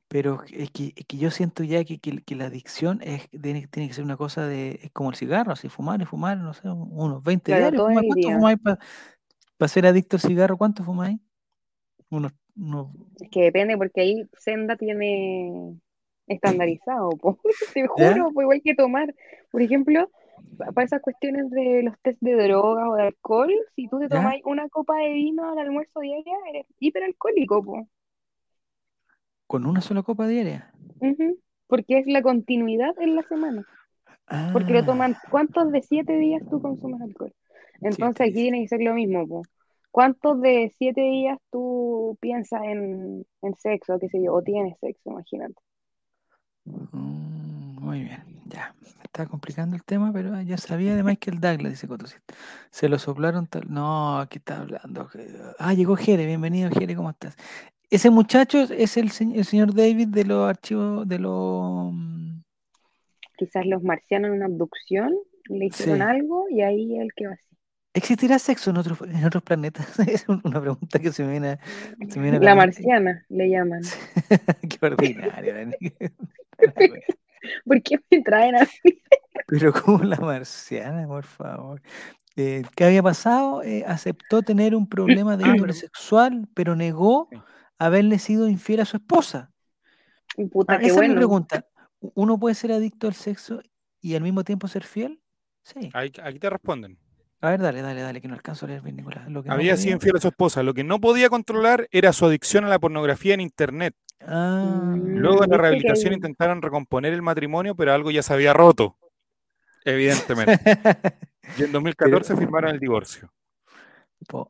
Pero 0.07 0.43
es 0.49 0.72
que, 0.72 0.93
es 0.95 1.05
que, 1.05 1.17
yo 1.17 1.30
siento 1.30 1.63
ya 1.63 1.84
que, 1.84 1.99
que, 1.99 2.36
la 2.36 2.45
adicción 2.45 2.99
es, 3.03 3.30
tiene, 3.30 3.67
tiene, 3.67 3.88
que 3.88 3.93
ser 3.93 4.03
una 4.03 4.17
cosa 4.17 4.47
de, 4.47 4.80
es 4.82 4.91
como 4.91 5.11
el 5.11 5.15
cigarro, 5.15 5.51
así 5.51 5.70
fumar 5.70 6.01
y 6.01 6.05
fumar, 6.05 6.38
no 6.38 6.53
sé, 6.53 6.67
unos 6.67 7.24
20 7.24 7.51
claro, 7.51 7.70
diarios. 7.70 7.84
¿Cuánto 7.93 8.32
fumáis 8.32 8.59
para 8.59 8.80
para 9.59 9.67
ser 9.67 9.86
adicto 9.86 10.15
al 10.15 10.22
cigarro, 10.22 10.57
¿cuánto 10.57 10.86
fumáis? 10.86 11.20
Unos, 12.09 12.32
Es 13.22 13.30
que 13.30 13.43
depende, 13.43 13.78
porque 13.78 14.01
ahí 14.01 14.30
Senda 14.38 14.76
tiene 14.76 15.80
estandarizado, 16.28 17.10
te 17.74 17.88
juro, 17.88 18.32
pues 18.34 18.43
igual 18.43 18.62
que 18.64 18.76
tomar. 18.76 19.14
Por 19.51 19.62
ejemplo, 19.62 20.10
para 20.57 20.86
esas 20.86 21.01
cuestiones 21.01 21.49
de 21.49 21.84
los 21.84 21.99
test 22.01 22.22
de 22.22 22.36
drogas 22.36 22.88
o 22.89 22.95
de 22.95 23.03
alcohol, 23.03 23.53
si 23.76 23.88
tú 23.88 23.99
te 23.99 24.10
tomas 24.10 24.36
una 24.45 24.68
copa 24.70 24.97
de 24.97 25.14
vino 25.14 25.49
al 25.49 25.57
almuerzo 25.57 25.99
diaria, 26.01 26.36
eres 26.49 26.66
hiperalcohólico, 26.80 27.64
po. 27.64 27.88
¿Con 29.47 29.66
una 29.66 29.82
sola 29.82 30.03
copa 30.03 30.28
diaria? 30.28 30.72
Porque 31.68 31.99
es 31.99 32.07
la 32.07 32.22
continuidad 32.22 32.93
en 32.99 33.16
la 33.16 33.24
semana. 33.24 33.66
Porque 34.53 34.74
lo 34.74 34.86
toman, 34.86 35.14
ah. 35.14 35.22
¿cuántos 35.32 35.72
de 35.72 35.82
siete 35.82 36.14
días 36.18 36.43
tú 36.49 36.62
consumes 36.62 37.01
alcohol? 37.01 37.34
Entonces 37.82 38.22
aquí 38.22 38.34
tiene 38.34 38.62
que 38.62 38.68
ser 38.68 38.82
lo 38.82 38.93
mismo. 38.93 39.43
¿Cuántos 39.91 40.39
de 40.41 40.71
siete 40.77 41.01
días 41.01 41.37
tú 41.51 42.17
piensas 42.21 42.61
en, 42.63 43.25
sexo, 43.57 43.97
qué 43.99 44.07
sé 44.09 44.21
yo, 44.23 44.33
o 44.33 44.43
tienes 44.43 44.77
sexo, 44.79 45.09
imagínate? 45.09 45.55
Mm, 46.65 47.79
muy 47.81 48.03
bien, 48.03 48.23
ya. 48.45 48.75
Me 48.81 49.03
está 49.03 49.25
complicando 49.25 49.75
el 49.75 49.83
tema, 49.83 50.13
pero 50.13 50.39
ya 50.41 50.57
sabía 50.57 50.95
de 50.95 51.03
Michael 51.03 51.39
Douglas, 51.39 51.71
dice 51.71 51.87
Cotosito. 51.87 52.21
Se 52.69 52.87
lo 52.87 52.99
soplaron 52.99 53.47
tal. 53.47 53.63
No, 53.67 54.19
aquí 54.19 54.37
está 54.37 54.61
hablando. 54.61 55.09
Ah, 55.57 55.73
llegó 55.73 55.95
Jere, 55.95 56.25
bienvenido 56.27 56.69
Jere, 56.69 56.95
¿cómo 56.95 57.09
estás? 57.09 57.35
Ese 57.89 58.11
muchacho 58.11 58.59
es 58.59 58.97
el, 58.97 59.05
el 59.33 59.45
señor 59.45 59.73
David 59.73 60.09
de 60.09 60.23
los 60.25 60.47
archivos 60.47 61.07
de 61.07 61.17
los. 61.17 61.91
Mm, 61.91 62.41
Quizás 63.37 63.65
los 63.65 63.81
marcianos 63.81 64.29
en 64.29 64.35
una 64.35 64.45
abducción 64.45 65.15
le 65.45 65.65
hicieron 65.65 66.01
algo 66.01 66.45
y 66.49 66.61
ahí 66.61 66.97
el 66.97 67.11
que 67.15 67.25
va 67.25 67.33
¿Existirá 67.99 68.39
sexo 68.39 68.69
en 68.69 68.77
otros, 68.77 69.01
en 69.01 69.25
otros 69.25 69.43
planetas? 69.43 69.99
Es 70.07 70.25
una 70.29 70.61
pregunta 70.61 70.99
que 70.99 71.11
se 71.11 71.21
me 71.25 71.31
viene, 71.31 71.59
a 71.59 72.39
La 72.39 72.55
marciana, 72.55 73.25
le 73.27 73.49
llaman. 73.49 73.81
Qué 74.69 74.85
ordinario. 74.85 75.71
¿Por 77.65 77.81
qué 77.83 77.99
me 78.09 78.21
traen 78.21 78.55
así? 78.55 79.03
Pero 79.47 79.73
como 79.73 80.01
la 80.03 80.15
marciana, 80.15 81.05
por 81.07 81.25
favor. 81.25 81.81
Eh, 82.37 82.63
¿Qué 82.73 82.85
había 82.85 83.03
pasado? 83.03 83.63
Eh, 83.63 83.83
aceptó 83.85 84.43
tener 84.43 84.75
un 84.75 84.87
problema 84.87 85.35
de 85.35 85.49
índole 85.49 85.73
sexual, 85.85 86.47
pero 86.53 86.77
negó 86.77 87.27
haberle 87.77 88.17
sido 88.17 88.47
infiel 88.47 88.79
a 88.79 88.85
su 88.85 88.95
esposa. 88.95 89.51
Puta, 90.53 90.75
ah, 90.75 90.79
esa 90.81 91.03
es 91.03 91.09
mi 91.09 91.15
pregunta. 91.15 91.65
¿Uno 91.99 92.39
puede 92.39 92.55
ser 92.55 92.71
adicto 92.71 93.07
al 93.07 93.13
sexo 93.13 93.61
y 93.99 94.15
al 94.15 94.21
mismo 94.21 94.45
tiempo 94.45 94.69
ser 94.69 94.85
fiel? 94.85 95.21
Sí. 95.63 95.91
aquí 95.93 96.39
te 96.39 96.49
responden. 96.49 96.97
A 97.41 97.51
ver, 97.51 97.61
dale, 97.61 97.81
dale, 97.81 98.01
dale, 98.01 98.19
que 98.19 98.27
no 98.27 98.33
alcanzo 98.33 98.65
a 98.65 98.69
leer 98.69 98.81
bien, 98.81 98.97
Nicolás. 98.97 99.27
Había 99.47 99.77
sido 99.77 99.95
infiel 99.95 100.17
a 100.17 100.19
su 100.19 100.27
esposa. 100.27 100.61
Lo 100.61 100.73
que 100.73 100.83
no 100.83 100.99
podía 100.99 101.29
controlar 101.29 101.87
era 101.91 102.11
su 102.11 102.25
adicción 102.25 102.65
a 102.65 102.69
la 102.69 102.79
pornografía 102.79 103.33
en 103.33 103.39
Internet. 103.39 103.95
Ah, 104.21 104.95
Luego 104.97 105.41
de 105.41 105.47
la 105.47 105.57
rehabilitación 105.57 106.13
intentaron 106.13 106.61
recomponer 106.61 107.13
el 107.13 107.21
matrimonio, 107.21 107.75
pero 107.75 107.93
algo 107.93 108.11
ya 108.11 108.21
se 108.23 108.33
había 108.33 108.51
roto. 108.51 108.97
Evidentemente. 109.85 110.59
y 111.57 111.63
en 111.63 111.71
2014 111.71 112.35
firmaron 112.35 112.71
el 112.71 112.79
divorcio. 112.79 113.31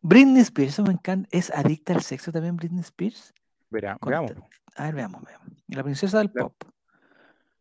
Britney 0.01 0.41
Spears, 0.41 0.79
me 0.79 0.93
encanta. 0.93 1.29
¿Es 1.31 1.51
adicta 1.51 1.93
al 1.93 2.01
sexo 2.01 2.31
también 2.31 2.57
Britney 2.57 2.81
Spears? 2.81 3.33
veamos. 3.69 4.01
A 4.75 4.85
ver, 4.85 4.95
veamos, 4.95 5.23
veamos. 5.23 5.47
La 5.67 5.83
princesa 5.83 6.17
del 6.17 6.31
pop. 6.31 6.55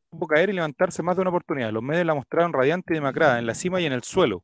Pudo 0.09 0.27
caer 0.27 0.49
y 0.49 0.55
levantarse 0.55 1.03
más 1.03 1.17
de 1.17 1.21
una 1.23 1.31
oportunidad. 1.31 1.71
Los 1.71 1.83
medios 1.83 2.07
la 2.07 2.15
mostraron 2.15 2.55
radiante 2.55 2.95
y 2.95 2.97
demacrada, 2.97 3.39
en 3.39 3.47
la 3.47 3.55
cima 3.55 3.79
y 3.81 3.85
en 3.85 3.93
el 3.93 4.03
suelo. 4.03 4.43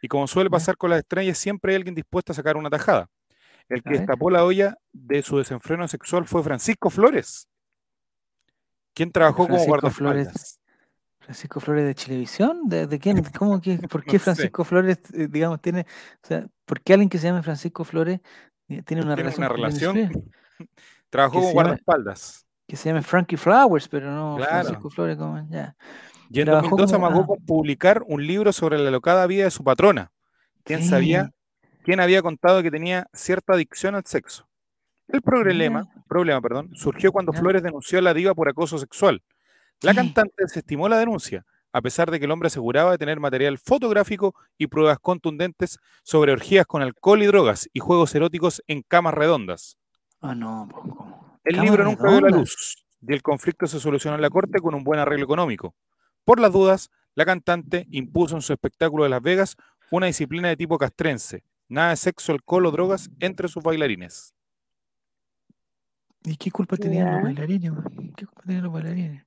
Y 0.00 0.08
como 0.08 0.26
suele 0.26 0.50
pasar 0.50 0.76
con 0.76 0.90
las 0.90 1.00
estrellas, 1.00 1.38
siempre 1.38 1.72
hay 1.72 1.76
alguien 1.76 1.94
dispuesto 1.94 2.32
a 2.32 2.34
sacar 2.34 2.56
una 2.56 2.70
tajada. 2.70 3.08
El 3.68 3.82
que 3.82 3.90
destapó 3.90 4.30
la 4.30 4.44
olla 4.44 4.76
de 4.92 5.22
su 5.22 5.38
desenfreno 5.38 5.86
sexual 5.86 6.26
fue 6.26 6.42
Francisco 6.42 6.90
Flores, 6.90 7.48
quien 8.94 9.12
trabajó 9.12 9.46
como 9.46 9.64
guardaespaldas. 9.64 10.60
Francisco 11.20 11.60
Flores 11.60 11.84
de 11.84 11.94
Televisión, 11.94 12.62
¿De, 12.68 12.98
quién? 12.98 13.22
¿Cómo 13.38 13.60
que, 13.60 13.78
¿Por 13.78 14.02
qué 14.02 14.18
Francisco 14.18 14.64
Flores, 14.64 14.98
eh, 15.14 15.28
digamos, 15.30 15.60
tiene, 15.60 15.86
o 16.22 16.26
sea, 16.26 16.46
por 16.64 16.80
qué 16.80 16.94
alguien 16.94 17.08
que 17.08 17.18
se 17.18 17.28
llame 17.28 17.42
Francisco 17.42 17.84
Flores 17.84 18.18
eh, 18.68 18.82
tiene 18.82 19.04
una 19.04 19.14
relación? 19.14 19.46
Una 19.46 19.54
relación. 19.54 20.10
Trabajó 21.08 21.34
como 21.34 21.52
guardaespaldas. 21.52 22.46
Que 22.66 22.76
se 22.76 22.88
llame 22.88 23.02
Frankie 23.02 23.36
Flowers, 23.36 23.88
pero 23.88 24.10
no 24.10 24.38
Francisco 24.38 24.90
Flores, 24.90 25.16
como 25.16 25.46
ya. 25.48 25.76
Y 26.30 26.40
en 26.40 26.46
2012 26.46 26.94
amagó 26.94 27.26
con 27.26 27.44
publicar 27.44 28.04
un 28.06 28.24
libro 28.24 28.52
sobre 28.52 28.78
la 28.78 28.90
locada 28.90 29.26
vida 29.26 29.44
de 29.44 29.50
su 29.50 29.64
patrona. 29.64 30.12
¿Quién 30.62 30.84
sabía? 30.84 31.32
¿Quién 31.82 31.98
había 31.98 32.22
contado 32.22 32.62
que 32.62 32.70
tenía 32.70 33.08
cierta 33.12 33.54
adicción 33.54 33.96
al 33.96 34.04
sexo? 34.06 34.46
El 35.08 35.22
problema, 35.22 35.88
problema 36.08 36.40
perdón, 36.40 36.70
surgió 36.74 37.10
cuando 37.10 37.32
Flores 37.32 37.64
denunció 37.64 37.98
a 37.98 38.02
la 38.02 38.14
diva 38.14 38.32
por 38.34 38.48
acoso 38.48 38.78
sexual. 38.78 39.22
La 39.80 39.92
cantante 39.92 40.34
desestimó 40.38 40.88
la 40.88 40.98
denuncia, 40.98 41.44
a 41.72 41.80
pesar 41.80 42.10
de 42.12 42.20
que 42.20 42.26
el 42.26 42.30
hombre 42.30 42.46
aseguraba 42.46 42.92
de 42.92 42.98
tener 42.98 43.18
material 43.18 43.58
fotográfico 43.58 44.34
y 44.56 44.68
pruebas 44.68 44.98
contundentes 45.00 45.78
sobre 46.04 46.32
orgías 46.32 46.66
con 46.66 46.82
alcohol 46.82 47.22
y 47.22 47.26
drogas 47.26 47.68
y 47.72 47.80
juegos 47.80 48.14
eróticos 48.14 48.62
en 48.68 48.82
camas 48.82 49.14
redondas. 49.14 49.78
Ah, 50.20 50.34
no. 50.34 50.68
El 51.42 51.60
libro 51.60 51.82
nunca 51.82 52.08
vio 52.08 52.20
la 52.20 52.28
luz 52.28 52.84
y 53.00 53.12
el 53.12 53.22
conflicto 53.22 53.66
se 53.66 53.80
solucionó 53.80 54.14
en 54.14 54.22
la 54.22 54.30
corte 54.30 54.60
con 54.60 54.74
un 54.74 54.84
buen 54.84 55.00
arreglo 55.00 55.24
económico. 55.24 55.74
Por 56.24 56.40
las 56.40 56.52
dudas, 56.52 56.90
la 57.14 57.24
cantante 57.24 57.86
impuso 57.90 58.36
en 58.36 58.42
su 58.42 58.52
espectáculo 58.52 59.04
de 59.04 59.10
Las 59.10 59.22
Vegas 59.22 59.56
una 59.90 60.06
disciplina 60.06 60.48
de 60.48 60.56
tipo 60.56 60.78
castrense. 60.78 61.42
Nada 61.68 61.90
de 61.90 61.96
sexo, 61.96 62.32
alcohol 62.32 62.66
o 62.66 62.70
drogas 62.70 63.10
entre 63.20 63.48
sus 63.48 63.62
bailarines. 63.62 64.34
¿Y 66.24 66.36
qué 66.36 66.50
culpa 66.50 66.76
tenían 66.76 67.12
los 67.12 67.22
bailarines? 67.22 67.72
¿Qué 68.16 68.26
culpa 68.26 68.42
tenían 68.42 68.64
los 68.64 68.72
bailarines? 68.72 69.24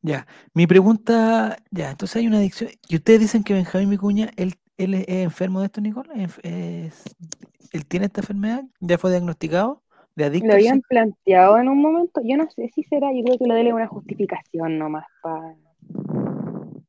Ya, 0.00 0.26
mi 0.54 0.66
pregunta, 0.66 1.56
ya, 1.70 1.90
entonces 1.90 2.16
hay 2.16 2.26
una 2.28 2.38
adicción. 2.38 2.70
Y 2.88 2.96
ustedes 2.96 3.20
dicen 3.20 3.42
que 3.42 3.54
Benjamín 3.54 3.88
Micuña, 3.88 4.30
él, 4.36 4.54
él 4.76 4.94
es 4.94 5.08
enfermo 5.08 5.60
de 5.60 5.66
esto, 5.66 5.80
Nicole. 5.80 6.28
¿Él 6.42 7.86
tiene 7.86 8.06
esta 8.06 8.20
enfermedad? 8.20 8.62
¿Ya 8.80 8.98
fue 8.98 9.10
diagnosticado? 9.10 9.82
¿De 10.14 10.24
adicto? 10.24 10.48
Lo 10.48 10.54
habían 10.54 10.80
planteado 10.82 11.58
en 11.58 11.68
un 11.68 11.82
momento. 11.82 12.20
Yo 12.24 12.36
no 12.36 12.48
sé 12.50 12.70
si 12.74 12.82
será, 12.84 13.12
yo 13.12 13.22
creo 13.24 13.38
que 13.38 13.46
lo 13.46 13.54
dele 13.54 13.72
una 13.72 13.88
justificación 13.88 14.78
nomás 14.78 15.06
para. 15.22 15.54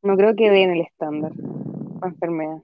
No 0.02 0.16
creo 0.16 0.36
que 0.36 0.50
den 0.50 0.72
el 0.72 0.82
estándar 0.82 1.32
para 2.00 2.14
enfermedad. 2.14 2.64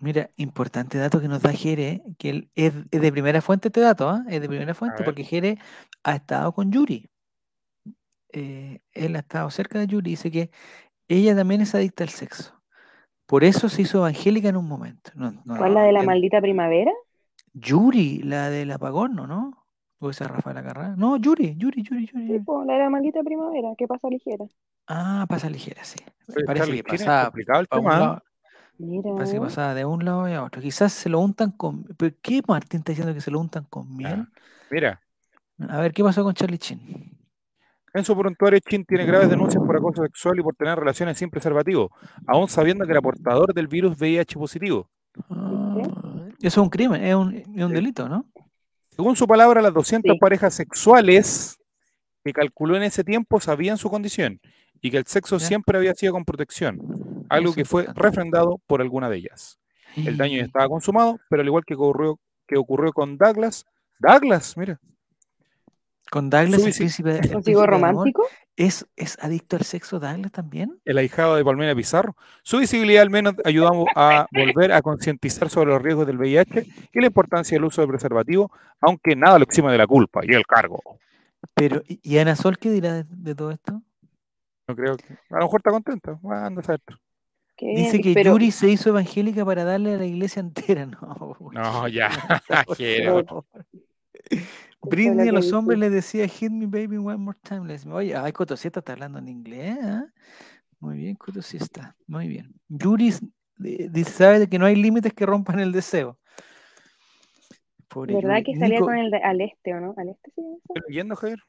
Mira, 0.00 0.30
importante 0.36 0.96
dato 0.96 1.20
que 1.20 1.28
nos 1.28 1.42
da 1.42 1.52
Jere, 1.52 2.02
que 2.18 2.30
él 2.30 2.50
es, 2.54 2.72
de 2.90 3.12
primera 3.12 3.42
fuente 3.42 3.68
este 3.68 3.80
dato, 3.80 4.08
¿ah? 4.08 4.24
es 4.28 4.40
de 4.40 4.48
primera 4.48 4.72
fuente, 4.72 5.04
porque 5.04 5.24
Jere 5.24 5.58
ha 6.02 6.14
estado 6.14 6.52
con 6.52 6.72
Yuri. 6.72 7.10
Eh, 8.32 8.80
él 8.92 9.16
ha 9.16 9.18
estado 9.18 9.50
cerca 9.50 9.78
de 9.78 9.86
Yuri, 9.86 10.12
dice 10.12 10.30
que 10.30 10.50
ella 11.06 11.36
también 11.36 11.60
es 11.60 11.74
adicta 11.74 12.04
al 12.04 12.10
sexo. 12.10 12.58
Por 13.26 13.44
eso 13.44 13.68
se 13.68 13.82
hizo 13.82 13.98
evangélica 13.98 14.48
en 14.48 14.56
un 14.56 14.66
momento. 14.66 15.10
¿Cuál 15.44 15.74
la 15.74 15.82
de 15.82 15.92
la 15.92 16.02
maldita 16.02 16.40
primavera? 16.40 16.92
Yuri, 17.52 18.22
la 18.22 18.48
del 18.48 18.70
apagón, 18.70 19.14
¿no? 19.14 19.59
¿O 20.02 20.08
esa 20.08 20.26
Rafaela 20.26 20.62
Carrera? 20.62 20.94
No, 20.96 21.18
Yuri, 21.18 21.56
Yuri, 21.56 21.82
Yuri, 21.82 22.06
Yuri. 22.06 22.26
Sí, 22.26 22.38
pues, 22.40 22.66
la 22.66 22.72
de 22.72 22.78
la 22.78 22.90
maldita 22.90 23.22
primavera, 23.22 23.68
que 23.76 23.86
pasa 23.86 24.08
ligera. 24.08 24.46
Ah, 24.88 25.26
pasa 25.28 25.50
ligera, 25.50 25.84
sí. 25.84 25.98
Parece 26.46 26.72
que 26.72 26.84
pasa 26.84 27.24
complicado 27.24 27.60
el 27.60 27.68
tema. 27.68 28.22
Parece 29.14 29.34
que 29.34 29.40
pasaba 29.40 29.74
de 29.74 29.84
un 29.84 30.02
lado 30.04 30.24
a 30.24 30.42
otro. 30.42 30.62
Quizás 30.62 30.92
se 30.94 31.10
lo 31.10 31.20
untan 31.20 31.50
con. 31.52 31.84
¿Pero 31.98 32.16
qué 32.22 32.40
Martín 32.48 32.78
está 32.78 32.92
diciendo 32.92 33.12
que 33.12 33.20
se 33.20 33.30
lo 33.30 33.38
untan 33.38 33.64
con 33.64 33.94
miel? 33.94 34.26
Mira. 34.70 35.02
A 35.68 35.80
ver, 35.80 35.92
¿qué 35.92 36.02
pasó 36.02 36.24
con 36.24 36.32
Charlie 36.32 36.56
Chin? 36.56 36.80
En 37.92 38.04
su 38.04 38.16
prontuario, 38.16 38.58
Chin 38.60 38.84
tiene 38.86 39.04
graves 39.04 39.28
denuncias 39.28 39.62
por 39.62 39.76
acoso 39.76 40.02
sexual 40.02 40.38
y 40.38 40.42
por 40.42 40.54
tener 40.54 40.78
relaciones 40.78 41.18
sin 41.18 41.28
preservativo, 41.28 41.90
aún 42.26 42.48
sabiendo 42.48 42.86
que 42.86 42.92
era 42.92 43.02
portador 43.02 43.52
del 43.52 43.66
virus 43.66 44.00
VIH 44.00 44.38
positivo. 44.38 44.88
Ah, 45.28 45.76
eso 46.38 46.46
es 46.48 46.56
un 46.56 46.70
crimen, 46.70 47.04
es 47.04 47.14
un, 47.14 47.34
es 47.34 47.64
un 47.64 47.72
delito, 47.72 48.08
¿no? 48.08 48.24
Según 49.00 49.16
su 49.16 49.26
palabra, 49.26 49.62
las 49.62 49.72
200 49.72 50.18
parejas 50.18 50.52
sexuales 50.52 51.58
que 52.22 52.34
calculó 52.34 52.76
en 52.76 52.82
ese 52.82 53.02
tiempo 53.02 53.40
sabían 53.40 53.78
su 53.78 53.88
condición 53.88 54.42
y 54.82 54.90
que 54.90 54.98
el 54.98 55.06
sexo 55.06 55.40
siempre 55.40 55.78
había 55.78 55.94
sido 55.94 56.12
con 56.12 56.26
protección, 56.26 57.24
algo 57.30 57.54
que 57.54 57.64
fue 57.64 57.86
refrendado 57.94 58.60
por 58.66 58.82
alguna 58.82 59.08
de 59.08 59.16
ellas. 59.16 59.58
El 59.96 60.18
daño 60.18 60.36
ya 60.36 60.44
estaba 60.44 60.68
consumado, 60.68 61.18
pero 61.30 61.40
al 61.40 61.48
igual 61.48 61.64
que 61.64 61.76
ocurrió, 61.76 62.20
que 62.46 62.58
ocurrió 62.58 62.92
con 62.92 63.16
Douglas, 63.16 63.64
Douglas, 63.98 64.54
mira. 64.58 64.78
Con 66.10 66.28
Douglas, 66.28 66.64
el 66.64 66.72
príncipe, 66.74 67.20
romántico? 67.66 68.26
¿Es, 68.56 68.86
¿Es 68.96 69.16
adicto 69.20 69.56
al 69.56 69.62
sexo 69.62 70.00
Douglas 70.00 70.32
también? 70.32 70.78
El 70.84 70.98
ahijado 70.98 71.36
de 71.36 71.44
Palmera 71.44 71.74
Pizarro. 71.74 72.16
Su 72.42 72.58
visibilidad 72.58 73.02
al 73.02 73.10
menos 73.10 73.34
ayudamos 73.44 73.86
a 73.94 74.26
volver 74.32 74.72
a 74.72 74.82
concientizar 74.82 75.48
sobre 75.50 75.70
los 75.70 75.80
riesgos 75.80 76.06
del 76.06 76.18
VIH 76.18 76.66
y 76.92 77.00
la 77.00 77.06
importancia 77.06 77.54
del 77.54 77.64
uso 77.64 77.80
del 77.80 77.90
preservativo, 77.90 78.50
aunque 78.80 79.14
nada 79.14 79.38
lo 79.38 79.44
exima 79.44 79.70
de 79.70 79.78
la 79.78 79.86
culpa 79.86 80.20
y 80.24 80.34
el 80.34 80.44
cargo. 80.46 80.82
Pero, 81.54 81.82
¿y 81.86 82.18
Ana 82.18 82.36
Sol 82.36 82.58
qué 82.58 82.70
dirá 82.70 83.04
de 83.04 83.34
todo 83.34 83.50
esto? 83.50 83.80
creo 84.74 84.96
que. 84.96 85.14
A 85.30 85.38
lo 85.38 85.44
mejor 85.44 85.60
está 85.60 85.70
contenta. 85.70 86.18
Anda 86.22 86.62
a 86.66 86.78
Dice 87.60 88.00
que 88.00 88.24
Yuri 88.24 88.50
se 88.52 88.70
hizo 88.70 88.88
evangélica 88.88 89.44
para 89.44 89.64
darle 89.64 89.94
a 89.94 89.98
la 89.98 90.06
iglesia 90.06 90.40
entera. 90.40 90.86
No, 91.00 91.36
no 91.52 91.88
ya. 91.88 92.10
Britney 94.82 95.28
a 95.28 95.32
los 95.32 95.52
hombres 95.52 95.78
le 95.78 95.90
decía 95.90 96.26
Hit 96.26 96.50
me 96.50 96.66
baby 96.66 96.96
one 96.96 97.18
more 97.18 97.38
time. 97.42 97.66
Le 97.66 97.74
decía, 97.74 97.92
Oye, 97.92 98.16
ay, 98.16 98.32
Cotosista 98.32 98.80
está 98.80 98.92
hablando 98.92 99.18
en 99.18 99.28
inglés. 99.28 99.78
¿eh? 99.80 100.04
Muy 100.78 100.96
bien, 100.96 101.16
Cotosista. 101.16 101.94
Muy 102.06 102.28
bien. 102.28 102.54
Yuri 102.68 103.12
dice, 103.58 104.10
sabe 104.10 104.48
que 104.48 104.58
no 104.58 104.66
hay 104.66 104.76
límites 104.76 105.12
que 105.12 105.26
rompan 105.26 105.60
el 105.60 105.72
deseo. 105.72 106.18
¿Verdad 107.94 108.42
que 108.44 108.56
salía 108.56 108.80
con 108.80 108.96
el 108.96 109.12
al 109.14 109.40
este 109.40 109.74
o 109.74 109.80
no? 109.80 109.94
¿Al 109.96 110.10
este 110.10 110.30
sí? 110.34 110.42
¿Estoy 110.68 110.82
leyendo, 110.88 111.16
Javier? 111.16 111.40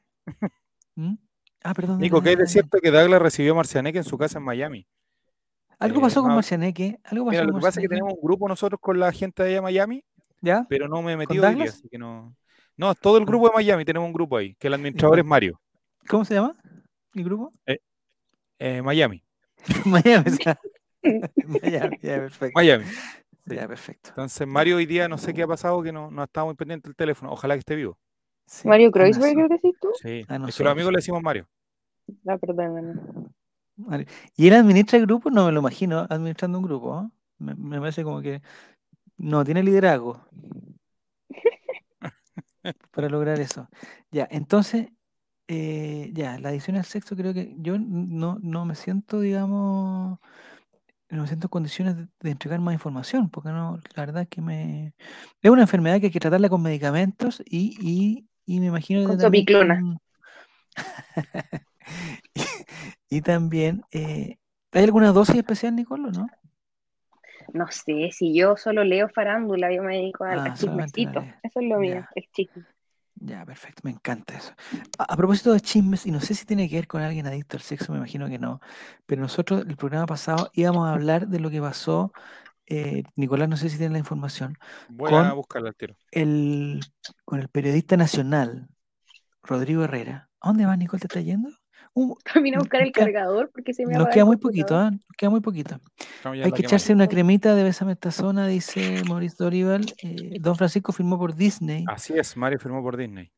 ¿Mm? 0.96 1.14
Ah, 1.62 1.74
perdón. 1.74 2.00
Nico, 2.00 2.20
que 2.20 2.32
es 2.32 2.50
cierto 2.50 2.78
que 2.80 2.90
Douglas 2.90 3.22
recibió 3.22 3.52
a 3.52 3.56
Marcianeque 3.56 3.98
en 3.98 4.04
su 4.04 4.18
casa 4.18 4.38
en 4.38 4.44
Miami. 4.44 4.86
Algo 5.78 6.00
pasó 6.00 6.22
con 6.22 6.34
Marcianeque. 6.34 6.98
Algo 7.04 7.26
pasó 7.26 7.30
mira, 7.30 7.44
lo 7.44 7.54
que 7.54 7.60
pasa 7.60 7.80
es 7.80 7.84
que 7.84 7.88
tenemos 7.88 8.14
un 8.14 8.20
grupo 8.20 8.48
nosotros 8.48 8.80
con 8.80 8.98
la 8.98 9.12
gente 9.12 9.42
de 9.42 9.50
allá 9.50 9.62
Miami. 9.62 10.04
¿Ya? 10.40 10.66
Pero 10.68 10.88
no 10.88 11.02
me 11.02 11.12
he 11.12 11.16
metido 11.16 11.46
ahí, 11.46 11.62
así 11.62 11.88
que 11.88 11.98
no. 11.98 12.34
No, 12.82 12.96
todo 12.96 13.16
el 13.16 13.24
grupo 13.24 13.46
de 13.46 13.54
Miami, 13.54 13.84
tenemos 13.84 14.08
un 14.08 14.12
grupo 14.12 14.36
ahí, 14.36 14.56
que 14.56 14.66
el 14.66 14.74
administrador 14.74 15.20
es 15.20 15.24
Mario. 15.24 15.60
¿Cómo 16.08 16.24
se 16.24 16.34
llama 16.34 16.56
el 17.14 17.22
grupo? 17.22 17.52
Eh, 17.64 17.78
eh, 18.58 18.82
Miami. 18.82 19.22
Miami, 19.86 20.24
o 20.28 20.32
sea. 20.32 20.58
Miami, 21.46 21.98
ya, 22.02 22.16
perfecto. 22.16 22.52
Miami. 22.56 22.84
Ya, 23.44 23.68
perfecto. 23.68 24.08
Entonces, 24.08 24.48
Mario 24.48 24.78
hoy 24.78 24.86
día 24.86 25.06
no 25.06 25.16
sé 25.16 25.32
qué 25.32 25.44
ha 25.44 25.46
pasado, 25.46 25.80
que 25.80 25.92
no, 25.92 26.10
no 26.10 26.24
estado 26.24 26.46
muy 26.46 26.56
pendiente 26.56 26.88
del 26.88 26.96
teléfono. 26.96 27.30
Ojalá 27.30 27.54
que 27.54 27.60
esté 27.60 27.76
vivo. 27.76 27.96
Mario 28.64 28.90
Kreuzberger, 28.90 29.48
decís 29.48 29.76
tú? 29.80 29.90
Sí, 30.02 30.24
a 30.26 30.38
los 30.38 30.60
amigos 30.62 30.90
le 30.90 30.98
decimos 30.98 31.22
Mario. 31.22 31.46
No, 32.24 32.36
perdón, 32.36 33.32
¿Y 34.34 34.48
él 34.48 34.54
administra 34.54 34.98
el 34.98 35.06
grupo? 35.06 35.30
No 35.30 35.46
me 35.46 35.52
lo 35.52 35.60
imagino 35.60 36.04
administrando 36.10 36.58
un 36.58 36.64
grupo. 36.64 37.12
Me, 37.38 37.54
me, 37.54 37.78
parece 37.78 38.02
como 38.02 38.20
que 38.20 38.42
no 39.18 39.44
tiene 39.44 39.62
liderazgo 39.62 40.20
para 42.90 43.08
lograr 43.08 43.40
eso. 43.40 43.68
Ya, 44.10 44.26
entonces, 44.30 44.88
eh, 45.48 46.10
ya, 46.14 46.38
la 46.38 46.50
adicción 46.50 46.76
al 46.76 46.84
sexo 46.84 47.16
creo 47.16 47.34
que 47.34 47.54
yo 47.58 47.78
no, 47.78 48.38
no 48.40 48.64
me 48.64 48.74
siento, 48.74 49.20
digamos, 49.20 50.18
no 51.08 51.22
me 51.22 51.26
siento 51.28 51.46
en 51.46 51.50
condiciones 51.50 51.96
de, 51.96 52.30
entregar 52.30 52.60
más 52.60 52.72
información, 52.74 53.28
porque 53.28 53.50
no, 53.50 53.78
la 53.94 54.06
verdad 54.06 54.22
es 54.22 54.28
que 54.28 54.40
me... 54.40 54.94
Es 55.42 55.50
una 55.50 55.62
enfermedad 55.62 56.00
que 56.00 56.06
hay 56.06 56.12
que 56.12 56.20
tratarla 56.20 56.48
con 56.48 56.62
medicamentos 56.62 57.42
y, 57.44 58.26
y, 58.46 58.60
me 58.60 58.66
imagino... 58.66 59.06
Con 59.06 59.18
y, 63.10 63.20
también, 63.20 63.82
eh, 63.90 64.38
¿hay 64.72 64.84
alguna 64.84 65.12
dosis 65.12 65.36
especial, 65.36 65.76
Nicolo, 65.76 66.10
no? 66.10 66.26
No 67.52 67.66
sé, 67.70 68.10
si 68.12 68.34
yo 68.34 68.56
solo 68.56 68.84
leo 68.84 69.08
farándula, 69.08 69.72
yo 69.72 69.82
me 69.82 69.96
dedico 69.96 70.24
al, 70.24 70.38
ah, 70.38 70.54
chismecito. 70.54 71.20
Eso 71.42 71.60
es 71.60 71.68
lo 71.68 71.78
mío, 71.78 72.06
el 72.14 72.28
chisme. 72.32 72.64
Ya, 73.14 73.44
perfecto, 73.44 73.82
me 73.84 73.90
encanta 73.92 74.36
eso. 74.36 74.52
A, 74.98 75.16
propósito 75.16 75.52
de 75.52 75.60
chismes, 75.60 76.06
y 76.06 76.10
no 76.10 76.20
sé 76.20 76.34
si 76.34 76.44
tiene 76.44 76.68
que 76.68 76.76
ver 76.76 76.88
con 76.88 77.02
alguien 77.02 77.26
adicto 77.26 77.56
al 77.56 77.62
sexo, 77.62 77.92
me 77.92 77.98
imagino 77.98 78.28
que 78.28 78.38
no, 78.38 78.60
pero 79.06 79.22
nosotros 79.22 79.64
el 79.68 79.76
programa 79.76 80.06
pasado 80.06 80.50
íbamos 80.54 80.88
a 80.88 80.94
hablar 80.94 81.28
de 81.28 81.38
lo 81.38 81.48
que 81.48 81.60
pasó, 81.60 82.12
eh, 82.66 83.04
Nicolás, 83.14 83.48
no 83.48 83.56
sé 83.56 83.68
si 83.68 83.78
tiene 83.78 83.92
la 83.92 83.98
información. 83.98 84.58
Voy 84.88 85.12
a 85.12 85.32
buscarla 85.34 85.68
al 85.68 85.76
tiro. 85.76 85.94
El, 86.10 86.80
con 87.24 87.38
el 87.38 87.48
periodista 87.48 87.96
nacional, 87.96 88.68
Rodrigo 89.42 89.84
Herrera. 89.84 90.30
¿A 90.40 90.48
dónde 90.48 90.66
va, 90.66 90.76
Nicole? 90.76 91.00
¿Te 91.00 91.06
está 91.06 91.20
yendo? 91.20 91.50
Uh, 91.94 92.16
También 92.32 92.54
a 92.54 92.58
buscar 92.58 92.80
el 92.80 92.90
cargador 92.90 93.50
porque 93.52 93.74
se 93.74 93.84
me 93.84 93.94
Nos 93.94 94.08
queda 94.08 94.24
muy 94.24 94.38
poquito, 94.38 94.74
¿eh? 94.80 94.90
Nos 94.90 95.16
queda 95.16 95.30
muy 95.30 95.40
poquito. 95.40 95.78
Hay 96.24 96.52
que 96.52 96.62
echarse 96.62 96.92
una 96.92 97.06
cremita 97.06 97.54
de 97.54 97.64
Besame 97.64 97.92
esta 97.92 98.10
zona, 98.10 98.46
dice 98.46 99.02
Mauricio 99.06 99.44
Dorival. 99.44 99.84
Eh, 100.02 100.38
don 100.40 100.56
Francisco 100.56 100.92
firmó 100.92 101.18
por 101.18 101.34
Disney. 101.34 101.84
Así 101.88 102.14
es, 102.14 102.36
Mario 102.36 102.58
firmó 102.58 102.82
por 102.82 102.96
Disney. 102.96 103.30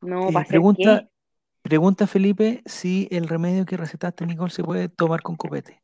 No, 0.00 0.28
eh, 0.30 0.44
pregunta, 0.48 1.08
pregunta 1.62 2.06
Felipe 2.06 2.62
si 2.66 3.06
el 3.12 3.28
remedio 3.28 3.64
que 3.64 3.76
recetaste, 3.76 4.26
Nicole, 4.26 4.50
se 4.50 4.64
puede 4.64 4.88
tomar 4.88 5.22
con 5.22 5.36
copete. 5.36 5.80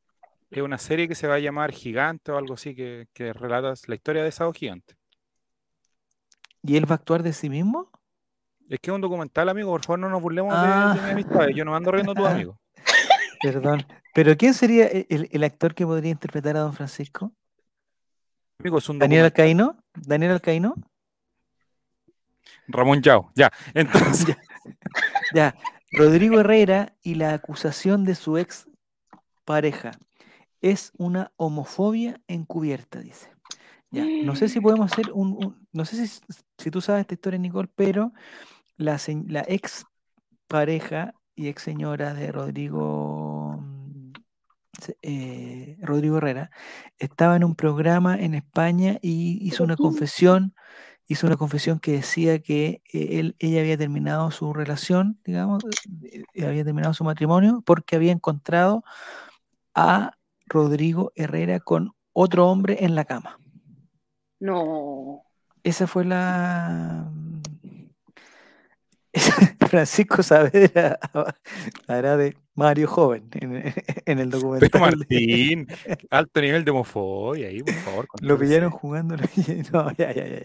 Es 0.51 0.63
una 0.63 0.79
serie 0.79 1.07
que 1.07 1.15
se 1.15 1.29
va 1.29 1.35
a 1.35 1.39
llamar 1.39 1.71
Gigante 1.73 2.33
o 2.33 2.39
algo 2.39 2.55
así 2.55 2.75
que, 2.75 3.09
que 3.13 3.33
relata 3.33 3.75
la 3.87 3.95
historia 3.95 4.23
de 4.23 4.31
esa 4.31 4.51
gigante. 4.53 4.95
¿Y 6.63 6.77
él 6.77 6.91
va 6.91 6.95
a 6.95 6.99
actuar 6.99 7.23
de 7.23 7.33
sí 7.33 7.49
mismo? 7.49 7.91
Es 8.69 8.81
que 8.81 8.91
es 8.91 8.95
un 8.95 9.01
documental, 9.01 9.49
amigo. 9.49 9.71
Por 9.71 9.85
favor, 9.85 9.99
no 10.01 10.09
nos 10.09 10.21
burlemos 10.21 10.53
de, 10.53 10.59
ah. 10.61 10.99
mi 11.05 11.11
amistad. 11.11 11.49
Yo 11.49 11.65
no 11.65 11.77
ando 11.77 11.91
riendo 11.93 12.13
a 12.13 12.15
tu 12.15 12.27
amigo. 12.27 12.59
Perdón. 13.41 13.87
¿Pero 14.13 14.37
quién 14.37 14.55
sería 14.55 14.87
el, 14.87 15.45
actor 15.45 15.75
que 15.75 15.85
podría 15.85 16.11
interpretar 16.11 16.57
a 16.57 16.61
don 16.61 16.73
Francisco? 16.73 17.33
Amigo, 18.59 18.79
es 18.79 18.89
un 18.89 18.99
¿Daniel 18.99 19.27
Alcaíno? 19.27 19.77
¿Daniel 19.95 20.33
Alcaíno? 20.33 20.75
Ramón 22.67 23.03
Yao. 23.03 23.31
Ya, 23.35 23.53
entonces. 23.75 24.37
ya. 25.35 25.55
Rodrigo 25.93 26.41
Herrera 26.41 26.95
y 27.03 27.15
la 27.15 27.35
acusación 27.35 28.05
de 28.05 28.15
su 28.15 28.39
ex 28.39 28.69
pareja. 29.45 29.93
Es 30.61 30.93
una 30.97 31.31
homofobia 31.37 32.21
encubierta, 32.27 33.01
dice. 33.01 33.31
Ya. 33.91 34.05
No 34.25 34.35
sé 34.35 34.49
si 34.49 34.61
podemos 34.61 34.91
hacer 34.91 35.13
un. 35.13 35.57
no 35.73 35.85
sé 35.85 36.07
si, 36.07 36.21
si 36.59 36.71
tú 36.71 36.81
sabes 36.81 37.03
esta 37.03 37.15
historia, 37.15 37.39
Nicole, 37.39 37.69
pero 37.77 38.13
la, 38.77 39.45
ex 39.49 39.85
pareja 40.49 41.15
y 41.35 41.49
ex 41.49 41.63
señora 41.63 42.15
de 42.15 42.33
Rodrigo, 42.33 43.59
mm, 43.61 44.13
eh, 45.03 45.77
Rodrigo 45.81 46.19
Herrera 46.19 46.51
estaba 46.99 47.37
en 47.37 47.45
un 47.45 47.55
programa 47.55 48.17
en 48.19 48.35
España 48.35 48.99
y 49.03 49.39
hizo 49.47 49.65
una 49.65 49.77
confesión, 49.77 50.55
hizo 51.09 51.27
una 51.27 51.37
confesión 51.37 51.81
que 51.81 51.93
decía 51.93 52.41
que 52.41 52.83
eh, 52.93 53.19
él, 53.21 53.37
ella 53.39 53.61
había 53.61 53.79
terminado 53.79 54.31
su 54.31 54.53
relación, 54.53 55.19
digamos, 55.25 55.65
eh, 56.35 56.47
había 56.47 56.65
terminado 56.65 56.95
su 56.95 57.05
matrimonio 57.05 57.63
porque 57.65 57.97
había 57.97 58.13
encontrado 58.13 58.85
a 59.75 60.13
Rodrigo 60.47 61.13
Herrera 61.17 61.61
con 61.61 61.93
otro 62.13 62.49
hombre 62.49 62.85
en 62.85 62.95
la 62.95 63.05
cama. 63.05 63.39
No. 64.41 65.23
Esa 65.63 65.87
fue 65.87 66.05
la 66.05 67.11
Francisco 69.69 70.23
Saavedra 70.23 70.99
hará 71.89 72.17
de 72.17 72.37
Mario 72.55 72.89
Joven 72.89 73.29
en, 73.33 74.19
el 74.19 74.31
documental. 74.31 74.71
Pero 74.71 74.85
Martín, 74.85 75.67
alto 76.11 76.41
nivel 76.41 76.65
de 76.65 76.71
homofobia 76.71 77.49
ahí, 77.49 77.63
por 77.63 77.75
favor. 77.75 78.09
Lo 78.21 78.39
pillaron 78.39 78.71
jugando. 78.71 79.17
No, 79.73 79.93
ya, 79.93 80.13
ya, 80.13 80.27
ya, 80.27 80.41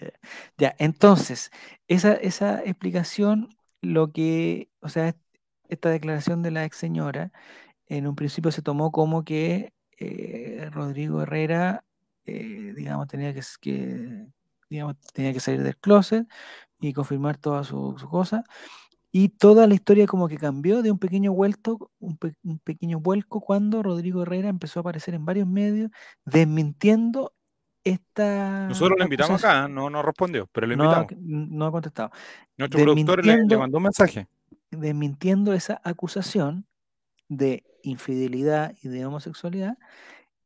ya. 0.57 0.76
entonces, 0.80 1.52
esa, 1.88 2.14
esa 2.14 2.61
explicación, 2.61 3.49
lo 3.81 4.11
que, 4.11 4.69
o 4.81 4.89
sea, 4.89 5.15
esta 5.69 5.89
declaración 5.89 6.41
de 6.43 6.52
la 6.52 6.65
ex 6.65 6.77
señora, 6.77 7.31
en 7.88 8.07
un 8.07 8.15
principio 8.15 8.52
se 8.52 8.61
tomó 8.61 8.91
como 8.91 9.23
que 9.23 9.73
eh, 9.98 10.69
Rodrigo 10.72 11.22
Herrera, 11.22 11.84
eh, 12.26 12.73
digamos, 12.76 13.07
tenía 13.07 13.34
que, 13.34 13.41
que 13.60 14.27
digamos, 14.69 14.98
tenía 15.14 15.34
que 15.34 15.39
salir 15.39 15.64
del 15.64 15.77
closet 15.77 16.27
y 16.82 16.94
confirmar 16.94 17.38
todas 17.38 17.68
sus 17.68 18.02
su 18.02 18.10
cosas. 18.10 18.44
Y 19.14 19.30
toda 19.30 19.68
la 19.68 19.74
historia 19.74 20.08
como 20.08 20.28
que 20.28 20.38
cambió 20.38 20.82
de 20.82 20.91
un 20.91 20.98
pequeño 20.98 21.34
vuelto, 21.34 21.91
un, 21.99 22.18
pequeño 22.64 22.99
vuelco 22.99 23.41
cuando 23.41 23.84
Rodrigo 23.84 24.24
Herrera 24.24 24.48
empezó 24.48 24.80
a 24.80 24.82
aparecer 24.82 25.14
en 25.14 25.26
varios 25.26 25.48
medios 25.48 25.91
desmintiendo 26.26 27.34
esta. 27.84 28.68
Nosotros 28.70 28.98
lo 28.98 29.03
invitamos 29.03 29.44
acá, 29.44 29.68
no 29.68 29.90
nos 29.90 30.06
respondió, 30.06 30.48
pero 30.52 30.66
lo 30.66 30.74
invitamos. 30.74 31.08
No, 31.20 31.66
ha 31.66 31.72
contestado. 31.72 32.12
Nuestro 32.58 32.82
productor 32.82 33.26
le, 33.26 33.58
mandó 33.58 33.78
un 33.78 33.84
mensaje. 33.84 34.28
Desmintiendo 34.70 35.53
esa 35.53 35.82
acusación 35.84 36.66
de 37.28 37.66
infidelidad 37.84 38.76
y 38.82 38.88
de 38.88 39.06
homosexualidad 39.06 39.78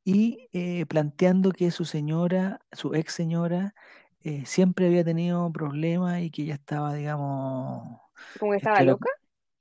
y 0.03 0.49
eh, 0.53 0.85
planteando 0.87 1.51
que 1.51 1.71
su 1.71 1.85
señora, 1.85 2.61
su 2.71 2.95
ex 2.95 3.13
señora, 3.13 3.75
eh, 4.25 4.43
siempre 4.47 4.87
había 4.87 5.03
tenido 5.03 5.51
problemas 5.51 6.19
y 6.19 6.31
que 6.31 6.45
ya 6.45 6.55
estaba, 6.55 6.95
digamos... 6.95 8.01
¿Cómo 8.39 8.53
que 8.53 8.57
estaba 8.57 8.81
loca? 8.81 9.07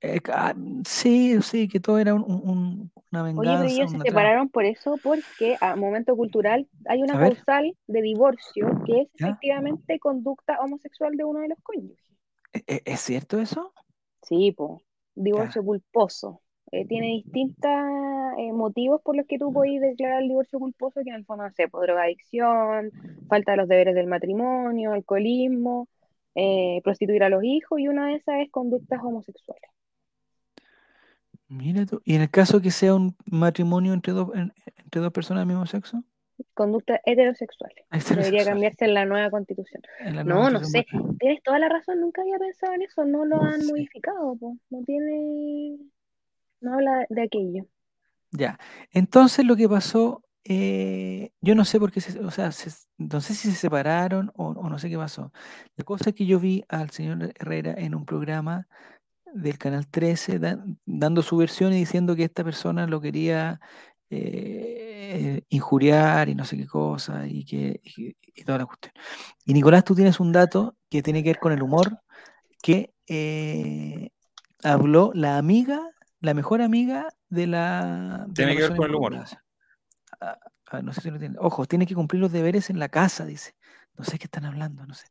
Eh, 0.01 0.19
ah, 0.33 0.55
sí, 0.87 1.39
sí, 1.43 1.67
que 1.67 1.79
todo 1.79 1.99
era 1.99 2.15
una 2.15 2.89
venganza. 3.23 3.61
Oye, 3.61 3.73
ellos 3.73 3.91
se 3.91 3.99
separaron 3.99 4.49
por 4.49 4.65
eso, 4.65 4.97
porque 5.03 5.55
a 5.61 5.75
momento 5.75 6.15
cultural 6.15 6.67
hay 6.87 7.03
una 7.03 7.13
causal 7.13 7.77
de 7.85 8.01
divorcio 8.01 8.81
que 8.87 9.01
es 9.01 9.07
efectivamente 9.13 9.99
conducta 9.99 10.59
homosexual 10.59 11.15
de 11.15 11.25
uno 11.25 11.41
de 11.41 11.49
los 11.49 11.59
cónyuges. 11.61 12.03
¿E-, 12.51 12.63
e-, 12.65 12.81
¿Es, 12.85 13.01
cierto 13.01 13.39
eso? 13.39 13.71
Sí, 14.23 14.51
pues, 14.51 14.81
divorcio 15.13 15.63
culposo. 15.63 16.41
Eh, 16.71 16.85
tiene 16.87 17.07
distintos 17.07 17.71
eh, 18.37 18.51
motivos 18.51 19.01
por 19.01 19.15
los 19.15 19.27
que 19.27 19.37
tú 19.37 19.53
puedes 19.53 19.79
declarar 19.81 20.21
el 20.21 20.29
divorcio 20.29 20.59
culposo, 20.59 21.01
que 21.03 21.09
en 21.09 21.17
el 21.17 21.25
fondo, 21.25 21.43
no 21.43 21.51
sé, 21.51 21.67
pues, 21.67 21.83
drogadicción, 21.83 22.91
falta 23.29 23.51
de 23.51 23.57
los 23.57 23.67
deberes 23.67 23.95
del 23.95 24.07
matrimonio, 24.07 24.93
alcoholismo, 24.93 25.87
eh, 26.33 26.81
prostituir 26.83 27.23
a 27.23 27.29
los 27.29 27.43
hijos, 27.43 27.79
y 27.79 27.87
una 27.87 28.07
de 28.07 28.15
esas 28.15 28.35
es 28.41 28.51
conductas 28.51 28.99
homosexuales. 29.03 29.69
Mira 31.47 31.85
tú, 31.85 32.01
¿y 32.03 32.15
en 32.15 32.23
el 32.23 32.31
caso 32.31 32.59
que 32.59 32.71
sea 32.71 32.95
un 32.95 33.15
matrimonio 33.25 33.93
entre, 33.93 34.13
dos 34.13 34.29
entre 34.35 35.01
dos 35.01 35.13
personas 35.13 35.41
del 35.41 35.47
mismo 35.47 35.67
sexo? 35.67 36.03
Conductas 36.55 36.99
heterosexuales. 37.05 37.85
Debería 38.09 38.43
cambiarse 38.43 38.85
en 38.85 38.95
la 38.95 39.05
nueva 39.05 39.29
constitución. 39.29 39.83
no, 40.25 40.49
no 40.49 40.63
sé. 40.63 40.85
Tienes 41.19 41.41
toda 41.43 41.59
la 41.59 41.69
razón, 41.69 42.01
nunca 42.01 42.23
había 42.23 42.39
pensado 42.39 42.73
en 42.73 42.81
eso. 42.81 43.05
No 43.05 43.23
lo 43.23 43.41
han 43.41 43.65
modificado. 43.67 44.35
No 44.69 44.83
tiene 44.83 45.77
no 46.65 46.73
habla 46.73 47.05
de 47.09 47.23
aquello. 47.23 47.67
Ya, 48.31 48.59
entonces 48.91 49.45
lo 49.45 49.55
que 49.55 49.69
pasó, 49.69 50.23
eh, 50.43 51.31
yo 51.41 51.55
no 51.55 51.63
sé 51.63 51.79
por 51.79 51.91
qué, 51.91 52.01
o 52.21 52.31
sea, 52.31 52.49
no 52.97 53.21
sé 53.21 53.33
si 53.33 53.51
se 53.51 53.55
separaron 53.55 54.31
o, 54.35 54.53
no 54.69 54.79
sé 54.79 54.89
qué 54.89 54.97
pasó. 54.97 55.31
La 55.77 55.85
cosa 55.85 56.09
es 56.09 56.15
que 56.15 56.25
yo 56.25 56.39
vi 56.39 56.63
al 56.67 56.89
señor 56.89 57.31
Herrera 57.39 57.75
en 57.77 57.95
un 57.95 58.05
programa 58.05 58.67
del 59.33 59.57
Canal 59.57 59.87
13 59.87 60.39
dando 60.85 61.21
su 61.21 61.37
versión 61.37 61.73
y 61.73 61.77
diciendo 61.77 62.15
que 62.15 62.23
esta 62.23 62.43
persona 62.43 62.87
lo 62.87 63.01
quería 63.01 63.59
eh, 64.09 65.41
injuriar 65.49 66.29
y 66.29 66.35
no 66.35 66.45
sé 66.45 66.57
qué 66.57 66.67
cosa 66.67 67.27
y, 67.27 67.45
que, 67.45 67.81
y, 67.83 68.43
toda 68.43 68.59
la 68.59 68.65
cuestión. 68.65 68.93
Y 69.45 69.53
Nicolás, 69.53 69.83
tú 69.83 69.95
tienes 69.95 70.19
un 70.19 70.31
dato 70.31 70.75
que 70.89 71.03
tiene 71.03 71.23
que 71.23 71.29
ver 71.29 71.39
con 71.39 71.53
el 71.53 71.63
humor, 71.63 71.99
que 72.61 72.93
eh, 73.07 74.09
habló 74.63 75.11
la 75.13 75.37
amiga 75.37 75.89
la 76.25 76.33
mejor 76.33 76.61
amiga 76.61 77.07
de 77.29 77.47
la. 77.47 78.27
tiene 78.33 78.55
que 78.55 78.63
ver 78.63 78.75
con 78.75 78.89
el 78.89 78.95
humor. 78.95 79.15
Ah, 80.19 80.37
ah, 80.71 80.81
no 80.81 80.91
sé 80.91 81.01
si 81.01 81.11
lo 81.11 81.19
tiene. 81.19 81.35
Ojo, 81.39 81.65
tiene 81.65 81.85
que 81.85 81.95
cumplir 81.95 82.21
los 82.21 82.31
deberes 82.31 82.69
en 82.69 82.79
la 82.79 82.89
casa, 82.89 83.25
dice. 83.25 83.53
No 83.97 84.03
sé 84.03 84.17
qué 84.17 84.25
están 84.25 84.45
hablando, 84.45 84.85
no 84.85 84.93
sé. 84.93 85.07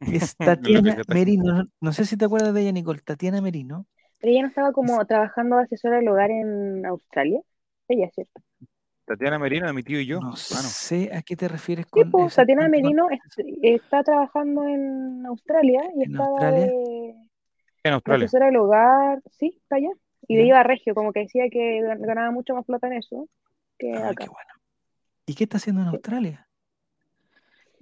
Es 0.00 0.36
Tatiana 0.36 0.98
Merino. 1.08 1.64
No, 1.80 1.92
sé 1.92 2.04
si 2.04 2.16
te 2.16 2.24
acuerdas 2.24 2.52
de 2.54 2.62
ella, 2.62 2.72
Nicole. 2.72 3.00
Tatiana 3.00 3.40
Merino. 3.40 3.86
Pero 4.18 4.32
ella 4.32 4.42
no 4.42 4.48
estaba 4.48 4.72
como 4.72 5.04
trabajando 5.06 5.56
de 5.56 5.64
asesora 5.64 5.98
del 5.98 6.08
hogar 6.08 6.30
en 6.30 6.84
Australia. 6.86 7.40
Ella, 7.88 8.10
¿cierto? 8.12 8.40
Tatiana 9.04 9.38
Merino, 9.38 9.72
mi 9.72 9.84
tío 9.84 10.00
y 10.00 10.06
yo. 10.06 10.20
No 10.20 10.32
ah, 10.32 10.36
sé 10.36 11.10
a 11.14 11.22
qué 11.22 11.36
te 11.36 11.46
refieres 11.46 11.86
con. 11.86 12.10
Pues, 12.10 12.34
Tatiana 12.34 12.68
Merino 12.68 13.06
está 13.62 14.02
trabajando 14.02 14.64
en 14.64 15.24
Australia 15.26 15.82
y 15.94 16.02
¿En 16.02 16.10
estaba 16.10 16.30
Australia? 16.30 16.72
en 17.84 17.92
Australia. 17.92 18.26
asesora 18.26 18.46
del 18.46 18.56
hogar. 18.56 19.22
Sí, 19.30 19.58
está 19.62 19.76
allá. 19.76 19.90
Y 20.28 20.36
de 20.36 20.46
iba 20.46 20.60
a 20.60 20.62
Regio, 20.62 20.94
como 20.94 21.12
que 21.12 21.20
decía 21.20 21.44
que 21.50 21.80
ganaba 22.00 22.30
mucho 22.30 22.54
más 22.54 22.64
plata 22.64 22.86
en 22.88 22.94
eso 22.94 23.28
que 23.78 23.92
ah, 23.92 24.10
acá. 24.10 24.24
Qué 24.24 24.30
bueno. 24.30 24.50
¿Y 25.26 25.34
qué 25.34 25.44
está 25.44 25.58
haciendo 25.58 25.82
en 25.82 25.88
Australia? 25.88 26.48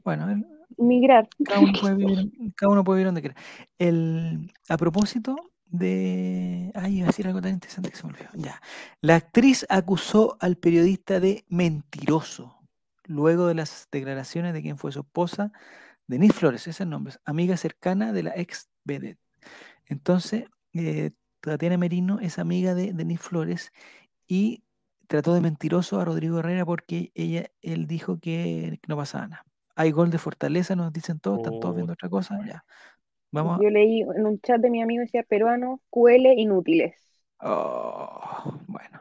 Bueno, 0.03 0.27
migrar. 0.77 1.29
Cada 1.45 1.61
uno 1.61 1.73
puede 1.81 1.95
vivir, 1.95 2.33
cada 2.57 2.73
uno 2.73 2.85
puede 2.85 2.99
vivir 2.99 3.07
donde 3.07 3.21
quiera. 3.21 3.37
El, 3.79 4.53
a 4.69 4.77
propósito 4.77 5.37
de. 5.67 6.71
Ay, 6.75 6.99
iba 6.99 7.07
a 7.07 7.09
decir 7.09 7.27
algo 7.27 7.41
tan 7.41 7.53
interesante 7.53 7.91
que 7.91 7.97
se 7.97 8.07
me 8.07 8.13
olvidó. 8.13 8.31
Ya. 8.35 8.61
La 9.01 9.17
actriz 9.17 9.67
acusó 9.69 10.37
al 10.41 10.57
periodista 10.57 11.21
de 11.21 11.45
mentiroso 11.49 12.59
luego 13.07 13.47
de 13.47 13.55
las 13.55 13.89
declaraciones 13.91 14.55
de 14.55 14.63
quien 14.63 14.79
fue 14.79 14.93
su 14.93 15.01
esposa, 15.01 15.53
Denise 16.07 16.35
Flores, 16.35 16.63
ese 16.63 16.71
es 16.71 16.81
el 16.81 16.91
nombre, 16.91 17.15
amiga 17.25 17.57
cercana 17.57 18.13
de 18.13 18.23
la 18.23 18.33
ex 18.37 18.69
vedette. 18.85 19.19
Entonces, 19.87 20.45
eh, 20.73 21.13
Tatiana 21.51 21.77
Merino 21.77 22.19
es 22.21 22.39
amiga 22.39 22.75
de 22.75 22.93
Denis 22.93 23.21
Flores 23.21 23.73
y 24.27 24.65
trató 25.07 25.35
de 25.35 25.41
mentiroso 25.41 26.01
a 26.01 26.05
Rodrigo 26.05 26.39
Herrera 26.39 26.65
porque 26.65 27.13
ella, 27.15 27.51
él 27.63 27.87
dijo 27.87 28.19
que, 28.19 28.81
no 28.89 28.97
pasaba 28.97 29.29
nada. 29.29 29.45
Hay 29.77 29.91
gol 29.91 30.11
de 30.11 30.19
fortaleza, 30.19 30.77
nos 30.77 30.93
dicen 30.93 31.19
todos, 31.21 31.39
están 31.39 31.61
todos 31.61 31.75
viendo 31.75 31.93
otra 31.93 32.09
cosa. 32.09 32.39
Ya. 32.47 32.65
Vamos 33.33 33.59
Yo 33.61 33.69
leí 33.69 34.03
en 34.03 34.27
un 34.27 34.41
chat 34.41 34.61
de 34.61 34.71
mi 34.71 34.81
amigo 34.81 35.01
decía 35.01 35.25
peruano, 35.25 35.81
QL 35.91 36.27
inútiles. 36.37 36.95
Oh, 37.41 38.61
bueno. 38.69 39.01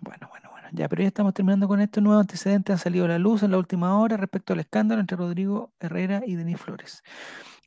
Bueno, 0.00 0.28
bueno, 0.28 0.50
bueno. 0.50 0.68
Ya, 0.72 0.88
pero 0.88 1.02
ya 1.02 1.08
estamos 1.08 1.32
terminando 1.32 1.66
con 1.66 1.80
esto. 1.80 2.00
Nuevos 2.00 2.20
antecedentes 2.20 2.74
han 2.74 2.78
salido 2.78 3.06
a 3.06 3.08
la 3.08 3.18
luz 3.18 3.42
en 3.42 3.50
la 3.50 3.58
última 3.58 3.98
hora 3.98 4.16
respecto 4.16 4.52
al 4.52 4.60
escándalo 4.60 5.00
entre 5.00 5.16
Rodrigo 5.16 5.72
Herrera 5.80 6.22
y 6.24 6.36
Denis 6.36 6.60
Flores. 6.60 7.02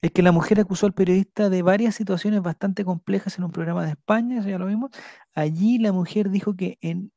Es 0.01 0.11
que 0.11 0.23
la 0.23 0.31
mujer 0.31 0.59
acusó 0.59 0.87
al 0.87 0.93
periodista 0.93 1.49
de 1.49 1.61
varias 1.61 1.93
situaciones 1.93 2.41
bastante 2.41 2.83
complejas 2.83 3.37
en 3.37 3.43
un 3.43 3.51
programa 3.51 3.85
de 3.85 3.91
España, 3.91 4.41
ya 4.41 4.57
lo 4.57 4.65
vimos. 4.65 4.89
Allí 5.35 5.77
la 5.77 5.91
mujer 5.91 6.31
dijo 6.31 6.55
que 6.55 6.79
en 6.81 7.11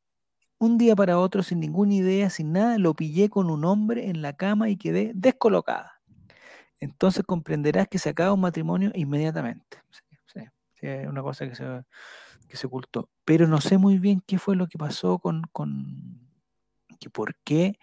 un 0.59 0.77
día 0.77 0.95
para 0.95 1.19
otro, 1.19 1.43
sin 1.43 1.61
ninguna 1.61 1.95
idea, 1.95 2.29
sin 2.29 2.53
nada, 2.53 2.77
lo 2.79 2.95
pillé 2.95 3.31
con 3.31 3.51
un 3.51 3.65
hombre 3.65 4.11
en 4.11 4.21
la 4.21 4.35
cama 4.35 4.69
y 4.69 4.77
quedé 4.77 5.13
descolocada. 5.15 6.03
Entonces 6.79 7.25
comprenderás 7.25 7.89
que 7.89 7.99
se 7.99 8.11
acaba 8.11 8.35
un 8.35 8.41
matrimonio 8.41 8.91
inmediatamente. 8.95 9.79
Sí, 10.27 10.41
es 10.83 11.07
una 11.07 11.23
cosa 11.23 11.49
que 11.49 11.55
se, 11.55 11.65
que 12.49 12.57
se 12.59 12.67
ocultó. 12.67 13.09
Pero 13.25 13.49
no 13.49 13.63
sé 13.63 13.79
muy 13.79 13.99
bien 13.99 14.23
qué 14.27 14.39
fue 14.39 14.57
lo 14.57 14.67
que 14.67 14.77
pasó 14.77 15.19
con, 15.19 15.43
con 15.53 16.21
que 17.01 17.09
por 17.09 17.35
qué 17.45 17.79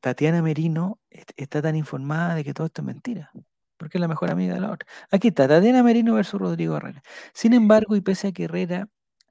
Tatiana 0.00 0.42
Merino 0.42 1.00
está 1.10 1.60
tan 1.60 1.74
informada 1.74 2.36
de 2.36 2.44
que 2.44 2.54
todo 2.54 2.68
esto 2.68 2.82
es 2.82 2.86
mentira 2.86 3.32
porque 3.76 3.98
es 3.98 4.00
la 4.00 4.08
mejor 4.08 4.30
amiga 4.30 4.54
de 4.54 4.60
la 4.60 4.72
otra. 4.72 4.88
Aquí 5.10 5.28
está, 5.28 5.48
Tatiana 5.48 5.82
Merino 5.82 6.14
versus 6.14 6.40
Rodrigo 6.40 6.76
Herrera. 6.76 7.02
Sin 7.32 7.52
embargo, 7.52 7.96
y 7.96 8.00
pese 8.00 8.28
a 8.28 8.32
que 8.32 8.44
Herrera 8.44 8.88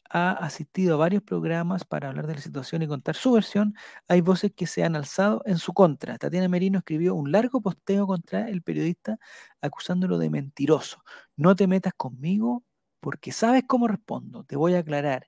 ha 0.10 0.32
asistido 0.34 0.94
a 0.94 0.98
varios 0.98 1.24
programas 1.24 1.86
para 1.86 2.10
hablar 2.10 2.28
de 2.28 2.36
la 2.36 2.42
situación 2.42 2.84
y 2.84 2.88
contar 2.88 3.16
su 3.16 3.32
versión, 3.32 3.76
hay 4.08 4.22
voces 4.22 4.52
que 4.56 4.68
se 4.68 4.84
han 4.84 4.96
alzado 4.96 5.42
en 5.46 5.58
su 5.58 5.74
contra. 5.74 6.18
Tatiana 6.20 6.48
Merino 6.48 6.80
escribió 6.80 7.16
un 7.16 7.32
largo 7.32 7.62
posteo 7.62 8.06
contra 8.06 8.48
el 8.50 8.62
periodista 8.62 9.18
acusándolo 9.62 10.20
de 10.20 10.30
mentiroso. 10.30 11.04
No 11.36 11.56
te 11.56 11.68
metas 11.68 11.94
conmigo 11.98 12.64
porque 13.00 13.32
sabes 13.32 13.64
cómo 13.68 13.88
respondo. 13.88 14.44
Te 14.44 14.56
voy 14.56 14.76
a 14.76 14.80
aclarar 14.80 15.28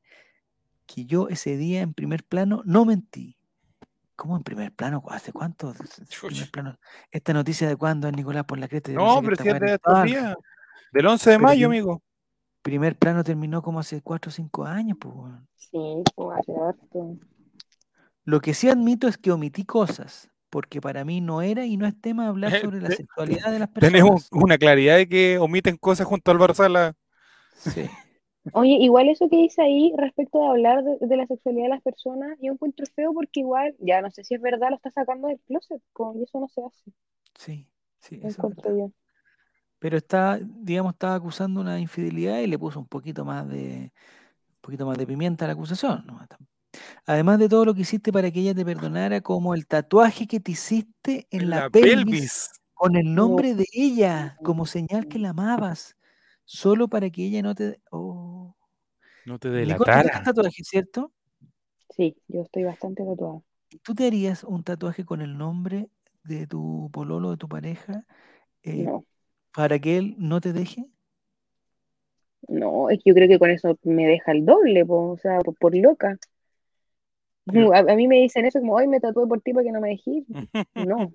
que 0.85 1.05
yo 1.05 1.29
ese 1.29 1.57
día 1.57 1.81
en 1.81 1.93
primer 1.93 2.23
plano 2.23 2.61
no 2.65 2.85
mentí. 2.85 3.37
¿Cómo 4.15 4.37
en 4.37 4.43
primer 4.43 4.71
plano? 4.73 5.03
¿Hace 5.09 5.33
cuánto? 5.33 5.73
Primer 6.21 6.49
plano? 6.51 6.77
¿Esta 7.11 7.33
noticia 7.33 7.67
de 7.67 7.75
cuándo 7.75 8.07
es 8.07 8.15
Nicolás 8.15 8.45
por 8.45 8.57
la 8.57 8.67
cresta? 8.67 8.91
No, 8.93 9.21
pero 9.21 9.35
si 9.35 9.49
es 9.49 9.59
de 9.59 9.73
estos 9.73 10.03
días. 10.03 10.35
Del 10.91 11.05
11 11.07 11.31
de 11.31 11.39
mayo, 11.39 11.67
amigo. 11.67 12.01
Primer 12.61 12.97
plano 12.97 13.23
terminó 13.23 13.61
como 13.61 13.79
hace 13.79 14.01
4 14.01 14.29
o 14.29 14.31
5 14.31 14.65
años, 14.65 14.97
pues. 14.99 15.33
Sí, 15.55 16.03
pues 16.15 16.39
hace 16.39 16.53
harto. 16.53 17.17
Lo 18.23 18.39
que 18.39 18.53
sí 18.53 18.69
admito 18.69 19.07
es 19.07 19.17
que 19.17 19.31
omití 19.31 19.65
cosas, 19.65 20.31
porque 20.49 20.81
para 20.81 21.05
mí 21.05 21.21
no 21.21 21.41
era 21.41 21.65
y 21.65 21.77
no 21.77 21.85
es 21.85 21.99
tema 21.99 22.27
hablar 22.27 22.51
sobre 22.61 22.81
la 22.81 22.89
sexualidad 22.89 23.51
de 23.51 23.59
las 23.59 23.69
personas. 23.69 23.91
Tenemos 23.91 24.27
una 24.31 24.57
claridad 24.57 24.95
de 24.95 25.07
que 25.09 25.37
omiten 25.37 25.77
cosas 25.77 26.07
junto 26.07 26.31
al 26.31 26.37
Barzala. 26.37 26.95
Sí. 27.55 27.89
Oye, 28.53 28.77
igual 28.79 29.09
eso 29.09 29.27
que 29.29 29.37
dice 29.37 29.61
ahí 29.61 29.93
respecto 29.97 30.39
de 30.39 30.47
hablar 30.47 30.83
de, 30.83 31.17
la 31.17 31.25
sexualidad 31.25 31.63
de 31.63 31.69
las 31.69 31.81
personas, 31.81 32.37
yo 32.41 32.53
encuentro 32.53 32.85
feo 32.93 33.13
porque 33.13 33.39
igual, 33.39 33.75
ya 33.79 34.01
no 34.01 34.11
sé 34.11 34.23
si 34.23 34.35
es 34.35 34.41
verdad, 34.41 34.69
lo 34.69 34.75
está 34.75 34.91
sacando 34.91 35.27
del 35.27 35.39
closet, 35.47 35.81
y 36.15 36.23
eso 36.23 36.39
no 36.39 36.47
se 36.47 36.61
hace. 36.63 36.91
Sí, 37.37 37.67
sí, 37.99 38.19
eso 38.23 38.47
es 38.47 38.91
Pero 39.79 39.97
está, 39.97 40.39
digamos, 40.41 40.93
estaba 40.93 41.15
acusando 41.15 41.61
una 41.61 41.79
infidelidad 41.79 42.39
y 42.39 42.47
le 42.47 42.59
puso 42.59 42.79
un 42.79 42.87
poquito 42.87 43.25
más 43.25 43.47
de, 43.49 43.91
un 44.49 44.61
poquito 44.61 44.85
más 44.85 44.97
de 44.97 45.07
pimienta 45.07 45.45
a 45.45 45.47
la 45.47 45.53
acusación. 45.53 46.05
Además 47.05 47.39
de 47.39 47.49
todo 47.49 47.65
lo 47.65 47.73
que 47.73 47.81
hiciste 47.81 48.11
para 48.11 48.29
que 48.29 48.41
ella 48.41 48.53
te 48.53 48.65
perdonara, 48.65 49.21
como 49.21 49.55
el 49.55 49.65
tatuaje 49.65 50.27
que 50.27 50.39
te 50.39 50.51
hiciste 50.51 51.27
en, 51.31 51.49
la, 51.49 51.69
pelvis, 51.69 52.51
con 52.75 52.95
el 52.95 53.15
nombre 53.15 53.55
de 53.55 53.65
ella, 53.73 54.37
como 54.43 54.67
señal 54.67 55.07
que 55.07 55.17
la 55.17 55.29
amabas 55.29 55.95
solo 56.45 56.87
para 56.87 57.09
que 57.09 57.25
ella 57.25 57.41
no 57.41 57.53
te. 57.55 57.81
Oh. 57.91 58.55
No 59.25 59.39
te 59.39 59.49
delatara. 59.49 60.23
tatuaje, 60.23 60.63
cierto? 60.63 61.11
Sí, 61.95 62.15
yo 62.27 62.41
estoy 62.41 62.63
bastante 62.63 63.03
tatuada. 63.03 63.41
¿Tú 63.81 63.95
te 63.95 64.07
harías 64.07 64.43
un 64.43 64.63
tatuaje 64.63 65.03
con 65.03 65.21
el 65.21 65.37
nombre 65.37 65.89
de 66.23 66.47
tu 66.47 66.89
pololo, 66.93 67.31
de 67.31 67.37
tu 67.37 67.47
pareja, 67.47 68.05
eh, 68.63 68.87
para 69.53 69.79
que 69.79 69.97
él 69.97 70.15
no 70.17 70.41
te 70.41 70.53
deje? 70.53 70.85
No, 72.47 72.89
es 72.89 72.99
que 72.99 73.09
yo 73.09 73.15
creo 73.15 73.27
que 73.27 73.39
con 73.39 73.49
eso 73.49 73.77
me 73.83 74.05
deja 74.05 74.31
el 74.31 74.45
doble, 74.45 74.85
o 74.87 75.17
sea, 75.17 75.39
por, 75.39 75.75
loca. 75.75 76.17
A, 77.75 77.95
mí 77.95 78.07
me 78.07 78.17
dicen 78.17 78.45
eso 78.45 78.59
como, 78.59 78.75
hoy 78.75 78.87
me 78.87 78.99
tatué 78.99 79.27
por 79.27 79.41
ti 79.41 79.53
para 79.53 79.63
que 79.63 79.71
no 79.71 79.81
me 79.81 79.89
dejes. 79.89 80.23
No, 80.75 81.13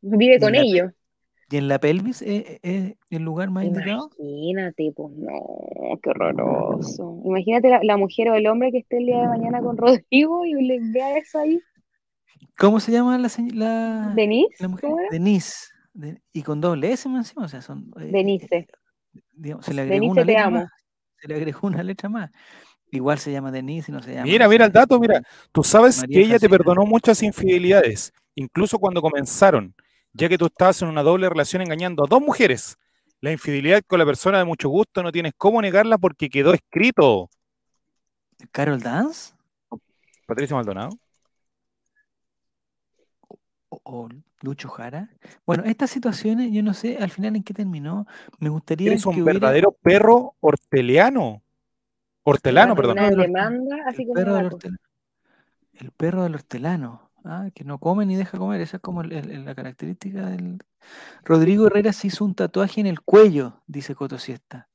vive 0.00 0.40
con 0.40 0.54
ellos. 0.54 0.92
¿Y 1.50 1.56
en 1.56 1.68
la 1.68 1.78
pelvis 1.78 2.22
es, 2.22 2.60
el 2.62 3.22
lugar 3.22 3.50
más 3.50 3.64
indicado? 3.64 4.10
Imagínate, 4.18 4.92
pues 4.96 5.12
no, 5.16 5.98
qué 6.02 6.10
horroroso. 6.10 7.20
Imagínate 7.24 7.68
la, 7.82 7.96
mujer 7.96 8.28
o 8.30 8.34
el 8.34 8.46
hombre 8.46 8.72
que 8.72 8.78
esté 8.78 8.98
el 8.98 9.06
día 9.06 9.20
de 9.20 9.28
mañana 9.28 9.60
con 9.60 9.76
Rodrigo 9.76 10.44
y 10.44 10.54
le 10.54 10.78
vea 10.80 11.18
eso 11.18 11.38
ahí. 11.38 11.60
¿Cómo 12.58 12.80
se 12.80 12.92
llama 12.92 13.18
la 13.18 13.28
señora? 13.28 14.12
¿Denise? 14.14 14.56
La 14.60 14.68
mujer? 14.68 14.90
Denise. 15.10 15.68
y 16.32 16.42
con 16.42 16.60
doble 16.60 16.92
S 16.92 17.08
encima, 17.08 17.44
o 17.44 17.48
sea, 17.48 17.60
son. 17.60 17.90
Eh, 18.00 18.10
Denise. 18.10 18.66
se 19.60 19.74
le 19.74 19.82
agregó 19.82 20.06
una 20.06 20.24
letra 20.24 20.50
más. 20.50 20.70
Se 21.18 21.28
le 21.28 21.34
agregó 21.34 21.66
una 21.66 21.82
letra 21.82 22.08
más. 22.08 22.30
Igual 22.90 23.18
se 23.18 23.32
llama 23.32 23.50
Denise 23.50 23.90
y 23.90 23.94
no 23.94 24.02
se 24.02 24.12
llama. 24.12 24.24
Mira, 24.24 24.48
mira 24.48 24.66
el 24.66 24.72
dato, 24.72 24.98
mira. 25.00 25.20
Tú 25.52 25.62
sabes 25.64 26.04
que 26.08 26.20
ella 26.20 26.38
te 26.38 26.48
perdonó 26.48 26.84
muchas 26.84 27.22
infidelidades, 27.22 28.12
incluso 28.34 28.78
cuando 28.78 29.02
comenzaron 29.02 29.74
ya 30.14 30.28
que 30.28 30.38
tú 30.38 30.46
estabas 30.46 30.80
en 30.80 30.88
una 30.88 31.02
doble 31.02 31.28
relación 31.28 31.60
engañando 31.60 32.04
a 32.04 32.08
dos 32.08 32.20
mujeres. 32.20 32.78
La 33.20 33.32
infidelidad 33.32 33.82
con 33.86 33.98
la 33.98 34.06
persona 34.06 34.38
de 34.38 34.44
mucho 34.44 34.68
gusto 34.68 35.02
no 35.02 35.12
tienes 35.12 35.32
cómo 35.36 35.60
negarla 35.60 35.98
porque 35.98 36.30
quedó 36.30 36.54
escrito. 36.54 37.28
¿Carol 38.52 38.80
Dance? 38.80 39.34
Patricia 40.26 40.56
Maldonado. 40.56 40.90
O, 43.68 44.08
Lucho 44.40 44.68
Jara. 44.68 45.10
Bueno, 45.44 45.64
estas 45.64 45.90
situaciones, 45.90 46.52
yo 46.52 46.62
no 46.62 46.74
sé 46.74 46.98
al 46.98 47.10
final 47.10 47.34
en 47.34 47.42
qué 47.42 47.54
terminó. 47.54 48.06
Me 48.38 48.50
gustaría. 48.50 48.90
Eres 48.90 49.06
un 49.06 49.24
verdadero 49.24 49.72
perro 49.72 50.36
horteliano. 50.40 51.42
Hortelano, 52.22 52.74
perdón. 52.76 52.98
el, 52.98 53.32
perro 54.14 54.58
el 55.74 55.90
perro 55.90 56.22
del 56.22 56.34
hortelano. 56.34 57.03
Ah, 57.24 57.48
que 57.54 57.64
no 57.64 57.78
come 57.78 58.04
ni 58.04 58.16
deja 58.16 58.36
comer, 58.36 58.60
esa 58.60 58.76
es 58.76 58.82
como 58.82 59.02
la 59.02 59.54
característica 59.54 60.26
del... 60.28 60.58
Rodrigo 61.24 61.66
Herrera 61.66 61.94
se 61.94 62.08
hizo 62.08 62.22
un 62.22 62.34
tatuaje 62.34 62.82
en 62.82 62.86
el 62.86 63.00
cuello, 63.00 63.62
dice 63.66 63.94
Coto 63.94 64.18
Siesta. 64.18 64.68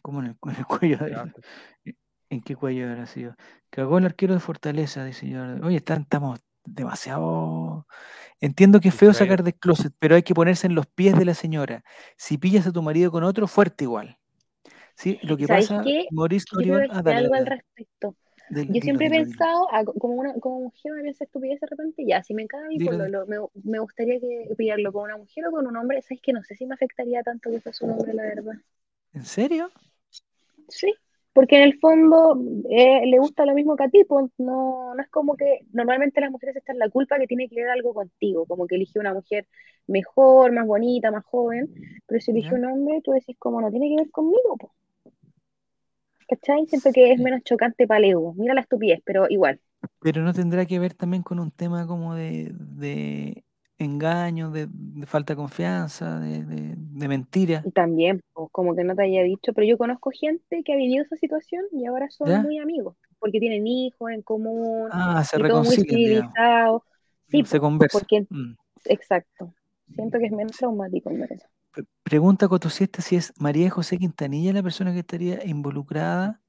¿Cómo 0.00 0.20
en 0.20 0.26
el, 0.26 0.36
cuello? 0.66 0.98
¿En 2.30 2.40
qué 2.40 2.56
cuello 2.56 2.88
habrá 2.88 3.06
sido? 3.06 3.36
Cagó 3.68 3.98
el 3.98 4.06
arquero 4.06 4.32
de 4.32 4.40
Fortaleza, 4.40 5.04
dice 5.04 5.28
yo. 5.28 5.42
Oye, 5.62 5.76
estamos 5.76 6.40
demasiado... 6.64 7.86
Entiendo 8.40 8.80
que 8.80 8.88
es 8.88 8.94
feo 8.94 9.12
sacar 9.12 9.42
de 9.42 9.52
closet, 9.52 9.92
pero 9.98 10.14
hay 10.14 10.22
que 10.22 10.34
ponerse 10.34 10.66
en 10.66 10.74
los 10.74 10.86
pies 10.86 11.16
de 11.18 11.26
la 11.26 11.34
señora. 11.34 11.84
Si 12.16 12.38
pillas 12.38 12.66
a 12.66 12.72
tu 12.72 12.82
marido 12.82 13.10
con 13.10 13.22
otro, 13.22 13.46
fuerte 13.46 13.84
igual. 13.84 14.18
Sí, 14.96 15.18
lo 15.22 15.36
que 15.36 15.46
pasa, 15.46 15.82
qué? 15.84 16.06
Maurice 16.10 16.46
ah, 16.90 17.02
algo 17.04 17.34
al 17.34 17.46
respecto. 17.46 18.16
Yo 18.50 18.80
siempre 18.80 19.06
he 19.06 19.10
pensado, 19.10 19.66
ah, 19.70 19.84
como 19.84 20.14
una 20.14 20.34
como 20.34 20.60
mujer 20.60 20.92
me 20.92 21.02
piensa 21.02 21.24
estupidez 21.24 21.60
de 21.60 21.66
repente, 21.66 22.04
ya, 22.06 22.22
si 22.22 22.34
me 22.34 22.42
encanta 22.42 22.68
mi 22.68 22.78
pololo, 22.78 23.26
me, 23.26 23.36
me, 23.64 23.78
gustaría 23.78 24.20
que 24.20 24.54
pillarlo 24.56 24.92
con 24.92 25.04
una 25.04 25.16
mujer 25.16 25.46
o 25.46 25.50
con 25.50 25.66
un 25.66 25.76
hombre, 25.76 26.02
sabes 26.02 26.20
que 26.20 26.32
no 26.32 26.42
sé 26.42 26.54
si 26.54 26.66
me 26.66 26.74
afectaría 26.74 27.22
tanto 27.22 27.50
que 27.50 27.60
fuese 27.60 27.84
un 27.84 27.92
hombre, 27.92 28.12
la 28.12 28.22
verdad. 28.22 28.54
¿En 29.12 29.24
serio? 29.24 29.70
Sí, 30.68 30.94
porque 31.32 31.56
en 31.56 31.62
el 31.62 31.78
fondo 31.78 32.38
eh, 32.70 33.06
le 33.06 33.18
gusta 33.18 33.46
lo 33.46 33.54
mismo 33.54 33.76
que 33.76 33.84
a 33.84 33.88
ti, 33.88 34.04
pues 34.04 34.30
no, 34.38 34.94
no 34.94 35.02
es 35.02 35.08
como 35.08 35.36
que 35.36 35.60
normalmente 35.72 36.20
las 36.20 36.30
mujeres 36.30 36.56
están 36.56 36.78
la 36.78 36.88
culpa 36.90 37.18
que 37.18 37.26
tiene 37.26 37.48
que 37.48 37.56
ver 37.56 37.70
algo 37.70 37.94
contigo, 37.94 38.46
como 38.46 38.66
que 38.66 38.76
elige 38.76 38.98
una 38.98 39.14
mujer 39.14 39.46
mejor, 39.86 40.52
más 40.52 40.66
bonita, 40.66 41.10
más 41.10 41.24
joven, 41.24 41.72
pero 42.06 42.20
si 42.20 42.30
elige 42.30 42.54
un 42.54 42.64
hombre, 42.64 43.00
tú 43.02 43.12
decís 43.12 43.36
como 43.38 43.60
no 43.60 43.70
tiene 43.70 43.88
que 43.88 44.02
ver 44.02 44.10
conmigo, 44.10 44.56
pues. 44.58 44.72
¿Cachai? 46.28 46.66
Siento 46.66 46.90
que 46.92 47.12
es 47.12 47.20
menos 47.20 47.42
chocante 47.44 47.86
para 47.86 47.98
el 47.98 48.12
ego. 48.12 48.34
Mira 48.34 48.54
la 48.54 48.60
estupidez, 48.60 49.00
pero 49.04 49.26
igual. 49.28 49.60
Pero 50.00 50.22
no 50.22 50.32
tendrá 50.32 50.66
que 50.66 50.78
ver 50.78 50.94
también 50.94 51.22
con 51.22 51.38
un 51.38 51.50
tema 51.50 51.86
como 51.86 52.14
de, 52.14 52.52
de 52.54 53.44
engaño, 53.78 54.50
de, 54.50 54.68
falta 55.06 55.32
de 55.32 55.36
confianza, 55.36 56.18
de, 56.20 56.44
de, 56.44 57.08
mentira. 57.08 57.62
Y 57.64 57.70
también, 57.70 58.20
pues, 58.32 58.48
como 58.52 58.74
que 58.74 58.84
no 58.84 58.94
te 58.94 59.02
haya 59.02 59.22
dicho, 59.22 59.52
pero 59.52 59.66
yo 59.66 59.78
conozco 59.78 60.10
gente 60.10 60.62
que 60.64 60.72
ha 60.72 60.76
vivido 60.76 61.04
esa 61.04 61.16
situación 61.16 61.64
y 61.72 61.86
ahora 61.86 62.08
son 62.10 62.42
muy 62.42 62.58
amigos, 62.58 62.96
porque 63.18 63.40
tienen 63.40 63.66
hijos 63.66 64.10
en 64.10 64.22
común, 64.22 64.88
ah, 64.92 65.22
se 65.24 65.38
reconcilian, 65.38 66.30
Sí, 67.28 67.44
se 67.44 67.58
conversan. 67.58 68.00
Porque, 68.00 68.26
mm. 68.28 68.54
Exacto. 68.84 69.52
Siento 69.94 70.18
que 70.18 70.26
es 70.26 70.32
menos 70.32 70.56
traumático, 70.56 71.10
en 71.10 71.26
Pregunta 72.02 72.48
Cotosiesta 72.48 73.02
si 73.02 73.16
es 73.16 73.32
María 73.38 73.70
José 73.70 73.98
Quintanilla 73.98 74.52
la 74.52 74.62
persona 74.62 74.92
que 74.92 75.00
estaría 75.00 75.44
involucrada. 75.44 76.40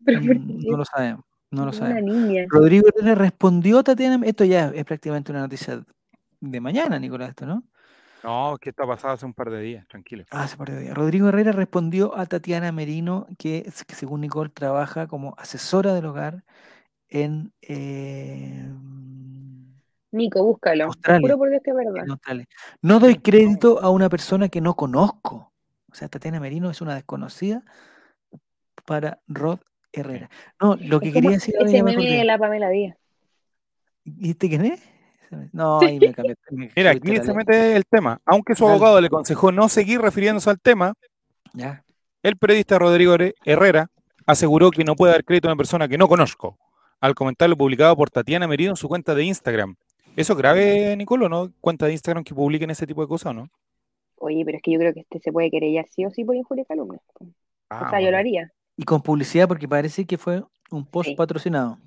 Mm, 0.00 0.70
no 0.70 0.76
lo 0.76 0.84
sabemos. 0.84 1.24
No 1.50 1.64
lo 1.64 1.72
sabemos. 1.72 2.12
Rodrigo 2.48 2.88
le 3.02 3.14
respondió 3.14 3.78
a 3.78 3.82
Tatiana. 3.82 4.24
Esto 4.26 4.44
ya 4.44 4.68
es 4.68 4.84
prácticamente 4.84 5.32
una 5.32 5.40
noticia 5.42 5.84
de 6.40 6.60
mañana, 6.60 6.98
Nicolás, 6.98 7.30
esto, 7.30 7.46
¿no? 7.46 7.64
No, 8.22 8.58
que 8.60 8.70
está 8.70 8.86
pasado 8.86 9.14
hace 9.14 9.24
un 9.24 9.34
par 9.34 9.50
de 9.50 9.60
días, 9.60 9.86
tranquilo. 9.86 10.24
Ah, 10.30 10.42
hace 10.42 10.54
un 10.54 10.58
par 10.58 10.70
de 10.70 10.80
días. 10.80 10.94
Rodrigo 10.94 11.28
Herrera 11.28 11.52
respondió 11.52 12.16
a 12.16 12.26
Tatiana 12.26 12.72
Merino 12.72 13.26
que, 13.38 13.70
según 13.70 14.22
Nicole 14.22 14.50
trabaja 14.50 15.06
como 15.06 15.34
asesora 15.38 15.94
del 15.94 16.06
hogar 16.06 16.44
en 17.08 17.52
eh, 17.62 18.68
Nico, 20.16 20.42
búscalo. 20.42 20.84
Australia, 20.84 21.36
por 21.36 21.50
Dios 21.50 21.62
que 21.62 21.70
es 21.70 21.76
verdad. 21.76 22.46
No 22.82 22.98
doy 22.98 23.16
crédito 23.16 23.80
a 23.80 23.90
una 23.90 24.08
persona 24.08 24.48
que 24.48 24.60
no 24.60 24.74
conozco. 24.74 25.52
O 25.90 25.94
sea, 25.94 26.08
Tatiana 26.08 26.40
Merino 26.40 26.70
es 26.70 26.80
una 26.80 26.94
desconocida 26.94 27.62
para 28.84 29.20
Rod 29.28 29.60
Herrera. 29.92 30.30
No, 30.60 30.76
lo 30.76 31.00
que 31.00 31.12
quería 31.12 31.30
decir. 31.30 31.54
Ese 31.58 31.82
meme 31.82 32.04
de 32.04 32.24
la 32.24 32.38
Pamela 32.38 32.68
Díaz. 32.68 32.96
¿Y 34.04 34.30
este 34.30 34.48
quién 34.48 34.64
es? 34.66 34.82
No, 35.52 35.80
ahí 35.80 35.98
me 35.98 36.12
cambié. 36.12 36.36
Mira, 36.76 36.90
aquí 36.90 37.16
se 37.16 37.34
mete 37.34 37.76
el 37.76 37.84
tema. 37.84 38.20
Aunque 38.24 38.54
su 38.54 38.66
abogado 38.66 39.00
le 39.00 39.08
aconsejó 39.08 39.52
no 39.52 39.68
seguir 39.68 40.00
refiriéndose 40.00 40.48
al 40.50 40.60
tema, 40.60 40.94
ya. 41.52 41.84
el 42.22 42.36
periodista 42.36 42.78
Rodrigo 42.78 43.16
Herrera 43.44 43.88
aseguró 44.26 44.70
que 44.70 44.84
no 44.84 44.94
puede 44.94 45.12
dar 45.12 45.24
crédito 45.24 45.48
a 45.48 45.52
una 45.52 45.56
persona 45.56 45.88
que 45.88 45.98
no 45.98 46.08
conozco, 46.08 46.58
al 47.00 47.14
comentario 47.14 47.56
publicado 47.56 47.96
por 47.96 48.10
Tatiana 48.10 48.46
Merino 48.46 48.70
en 48.70 48.76
su 48.76 48.88
cuenta 48.88 49.14
de 49.14 49.24
Instagram. 49.24 49.76
¿Eso 50.16 50.32
es 50.32 50.38
grave, 50.38 50.96
Nicolo, 50.96 51.28
no? 51.28 51.52
¿Cuenta 51.60 51.84
de 51.84 51.92
Instagram 51.92 52.24
que 52.24 52.34
publiquen 52.34 52.70
ese 52.70 52.86
tipo 52.86 53.02
de 53.02 53.06
cosas, 53.08 53.34
no? 53.34 53.50
Oye, 54.16 54.42
pero 54.46 54.56
es 54.56 54.62
que 54.62 54.72
yo 54.72 54.78
creo 54.78 54.94
que 54.94 55.00
este 55.00 55.20
se 55.20 55.30
puede 55.30 55.50
querellar 55.50 55.86
sí 55.88 56.06
o 56.06 56.10
sí 56.10 56.24
por 56.24 56.34
injuria 56.34 56.62
y 56.62 56.64
calumnia. 56.64 57.00
Ah, 57.68 57.84
o 57.86 57.90
sea, 57.90 58.00
yo 58.00 58.10
lo 58.10 58.16
haría. 58.16 58.50
Y 58.78 58.84
con 58.84 59.02
publicidad, 59.02 59.46
porque 59.46 59.68
parece 59.68 60.06
que 60.06 60.16
fue 60.16 60.42
un 60.70 60.86
post 60.86 61.10
patrocinado. 61.16 61.78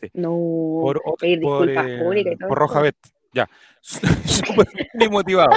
Sí. 0.00 0.10
No, 0.14 0.30
por, 0.30 1.00
por, 1.00 1.16
eh, 1.22 2.36
por 2.48 2.58
Rojabet. 2.58 2.96
Ya, 3.32 3.48
súper 3.80 4.66
motivado. 5.08 5.52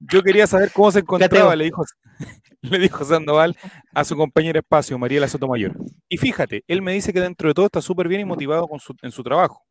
Yo 0.00 0.20
quería 0.20 0.48
saber 0.48 0.72
cómo 0.72 0.90
se 0.90 0.98
encontraba, 0.98 1.54
le 1.54 1.64
dijo, 1.64 1.84
le 2.60 2.78
dijo 2.80 3.04
Sandoval 3.04 3.56
a 3.94 4.04
su 4.04 4.16
compañera 4.16 4.58
espacio, 4.58 4.98
Mariela 4.98 5.28
Sotomayor. 5.28 5.76
Y 6.08 6.18
fíjate, 6.18 6.64
él 6.66 6.82
me 6.82 6.92
dice 6.92 7.12
que 7.12 7.20
dentro 7.20 7.48
de 7.48 7.54
todo 7.54 7.66
está 7.66 7.80
súper 7.80 8.08
bien 8.08 8.20
y 8.20 8.24
motivado 8.24 8.66
con 8.66 8.80
su, 8.80 8.96
en 9.00 9.12
su 9.12 9.22
trabajo 9.22 9.64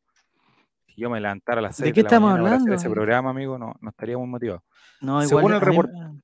si 0.94 1.02
yo 1.02 1.10
me 1.10 1.20
levantara 1.20 1.60
a 1.60 1.62
las 1.64 1.76
6 1.78 1.88
¿De 1.88 1.94
qué 1.94 2.02
estamos 2.02 2.32
hablando? 2.32 2.74
ese 2.74 2.90
programa, 2.90 3.32
amigo, 3.32 3.58
no, 3.58 3.74
no 3.82 3.90
estaría 3.90 4.18
muy 4.18 4.28
motivado. 4.28 4.64
No, 5.02 5.24
igual, 5.24 5.28
Según 5.28 5.54
el 5.54 5.62
reportero. 5.62 6.16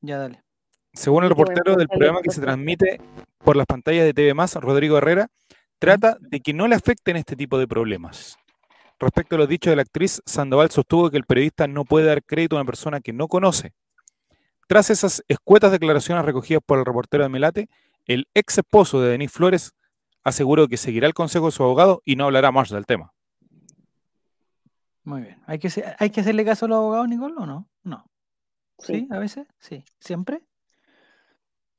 Ya, 0.00 0.18
dale. 0.18 0.42
Según 0.92 1.24
el 1.24 1.30
reportero 1.30 1.76
del 1.76 1.88
programa 1.88 2.20
que 2.22 2.30
se 2.30 2.40
transmite 2.40 3.00
por 3.38 3.56
las 3.56 3.66
pantallas 3.66 4.04
de 4.04 4.14
TV 4.14 4.34
Rodrigo 4.60 4.98
Herrera, 4.98 5.28
trata 5.78 6.16
de 6.20 6.40
que 6.40 6.52
no 6.52 6.66
le 6.66 6.74
afecten 6.74 7.16
este 7.16 7.36
tipo 7.36 7.58
de 7.58 7.68
problemas. 7.68 8.36
Respecto 8.98 9.36
a 9.36 9.38
los 9.38 9.48
dichos 9.48 9.70
de 9.70 9.76
la 9.76 9.82
actriz, 9.82 10.20
Sandoval 10.26 10.70
sostuvo 10.70 11.10
que 11.10 11.16
el 11.16 11.24
periodista 11.24 11.68
no 11.68 11.84
puede 11.84 12.06
dar 12.06 12.22
crédito 12.24 12.56
a 12.56 12.60
una 12.60 12.66
persona 12.66 13.00
que 13.00 13.12
no 13.12 13.28
conoce. 13.28 13.72
Tras 14.66 14.90
esas 14.90 15.24
escuetas 15.28 15.72
declaraciones 15.72 16.24
recogidas 16.24 16.62
por 16.64 16.78
el 16.78 16.84
reportero 16.84 17.22
de 17.22 17.28
Melate, 17.28 17.68
el 18.06 18.26
ex 18.34 18.58
esposo 18.58 19.00
de 19.00 19.10
Denis 19.10 19.30
Flores 19.30 19.72
aseguró 20.24 20.68
que 20.68 20.76
seguirá 20.76 21.06
el 21.06 21.14
consejo 21.14 21.46
de 21.46 21.52
su 21.52 21.62
abogado 21.62 22.02
y 22.04 22.16
no 22.16 22.24
hablará 22.24 22.50
más 22.50 22.70
del 22.70 22.86
tema. 22.86 23.12
Muy 25.08 25.22
bien. 25.22 25.38
¿Hay 25.46 25.58
que, 25.58 25.70
¿Hay 25.98 26.10
que 26.10 26.20
hacerle 26.20 26.44
caso 26.44 26.66
a 26.66 26.68
los 26.68 26.76
abogados, 26.76 27.08
Nicole, 27.08 27.34
o 27.38 27.46
no? 27.46 27.66
No. 27.82 28.04
¿Sí? 28.78 29.08
¿A 29.10 29.18
veces? 29.18 29.46
Sí. 29.58 29.82
¿Siempre? 29.98 30.42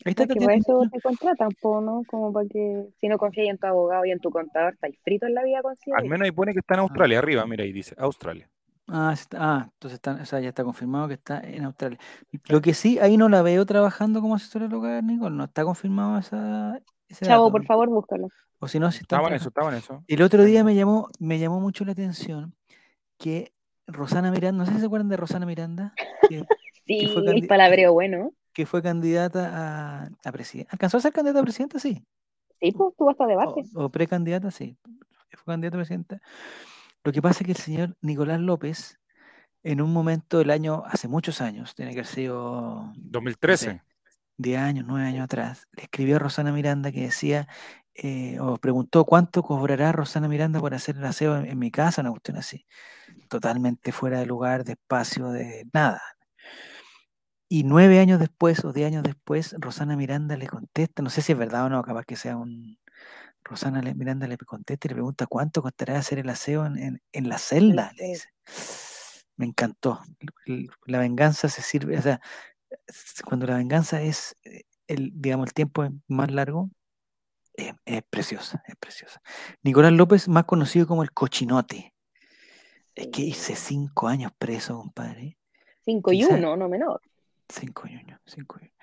Ahí 0.04 0.14
está 0.18 0.26
que 0.26 0.34
eso 0.34 0.82
te 0.92 1.00
contratan, 1.00 1.50
¿no? 1.62 2.02
Como 2.08 2.34
para 2.34 2.48
que 2.48 2.88
si 3.00 3.08
no 3.08 3.20
confías 3.20 3.50
en 3.50 3.60
tu 3.60 3.68
abogado 3.68 4.04
y 4.06 4.12
en 4.12 4.20
tu 4.20 4.32
contador, 4.32 4.74
estáis 4.74 4.98
frito 5.04 5.28
en 5.28 5.36
la 5.36 5.44
vida 5.44 5.62
con 5.62 5.76
Al 5.96 6.06
menos 6.06 6.26
ahí 6.26 6.32
pone 6.32 6.54
que 6.54 6.60
está 6.60 6.74
en 6.74 6.80
Australia, 6.80 7.18
ah. 7.18 7.22
arriba, 7.22 7.46
mira, 7.46 7.64
ahí 7.64 7.72
dice 7.72 7.94
Australia. 8.00 8.50
Ah, 8.88 9.14
ah 9.38 9.70
entonces 9.74 9.98
está, 9.98 10.14
o 10.14 10.26
sea, 10.26 10.40
ya 10.40 10.50
está 10.50 10.64
confirmado 10.64 11.08
que 11.08 11.14
está 11.14 11.40
en 11.42 11.66
Australia. 11.66 12.00
Lo 12.48 12.62
que 12.62 12.74
sí, 12.74 12.98
ahí 12.98 13.16
no 13.16 13.30
la 13.30 13.44
veo 13.44 13.64
trabajando 13.68 14.22
como 14.22 14.34
asesora 14.34 14.68
local, 14.68 15.06
Nicole, 15.06 15.36
no 15.36 15.44
está 15.44 15.64
confirmado 15.64 16.18
esa. 16.18 16.82
Chavo, 17.22 17.52
por 17.52 17.64
favor, 17.66 17.90
búscalo. 17.90 18.30
O 18.58 18.68
si 18.68 18.80
no, 18.80 18.92
si 18.92 19.02
está. 19.02 19.18
Estaba 19.18 19.30
en 19.30 19.36
eso, 19.36 19.50
estaba 19.50 19.70
en 19.70 19.78
eso. 19.78 20.04
El 20.08 20.24
otro 20.24 20.44
día 20.46 20.64
me 20.64 20.74
llamó, 20.74 21.10
me 21.20 21.38
llamó 21.38 21.60
mucho 21.60 21.86
la 21.86 21.92
atención 21.92 22.56
que 23.20 23.54
Rosana 23.86 24.32
Miranda, 24.32 24.64
no 24.64 24.66
sé 24.66 24.74
si 24.74 24.80
se 24.80 24.86
acuerdan 24.86 25.10
de 25.10 25.18
Rosana 25.18 25.46
Miranda. 25.46 25.94
sí, 26.88 27.16
el 27.28 27.48
palabreo 27.48 27.94
bueno. 27.94 28.34
Que 28.54 28.66
fue 28.66 28.82
candidata 28.82 29.52
a, 29.54 30.10
a 30.26 30.32
presidenta. 30.32 30.72
¿Alcanzó 30.72 30.98
a 30.98 31.02
ser 31.02 31.14
candidata 31.14 31.40
a 31.40 31.44
presidenta? 31.44 31.80
Sí. 31.80 32.04
Sí, 32.60 32.72
pues 32.72 32.96
tuvo 32.98 33.12
hasta 33.12 33.28
debates. 33.28 33.72
O, 33.76 33.90
precandidata, 33.90 34.50
sí. 34.52 34.78
Fue 35.32 35.54
candidata 35.54 35.78
a 35.78 35.80
presidenta. 35.80 36.22
Lo 37.04 37.12
que 37.12 37.22
pasa 37.22 37.40
es 37.42 37.46
que 37.46 37.52
el 37.52 37.58
señor 37.58 37.98
Nicolás 38.02 38.40
López, 38.40 39.00
en 39.64 39.82
un 39.82 39.94
momento 39.94 40.40
del 40.40 40.50
año, 40.50 40.84
hace 40.86 41.08
muchos 41.08 41.42
años, 41.42 41.76
tiene 41.76 41.92
que 41.92 42.00
haber 42.00 42.08
sido... 42.08 42.92
2013. 42.98 43.82
10 44.38 44.60
años, 44.60 44.86
9 44.88 45.06
años 45.06 45.26
atrás, 45.26 45.68
le 45.76 45.84
escribió 45.84 46.16
a 46.16 46.20
Rosana 46.20 46.54
Miranda 46.54 46.94
que 46.94 47.02
decía, 47.02 47.50
eh, 47.96 48.40
o 48.40 48.58
preguntó 48.58 49.06
cuánto 49.06 49.44
cobrará 49.44 49.92
Rosana 49.92 50.28
Miranda 50.28 50.60
por 50.60 50.74
hacer 50.74 50.98
el 50.98 51.06
aseo 51.06 51.38
en, 51.38 51.46
en 51.46 51.60
mi 51.60 51.72
casa, 51.72 52.02
una 52.02 52.12
cuestión 52.12 52.38
así 52.38 52.66
totalmente 53.30 53.92
fuera 53.92 54.20
de 54.20 54.26
lugar, 54.26 54.66
de 54.66 54.74
espacio, 54.74 55.30
de 55.30 55.68
nada. 55.74 56.02
Y 57.52 57.64
nueve 57.64 58.00
años 58.00 58.20
después 58.20 58.64
o 58.64 58.74
diez 58.74 58.88
años 58.88 59.04
después, 59.04 59.56
Rosana 59.58 59.96
Miranda 59.96 60.38
le 60.38 60.48
contesta, 60.48 61.02
no 61.02 61.10
sé 61.10 61.22
si 61.22 61.32
es 61.32 61.38
verdad 61.38 61.66
o 61.66 61.70
no, 61.70 61.82
capaz 61.84 62.06
que 62.06 62.16
sea 62.16 62.38
un... 62.38 62.78
Rosana 63.44 63.82
Miranda 63.96 64.28
le 64.28 64.38
contesta 64.38 64.88
y 64.88 64.90
le 64.90 64.96
pregunta 64.96 65.26
cuánto 65.26 65.62
costará 65.64 65.98
hacer 65.98 66.20
el 66.20 66.30
aseo 66.30 66.66
en, 66.66 67.30
la 67.30 67.38
celda. 67.40 67.94
Le 67.98 68.06
dice. 68.10 68.30
Me 69.38 69.46
encantó. 69.46 70.02
La 70.86 71.00
venganza 71.00 71.50
se 71.50 71.62
sirve, 71.62 71.98
o 71.98 72.02
sea, 72.02 72.20
cuando 73.26 73.48
la 73.48 73.56
venganza 73.56 74.02
es 74.02 74.36
eh, 74.44 74.64
el, 74.88 75.12
digamos, 75.16 75.48
el 75.48 75.54
tiempo 75.54 75.88
más 76.08 76.30
largo, 76.32 76.70
es 77.86 78.04
preciosa, 78.10 78.64
es 78.68 78.76
preciosa. 78.76 79.22
Nicolás 79.64 79.92
López, 79.94 80.28
más 80.28 80.46
conocido 80.46 80.88
como 80.88 81.04
el 81.04 81.12
cochinote. 81.12 81.94
Es 82.96 83.08
que 83.08 83.22
hice 83.22 83.56
cinco 83.56 84.08
años 84.08 84.32
preso, 84.38 84.78
compadre. 84.78 85.38
Cinco 85.86 86.12
y 86.12 86.24
uno, 86.24 86.58
no 86.58 86.70
menor. 86.70 87.02
Cinco 87.48 87.88
y 87.88 87.96
uno, 87.96 88.20
cinco 88.26 88.58
y 88.62 88.66
uno. 88.66 88.74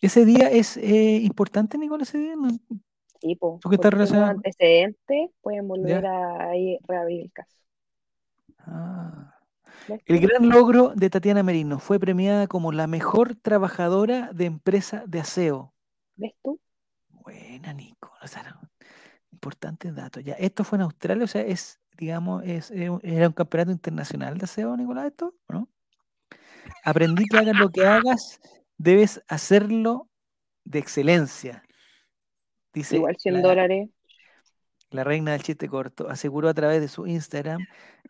¿Ese 0.00 0.24
día 0.24 0.50
es 0.50 0.76
eh, 0.76 1.20
importante, 1.22 1.78
Nicole, 1.78 2.02
ese 2.02 2.18
día? 2.18 2.34
Sí, 3.20 3.36
po, 3.36 3.60
porque 3.62 3.76
está 3.76 3.90
relacionado? 3.90 4.30
antecedentes 4.30 5.30
pueden 5.40 5.68
volver 5.68 6.04
a 6.04 6.50
reabrir 6.88 7.22
el 7.22 7.32
caso. 7.32 7.56
Ah. 8.58 9.38
El 10.06 10.20
gran 10.20 10.48
logro 10.48 10.92
de 10.94 11.10
Tatiana 11.10 11.42
Merino 11.42 11.78
fue 11.78 11.98
premiada 11.98 12.46
como 12.46 12.72
la 12.72 12.86
mejor 12.86 13.34
trabajadora 13.34 14.30
de 14.32 14.46
empresa 14.46 15.04
de 15.06 15.20
aseo. 15.20 15.72
¿Ves 16.16 16.32
tú? 16.42 16.60
Buena, 17.10 17.72
Nico. 17.72 18.01
O 18.22 18.26
sea, 18.28 18.60
importantes 19.32 19.94
datos. 19.94 20.22
Ya, 20.22 20.34
esto 20.34 20.64
fue 20.64 20.78
en 20.78 20.82
Australia, 20.82 21.24
o 21.24 21.28
sea, 21.28 21.42
es 21.42 21.82
digamos, 21.96 22.42
es, 22.44 22.70
era 22.70 23.28
un 23.28 23.32
campeonato 23.32 23.70
internacional 23.70 24.38
de 24.38 24.44
aseo, 24.44 24.76
Nicolás, 24.76 25.06
esto, 25.06 25.34
¿no? 25.48 25.68
Aprendí 26.84 27.24
que 27.26 27.38
hagas 27.38 27.56
lo 27.56 27.70
que 27.70 27.86
hagas, 27.86 28.40
debes 28.76 29.22
hacerlo 29.28 30.08
de 30.64 30.78
excelencia. 30.78 31.62
Dice 32.72 32.96
Igual 32.96 33.16
100 33.18 33.42
dólares. 33.42 33.90
La 34.90 35.04
reina 35.04 35.32
del 35.32 35.42
chiste 35.42 35.68
corto 35.68 36.08
aseguró 36.08 36.48
a 36.48 36.54
través 36.54 36.80
de 36.80 36.88
su 36.88 37.06
Instagram, 37.06 37.64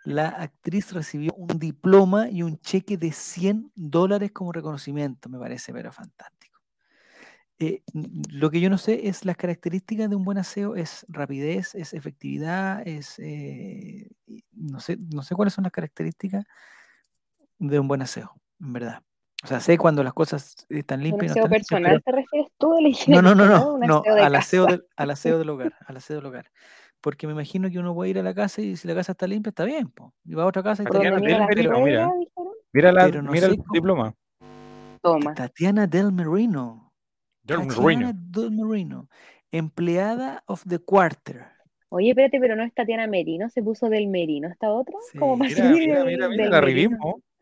la 0.04 0.28
actriz 0.28 0.92
recibió 0.92 1.32
un 1.34 1.58
diploma 1.58 2.28
y 2.28 2.42
un 2.42 2.58
cheque 2.58 2.96
de 2.96 3.12
100 3.12 3.70
dólares 3.76 4.32
como 4.32 4.52
reconocimiento. 4.52 5.28
Me 5.28 5.38
parece, 5.38 5.72
pero 5.72 5.92
fantástico. 5.92 6.41
Eh, 7.62 7.84
lo 8.32 8.50
que 8.50 8.60
yo 8.60 8.68
no 8.70 8.76
sé 8.76 9.06
es 9.06 9.24
las 9.24 9.36
características 9.36 10.10
de 10.10 10.16
un 10.16 10.24
buen 10.24 10.36
aseo, 10.36 10.74
es 10.74 11.06
rapidez, 11.08 11.76
es 11.76 11.94
efectividad, 11.94 12.82
es 12.84 13.20
eh, 13.20 14.10
no 14.50 14.80
sé, 14.80 14.98
no 14.98 15.22
sé 15.22 15.36
cuáles 15.36 15.54
son 15.54 15.62
las 15.62 15.70
características 15.70 16.44
de 17.60 17.78
un 17.78 17.86
buen 17.86 18.02
aseo, 18.02 18.32
en 18.60 18.72
verdad. 18.72 19.02
O 19.44 19.46
sea, 19.46 19.60
sé 19.60 19.78
cuando 19.78 20.02
las 20.02 20.12
cosas 20.12 20.56
están 20.70 21.04
limpias. 21.04 21.36
¿Un 21.36 21.38
aseo 21.38 21.48
personal 21.48 22.02
te 22.04 22.10
refieres 22.10 22.50
tú 22.58 22.74
No, 23.06 23.22
no, 23.22 23.36
no, 23.36 23.46
no, 23.46 23.78
no 23.86 24.02
al, 24.06 24.34
aseo 24.34 24.66
del, 24.66 24.84
al 24.96 25.10
aseo 25.12 25.38
del 25.38 25.50
hogar, 25.50 25.74
al 25.86 25.96
aseo 25.96 26.16
del 26.16 26.26
hogar. 26.26 26.50
Porque 27.00 27.28
me 27.28 27.32
imagino 27.32 27.70
que 27.70 27.78
uno 27.78 27.94
puede 27.94 28.10
ir 28.10 28.18
a 28.18 28.24
la 28.24 28.34
casa 28.34 28.60
y 28.60 28.76
si 28.76 28.88
la 28.88 28.94
casa 28.96 29.12
está 29.12 29.28
limpia, 29.28 29.50
está 29.50 29.64
bien. 29.64 29.88
Po. 29.88 30.12
Y 30.24 30.34
va 30.34 30.42
a 30.42 30.46
otra 30.46 30.64
casa 30.64 30.82
y 30.82 30.86
está 30.86 30.98
bien. 30.98 31.14
Mira, 31.14 31.46
mira, 31.48 31.78
mira, 32.72 33.22
mira 33.22 33.46
el 33.46 33.56
diploma. 33.72 34.14
Toma. 35.00 35.34
Tatiana 35.34 35.86
Del 35.86 36.12
Merino. 36.12 36.91
Del 37.42 37.66
Marino. 37.66 38.12
Marino. 38.50 39.08
Empleada 39.50 40.42
of 40.46 40.64
the 40.66 40.78
Quarter. 40.78 41.46
Oye, 41.88 42.10
espérate, 42.10 42.40
pero 42.40 42.56
no 42.56 42.62
es 42.62 42.72
Tatiana 42.72 43.06
Merino, 43.06 43.50
se 43.50 43.62
puso 43.62 43.90
del 43.90 44.08
Merino 44.08 44.48
esta 44.48 44.70
otra. 44.70 44.94
Sí, 45.10 45.18
mira, 45.18 46.04
mira, 46.04 46.28
mira. 46.28 46.90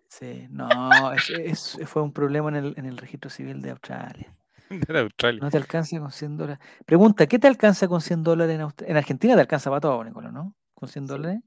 Sí, 0.09 0.48
no, 0.51 1.12
es, 1.12 1.78
fue 1.85 2.02
un 2.02 2.12
problema 2.12 2.48
en 2.48 2.56
el, 2.56 2.74
en 2.77 2.86
el 2.86 2.97
registro 2.97 3.31
civil 3.31 3.62
de 3.62 3.70
Australia. 3.70 4.36
De 4.89 4.98
Australia. 4.98 5.40
No 5.40 5.51
te 5.51 5.56
alcanza 5.56 5.98
con 6.01 6.10
100 6.10 6.36
dólares. 6.36 6.59
Pregunta, 6.85 7.27
¿qué 7.27 7.39
te 7.39 7.47
alcanza 7.47 7.86
con 7.86 8.01
100 8.01 8.24
dólares 8.24 8.55
en 8.55 8.60
Australia? 8.62 8.90
En 8.90 8.97
Argentina 8.97 9.35
te 9.35 9.40
alcanza 9.40 9.70
para 9.70 9.81
todo, 9.81 10.02
Nicolás, 10.02 10.32
¿no? 10.32 10.55
Con 10.74 10.89
100 10.89 11.06
dólares. 11.06 11.40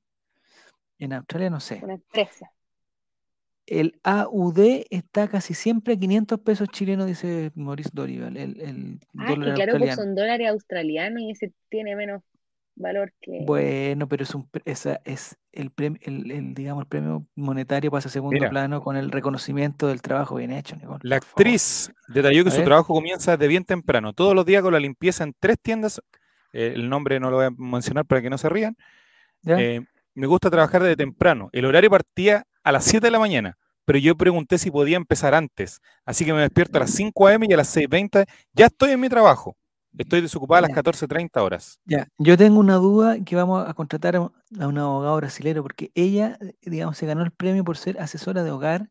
En 0.97 1.13
Australia 1.13 1.49
no 1.49 1.59
sé. 1.59 1.80
Una 1.84 1.95
empresa. 1.95 2.51
El 3.65 3.99
AUD 4.03 4.85
está 4.90 5.27
casi 5.27 5.53
siempre 5.53 5.94
a 5.94 5.98
500 5.98 6.40
pesos 6.41 6.68
chilenos, 6.69 7.07
dice 7.07 7.52
Maurice 7.56 7.90
Dorival. 7.94 8.35
El, 8.35 8.60
el 8.61 8.99
ah, 9.18 9.30
dólar 9.30 9.56
claro, 9.56 9.77
pues 9.80 9.95
son 9.95 10.15
dólares 10.15 10.49
australianos 10.49 11.22
y 11.22 11.31
ese 11.31 11.53
tiene 11.69 11.95
menos 11.95 12.22
valor 12.76 13.14
que. 13.22 13.44
Bueno, 13.45 14.07
pero 14.07 14.23
es 14.23 14.35
un 14.35 14.49
esa 14.65 14.99
es 15.06 15.38
el, 15.52 15.72
premio, 15.72 15.99
el, 16.03 16.53
digamos 16.53 16.84
el 16.84 16.88
premio 16.88 17.26
monetario 17.35 17.91
pasa 17.91 18.10
a 18.10 18.11
segundo 18.11 18.49
plano 18.49 18.81
con 18.81 18.95
el 18.98 19.11
reconocimiento 19.11 19.88
del 19.88 20.02
trabajo 20.02 20.35
bien 20.35 20.52
hecho, 20.52 20.76
La 21.02 21.18
actriz 21.18 21.91
detalló 22.07 22.44
que 22.44 22.52
su 22.52 22.64
trabajo 22.64 22.94
comienza 22.94 23.38
desde 23.38 23.48
bien 23.48 23.64
temprano, 23.64 24.14
todos 24.14 24.35
los 24.35 24.45
días 24.45 24.61
con 24.61 24.73
la 24.73 24.80
limpieza 24.80 25.23
en 25.23 25.34
tres 25.40 25.57
tiendas. 25.61 26.02
Eh, 26.52 26.73
el 26.76 26.88
nombre 26.90 27.19
no 27.19 27.31
lo 27.31 27.38
voy 27.38 27.45
a 27.48 27.52
mencionar 27.52 28.06
para 28.06 28.22
que 28.22 28.30
no 28.30 28.38
se 28.38 28.49
rían. 28.49 28.76
Eh, 29.45 29.81
me 30.15 30.27
gusta 30.27 30.49
trabajar 30.49 30.81
desde 30.84 30.95
temprano. 30.95 31.49
El 31.52 31.65
horario 31.65 31.90
partía 31.90 32.45
a 32.64 32.72
las 32.72 32.85
7 32.85 33.07
de 33.07 33.11
la 33.11 33.19
mañana, 33.19 33.57
pero 33.85 33.99
yo 33.99 34.15
pregunté 34.15 34.57
si 34.57 34.72
podía 34.72 34.98
empezar 34.98 35.34
antes. 35.34 35.81
Así 36.06 36.26
que 36.26 36.34
me 36.34 36.41
despierto 36.41 36.77
a 36.77 36.81
las 36.81 36.91
5 36.91 37.27
a.m. 37.27 37.48
y 37.49 37.53
a 37.53 37.57
las 37.57 37.76
6.20 37.76 38.26
ya 38.53 38.68
estoy 38.68 38.91
en 38.91 38.99
mi 38.99 39.10
trabajo. 39.10 39.56
Estoy 39.98 40.22
desocupada 40.22 40.60
a 40.60 40.69
las 40.69 40.72
14.30 40.72 41.41
horas. 41.41 41.80
Ya, 41.85 42.07
yo 42.18 42.35
tengo 42.35 42.60
una 42.60 42.76
duda 42.76 43.23
que 43.23 43.35
vamos 43.35 43.68
a 43.68 43.73
contratar 43.76 44.15
a 44.15 44.22
un 44.22 44.77
abogado 44.77 45.18
brasilero, 45.18 45.61
porque 45.61 45.91
ella, 45.94 46.40
digamos, 46.61 46.98
se 46.98 47.06
ganó 47.06 47.23
el 47.23 47.31
premio 47.31 47.64
por 47.64 47.77
ser 47.77 47.99
asesora 47.99 48.44
de 48.44 48.49
hogar, 48.49 48.90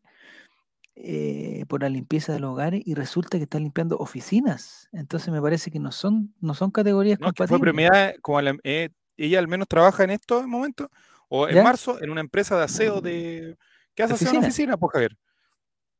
eh, 0.95 1.65
por 1.67 1.81
la 1.81 1.89
limpieza 1.89 2.31
del 2.31 2.45
hogar, 2.45 2.73
y 2.73 2.93
resulta 2.93 3.37
que 3.37 3.43
está 3.43 3.59
limpiando 3.59 3.97
oficinas. 3.97 4.87
Entonces 4.93 5.33
me 5.33 5.41
parece 5.41 5.71
que 5.71 5.79
no 5.79 5.91
son, 5.91 6.33
no 6.39 6.53
son 6.53 6.71
categorías 6.71 7.19
no, 7.19 7.27
compatibles. 7.27 7.49
fue 7.49 7.59
premiada, 7.59 8.13
como 8.21 8.39
eh, 8.63 8.89
ella 9.17 9.39
al 9.39 9.49
menos 9.49 9.67
trabaja 9.67 10.05
en 10.05 10.11
estos 10.11 10.47
momentos, 10.47 10.87
o 11.35 11.47
en 11.47 11.63
marzo, 11.63 11.99
en 11.99 12.11
una 12.11 12.21
empresa 12.21 12.55
de 12.55 12.63
aseo 12.63 13.01
de... 13.01 13.57
¿Qué 13.95 14.03
hace 14.03 14.13
aseo 14.13 14.29
en 14.29 14.37
oficina, 14.37 14.77
pues, 14.77 14.91
Javier? 14.91 15.17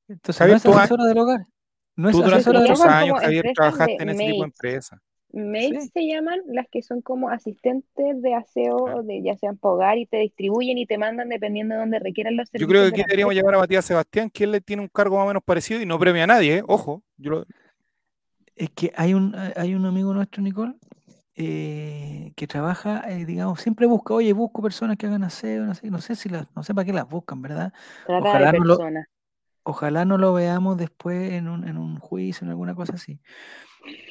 Entonces, 0.07 0.37
Javier, 0.37 0.61
¿no 0.63 0.71
es 0.71 0.77
asesora 0.77 1.05
del 1.05 1.17
hogar? 1.17 1.47
No 1.95 2.09
es 2.09 2.15
Tú 2.15 2.21
durante 2.21 2.53
muchos 2.53 2.81
años, 2.85 3.19
Javier, 3.19 3.51
trabajaste 3.55 3.97
en 3.99 4.09
ese 4.09 4.25
tipo 4.25 4.43
de 4.43 4.43
empresas. 4.43 4.99
Maids 5.31 5.89
se 5.91 6.05
llaman 6.05 6.39
las 6.45 6.67
que 6.69 6.83
son 6.83 7.01
como 7.01 7.29
asistentes 7.29 8.21
de 8.21 8.35
aseo, 8.35 9.01
de 9.01 9.23
ya 9.23 9.35
sean 9.35 9.57
para 9.57 9.73
hogar 9.73 9.97
y 9.97 10.05
te 10.05 10.17
distribuyen 10.17 10.77
y 10.77 10.85
te 10.85 10.99
mandan 10.99 11.29
dependiendo 11.29 11.73
de 11.73 11.79
donde 11.81 11.97
requieran 11.97 12.37
los 12.37 12.49
servicios. 12.49 12.67
Yo 12.67 12.71
creo 12.71 12.83
que 12.83 13.01
aquí 13.01 13.01
deberíamos 13.07 13.33
llevar 13.33 13.55
a 13.55 13.57
Matías 13.57 13.85
Sebastián, 13.85 14.29
que 14.29 14.43
él 14.43 14.51
le 14.51 14.61
tiene 14.61 14.83
un 14.83 14.87
cargo 14.87 15.15
más 15.15 15.25
o 15.25 15.27
menos 15.29 15.41
parecido 15.43 15.81
y 15.81 15.87
no 15.87 15.97
premia 15.97 16.25
a 16.25 16.27
nadie, 16.27 16.57
¿eh? 16.57 16.63
ojo. 16.67 17.01
Yo 17.17 17.43
Es 18.55 18.69
que 18.69 18.93
hay 18.95 19.15
un, 19.15 19.35
hay 19.55 19.73
un 19.73 19.87
amigo 19.87 20.13
nuestro, 20.13 20.43
Nicole, 20.43 20.75
eh, 21.35 22.31
que 22.35 22.47
trabaja, 22.47 23.03
eh, 23.09 23.25
digamos, 23.25 23.59
siempre 23.59 23.85
busca, 23.87 24.13
oye, 24.13 24.33
busco 24.33 24.61
personas 24.61 24.97
que 24.97 25.07
hagan 25.07 25.23
aseo, 25.23 25.65
no 25.65 25.73
sé, 25.73 25.89
no 25.89 25.99
sé 25.99 26.15
si 26.15 26.29
las, 26.29 26.47
no 26.55 26.63
sé 26.63 26.75
para 26.75 26.85
qué 26.85 26.93
las 26.93 27.07
buscan, 27.09 27.41
¿verdad? 27.41 27.73
ojalá, 28.07 28.51
no 28.51 28.63
lo, 28.63 28.77
ojalá 29.63 30.05
no 30.05 30.17
lo 30.17 30.33
veamos 30.33 30.77
después 30.77 31.33
en 31.33 31.47
un, 31.47 31.67
en 31.67 31.77
un 31.77 31.97
juicio, 31.99 32.45
en 32.45 32.51
alguna 32.51 32.75
cosa 32.75 32.93
así. 32.93 33.19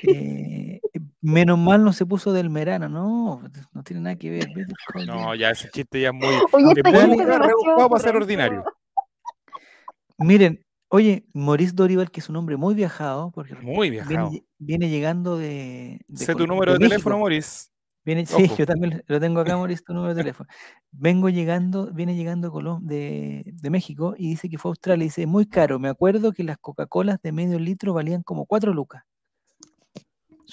Eh, 0.02 0.80
menos 1.20 1.58
mal 1.58 1.84
no 1.84 1.92
se 1.92 2.04
puso 2.04 2.32
del 2.32 2.50
Merano, 2.50 2.88
no, 2.88 3.42
no 3.72 3.82
tiene 3.84 4.02
nada 4.02 4.16
que 4.16 4.30
ver. 4.30 4.48
No, 5.06 5.34
ya 5.34 5.50
ese 5.50 5.70
chiste 5.70 6.00
ya 6.00 6.08
es 6.08 6.14
muy. 6.14 6.34
Oye, 6.52 6.82
a 7.96 7.98
ser 8.00 8.16
ordinario. 8.16 8.64
Miren, 10.18 10.64
oye, 10.92 11.24
Maurice 11.32 11.72
Dorival, 11.74 12.10
que 12.10 12.20
es 12.20 12.28
un 12.28 12.36
hombre 12.36 12.56
muy 12.56 12.74
viajado, 12.74 13.30
porque 13.30 13.54
muy 13.54 13.88
viajado. 13.88 14.30
Viene, 14.58 14.90
llegando 14.90 15.38
de. 15.38 16.00
sé 16.14 16.34
tu 16.34 16.46
número 16.46 16.74
de, 16.74 16.78
teléfono, 16.78 17.18
Maurice. 17.18 17.68
Viene, 18.04 18.26
sí, 18.26 18.50
yo 18.58 18.66
también 18.66 19.02
lo 19.06 19.20
tengo 19.20 19.40
acá, 19.40 19.56
Maurice, 19.56 19.82
tu 19.84 19.94
número 19.94 20.14
de 20.14 20.20
teléfono. 20.20 20.48
Vengo 20.90 21.30
llegando, 21.30 21.90
viene 21.92 22.14
llegando 22.14 22.50
de, 22.82 23.42
de, 23.46 23.70
México 23.70 24.14
y 24.18 24.28
dice 24.28 24.50
que 24.50 24.58
fue 24.58 24.68
a 24.68 24.72
Australia. 24.72 25.04
Y 25.04 25.08
dice, 25.08 25.26
muy 25.26 25.46
caro. 25.46 25.78
Me 25.78 25.88
acuerdo 25.88 26.32
que 26.32 26.44
las 26.44 26.58
Coca-Colas 26.58 27.22
de 27.22 27.32
medio 27.32 27.58
litro 27.58 27.94
valían 27.94 28.22
como 28.22 28.44
4 28.44 28.74
lucas. 28.74 29.02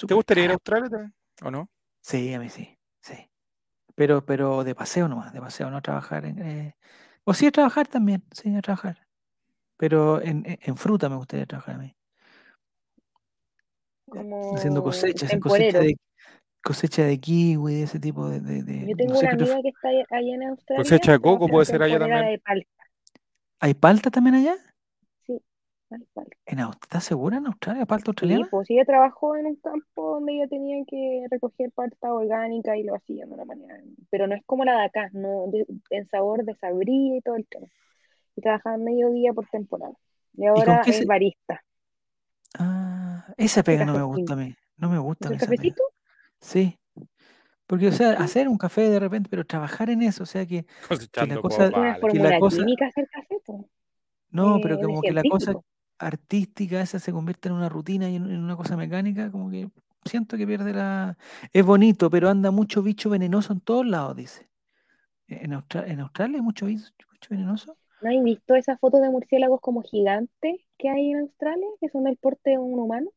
¿Te 0.07 0.13
gustaría 0.13 0.45
ir 0.45 0.51
a 0.51 0.53
Australia 0.53 1.11
o 1.43 1.51
no? 1.51 1.69
Sí, 2.01 2.33
a 2.33 2.39
mí 2.39 2.49
sí, 2.49 2.77
sí. 3.01 3.29
Pero, 3.95 4.25
pero 4.25 4.63
de 4.63 4.73
paseo 4.73 5.09
nomás, 5.09 5.33
de 5.33 5.41
paseo, 5.41 5.69
no 5.69 5.77
a 5.77 5.81
trabajar. 5.81 6.25
En, 6.25 6.39
eh, 6.39 6.75
o 7.25 7.33
sí 7.33 7.47
a 7.47 7.51
trabajar 7.51 7.87
también, 7.87 8.23
sí, 8.31 8.55
a 8.55 8.61
trabajar. 8.61 9.08
Pero 9.79 10.21
en, 10.21 10.43
en 10.45 10.75
fruta 10.75 11.07
me 11.07 11.15
gustaría 11.15 11.45
trabajar 11.45 11.75
a 11.75 11.77
mí. 11.77 11.95
Haciendo 14.53 14.83
cosechas, 14.83 15.31
cosecha 15.39 15.79
de, 15.79 15.95
cosecha 16.61 17.03
de 17.03 17.17
kiwi, 17.17 17.75
de 17.75 17.83
ese 17.83 17.97
tipo 17.97 18.29
de... 18.29 18.41
de, 18.41 18.87
Yo 18.87 18.95
tengo 18.97 19.17
una 19.17 19.29
amiga 19.31 19.61
que 19.61 19.69
está 19.69 19.87
allá 19.87 20.35
en 20.35 20.43
Australia. 20.43 20.83
Cosecha 20.83 21.11
de 21.13 21.19
coco 21.19 21.47
puede 21.47 21.65
ser 21.65 21.81
allá 21.81 21.97
también. 21.97 22.41
¿Hay 23.61 23.73
palta 23.73 24.11
también 24.11 24.35
allá? 24.35 24.55
¿En 26.45 26.59
¿Estás 26.59 27.05
segura 27.05 27.37
en 27.37 27.47
Australia, 27.47 27.85
palta 27.85 28.11
australiana? 28.11 28.43
Sí, 28.43 28.49
pues 28.51 28.69
ella 28.69 28.83
trabajó 28.83 29.37
en 29.37 29.45
un 29.45 29.55
campo 29.55 30.15
donde 30.15 30.33
ella 30.33 30.47
tenía 30.47 30.83
que 30.85 31.25
recoger 31.31 31.71
palta 31.71 32.13
orgánica 32.13 32.77
y 32.77 32.83
lo 32.83 32.95
hacía 32.95 33.25
de 33.25 33.33
una 33.33 33.45
manera. 33.45 33.79
Pero 34.09 34.27
no 34.27 34.35
es 34.35 34.43
como 34.45 34.65
la 34.65 34.77
de 34.77 34.85
acá, 34.85 35.09
no 35.13 35.45
en 35.89 36.07
sabor 36.09 36.43
desabría 36.43 37.17
y 37.17 37.21
todo 37.21 37.37
el 37.37 37.47
tema. 37.47 37.67
Y 38.39 38.41
trabajaba 38.41 38.77
medio 38.77 39.11
día 39.11 39.33
por 39.33 39.45
temporada. 39.49 39.91
Y 40.33 40.45
ahora 40.45 40.81
es 40.85 41.05
barista. 41.05 41.61
Ah, 42.57 43.25
esa 43.35 43.63
pega 43.63 43.83
no 43.83 43.93
me 43.93 44.01
gusta 44.01 44.31
a 44.31 44.35
mí. 44.37 44.55
No 44.77 44.89
me 44.89 44.97
gusta. 44.97 45.27
¿El 45.27 45.37
cafecito? 45.37 45.83
Sí. 46.39 46.79
Porque, 47.67 47.89
o 47.89 47.91
sea, 47.91 48.13
hacer 48.13 48.47
un 48.47 48.57
café 48.57 48.89
de 48.89 48.97
repente, 48.97 49.29
pero 49.29 49.45
trabajar 49.45 49.89
en 49.89 50.03
eso, 50.03 50.23
o 50.23 50.25
sea, 50.25 50.45
que, 50.45 50.65
que 51.11 51.25
la 51.27 51.41
cosa... 51.41 51.69
Que 52.09 52.17
la 52.17 52.39
cosa... 52.39 52.61
hacer 52.61 53.09
café, 53.09 53.35
no, 54.31 54.59
pero 54.61 54.79
como 54.79 55.01
que 55.01 55.11
la 55.11 55.23
cosa 55.29 55.53
artística 55.97 56.79
esa 56.79 56.97
se 56.97 57.11
convierte 57.11 57.49
en 57.49 57.55
una 57.55 57.67
rutina 57.67 58.09
y 58.09 58.15
en, 58.15 58.23
una 58.23 58.55
cosa 58.55 58.77
mecánica, 58.77 59.29
como 59.29 59.49
que 59.49 59.69
siento 60.05 60.37
que 60.37 60.47
pierde 60.47 60.71
la... 60.71 61.17
Es 61.51 61.65
bonito, 61.65 62.09
pero 62.09 62.29
anda 62.29 62.51
mucho 62.51 62.81
bicho 62.81 63.09
venenoso 63.09 63.51
en 63.51 63.59
todos 63.59 63.85
lados, 63.85 64.15
dice. 64.15 64.47
¿E-, 65.27 65.43
¿En, 65.43 65.51
¿En 65.51 65.99
Australia 65.99 66.37
hay 66.37 66.41
mucho 66.41 66.67
bicho, 66.67 66.93
venenoso? 67.29 67.77
¿No 68.01 68.09
has 68.09 68.23
visto 68.23 68.55
esas 68.55 68.79
fotos 68.79 69.01
de 69.01 69.09
murciélagos 69.09 69.61
como 69.61 69.81
gigantes 69.81 70.61
que 70.77 70.89
hay 70.89 71.11
en 71.11 71.19
Australia, 71.19 71.67
que 71.81 71.89
son 71.89 72.05
del 72.05 72.17
porte 72.17 72.51
de 72.51 72.57
un 72.57 72.79
humano? 72.79 73.09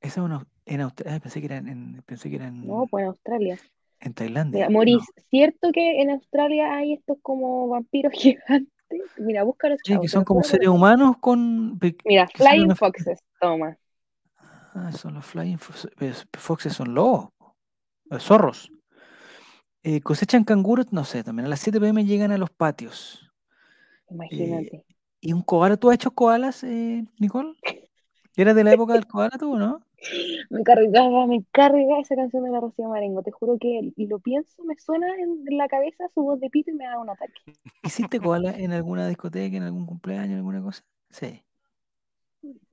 Esa 0.00 0.24
es 0.24 0.40
en 0.66 0.80
Australia, 0.80 1.20
pensé 1.20 1.40
que 1.40 1.46
era 1.46 1.56
en, 1.58 2.02
pensé 2.06 2.30
que 2.30 2.36
era 2.36 2.50
No, 2.50 2.86
pues 2.90 3.02
en 3.02 3.08
Australia. 3.08 3.58
En 4.00 4.14
Tailandia. 4.14 4.70
Morís, 4.70 5.02
¿cierto 5.28 5.72
que 5.72 6.00
en 6.00 6.10
Australia 6.10 6.74
hay 6.74 6.94
estos 6.94 7.18
como 7.22 7.68
vampiros 7.68 8.12
gigantes? 8.14 8.70
Mira, 9.18 9.42
búscalo. 9.42 9.76
Sí, 9.84 9.98
que 10.00 10.08
son 10.08 10.24
como 10.24 10.42
seres 10.42 10.68
humanos 10.68 11.16
con. 11.20 11.78
Mira, 12.04 12.28
Flying 12.34 12.74
Foxes, 12.76 13.20
toma. 13.40 13.76
Ah, 14.74 14.92
son 14.92 15.14
los 15.14 15.26
Flying 15.26 15.58
Foxes, 15.58 16.72
son 16.72 16.94
lobos, 16.94 17.30
zorros. 18.18 18.70
Eh, 19.82 20.00
cosechan 20.00 20.44
canguros, 20.44 20.92
no 20.92 21.04
sé, 21.04 21.24
también 21.24 21.46
a 21.46 21.48
las 21.48 21.60
7 21.60 21.80
pm 21.80 22.04
llegan 22.04 22.32
a 22.32 22.38
los 22.38 22.50
patios. 22.50 23.29
Imagínate. 24.10 24.76
Eh, 24.76 24.84
¿Y 25.20 25.32
un 25.32 25.42
koala? 25.42 25.76
¿Tú 25.76 25.90
has 25.90 25.96
hecho 25.96 26.10
koalas, 26.10 26.64
eh, 26.64 27.04
Nicole? 27.18 27.54
¿Eras 28.36 28.54
de 28.54 28.64
la 28.64 28.72
época 28.72 28.94
del 28.94 29.06
koala 29.06 29.36
tú, 29.38 29.56
no? 29.56 29.80
Me 30.50 30.62
cargaba, 30.62 31.26
me 31.26 31.44
carga 31.52 32.00
esa 32.00 32.16
canción 32.16 32.42
de 32.44 32.50
la 32.50 32.60
Rocío 32.60 32.88
Marengo. 32.88 33.22
Te 33.22 33.30
juro 33.30 33.58
que 33.60 33.92
y 33.94 34.06
lo 34.06 34.18
pienso, 34.18 34.64
me 34.64 34.74
suena 34.76 35.06
en 35.14 35.44
la 35.56 35.68
cabeza 35.68 36.08
su 36.14 36.22
voz 36.22 36.40
de 36.40 36.48
pito 36.48 36.70
y 36.70 36.74
me 36.74 36.84
da 36.84 36.98
un 36.98 37.10
ataque. 37.10 37.34
¿Hiciste 37.82 38.18
koala 38.18 38.52
en 38.52 38.72
alguna 38.72 39.06
discoteca, 39.06 39.56
en 39.56 39.64
algún 39.64 39.84
cumpleaños, 39.84 40.36
alguna 40.36 40.62
cosa? 40.62 40.82
Sí. 41.10 41.42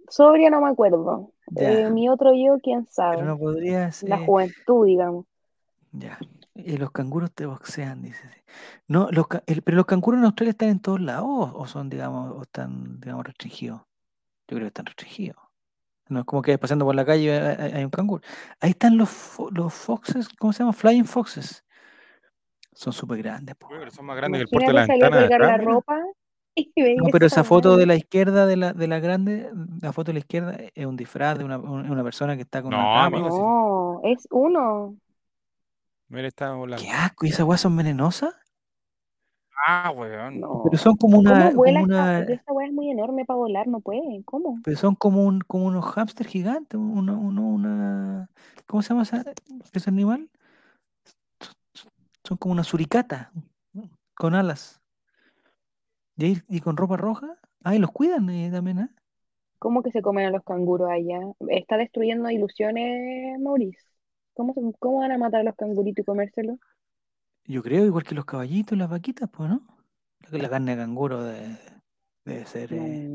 Sobria 0.08 0.50
no 0.50 0.62
me 0.62 0.70
acuerdo. 0.70 1.34
Eh, 1.58 1.90
mi 1.90 2.08
otro 2.08 2.32
yo, 2.34 2.60
quién 2.64 2.86
sabe. 2.86 3.18
Pero 3.18 3.28
no 3.28 3.38
podría 3.38 3.92
ser... 3.92 4.10
La 4.10 4.20
juventud, 4.20 4.86
digamos. 4.86 5.26
Ya. 5.92 6.18
Y 6.58 6.78
los 6.78 6.92
canguros 6.92 7.32
te 7.32 7.46
boxean, 7.46 8.02
dice. 8.02 8.30
No, 8.88 9.10
los, 9.12 9.28
pero 9.28 9.78
los 9.78 9.86
canguros 9.86 10.20
en 10.20 10.26
Australia 10.26 10.52
están 10.52 10.70
en 10.70 10.80
todos 10.80 11.00
lados 11.02 11.52
o 11.54 11.68
son, 11.68 11.90
digamos, 11.90 12.34
o 12.36 12.42
están, 12.42 13.00
digamos, 13.00 13.26
restringidos. 13.26 13.82
Yo 14.48 14.56
creo 14.56 14.62
que 14.62 14.68
están 14.68 14.86
restringidos. 14.86 15.38
No 16.10 16.22
es 16.22 16.26
como 16.26 16.42
que 16.42 16.58
pasando 16.58 16.86
por 16.86 16.96
la 16.96 17.06
calle 17.06 17.38
hay, 17.38 17.84
un 17.84 17.90
canguro. 17.90 18.24
Ahí 18.60 18.72
están 18.72 18.98
los, 18.98 19.38
los 19.52 19.74
foxes, 19.74 20.30
¿cómo 20.40 20.54
se 20.54 20.60
llama? 20.60 20.74
Flying 20.74 21.06
foxes. 21.06 21.66
Son 22.74 22.94
súper 22.94 23.18
grandes. 23.20 23.56
son 23.92 24.06
más 24.06 24.16
grandes 24.16 24.40
que 24.40 24.44
el 24.44 24.50
puerto 24.50 24.68
de 24.70 24.74
la 24.74 24.86
ventana. 24.86 25.28
la 25.28 25.58
ropa 25.58 26.00
no, 26.98 27.10
pero 27.12 27.26
esa 27.26 27.44
foto 27.44 27.78
de 27.78 27.86
la 27.86 27.96
izquierda, 27.96 28.46
de 28.46 28.58
la, 28.58 28.74
de 28.74 28.88
la 28.88 29.00
grande, 29.00 29.52
la 29.82 29.94
foto 29.94 30.10
de 30.10 30.14
la 30.14 30.20
izquierda 30.20 30.58
es 30.74 30.86
un 30.86 30.96
disfraz 30.96 31.38
de 31.38 31.44
una, 31.44 31.58
una 31.60 32.04
persona 32.04 32.36
que 32.36 32.42
está 32.42 32.62
con 32.62 32.72
no, 32.72 32.78
una 32.78 33.06
amigo, 33.06 33.30
No, 33.30 34.10
es 34.10 34.28
uno. 34.32 34.96
Mira, 36.10 36.28
está 36.28 36.54
volando. 36.54 36.84
Qué 36.84 36.90
asco, 36.90 37.26
¿y 37.26 37.30
esas 37.30 37.46
guas 37.46 37.62
son 37.62 37.76
venenosas? 37.76 38.34
Ah, 39.66 39.92
weón. 39.92 40.42
Pero 40.64 40.78
son 40.78 40.96
como 40.96 41.18
una. 41.20 41.48
¿Cómo 41.48 41.58
vuela 41.58 41.82
una... 41.82 42.20
Esta, 42.20 42.54
es 42.66 42.72
muy 42.72 42.92
enorme 42.92 43.26
para 43.26 43.38
volar, 43.38 43.68
no 43.68 43.82
puede. 43.82 44.24
¿Cómo? 44.24 44.60
Pero 44.64 44.78
son 44.78 44.96
como, 44.96 45.24
un, 45.24 45.42
como 45.42 45.66
unos 45.66 45.86
hámster 45.86 46.28
gigantes, 46.28 46.80
una, 46.80 47.14
una. 47.14 48.30
¿Cómo 48.66 48.82
se 48.82 48.90
llama 48.90 49.04
ese 49.04 49.90
animal? 49.90 50.30
Son 52.24 52.38
como 52.38 52.54
una 52.54 52.64
suricata 52.64 53.32
con 54.16 54.36
alas. 54.36 54.82
¿Y, 56.18 56.38
y 56.48 56.62
con 56.62 56.78
ropa 56.78 56.98
roja? 56.98 57.38
Ah, 57.64 57.76
y 57.76 57.80
los 57.80 57.92
cuidan 57.92 58.30
eh, 58.30 58.50
también, 58.52 58.80
¿eh? 58.80 58.90
¿Cómo 59.60 59.82
que 59.84 59.92
se 59.92 60.02
comen 60.02 60.28
a 60.28 60.32
los 60.32 60.44
canguros 60.44 60.90
allá? 60.90 61.20
Está 61.50 61.78
destruyendo 61.78 62.30
ilusiones, 62.30 63.40
Maurice. 63.40 63.80
¿Cómo, 64.38 64.54
cómo 64.78 65.00
van 65.00 65.12
a 65.12 65.18
matar 65.18 65.42
a 65.42 65.44
los 65.46 65.56
canguritos 65.56 66.04
y 66.04 66.06
comérselos? 66.06 66.60
Yo 67.46 67.64
creo, 67.64 67.86
igual 67.86 68.04
que 68.04 68.14
los 68.14 68.26
caballitos 68.26 68.76
y 68.76 68.80
las 68.80 68.88
vaquitas, 68.90 69.28
pues, 69.32 69.50
¿no? 69.50 69.62
La 70.30 70.48
carne 70.48 70.76
de 70.76 70.84
canguro 70.84 71.24
debe, 71.24 72.46
ser. 72.46 72.72
Eh, 72.72 73.10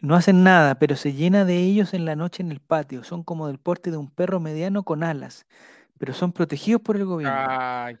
no 0.00 0.14
hacen 0.14 0.44
nada, 0.44 0.76
pero 0.76 0.94
se 0.94 1.12
llena 1.12 1.44
de 1.44 1.56
ellos 1.56 1.92
en 1.92 2.04
la 2.04 2.14
noche 2.14 2.40
en 2.44 2.52
el 2.52 2.60
patio. 2.60 3.02
Son 3.02 3.24
como 3.24 3.48
del 3.48 3.58
porte 3.58 3.90
de 3.90 3.96
un 3.96 4.10
perro 4.10 4.38
mediano 4.38 4.84
con 4.84 5.02
alas, 5.02 5.44
pero 5.98 6.12
son 6.12 6.30
protegidos 6.32 6.82
por 6.82 6.94
el 6.94 7.06
gobierno. 7.06 7.46
Ay. 7.48 7.96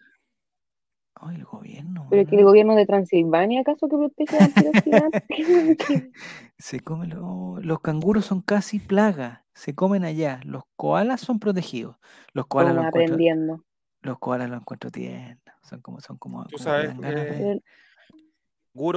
Ay, 1.20 1.36
el 1.36 1.44
gobierno. 1.44 2.06
¿Pero 2.10 2.28
que 2.28 2.36
el 2.36 2.44
gobierno 2.44 2.74
de 2.76 2.86
Transilvania 2.86 3.60
acaso 3.62 3.88
que 3.88 3.96
protege 3.96 4.36
a 4.38 4.48
Se 6.58 6.80
come 6.80 7.08
los 7.08 7.80
canguros 7.80 8.26
son 8.26 8.40
casi 8.40 8.78
plaga, 8.78 9.44
se 9.54 9.74
comen 9.74 10.04
allá. 10.04 10.40
Los 10.44 10.64
koalas 10.76 11.20
son 11.20 11.38
protegidos. 11.38 11.96
Los 12.32 12.46
koalas 12.46 12.74
los 12.74 12.86
aprendiendo. 12.86 13.64
Los 14.02 14.18
koalas 14.18 14.48
los 14.48 14.60
encuentro 14.60 14.90
tiernos. 14.90 15.54
Son 15.62 15.80
como, 15.80 16.00
son 16.00 16.18
como. 16.18 16.44
¿Tú 16.46 16.58
sabes 16.58 16.90
eh, 17.02 17.60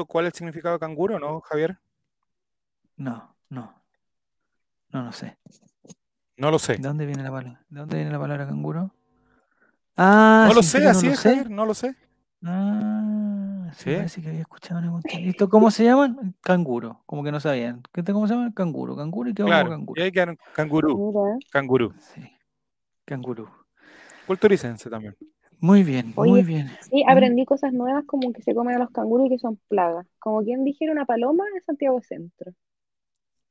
cuál 0.08 0.26
es 0.26 0.34
el 0.34 0.38
significado 0.38 0.76
de 0.76 0.80
canguro, 0.80 1.20
no, 1.20 1.42
Javier? 1.42 1.80
No, 2.98 3.36
no. 3.50 3.74
No, 4.90 5.04
no 5.04 5.12
sé. 5.12 5.38
No 6.38 6.52
lo 6.52 6.60
sé. 6.60 6.78
¿De 6.78 6.88
dónde 6.88 7.06
viene 7.06 7.24
la 7.24 7.32
palabra? 7.32 7.66
¿De 7.70 7.80
dónde 7.80 7.98
viene 7.98 8.12
la 8.12 8.20
palabra 8.20 8.48
canguro? 8.48 8.94
Ah, 9.98 10.46
no 10.48 10.54
lo 10.54 10.64
sé, 10.64 10.88
así 10.88 11.08
es, 11.08 11.20
Javier, 11.20 11.50
no 11.50 11.66
lo 11.66 11.74
sé. 11.74 11.96
Ah, 12.44 13.72
sí, 13.76 13.92
parece 13.96 14.22
que 14.22 14.30
había 14.30 14.42
escuchado 14.42 14.80
una 14.80 15.00
¿Esto 15.04 15.48
cómo 15.48 15.70
se 15.70 15.84
llaman? 15.84 16.34
Canguro, 16.42 17.02
como 17.06 17.24
que 17.24 17.32
no 17.32 17.40
sabían. 17.40 17.84
¿Qué 17.94 18.04
¿Cómo 18.04 18.28
se 18.28 18.34
llaman? 18.34 18.52
Canguro, 18.52 18.96
canguro 18.96 19.30
y 19.30 19.34
qué 19.34 19.44
claro, 19.44 19.70
canguro. 19.70 20.02
Y 20.02 20.06
ahí 20.06 20.12
quedaron 20.12 20.38
cangurú. 20.54 21.40
Cangurú. 21.52 21.94
Sí. 22.00 22.22
Cangurú. 23.06 23.48
Culturícense 24.26 24.90
también. 24.90 25.16
Muy 25.60 25.84
bien, 25.84 26.14
muy 26.16 26.42
bien. 26.42 26.72
Sí, 26.90 27.04
aprendí 27.08 27.46
cosas 27.46 27.72
nuevas 27.72 28.04
como 28.06 28.34
que 28.34 28.42
se 28.42 28.56
comen 28.56 28.76
a 28.76 28.80
los 28.80 28.90
canguros 28.90 29.28
y 29.28 29.30
que 29.30 29.38
son 29.38 29.60
plagas. 29.68 30.08
Como 30.18 30.44
quien 30.44 30.64
dijera 30.64 30.92
una 30.92 31.06
paloma 31.06 31.44
en 31.54 31.62
Santiago 31.62 32.02
Centro. 32.02 32.54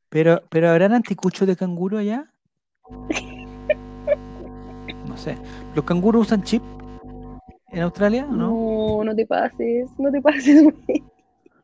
Pero, 0.08 0.42
pero 0.50 0.70
¿habrán 0.70 0.92
anticuchos 0.92 1.46
de 1.46 1.54
canguro 1.54 1.98
allá? 1.98 2.32
no 5.06 5.16
sé. 5.16 5.36
¿Los 5.76 5.84
canguros 5.84 6.22
usan 6.22 6.42
chip 6.42 6.64
en 7.68 7.82
Australia 7.82 8.26
o 8.28 8.32
no? 8.32 8.50
No, 8.80 9.04
no 9.04 9.14
te 9.14 9.26
pases, 9.26 9.90
no 9.98 10.10
te 10.10 10.20
pases. 10.20 10.64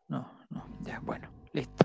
No, 0.09 0.25
no, 0.51 0.65
ya, 0.85 1.01
bueno, 1.01 1.29
listo. 1.53 1.85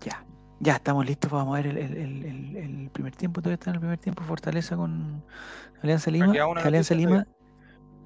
Ya, 0.00 0.24
ya 0.58 0.74
estamos 0.76 1.06
listos. 1.06 1.30
Vamos 1.30 1.56
a 1.56 1.62
ver 1.62 1.68
el, 1.68 1.78
el, 1.78 2.56
el, 2.56 2.90
primer 2.90 3.14
tiempo. 3.14 3.40
Todavía 3.40 3.54
está 3.54 3.70
en 3.70 3.74
el 3.74 3.80
primer 3.80 3.98
tiempo. 3.98 4.24
Fortaleza 4.24 4.76
con 4.76 5.22
Alianza 5.80 6.10
Lima. 6.10 6.32
Alianza 6.64 6.94
Lima. 6.94 7.24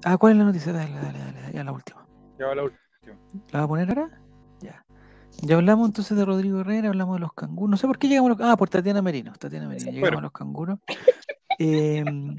Ah, 0.03 0.17
¿cuál 0.17 0.33
es 0.33 0.37
la 0.37 0.43
noticia? 0.43 0.73
Dale, 0.73 0.93
dale, 0.93 1.17
dale, 1.17 1.53
ya 1.53 1.63
la 1.63 1.71
última. 1.71 2.05
Ya 2.37 2.45
va 2.47 2.55
la 2.55 2.63
última. 2.63 2.81
¿La 3.51 3.59
va 3.59 3.65
a 3.65 3.67
poner 3.67 3.89
ahora? 3.89 4.21
Ya. 4.59 4.85
Ya 5.41 5.55
hablamos 5.55 5.89
entonces 5.89 6.15
de 6.15 6.23
Rodrigo 6.23 6.59
Herrera, 6.59 6.89
hablamos 6.89 7.15
de 7.15 7.21
los 7.21 7.33
canguros. 7.33 7.71
No 7.71 7.77
sé 7.77 7.87
por 7.87 7.97
qué 7.97 8.09
llegamos 8.09 8.31
a 8.31 8.35
los. 8.35 8.51
Ah, 8.51 8.57
por 8.57 8.69
Tatiana 8.69 9.01
Merino. 9.01 9.33
Tatiana 9.33 9.67
Merino. 9.67 9.91
Llegamos 9.91 10.19
a 10.19 10.21
los 10.21 10.31
canguros. 10.31 10.79
Em, 11.59 12.35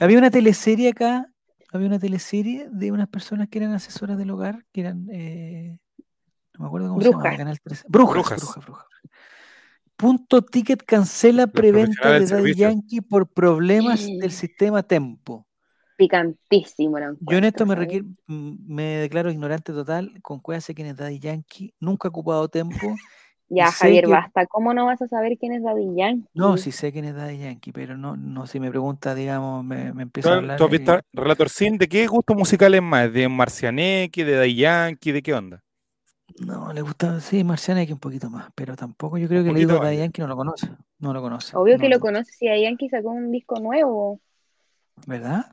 había 0.00 0.18
una 0.18 0.30
teleserie 0.30 0.90
acá. 0.90 1.31
Había 1.72 1.88
una 1.88 1.98
teleserie 1.98 2.68
de 2.70 2.92
unas 2.92 3.08
personas 3.08 3.48
que 3.48 3.58
eran 3.58 3.72
asesoras 3.72 4.18
del 4.18 4.30
hogar, 4.30 4.64
que 4.72 4.82
eran. 4.82 5.08
Eh, 5.10 5.78
no 6.54 6.60
me 6.60 6.66
acuerdo 6.66 6.88
cómo 6.88 7.00
se 7.00 7.10
llama. 7.10 7.36
Canal 7.36 7.60
13. 7.60 7.84
Brujas, 7.88 8.14
brujas, 8.14 8.40
brujas, 8.40 8.64
brujas. 8.64 8.86
Punto 9.96 10.42
Ticket 10.42 10.82
cancela 10.84 11.46
preventa 11.46 12.18
de 12.18 12.26
Daddy 12.26 12.54
Yankee 12.54 13.00
por 13.00 13.28
problemas 13.28 14.06
del 14.06 14.32
sistema 14.32 14.82
Tempo 14.82 15.46
picantísimo 16.02 16.98
Yo 17.20 17.38
en 17.38 17.44
esto 17.44 17.64
me, 17.64 17.76
mm, 18.26 18.56
me 18.66 18.82
declaro 18.98 19.30
ignorante 19.30 19.72
total. 19.72 20.20
Con 20.22 20.40
cuál 20.40 20.60
sé 20.60 20.74
quién 20.74 20.88
es 20.88 20.96
Daddy 20.96 21.18
Yankee. 21.18 21.74
Nunca 21.78 22.08
he 22.08 22.10
ocupado 22.10 22.48
tiempo. 22.48 22.96
Ya, 23.54 23.70
Javier, 23.70 24.08
basta. 24.08 24.46
¿Cómo 24.46 24.72
no 24.72 24.86
vas 24.86 25.02
a 25.02 25.08
saber 25.08 25.36
quién 25.38 25.52
es 25.52 25.62
Daddy 25.62 25.94
Yankee? 25.94 26.28
No, 26.34 26.56
sí 26.56 26.72
sé 26.72 26.90
quién 26.90 27.04
es 27.04 27.14
Daddy 27.14 27.38
Yankee, 27.38 27.72
pero 27.72 27.96
no, 27.96 28.16
no 28.16 28.46
si 28.46 28.58
me 28.60 28.70
pregunta, 28.70 29.14
digamos, 29.14 29.64
me, 29.64 29.92
me 29.92 30.04
empiezo 30.04 30.30
a 30.30 30.36
hablar. 30.36 30.58
¿Tú 30.58 30.64
has 30.64 30.70
visto 30.70 30.98
Relator 31.12 31.50
Sin? 31.50 31.76
¿De 31.76 31.88
qué 31.88 32.06
gusto 32.06 32.34
musical 32.34 32.74
es 32.74 32.82
más? 32.82 33.12
¿De 33.12 33.28
Marcianeque, 33.28 34.24
de 34.24 34.36
Daddy 34.36 34.54
Yankee? 34.56 35.12
¿De 35.12 35.22
qué 35.22 35.34
onda? 35.34 35.62
No, 36.38 36.72
le 36.72 36.80
gusta, 36.80 37.20
sí, 37.20 37.44
Marcianeque 37.44 37.92
un 37.92 37.98
poquito 37.98 38.30
más, 38.30 38.48
pero 38.54 38.74
tampoco 38.74 39.18
yo 39.18 39.28
creo 39.28 39.44
que 39.44 39.52
le 39.52 39.58
digo 39.60 39.74
Daddy 39.74 39.98
Yankee 39.98 40.22
no 40.22 40.28
lo 40.28 40.36
conoce. 40.36 40.68
No 40.98 41.12
lo 41.12 41.20
conoce. 41.20 41.54
Obvio 41.56 41.78
que 41.78 41.90
lo 41.90 42.00
conoce 42.00 42.32
si 42.32 42.48
Daddy 42.48 42.62
Yankee 42.62 42.88
sacó 42.88 43.10
un 43.10 43.30
disco 43.30 43.60
nuevo. 43.60 44.18
¿Verdad? 45.06 45.52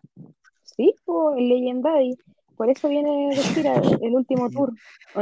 Sí, 0.63 0.93
el 1.37 1.49
Legendary. 1.49 2.17
Por 2.59 2.69
eso 2.69 2.89
viene 2.89 3.29
el 4.01 4.13
último 4.13 4.49
tour. 4.49 4.73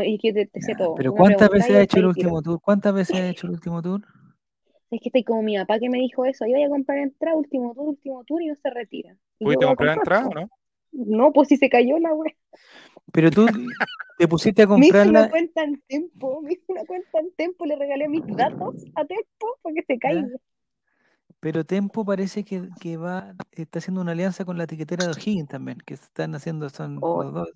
Y 0.04 0.18
que 0.18 0.34
te, 0.34 0.50
Pero 0.98 1.14
¿cuántas 1.14 1.48
veces 1.50 1.76
ha 1.76 1.82
hecho 1.84 2.00
el 2.00 2.08
último 2.08 2.42
tour? 2.42 2.60
¿Cuántas 2.60 2.96
veces 2.96 3.16
ha 3.16 3.30
hecho 3.30 3.46
el 3.46 3.54
último 3.54 3.80
tour? 3.80 4.02
Es 4.90 5.00
que 5.00 5.10
estoy 5.10 5.24
como 5.24 5.44
mi 5.44 5.56
papá 5.56 5.78
que 5.78 5.88
me 5.88 6.00
dijo 6.00 6.26
eso. 6.26 6.48
Yo 6.48 6.54
voy 6.54 6.64
a 6.64 6.70
comprar 6.70 6.98
entrada, 6.98 7.38
último 7.38 7.76
tour, 7.76 7.90
último 7.90 8.24
tour 8.24 8.42
y 8.42 8.48
no 8.48 8.56
se 8.56 8.72
retira. 8.72 9.16
¿Pudiste 9.38 9.68
comprar 9.68 9.98
entrada 10.00 10.28
o 10.28 10.34
no? 10.34 10.50
No, 10.92 11.32
pues 11.32 11.50
si 11.50 11.58
se 11.58 11.70
cayó 11.70 12.00
la 12.00 12.12
web. 12.12 12.34
Pero 13.12 13.30
tú 13.30 13.46
te 14.18 14.28
pusiste 14.28 14.64
a 14.64 14.68
comprarla. 14.68 15.04
Me 15.04 15.10
hizo 15.12 15.20
una 15.20 15.30
cuenta 15.30 15.64
en 15.64 15.82
Tempo, 15.88 16.42
me 16.42 16.54
hizo 16.54 16.64
una 16.70 16.86
cuenta 16.86 17.20
en 17.20 17.32
Tempo, 17.34 17.68
le 17.68 17.76
regalé 17.76 18.10
mis 18.10 18.26
datos 18.26 18.84
a 18.96 19.06
Tempo 19.06 19.60
para 19.62 19.76
que 19.76 19.84
se 19.84 20.00
caiga. 20.00 20.28
Pero 21.40 21.66
Tempo 21.66 22.04
parece 22.04 22.44
que, 22.44 22.70
que, 22.80 22.98
va, 22.98 23.34
está 23.52 23.80
haciendo 23.80 24.02
una 24.02 24.14
alianza 24.14 24.44
con 24.44 24.58
la 24.58 24.64
etiquetera 24.64 25.06
de 25.06 25.12
O'Higgins 25.12 25.50
también, 25.50 25.78
que 25.86 25.94
están 25.94 26.34
haciendo, 26.36 26.70
son 26.70 26.98
oh, 27.02 27.24
los 27.24 27.34
dos. 27.34 27.50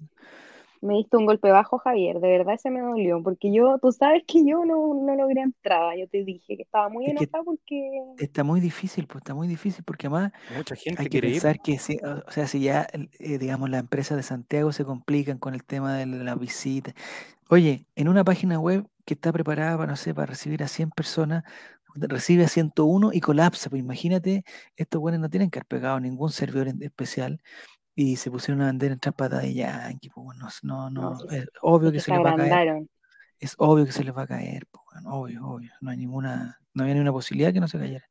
Me 0.82 0.96
diste 0.96 1.16
un 1.16 1.28
golpe 1.28 1.52
bajo, 1.52 1.78
Javier, 1.78 2.20
de 2.20 2.28
verdad 2.28 2.56
ese 2.56 2.72
me 2.72 2.82
dolió, 2.82 3.22
porque 3.22 3.54
yo, 3.54 3.78
tú 3.80 3.92
sabes 3.92 4.24
que 4.26 4.44
yo 4.44 4.66
no, 4.66 4.96
no 4.96 5.16
logré 5.16 5.42
entrada, 5.42 5.96
yo 5.96 6.08
te 6.08 6.24
dije 6.24 6.58
que 6.58 6.64
estaba 6.64 6.90
muy 6.90 7.06
enojada 7.06 7.44
porque... 7.44 8.02
Está 8.18 8.44
muy 8.44 8.60
difícil, 8.60 9.06
pues 9.06 9.18
está 9.18 9.36
muy 9.36 9.48
difícil, 9.48 9.84
porque 9.84 10.08
además 10.08 10.32
Mucha 10.58 10.76
gente 10.76 11.04
hay 11.04 11.08
que 11.08 11.22
pensar 11.22 11.60
que, 11.60 11.78
si, 11.78 11.98
o 11.98 12.32
sea, 12.32 12.48
si 12.48 12.62
ya, 12.62 12.88
eh, 12.94 13.38
digamos, 13.38 13.70
la 13.70 13.78
empresa 13.78 14.16
de 14.16 14.24
Santiago 14.24 14.72
se 14.72 14.84
complican 14.84 15.38
con 15.38 15.54
el 15.54 15.64
tema 15.64 15.98
de 15.98 16.08
la 16.08 16.34
visita. 16.34 16.94
Oye, 17.50 17.86
en 17.96 18.08
una 18.08 18.24
página 18.24 18.60
web 18.60 18.88
que 19.06 19.14
está 19.14 19.32
preparada 19.32 19.78
para, 19.78 19.92
no 19.92 19.96
sé, 19.96 20.16
para 20.16 20.28
recibir 20.28 20.64
a 20.64 20.68
100 20.68 20.90
personas, 20.92 21.44
recibe 21.96 22.46
a 22.46 22.48
101 22.48 23.14
y 23.14 23.22
colapsa. 23.22 23.70
Pues 23.70 23.82
imagínate, 23.82 24.44
estos 24.76 25.02
buenos 25.02 25.22
no 25.22 25.30
tienen 25.30 25.50
que 25.50 25.60
haber 25.60 25.68
pegado 25.68 26.00
ningún 26.00 26.32
servidor 26.32 26.68
especial 26.82 27.42
y 27.96 28.16
se 28.16 28.32
pusieron 28.32 28.62
a 28.62 28.68
vender 28.68 28.92
en 28.92 29.00
trampa 29.00 29.30
de 29.30 29.54
Yankee. 29.54 30.10
Pues 30.10 30.64
no, 30.64 30.90
no, 30.90 31.18
es 31.30 31.48
obvio 31.62 31.92
que, 31.92 32.00
se, 32.00 32.12
les 32.12 32.24
va 32.24 32.32
a 32.32 32.36
caer. 32.36 32.84
Es 33.40 33.56
obvio 33.58 33.86
que 33.86 33.92
se 33.92 34.04
les 34.04 34.16
va 34.16 34.24
a 34.24 34.28
caer, 34.28 34.68
pues, 34.72 34.84
obvio, 35.06 35.46
obvio. 35.46 35.72
No 35.82 35.92
hay 35.92 35.98
ninguna, 35.98 36.60
no 36.74 36.84
había 36.84 36.96
ninguna 36.96 37.12
posibilidad 37.12 37.54
que 37.54 37.60
no 37.60 37.68
se 37.68 37.80
cayera. 37.80 38.06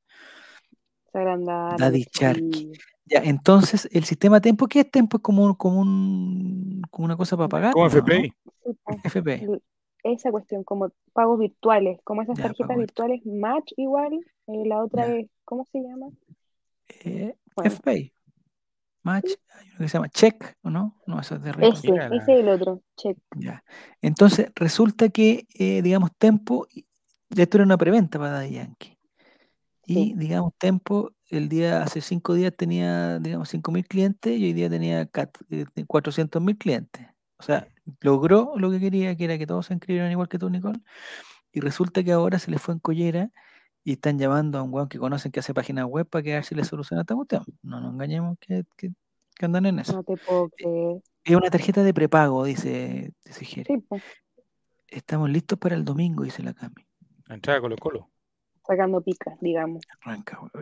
Se 1.13 1.19
agrandaron. 1.19 1.77
Daddy 1.77 2.07
Sharky. 2.13 2.73
Ya, 3.07 3.21
entonces, 3.25 3.89
el 3.91 4.05
sistema 4.05 4.41
Tempo, 4.41 4.69
¿qué 4.69 4.81
es 4.81 4.91
Tempo? 4.91 5.17
Es 5.17 5.23
como, 5.23 5.57
como, 5.57 5.81
un, 5.81 6.83
como 6.91 7.07
una 7.07 7.17
cosa 7.17 7.37
para 7.37 7.49
pagar. 7.49 7.73
Como 7.73 7.87
FPI. 7.87 8.33
FPI 9.03 9.49
esa 10.03 10.31
cuestión, 10.31 10.65
como 10.65 10.91
pagos 11.13 11.39
virtuales, 11.39 12.01
como 12.05 12.23
esas 12.23 12.39
tarjetas 12.39 12.77
virtuales 12.77 13.25
Match 13.27 13.73
igual, 13.77 14.15
eh, 14.47 14.65
la 14.67 14.83
otra 14.83 15.07
es, 15.07 15.29
¿cómo 15.45 15.67
se 15.71 15.81
llama? 15.81 16.09
Eh, 17.05 17.35
FPay. 17.57 18.13
Match, 19.03 19.31
hay 19.55 19.69
uno 19.69 19.79
que 19.79 19.89
se 19.89 19.97
llama 19.97 20.09
Check, 20.11 20.57
¿o 20.63 20.71
no? 20.71 21.01
No, 21.07 21.21
eso 21.21 21.37
es 21.37 21.43
de 21.43 21.51
Ese, 21.51 21.89
ese 21.89 22.17
es 22.17 22.29
el 22.29 22.49
otro, 22.49 22.83
Check. 22.97 23.17
Ya. 23.37 23.65
Entonces, 24.03 24.53
resulta 24.55 25.09
que, 25.09 25.47
eh, 25.55 25.81
digamos, 25.81 26.11
Tempo, 26.19 26.67
esto 27.31 27.57
era 27.57 27.65
una 27.65 27.79
preventa 27.79 28.19
para 28.19 28.33
Daddy 28.33 28.51
Yankee. 28.51 28.99
Y, 29.87 30.15
digamos, 30.15 30.53
Tempo, 30.57 31.13
el 31.31 31.49
día, 31.49 31.83
hace 31.83 32.01
cinco 32.01 32.35
días 32.35 32.53
tenía, 32.57 33.19
digamos, 33.19 33.53
5.000 33.53 33.87
clientes 33.87 34.39
y 34.39 34.45
hoy 34.45 34.53
día 34.53 34.71
tenía 34.71 35.11
400.000 35.11 36.59
clientes. 36.59 37.07
O 37.41 37.43
sea, 37.43 37.67
logró 38.01 38.53
lo 38.57 38.71
que 38.71 38.79
quería, 38.79 39.17
que 39.17 39.25
era 39.25 39.39
que 39.39 39.47
todos 39.47 39.67
se 39.67 39.73
inscribieran 39.73 40.13
igual 40.13 40.29
que 40.29 40.39
tú, 40.39 40.51
Nicole, 40.51 40.79
y 41.53 41.61
resulta 41.61 42.05
que 42.05 42.13
ahora 42.13 42.39
se 42.39 42.51
les 42.51 42.61
fue 42.61 42.75
en 42.75 42.81
collera 42.81 43.31
y 43.83 43.93
están 43.93 44.19
llamando 44.19 44.59
a 44.59 44.63
un 44.63 44.73
weón 44.75 44.91
que 44.91 44.99
conocen 44.99 45.33
que 45.33 45.41
hace 45.41 45.55
páginas 45.55 45.87
web 45.87 46.07
para 46.07 46.23
que 46.23 46.33
a 46.33 46.37
ver 46.37 46.45
si 46.45 46.55
le 46.55 46.65
soluciona 46.65 47.01
esta 47.01 47.15
cuestión. 47.15 47.45
No 47.63 47.81
nos 47.81 47.95
engañemos 47.95 48.37
que, 48.39 48.65
que 48.77 48.93
andan 49.47 49.65
en 49.65 49.79
eso. 49.79 49.95
No 49.95 50.03
te 50.05 50.19
puedo 50.19 50.51
creer. 50.51 51.01
Es 51.25 51.35
una 51.35 51.49
tarjeta 51.49 51.83
de 51.83 51.95
prepago, 51.95 52.45
dice, 52.45 53.15
dice 53.25 53.45
Jerry. 53.47 53.83
Estamos 54.87 55.31
listos 55.31 55.59
para 55.59 55.75
el 55.77 55.85
domingo, 55.85 56.25
dice 56.25 56.43
la 56.43 56.53
Cami. 56.53 56.87
Entrada 57.31 57.59
Colo 57.63 57.77
Colo. 57.79 58.11
Sacando 58.67 59.01
picas, 59.01 59.35
digamos. 59.41 59.83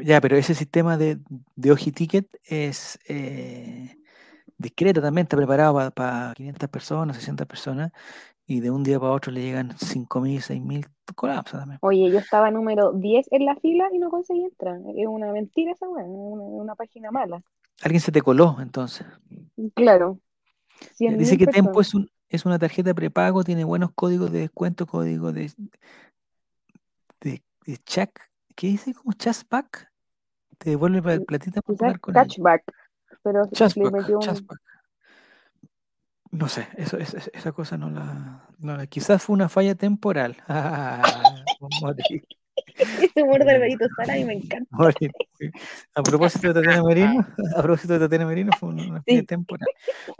Ya, 0.05 0.20
pero 0.20 0.36
ese 0.36 0.55
sistema 0.55 0.96
de, 0.96 1.18
de 1.56 1.72
Oji 1.72 1.90
Ticket 1.90 2.28
es 2.44 3.00
eh, 3.09 3.98
discreto 4.57 5.01
también, 5.01 5.25
está 5.25 5.37
preparado 5.37 5.91
para, 5.93 6.33
500 6.35 6.69
personas, 6.69 7.16
600 7.16 7.47
personas, 7.47 7.93
y 8.47 8.61
de 8.61 8.70
un 8.70 8.83
día 8.83 8.99
para 8.99 9.12
otro 9.12 9.31
le 9.31 9.43
llegan 9.43 9.70
5.000, 9.70 10.41
6.000, 10.41 10.87
colapsa 11.15 11.59
también. 11.59 11.79
Oye, 11.83 12.11
yo 12.11 12.19
estaba 12.19 12.51
número 12.51 12.93
10 12.93 13.27
en 13.33 13.45
la 13.45 13.57
fila 13.57 13.89
y 13.93 13.99
no 13.99 14.09
conseguí 14.11 14.45
entrar. 14.45 14.79
Es 14.97 15.07
una 15.07 15.33
mentira 15.33 15.73
esa 15.73 15.87
weá, 15.89 16.05
una, 16.05 16.43
una 16.43 16.75
página 16.75 17.11
mala. 17.11 17.43
Alguien 17.83 18.01
se 18.01 18.11
te 18.11 18.23
coló 18.23 18.57
entonces. 18.61 19.07
Claro. 19.75 20.19
Dice 20.99 21.37
que 21.37 21.47
Tempo 21.47 21.81
es, 21.81 21.95
un, 21.95 22.11
es 22.29 22.47
una 22.47 22.59
tarjeta 22.59 22.95
prepago, 22.95 23.45
tiene 23.45 23.65
buenos 23.65 23.91
códigos 23.95 24.33
de 24.33 24.41
descuento, 24.41 24.87
código 24.87 25.33
de, 25.33 25.53
de, 27.20 27.43
de 27.66 27.79
¿qué 28.55 28.66
dice? 28.66 28.95
¿Como 28.95 29.12
chasback? 29.12 29.91
Te 30.59 30.70
devuelve 30.70 31.20
platita 31.20 31.62
popular 31.62 32.01
con 32.01 32.15
Catchback, 32.15 32.65
pero 33.23 33.45
le 33.53 33.90
metió 33.90 34.19
un... 34.19 34.47
No 36.31 36.49
sé, 36.49 36.69
eso, 36.77 36.99
esa 36.99 37.53
cosa 37.53 37.78
no 37.78 37.89
la, 37.89 38.47
no 38.59 38.77
la, 38.77 38.86
Quizás 38.86 39.23
fue 39.23 39.35
una 39.35 39.49
falla 39.49 39.74
temporal. 39.74 40.36
Ese 42.77 43.23
humor 43.23 43.45
del 43.45 43.61
Benito 43.61 43.86
Sara 43.97 44.19
y 44.19 44.24
me 44.24 44.35
encanta. 44.35 44.77
A 45.95 46.03
propósito 46.03 46.49
de 46.49 46.55
Tatiana 46.55 46.82
Merino, 46.82 47.27
a 47.57 47.62
propósito 47.62 47.95
de 47.95 48.01
Tatiana 48.01 48.27
Merino, 48.27 48.53
fue 48.59 48.69
una 48.69 49.03
falla 49.03 49.23
temporal. 49.23 49.69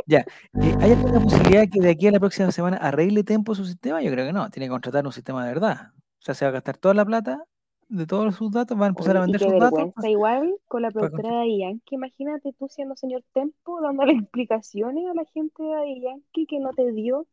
Ya, 0.07 0.21
eh, 0.21 0.75
¿hay 0.81 0.93
alguna 0.93 1.21
posibilidad 1.21 1.67
que 1.71 1.81
de 1.81 1.91
aquí 1.91 2.07
a 2.07 2.13
la 2.13 2.21
próxima 2.21 2.51
semana 2.53 2.79
arregle 2.79 3.23
Tempo 3.23 3.55
su 3.55 3.67
sistema? 3.67 4.01
Yo 4.03 4.11
creo 4.11 4.27
que 4.27 4.33
no, 4.33 4.51
tiene 4.51 4.67
que 4.67 4.71
contratar 4.71 5.05
un 5.07 5.13
sistema 5.13 5.45
de 5.45 5.53
verdad. 5.53 5.93
O 5.95 6.23
sea, 6.23 6.35
se 6.35 6.45
va 6.45 6.51
a 6.51 6.53
gastar 6.53 6.79
toda 6.79 6.95
la 6.95 7.05
plata 7.05 7.45
de 7.89 8.07
todos 8.07 8.35
sus 8.35 8.51
datos, 8.51 8.79
va 8.79 8.87
a 8.87 8.89
empezar 8.89 9.17
a 9.17 9.21
vender 9.21 9.41
sus 9.41 9.59
datos. 9.59 9.93
igual 10.05 10.55
con 10.67 10.83
la 10.83 10.91
productora 10.91 11.41
de 11.41 11.59
Yankee, 11.59 11.95
imagínate 11.95 12.53
tú 12.53 12.69
siendo 12.69 12.97
señor 12.97 13.23
Tempo 13.33 13.81
dándole 13.81 14.13
explicaciones 14.23 15.05
a 15.11 15.15
la 15.15 15.25
gente 15.27 15.63
de 15.63 16.01
Yankee 16.01 16.47
que 16.47 16.61
no 16.61 16.71
te 16.73 16.93
dio. 16.93 17.27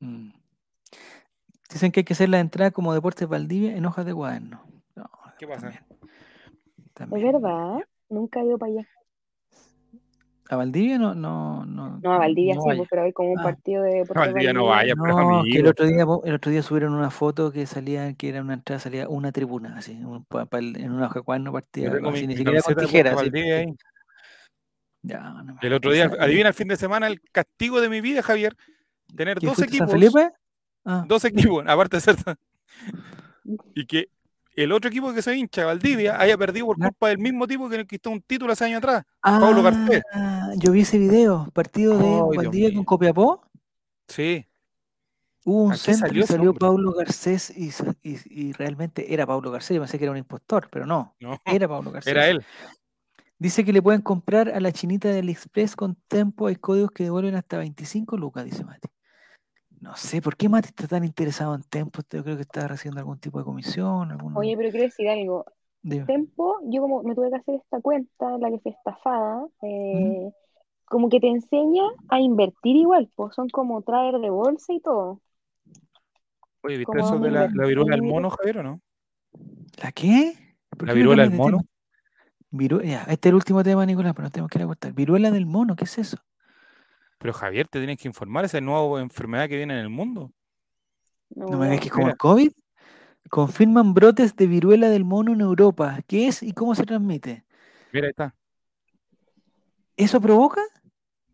Mm. 0.00 0.30
Dicen 1.70 1.92
que 1.92 2.00
hay 2.00 2.04
que 2.04 2.12
hacer 2.12 2.28
la 2.28 2.40
entrada 2.40 2.70
como 2.70 2.94
Deportes 2.94 3.28
Valdivia 3.28 3.76
en 3.76 3.86
hojas 3.86 4.06
de 4.06 4.14
cuaderno. 4.14 4.60
¿Qué 5.38 5.46
pasa? 5.46 5.68
Es 5.68 7.22
verdad, 7.22 7.80
nunca 8.08 8.40
he 8.40 8.46
ido 8.46 8.56
para 8.56 8.72
allá. 8.72 8.88
A 10.48 10.56
Valdivia 10.56 10.98
no, 10.98 11.14
no, 11.14 11.64
no. 11.64 11.98
No, 12.02 12.12
a 12.12 12.18
Valdivia 12.18 12.54
sí, 12.54 12.60
pues, 12.62 12.88
pero 12.88 13.02
hay 13.02 13.12
como 13.12 13.32
un 13.32 13.40
ah. 13.40 13.42
partido 13.42 13.82
de 13.82 14.00
A 14.02 14.04
Valdivia 14.14 14.52
no 14.52 14.66
vaya, 14.66 14.94
pero 14.94 15.30
no, 15.30 15.42
que 15.42 15.58
el 15.58 15.66
otro 15.66 15.86
día, 15.86 16.04
el 16.24 16.34
otro 16.34 16.52
día 16.52 16.62
subieron 16.62 16.94
una 16.94 17.10
foto 17.10 17.50
que 17.50 17.66
salía, 17.66 18.14
que 18.14 18.28
era 18.28 18.42
una 18.42 18.54
entrada, 18.54 18.78
salía 18.78 19.08
una 19.08 19.32
tribuna, 19.32 19.76
así, 19.76 19.92
un, 19.92 20.24
pa, 20.24 20.46
pa, 20.46 20.58
en 20.58 20.92
una 20.92 21.06
hoja 21.06 21.20
de 21.20 21.24
cuaderno 21.24 21.52
partida, 21.52 21.92
así, 22.08 22.26
ni 22.26 22.36
siquiera 22.36 22.62
con 22.62 22.74
tijeras. 22.76 23.16
Ya, 25.02 25.20
no 25.44 25.56
el 25.62 25.72
otro 25.72 25.92
día, 25.92 26.10
adivina 26.18 26.48
el 26.48 26.54
fin 26.54 26.68
de 26.68 26.76
semana 26.76 27.06
el 27.06 27.20
castigo 27.32 27.80
de 27.80 27.88
mi 27.88 28.00
vida, 28.00 28.22
Javier, 28.22 28.56
tener 29.14 29.40
dos 29.40 29.58
equipos. 29.60 29.90
¿San 29.90 30.00
Felipe? 30.00 30.30
Ah. 30.84 31.04
Dos 31.06 31.24
equipos, 31.24 31.64
aparte 31.66 31.96
de 31.96 32.00
ser. 32.00 32.16
y 33.74 33.86
que 33.86 34.08
el 34.56 34.72
otro 34.72 34.88
equipo 34.88 35.12
que 35.12 35.22
se 35.22 35.36
hincha, 35.36 35.66
Valdivia, 35.66 36.20
haya 36.20 36.36
perdido 36.38 36.66
por 36.66 36.78
culpa 36.78 37.08
del 37.08 37.18
mismo 37.18 37.46
tipo 37.46 37.68
que 37.68 37.86
quitó 37.86 38.10
un 38.10 38.22
título 38.22 38.52
hace 38.52 38.64
años 38.64 38.78
atrás, 38.78 39.04
Pablo 39.20 39.62
Garcés. 39.62 40.02
Ah, 40.12 40.50
yo 40.56 40.72
vi 40.72 40.80
ese 40.80 40.98
video, 40.98 41.48
partido 41.52 41.98
de 41.98 42.36
Valdivia 42.36 42.74
con 42.74 42.84
Copiapó. 42.84 43.42
Sí. 44.08 44.46
Hubo 45.44 45.64
un 45.64 45.76
centro 45.76 46.08
salió, 46.08 46.24
y 46.24 46.26
salió 46.26 46.54
Pablo 46.54 46.92
Garcés 46.92 47.52
y, 47.54 48.52
realmente 48.54 49.12
era 49.12 49.26
Pablo 49.26 49.50
Garcés. 49.50 49.76
Yo 49.76 49.80
pensé 49.82 49.98
que 49.98 50.04
era 50.04 50.12
un 50.12 50.18
impostor, 50.18 50.68
pero 50.70 50.86
no, 50.86 51.14
era 51.44 51.68
Pablo 51.68 51.90
Garcés. 51.92 52.10
Era 52.10 52.28
él. 52.28 52.44
Dice 53.38 53.64
que 53.64 53.72
le 53.72 53.82
pueden 53.82 54.00
comprar 54.00 54.48
a 54.48 54.60
la 54.60 54.72
chinita 54.72 55.08
del 55.08 55.28
Express 55.28 55.76
con 55.76 55.96
tempo. 56.08 56.46
Hay 56.46 56.56
códigos 56.56 56.90
que 56.90 57.04
devuelven 57.04 57.34
hasta 57.34 57.58
25 57.58 58.16
lucas, 58.16 58.44
dice 58.46 58.64
Mati. 58.64 58.88
No 59.80 59.94
sé, 59.96 60.22
¿por 60.22 60.36
qué 60.36 60.48
Mati 60.48 60.68
está 60.68 60.88
tan 60.88 61.04
interesado 61.04 61.54
en 61.54 61.62
Tempo? 61.62 62.00
Yo 62.10 62.24
creo 62.24 62.36
que 62.36 62.42
está 62.42 62.66
recibiendo 62.66 63.00
algún 63.00 63.18
tipo 63.18 63.38
de 63.38 63.44
comisión. 63.44 64.16
Oye, 64.34 64.56
pero 64.56 64.70
quiero 64.70 64.84
decir 64.86 65.08
algo. 65.08 65.44
Tempo, 66.06 66.58
yo 66.64 66.82
como 66.82 67.02
me 67.02 67.14
tuve 67.14 67.30
que 67.30 67.36
hacer 67.36 67.54
esta 67.56 67.80
cuenta, 67.80 68.34
en 68.34 68.40
la 68.40 68.50
que 68.50 68.58
fue 68.58 68.72
estafada, 68.72 69.46
eh, 69.62 70.32
como 70.86 71.08
que 71.08 71.20
te 71.20 71.28
enseña 71.28 71.84
a 72.08 72.20
invertir 72.20 72.76
igual, 72.76 73.08
pues 73.14 73.34
son 73.34 73.48
como 73.48 73.82
traer 73.82 74.18
de 74.18 74.30
bolsa 74.30 74.72
y 74.72 74.80
todo. 74.80 75.20
Oye, 76.62 76.78
¿viste 76.78 76.98
eso 76.98 77.18
de 77.18 77.30
la, 77.30 77.46
viruela 77.46 77.94
del 77.94 78.02
mono, 78.02 78.30
Javier, 78.30 78.58
o 78.58 78.62
no? 78.64 78.80
¿La 79.80 79.92
qué? 79.92 80.32
¿La 80.80 80.92
viruela 80.92 81.22
del 81.22 81.36
mono? 81.36 81.60
ya, 82.82 83.02
este 83.02 83.28
es 83.28 83.30
el 83.30 83.34
último 83.34 83.62
tema, 83.62 83.86
Nicolás, 83.86 84.14
pero 84.14 84.24
no 84.24 84.30
tenemos 84.30 84.50
que 84.50 84.58
ir 84.58 84.64
a 84.64 84.66
cortar. 84.66 84.92
Viruela 84.92 85.30
del 85.30 85.46
mono, 85.46 85.76
¿qué 85.76 85.84
es 85.84 85.98
eso? 85.98 86.16
Pero 87.18 87.32
Javier, 87.32 87.66
te 87.68 87.78
tienes 87.78 87.98
que 87.98 88.08
informar, 88.08 88.44
esa 88.44 88.60
nueva 88.60 89.00
enfermedad 89.00 89.48
que 89.48 89.56
viene 89.56 89.74
en 89.74 89.80
el 89.80 89.88
mundo. 89.88 90.32
No, 91.30 91.48
me 91.58 91.66
digas 91.66 91.80
que 91.80 91.86
es 91.86 91.92
como 91.92 92.08
el 92.08 92.16
COVID. 92.16 92.52
Confirman 93.30 93.94
brotes 93.94 94.36
de 94.36 94.46
viruela 94.46 94.88
del 94.88 95.04
mono 95.04 95.32
en 95.32 95.40
Europa. 95.40 95.98
¿Qué 96.06 96.28
es 96.28 96.42
y 96.42 96.52
cómo 96.52 96.74
se 96.74 96.84
transmite? 96.84 97.44
Mira, 97.92 98.06
ahí 98.06 98.10
está. 98.10 98.34
¿Eso 99.96 100.20
provoca? 100.20 100.60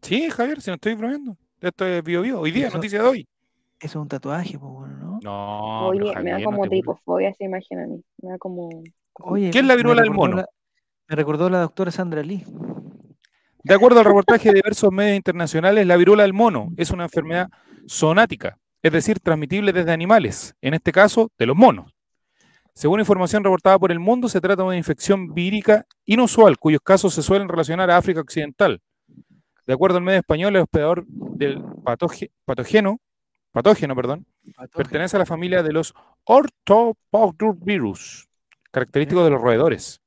Sí, 0.00 0.30
Javier, 0.30 0.60
si 0.60 0.70
no 0.70 0.74
estoy 0.74 0.94
bromeando. 0.94 1.36
Esto 1.60 1.86
es 1.86 2.02
bio, 2.02 2.22
bio. 2.22 2.40
Hoy 2.40 2.50
día, 2.50 2.70
noticia 2.70 3.02
de 3.02 3.09
hoy. 3.09 3.28
Eso 3.78 3.98
es 3.98 4.02
un 4.02 4.09
tatuaje, 4.09 4.59
pues 4.59 4.72
bueno, 4.72 4.96
¿no? 4.96 5.20
No. 5.22 5.88
Oye, 5.88 6.14
me 6.22 6.30
da 6.30 6.42
como 6.42 6.68
tripofobia 6.68 7.30
esa 7.30 7.44
imagen 7.44 7.80
a 7.80 7.86
mí. 7.86 8.04
Me 8.22 8.30
da 8.30 8.38
como. 8.38 8.68
Oye, 9.14 9.50
¿Qué 9.50 9.59
es 9.59 9.64
la 9.64 9.74
viruela 9.74 10.02
del 10.02 10.12
mono? 10.12 10.44
me 11.09 11.16
recordó 11.16 11.50
la 11.50 11.60
doctora 11.60 11.90
Sandra 11.90 12.22
Lee. 12.22 12.44
De 13.64 13.74
acuerdo 13.74 14.01
al 14.01 14.05
reportaje 14.05 14.48
de 14.48 14.56
diversos 14.56 14.90
medios 14.90 15.16
internacionales, 15.16 15.86
la 15.86 15.97
viruela 15.97 16.24
del 16.24 16.32
mono 16.32 16.72
es 16.76 16.90
una 16.90 17.05
enfermedad 17.05 17.48
zoonática, 17.89 18.59
es 18.82 18.90
decir, 18.90 19.20
transmitible 19.20 19.72
desde 19.72 19.93
animales, 19.93 20.56
en 20.60 20.74
este 20.74 20.90
caso 20.90 21.30
de 21.39 21.47
los 21.47 21.56
monos. 21.56 21.94
Según 22.74 22.98
información 22.98 23.44
reportada 23.44 23.78
por 23.78 23.93
El 23.93 24.01
Mundo, 24.01 24.28
se 24.28 24.40
trata 24.40 24.62
de 24.62 24.68
una 24.68 24.76
infección 24.76 25.32
vírica 25.32 25.86
inusual, 26.06 26.59
cuyos 26.59 26.80
casos 26.82 27.14
se 27.14 27.22
suelen 27.22 27.48
relacionar 27.48 27.89
a 27.89 27.98
África 27.98 28.20
Occidental. 28.20 28.80
De 29.64 29.74
acuerdo 29.74 29.98
al 29.98 30.05
medio 30.05 30.18
español, 30.18 30.56
el 30.56 30.62
hospedador 30.62 31.05
del 31.06 31.62
patógeno, 31.84 32.98
patógeno 33.52 33.94
perdón, 33.94 34.26
pertenece 34.74 35.16
a 35.16 35.20
la 35.20 35.26
familia 35.26 35.62
de 35.62 35.72
los 35.72 35.94
orthopoxvirus, 36.24 38.28
característicos 38.72 39.24
de 39.24 39.30
los 39.30 39.40
roedores. 39.40 40.02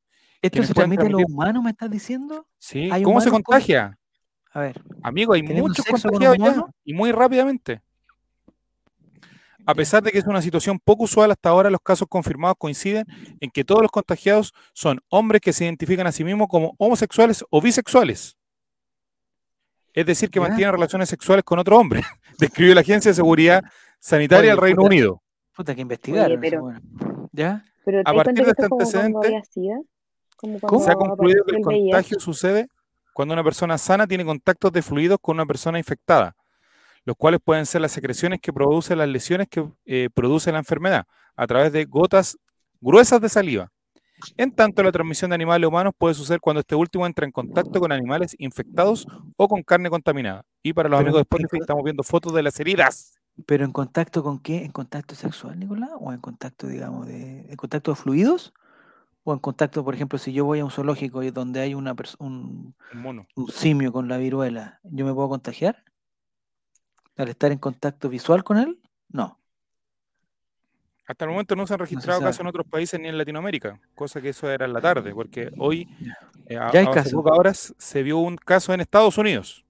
¿Esto 0.46 0.64
se 0.64 0.74
transmite 0.74 1.06
a 1.06 1.10
los 1.10 1.24
humanos, 1.24 1.64
me 1.64 1.72
estás 1.72 1.90
diciendo? 1.90 2.48
Sí. 2.60 2.90
¿Cómo 3.04 3.20
se 3.20 3.32
contagia? 3.32 3.98
A 4.52 4.60
ver. 4.60 4.82
Amigo, 5.04 5.34
hay 5.34 5.44
muchos 5.44 5.86
contagiados 5.86 6.38
ya 6.38 6.64
y 6.84 6.94
muy 6.94 7.12
rápidamente. 7.12 7.82
A 9.66 9.74
pesar 9.74 10.04
de 10.04 10.12
que 10.12 10.20
es 10.20 10.28
una 10.28 10.44
situación 10.44 10.80
poco 10.80 11.06
usual 11.06 11.32
hasta 11.32 11.50
ahora, 11.50 11.72
los 11.72 11.82
casos 11.82 12.08
confirmados 12.08 12.56
coinciden 12.60 13.06
en 13.40 13.50
que 13.50 13.64
todos 13.64 13.82
los 13.82 13.90
contagiados 13.90 14.54
son 14.74 15.02
hombres 15.10 15.42
que 15.42 15.52
se 15.52 15.66
identifican 15.66 16.06
a 16.06 16.12
sí 16.12 16.24
mismos 16.24 16.48
como 16.48 16.76
homosexuales 16.78 17.44
o 17.50 17.60
bisexuales. 17.60 18.38
Es 19.94 20.06
decir, 20.06 20.30
que 20.30 20.40
mantienen 20.40 20.74
relaciones 20.74 21.10
sexuales 21.10 21.44
con 21.44 21.58
otro 21.58 21.80
hombre, 21.80 22.04
describió 22.38 22.76
la 22.76 22.82
Agencia 22.82 23.10
de 23.10 23.16
Seguridad 23.16 23.64
Sanitaria 23.98 24.52
del 24.52 24.60
Reino 24.60 24.84
Unido. 24.84 25.24
Puta, 25.56 25.74
que 25.74 25.82
investigar. 25.82 26.30
¿Ya? 27.32 27.66
a 28.04 28.14
partir 28.14 28.46
de 28.46 28.52
este 28.52 28.66
antecedente, 28.66 29.42
se 30.42 30.92
ha 30.92 30.96
concluido 30.96 31.44
que 31.46 31.56
el 31.58 31.62
contagio 31.62 32.20
sucede 32.20 32.68
cuando 33.14 33.34
una 33.34 33.44
persona 33.44 33.78
sana 33.78 34.08
tiene 34.08 34.26
contactos 34.26 34.72
de 34.72 34.82
fluidos 34.82 35.18
con 35.22 35.38
una 35.38 35.46
persona 35.46 35.78
infectada, 35.78 36.36
los 37.06 37.16
cuales 37.16 37.40
pueden 37.44 37.66
ser 37.66 37.82
las 37.82 37.92
secreciones 37.92 38.42
que 38.42 38.52
producen 38.52 38.98
las 38.98 39.08
lesiones 39.08 39.48
que 39.50 39.66
eh, 39.86 40.10
produce 40.14 40.52
la 40.52 40.58
enfermedad 40.58 41.06
a 41.36 41.48
través 41.48 41.72
de 41.72 41.86
gotas 41.86 42.38
gruesas 42.82 43.22
de 43.22 43.30
saliva. 43.30 43.72
En 44.38 44.52
tanto, 44.52 44.82
la 44.82 44.92
transmisión 44.92 45.30
de 45.30 45.36
animales 45.36 45.68
humanos 45.68 45.94
puede 45.98 46.14
suceder 46.14 46.40
cuando 46.40 46.62
este 46.62 46.76
último 46.76 47.06
entra 47.06 47.26
en 47.26 47.32
contacto 47.32 47.80
con 47.80 47.92
animales 47.92 48.36
infectados 48.38 49.08
o 49.36 49.48
con 49.48 49.62
carne 49.62 49.90
contaminada. 49.90 50.46
Y 50.64 50.74
para 50.74 50.90
los 50.90 51.00
amigos 51.00 51.20
de 51.20 51.22
Spotify 51.22 51.58
estamos 51.60 51.84
viendo 51.84 52.04
fotos 52.04 52.34
de 52.34 52.44
las 52.44 52.60
heridas. 52.60 53.16
¿Pero 53.46 53.66
en 53.66 53.72
contacto 53.72 54.24
con 54.24 54.40
qué? 54.40 54.64
¿En 54.64 54.72
contacto 54.72 55.16
sexual, 55.16 55.60
Nicolás? 55.60 55.90
¿O 56.00 56.14
en 56.14 56.20
contacto, 56.20 56.68
digamos, 56.68 57.08
de, 57.08 57.42
en 57.50 57.56
contacto 57.56 57.92
de 57.92 57.96
fluidos? 57.96 58.54
O 59.26 59.34
en 59.34 59.40
contacto, 59.40 59.84
por 59.84 59.96
ejemplo, 59.96 60.20
si 60.20 60.32
yo 60.32 60.46
voy 60.46 60.60
a 60.60 60.66
un 60.66 60.72
zoológico 60.72 61.24
y 61.24 61.32
donde 61.32 61.60
hay 61.60 61.74
una 61.74 61.96
un, 62.20 62.76
un 63.36 63.48
simio 63.50 63.92
con 63.92 64.08
la 64.08 64.18
viruela, 64.18 64.80
¿yo 64.84 65.04
me 65.06 65.14
puedo 65.14 65.30
contagiar? 65.30 65.84
¿Al 67.18 67.30
estar 67.30 67.52
en 67.52 67.58
contacto 67.58 68.08
visual 68.08 68.44
con 68.44 68.58
él? 68.60 68.80
No. 69.10 69.40
Hasta 71.08 71.26
el 71.26 71.32
momento 71.32 71.56
no 71.56 71.66
se 71.66 71.74
han 71.74 71.80
registrado 71.80 72.22
casos 72.22 72.40
en 72.40 72.48
otros 72.48 72.68
países 72.68 73.00
ni 73.00 73.08
en 73.08 73.18
Latinoamérica, 73.18 73.80
cosa 73.96 74.22
que 74.22 74.30
eso 74.30 74.50
era 74.50 74.66
en 74.66 74.74
la 74.74 74.82
tarde, 74.82 75.14
porque 75.14 75.52
hoy 75.58 75.88
Eh, 76.48 76.60
ya 76.72 76.80
hay 76.80 76.86
casos. 76.88 77.14
Ahora 77.26 77.54
se 77.54 78.04
vio 78.04 78.20
un 78.20 78.36
caso 78.38 78.74
en 78.74 78.82
Estados 78.82 79.18
Unidos. 79.18 79.66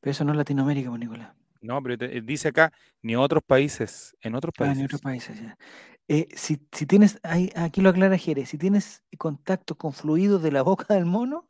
Pero 0.00 0.10
eso 0.10 0.24
no 0.24 0.32
es 0.32 0.36
Latinoamérica, 0.36 0.90
pues, 0.90 1.00
Nicolás. 1.00 1.30
No, 1.62 1.80
pero 1.82 1.96
dice 2.22 2.48
acá, 2.48 2.72
ni 3.02 3.14
otros 3.14 3.42
países, 3.46 4.16
en 4.20 4.34
otros 4.34 4.52
países. 4.54 4.76
Ah, 4.76 4.80
en 4.80 4.86
otros 4.86 5.00
países, 5.00 5.40
ya. 5.40 5.56
Eh, 6.12 6.28
si, 6.34 6.58
tienes, 6.58 7.18
aquí 7.54 7.80
lo 7.80 7.88
aclara 7.88 8.18
Jerez, 8.18 8.50
si 8.50 8.58
tienes 8.58 9.02
contacto 9.16 9.78
con 9.78 9.94
fluidos 9.94 10.42
de 10.42 10.52
la 10.52 10.60
boca 10.60 10.92
del 10.92 11.06
mono. 11.06 11.48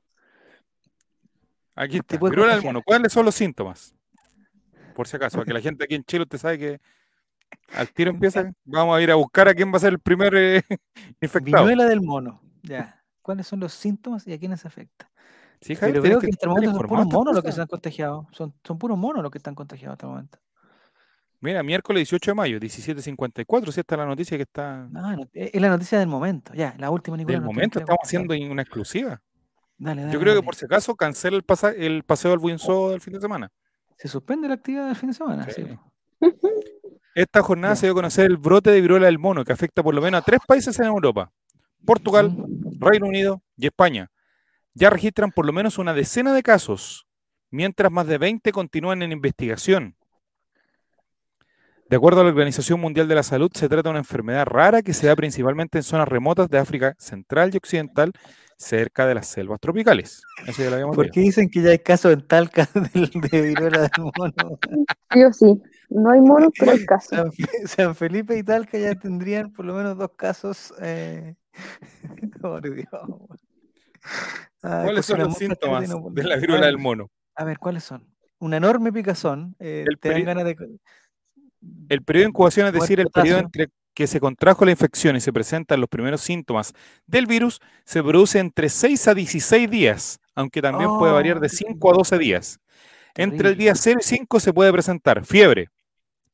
Aquí 1.75 1.97
está, 1.97 2.17
viruela 2.17 2.55
del 2.55 2.63
mono. 2.63 2.81
¿Cuáles 2.81 3.13
son 3.13 3.25
los 3.25 3.35
síntomas? 3.35 3.93
Por 4.95 5.09
si 5.09 5.17
acaso, 5.17 5.43
que 5.43 5.53
la 5.53 5.61
gente 5.61 5.83
aquí 5.83 5.97
en 5.97 6.05
Chile 6.05 6.23
usted 6.23 6.39
sabe 6.39 6.59
que 6.61 6.81
al 7.75 7.93
tiro 7.93 8.11
empieza, 8.13 8.53
vamos 8.65 8.97
a 8.97 9.03
ir 9.03 9.11
a 9.11 9.17
buscar 9.17 9.49
a 9.49 9.55
quién 9.55 9.73
va 9.73 9.79
a 9.79 9.81
ser 9.81 9.95
el 9.95 9.99
primer 9.99 10.33
eh, 10.37 10.63
infectado. 11.21 11.65
Viruela 11.65 11.87
del 11.87 12.01
mono, 12.01 12.41
ya. 12.63 13.03
¿Cuáles 13.21 13.49
son 13.49 13.59
los 13.59 13.73
síntomas 13.73 14.29
y 14.29 14.33
a 14.33 14.39
quiénes 14.39 14.65
afecta? 14.65 15.11
Sí, 15.61 15.75
Pero 15.75 16.03
creo 16.03 16.21
que, 16.21 16.29
hasta 16.29 16.47
el 16.47 16.51
momento 16.51 16.71
son 16.71 16.87
puros 16.87 17.07
monos 17.07 17.35
los 17.35 17.43
que 17.43 17.51
se 17.51 17.61
han 17.63 17.67
contagiado. 17.67 18.29
Son, 18.31 18.55
son 18.63 18.79
puros 18.79 18.97
monos 18.97 19.25
los 19.25 19.33
que 19.33 19.39
están 19.39 19.57
contagiados 19.57 19.95
hasta 19.95 20.07
el 20.07 20.13
momento. 20.13 20.39
Mira, 21.43 21.65
miércoles 21.65 22.09
18 22.09 22.31
de 22.31 22.35
mayo, 22.37 22.61
17.54, 22.61 23.73
si 23.73 23.81
esta 23.81 23.97
es 23.97 23.99
la 23.99 24.07
noticia 24.07 24.37
que 24.37 24.45
está... 24.45 24.87
No, 24.89 25.27
es 25.33 25.61
la 25.61 25.71
noticia 25.71 25.99
del 25.99 26.07
momento, 26.07 26.55
ya, 26.55 26.73
la 26.79 26.89
última 26.89 27.17
Nicolás. 27.17 27.41
Del 27.41 27.45
momento, 27.45 27.81
estamos 27.81 27.99
haciendo 28.01 28.33
una 28.49 28.63
exclusiva. 28.63 29.21
Dale, 29.77 30.03
dale, 30.03 30.13
Yo 30.13 30.21
creo 30.21 30.37
que 30.37 30.43
por 30.45 30.55
si 30.55 30.67
acaso 30.67 30.95
cancela 30.95 31.37
el, 31.37 31.83
el 31.83 32.05
paseo 32.05 32.31
del 32.31 32.39
Buinzo 32.39 32.91
del 32.91 33.01
fin 33.01 33.15
de 33.15 33.21
semana. 33.21 33.51
Se 33.99 34.07
suspende 34.07 34.47
la 34.47 34.55
actividad 34.55 34.87
del 34.87 34.95
fin 34.95 35.09
de 35.09 35.15
semana, 35.17 35.49
sí. 35.51 35.67
Esta 37.17 37.43
jornada 37.43 37.75
se 37.75 37.87
dio 37.87 37.93
a 37.93 37.97
conocer 37.97 38.27
el 38.27 38.37
brote 38.37 38.71
de 38.71 38.81
viruela 38.81 39.07
del 39.07 39.19
mono 39.19 39.45
que 39.45 39.53
afecta 39.53 39.83
por 39.83 39.97
lo 39.97 40.01
menos 40.01 40.23
a 40.23 40.25
tres 40.25 40.39
países 40.47 40.79
en 40.79 40.87
Europa. 40.87 41.33
Portugal, 41.85 42.37
Reino 42.79 43.07
Unido 43.07 43.43
y 43.57 43.67
España. 43.67 44.13
Ya 44.75 44.91
registran 44.91 45.33
por 45.33 45.45
lo 45.45 45.53
menos 45.53 45.77
una 45.79 45.93
decena 45.93 46.33
de 46.33 46.45
casos, 46.45 47.09
mientras 47.51 47.91
más 47.91 48.07
de 48.07 48.19
20 48.19 48.53
continúan 48.53 49.03
en 49.03 49.11
investigación. 49.11 49.97
De 51.93 51.97
acuerdo 51.97 52.23
a 52.23 52.25
la 52.25 52.31
Organización 52.31 52.81
Mundial 52.81 53.07
de 53.07 53.15
la 53.15 53.23
Salud, 53.23 53.51
se 53.53 53.69
trata 53.69 53.83
de 53.83 53.91
una 53.91 53.99
enfermedad 53.99 54.47
rara 54.47 54.81
que 54.81 54.95
se 54.95 55.09
da 55.09 55.15
principalmente 55.15 55.77
en 55.77 55.85
zonas 55.85 56.09
remotas 56.09 56.49
de 56.49 56.57
África 56.57 56.95
Central 56.97 57.51
y 57.53 57.59
Occidental, 57.59 58.13
cerca 58.57 59.07
de 59.07 59.15
las 59.15 59.27
selvas 59.27 59.61
tropicales. 59.61 60.23
¿Por 60.95 61.11
qué 61.11 61.21
dicen 61.21 61.51
que 61.51 61.61
ya 61.61 61.69
hay 61.69 61.81
casos 61.81 62.15
en 62.15 62.27
Talca 62.27 62.67
de, 63.31 63.43
viruela 63.43 63.83
del 63.83 63.91
mono? 64.19 64.59
Sí 65.13 65.23
o 65.23 65.33
sí. 65.35 65.63
No 65.91 66.13
hay 66.13 66.23
mono, 66.23 66.51
pero 66.59 66.73
hay 66.73 66.83
casos. 66.87 67.29
San, 67.67 67.95
Felipe 67.95 68.39
y 68.39 68.43
Talca 68.43 68.79
ya 68.79 68.95
tendrían 68.95 69.53
por 69.53 69.67
lo 69.67 69.75
menos 69.75 69.99
dos 69.99 70.13
casos. 70.17 70.73
Eh... 70.81 71.35
¿Cuáles 74.63 75.05
son 75.05 75.19
los 75.19 75.37
síntomas 75.37 75.87
de 76.11 76.25
la 76.25 76.37
viruela 76.37 76.65
del 76.65 76.79
mono? 76.79 77.11
A 77.35 77.45
ver, 77.45 77.59
¿cuáles 77.59 77.85
son? 77.85 78.09
Un 78.39 78.55
enorme 78.55 78.91
picazón. 78.95 79.55
Eh, 79.59 79.85
te 80.01 80.09
dan 80.09 80.25
ganas 80.25 80.47
de 80.47 80.57
el 81.89 82.03
periodo 82.03 82.25
de 82.25 82.29
incubación, 82.31 82.67
es 82.67 82.73
decir, 82.73 83.01
el 83.01 83.09
periodo 83.09 83.39
entre 83.39 83.69
que 83.95 84.07
se 84.07 84.21
contrajo 84.21 84.65
la 84.65 84.71
infección 84.71 85.17
y 85.17 85.21
se 85.21 85.33
presentan 85.33 85.81
los 85.81 85.89
primeros 85.89 86.23
síntomas 86.23 86.73
del 87.07 87.27
virus, 87.27 87.61
se 87.85 88.03
produce 88.03 88.39
entre 88.39 88.69
6 88.69 89.09
a 89.09 89.15
16 89.15 89.71
días, 89.71 90.21
aunque 90.35 90.63
también 90.63 90.91
puede 90.99 91.13
variar 91.13 91.41
de 91.41 91.49
5 91.49 91.91
a 91.91 91.97
12 91.99 92.19
días. 92.19 92.59
Entre 93.15 93.51
el 93.51 93.57
día 93.57 93.75
0 93.75 93.99
y 94.01 94.05
5 94.05 94.41
se 94.41 94.53
puede 94.53 94.73
presentar 94.73 95.25
fiebre, 95.27 95.69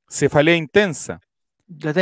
cefalea 0.08 0.54
intensa, 0.54 1.20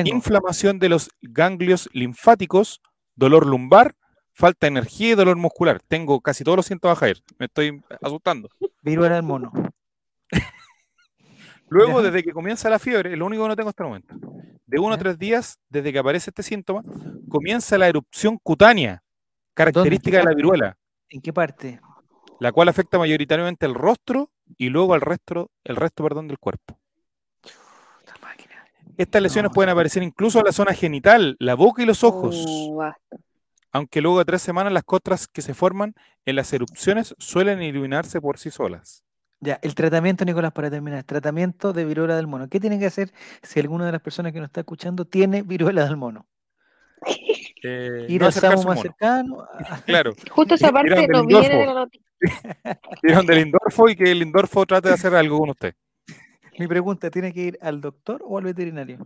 inflamación 0.05 0.79
de 0.79 0.91
los 0.91 1.09
ganglios 1.23 1.89
linfáticos, 1.93 2.83
dolor 3.15 3.47
lumbar, 3.47 3.95
falta 4.33 4.67
de 4.67 4.73
energía 4.73 5.13
y 5.13 5.15
dolor 5.15 5.37
muscular. 5.37 5.81
Tengo 5.89 6.21
casi 6.21 6.45
todos 6.45 6.57
los 6.57 6.67
síntomas, 6.67 6.99
Jair. 6.99 7.23
Me 7.39 7.47
estoy 7.47 7.83
asustando. 8.03 8.51
Viruela 8.83 9.15
del 9.15 9.25
mono. 9.25 9.51
Luego, 11.69 12.03
desde 12.03 12.23
que 12.23 12.33
comienza 12.33 12.71
la 12.71 12.79
fiebre, 12.79 13.17
lo 13.17 13.27
único 13.27 13.43
que 13.43 13.49
no 13.49 13.57
tengo 13.57 13.69
hasta 13.69 13.83
el 13.83 13.89
momento, 13.89 14.15
de 14.67 14.79
uno 14.79 14.95
a 14.95 14.99
tres 14.99 15.19
días 15.19 15.59
desde 15.69 15.93
que 15.93 15.99
aparece 15.99 16.31
este 16.31 16.43
síntoma, 16.43 16.83
comienza 17.29 17.77
la 17.79 17.89
erupción 17.89 18.39
cutánea, 18.39 19.03
característica 19.55 20.19
de 20.19 20.25
la 20.25 20.35
viruela. 20.35 20.77
¿En 21.09 21.21
qué 21.21 21.33
parte? 21.33 21.81
La 22.41 22.53
cual 22.53 22.69
afecta 22.69 22.99
mayoritariamente 22.99 23.67
el 23.67 23.75
rostro 23.75 24.31
y 24.57 24.69
luego 24.69 24.95
al 24.95 25.01
resto, 25.01 25.51
el 25.65 25.77
resto 25.77 26.03
perdón, 26.03 26.29
del 26.29 26.39
cuerpo. 26.39 26.79
Estas 28.97 29.21
lesiones 29.21 29.51
pueden 29.53 29.69
aparecer 29.71 30.03
incluso 30.03 30.39
en 30.39 30.47
la 30.47 30.53
zona 30.53 30.73
genital, 30.73 31.37
la 31.39 31.55
boca 31.55 31.83
y 31.83 31.87
los 31.87 32.03
ojos. 32.03 32.45
Oh, 32.49 32.83
aunque 33.71 34.01
luego 34.01 34.19
de 34.19 34.25
tres 34.25 34.41
semanas 34.41 34.73
las 34.73 34.85
costras 34.85 35.29
que 35.29 35.43
se 35.43 35.53
forman 35.53 35.95
en 36.25 36.37
las 36.37 36.51
erupciones 36.55 37.15
suelen 37.19 37.61
iluminarse 37.61 38.23
por 38.23 38.39
sí 38.39 38.51
solas. 38.51 39.06
Ya, 39.41 39.59
el 39.63 39.75
tratamiento, 39.75 40.25
Nicolás, 40.25 40.53
para 40.53 40.71
terminar, 40.71 41.05
tratamiento 41.05 41.73
de 41.73 41.85
viruela 41.85 42.17
del 42.17 42.27
mono. 42.27 42.49
¿Qué 42.49 42.59
tiene 42.59 42.79
que 42.79 42.87
hacer 42.87 43.13
si 43.43 43.61
alguna 43.61 43.87
de 43.87 43.93
las 43.93 44.01
personas 44.01 44.33
que 44.33 44.41
nos 44.41 44.49
está 44.49 44.61
escuchando 44.61 45.05
tiene 45.05 45.43
viruela 45.43 45.85
del 45.85 45.97
mono? 45.97 46.27
Eh, 47.63 48.07
Ir 48.09 48.25
al 48.25 48.33
SAMU 48.33 48.63
más 48.65 48.81
cercano. 48.81 49.47
Claro. 49.87 50.15
Justo 50.31 50.55
esa 50.55 50.73
parte 50.73 51.07
no 51.09 51.27
viene 51.27 51.49
de 51.49 51.67
la 51.67 51.75
noticia. 51.75 52.07
Ir 53.03 53.27
del 53.27 53.39
Lindorfo 53.39 53.89
y 53.89 53.97
que 53.97 54.11
el 54.11 54.21
Lindorfo 54.21 54.65
trate 54.65 54.89
de 54.89 54.95
hacer 54.95 55.15
algo 55.15 55.39
con 55.39 55.51
usted. 55.51 55.75
Mi 56.59 56.67
pregunta, 56.67 57.11
¿tiene 57.11 57.35
que 57.35 57.41
ir 57.41 57.59
al 57.61 57.83
doctor 57.83 58.23
o 58.25 58.39
al 58.39 58.45
veterinario? 58.45 58.99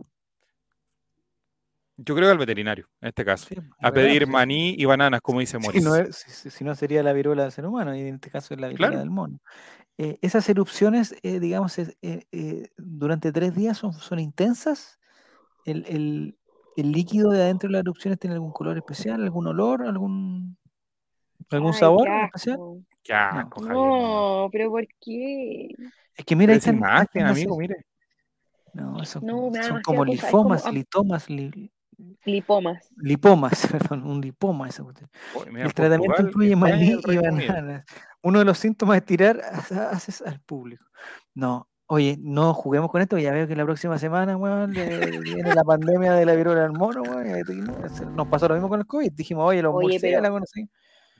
Yo 1.97 2.15
creo 2.15 2.27
que 2.27 2.31
al 2.31 2.37
veterinario, 2.37 2.87
en 3.01 3.09
este 3.09 3.25
caso. 3.25 3.47
a 3.79 3.91
pedir 3.91 4.25
maní 4.25 4.73
y 4.77 4.85
bananas, 4.85 5.21
como 5.21 5.41
dice 5.41 5.59
Moris. 5.59 5.83
Si 6.15 6.63
no, 6.63 6.73
sería 6.73 7.03
la 7.03 7.13
viruela 7.13 7.43
del 7.43 7.51
ser 7.51 7.65
humano, 7.65 7.95
y 7.95 7.99
en 7.99 8.15
este 8.15 8.31
caso 8.31 8.53
es 8.53 8.59
la 8.59 8.69
viruela 8.69 8.97
del 8.97 9.09
mono. 9.09 9.39
Eh, 10.03 10.17
esas 10.23 10.49
erupciones, 10.49 11.15
eh, 11.21 11.39
digamos, 11.39 11.77
eh, 11.77 12.69
durante 12.75 13.31
tres 13.31 13.53
días 13.53 13.77
son, 13.77 13.93
son 13.93 14.17
intensas. 14.17 14.99
El, 15.63 16.35
líquido 16.75 17.29
de 17.29 17.43
adentro 17.43 17.67
de 17.67 17.73
las 17.73 17.81
erupciones 17.81 18.17
tiene 18.17 18.33
algún 18.33 18.51
color 18.51 18.75
especial, 18.77 19.21
algún 19.21 19.45
olor, 19.45 19.83
algún, 19.83 20.57
algún 21.51 21.73
sabor 21.75 22.07
especial. 22.09 22.57
no. 22.57 24.49
pero 24.51 24.71
¿por 24.71 24.87
qué? 24.99 25.67
Es 26.15 26.25
que 26.25 26.35
mira, 26.35 26.55
esta 26.55 26.71
imagen, 26.71 27.27
amigo, 27.27 27.55
mire. 27.55 27.85
No, 28.73 29.05
son, 29.05 29.21
como 29.83 30.03
linfomas, 30.03 30.65
litomas, 30.73 31.27
lipomas. 32.25 32.89
Lipomas, 32.97 33.67
perdón, 33.71 34.03
un 34.07 34.19
lipoma. 34.19 34.67
el 34.67 35.73
tratamiento 35.75 36.23
incluye 36.23 36.55
maní 36.55 36.99
y 37.05 37.17
bananas 37.17 37.85
uno 38.23 38.39
de 38.39 38.45
los 38.45 38.57
síntomas 38.57 38.97
es 38.97 39.05
tirar 39.05 39.41
haces 39.41 40.21
al 40.21 40.39
público. 40.41 40.85
No, 41.33 41.69
oye, 41.87 42.17
no 42.19 42.53
juguemos 42.53 42.89
con 42.89 43.01
esto, 43.01 43.17
ya 43.17 43.31
veo 43.31 43.47
que 43.47 43.55
la 43.55 43.65
próxima 43.65 43.97
semana, 43.97 44.37
weón, 44.37 44.71
viene 45.23 45.53
la 45.53 45.63
pandemia 45.63 46.13
de 46.13 46.25
la 46.25 46.35
viruela 46.35 46.61
del 46.61 46.73
mono, 46.73 47.01
weón. 47.01 48.15
Nos 48.15 48.27
pasó 48.27 48.47
lo 48.47 48.55
mismo 48.55 48.69
con 48.69 48.79
el 48.79 48.87
COVID. 48.87 49.11
Dijimos, 49.11 49.45
oye, 49.45 49.61
los 49.61 49.73
murciélagos, 49.73 50.43
sí. 50.51 50.69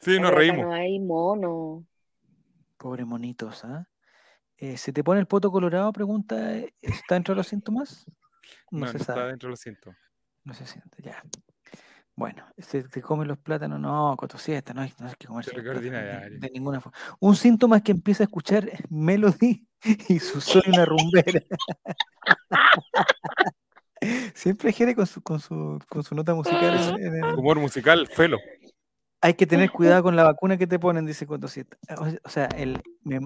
Sí, 0.01 0.19
nos 0.19 0.31
reímos. 0.31 0.65
No 0.65 0.73
hay 0.73 0.99
mono. 0.99 1.85
Pobre 2.77 3.05
monitos, 3.05 3.63
¿ah? 3.65 3.87
Eh, 4.57 4.77
¿Se 4.77 4.93
te 4.93 5.03
pone 5.03 5.19
el 5.19 5.27
poto 5.27 5.51
colorado? 5.51 5.91
Pregunta, 5.91 6.55
¿está 6.81 7.15
dentro 7.15 7.33
de 7.33 7.37
los 7.37 7.47
síntomas? 7.47 8.05
No, 8.69 8.85
se 8.87 8.99
sabe. 8.99 9.19
está 9.19 9.27
dentro 9.27 9.47
de 9.47 9.51
los 9.51 9.59
síntomas. 9.59 9.99
No 10.43 10.53
se 10.53 10.65
siente, 10.65 11.01
ya. 11.03 11.21
Bueno, 12.15 12.45
se 12.57 12.83
te 12.83 13.01
comen 13.01 13.27
los 13.27 13.37
plátanos, 13.37 13.79
no, 13.79 14.15
cotosiesta, 14.17 14.73
no 14.73 14.81
hay, 14.81 14.93
no 14.99 15.07
hay 15.07 15.13
que 15.17 15.27
comer 15.27 15.45
de, 15.45 16.49
ninguna 16.53 16.81
forma. 16.81 16.97
Un 17.19 17.35
síntoma 17.35 17.77
es 17.77 17.83
que 17.83 17.91
empieza 17.91 18.23
a 18.23 18.25
escuchar 18.25 18.69
Melody 18.89 19.65
y 20.09 20.19
su 20.19 20.41
soy 20.41 20.63
una 20.67 20.85
rumbera. 20.85 21.41
Siempre 24.33 24.73
quiere 24.73 24.95
con 24.95 25.05
su, 25.05 25.21
con 25.21 25.39
su, 25.39 25.79
con 25.87 26.03
su 26.03 26.15
nota 26.15 26.33
musical. 26.33 26.97
Humor 27.37 27.59
musical, 27.59 28.07
felo. 28.07 28.39
Hay 29.23 29.35
que 29.35 29.45
tener 29.45 29.69
cuidado 29.69 30.01
con 30.01 30.15
la 30.15 30.23
vacuna 30.23 30.57
que 30.57 30.65
te 30.65 30.79
ponen, 30.79 31.05
dice 31.05 31.27
Cotosieta. 31.27 31.77
O 32.23 32.29
sea, 32.29 32.45
el, 32.47 32.81
me, 33.03 33.19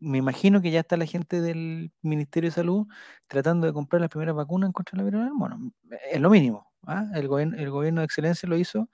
me, 0.00 0.18
imagino 0.18 0.62
que 0.62 0.70
ya 0.70 0.80
está 0.80 0.96
la 0.96 1.04
gente 1.04 1.42
del 1.42 1.92
Ministerio 2.00 2.48
de 2.48 2.54
Salud 2.54 2.86
tratando 3.26 3.66
de 3.66 3.74
comprar 3.74 4.00
las 4.00 4.08
primeras 4.08 4.34
vacunas 4.34 4.72
contra 4.72 4.96
la 4.96 5.04
viruela 5.04 5.26
del 5.26 5.34
mono. 5.34 5.70
Es 6.10 6.18
lo 6.18 6.30
mínimo. 6.30 6.67
¿Ah? 6.86 7.06
El, 7.14 7.28
gobierno, 7.28 7.56
el 7.56 7.70
gobierno 7.70 8.00
de 8.00 8.06
excelencia 8.06 8.48
lo 8.48 8.56
hizo. 8.56 8.88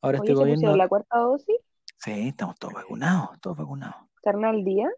Ahora 0.00 0.18
este 0.18 0.34
gobierno. 0.34 0.76
la 0.76 0.88
cuarta 0.88 1.18
dosis? 1.18 1.56
Sí, 1.98 2.28
estamos 2.28 2.56
todos 2.58 2.74
vacunados, 2.74 3.38
todos 3.40 3.56
vacunados. 3.56 3.96
¿Están 4.16 4.44
al 4.44 4.64
día? 4.64 4.88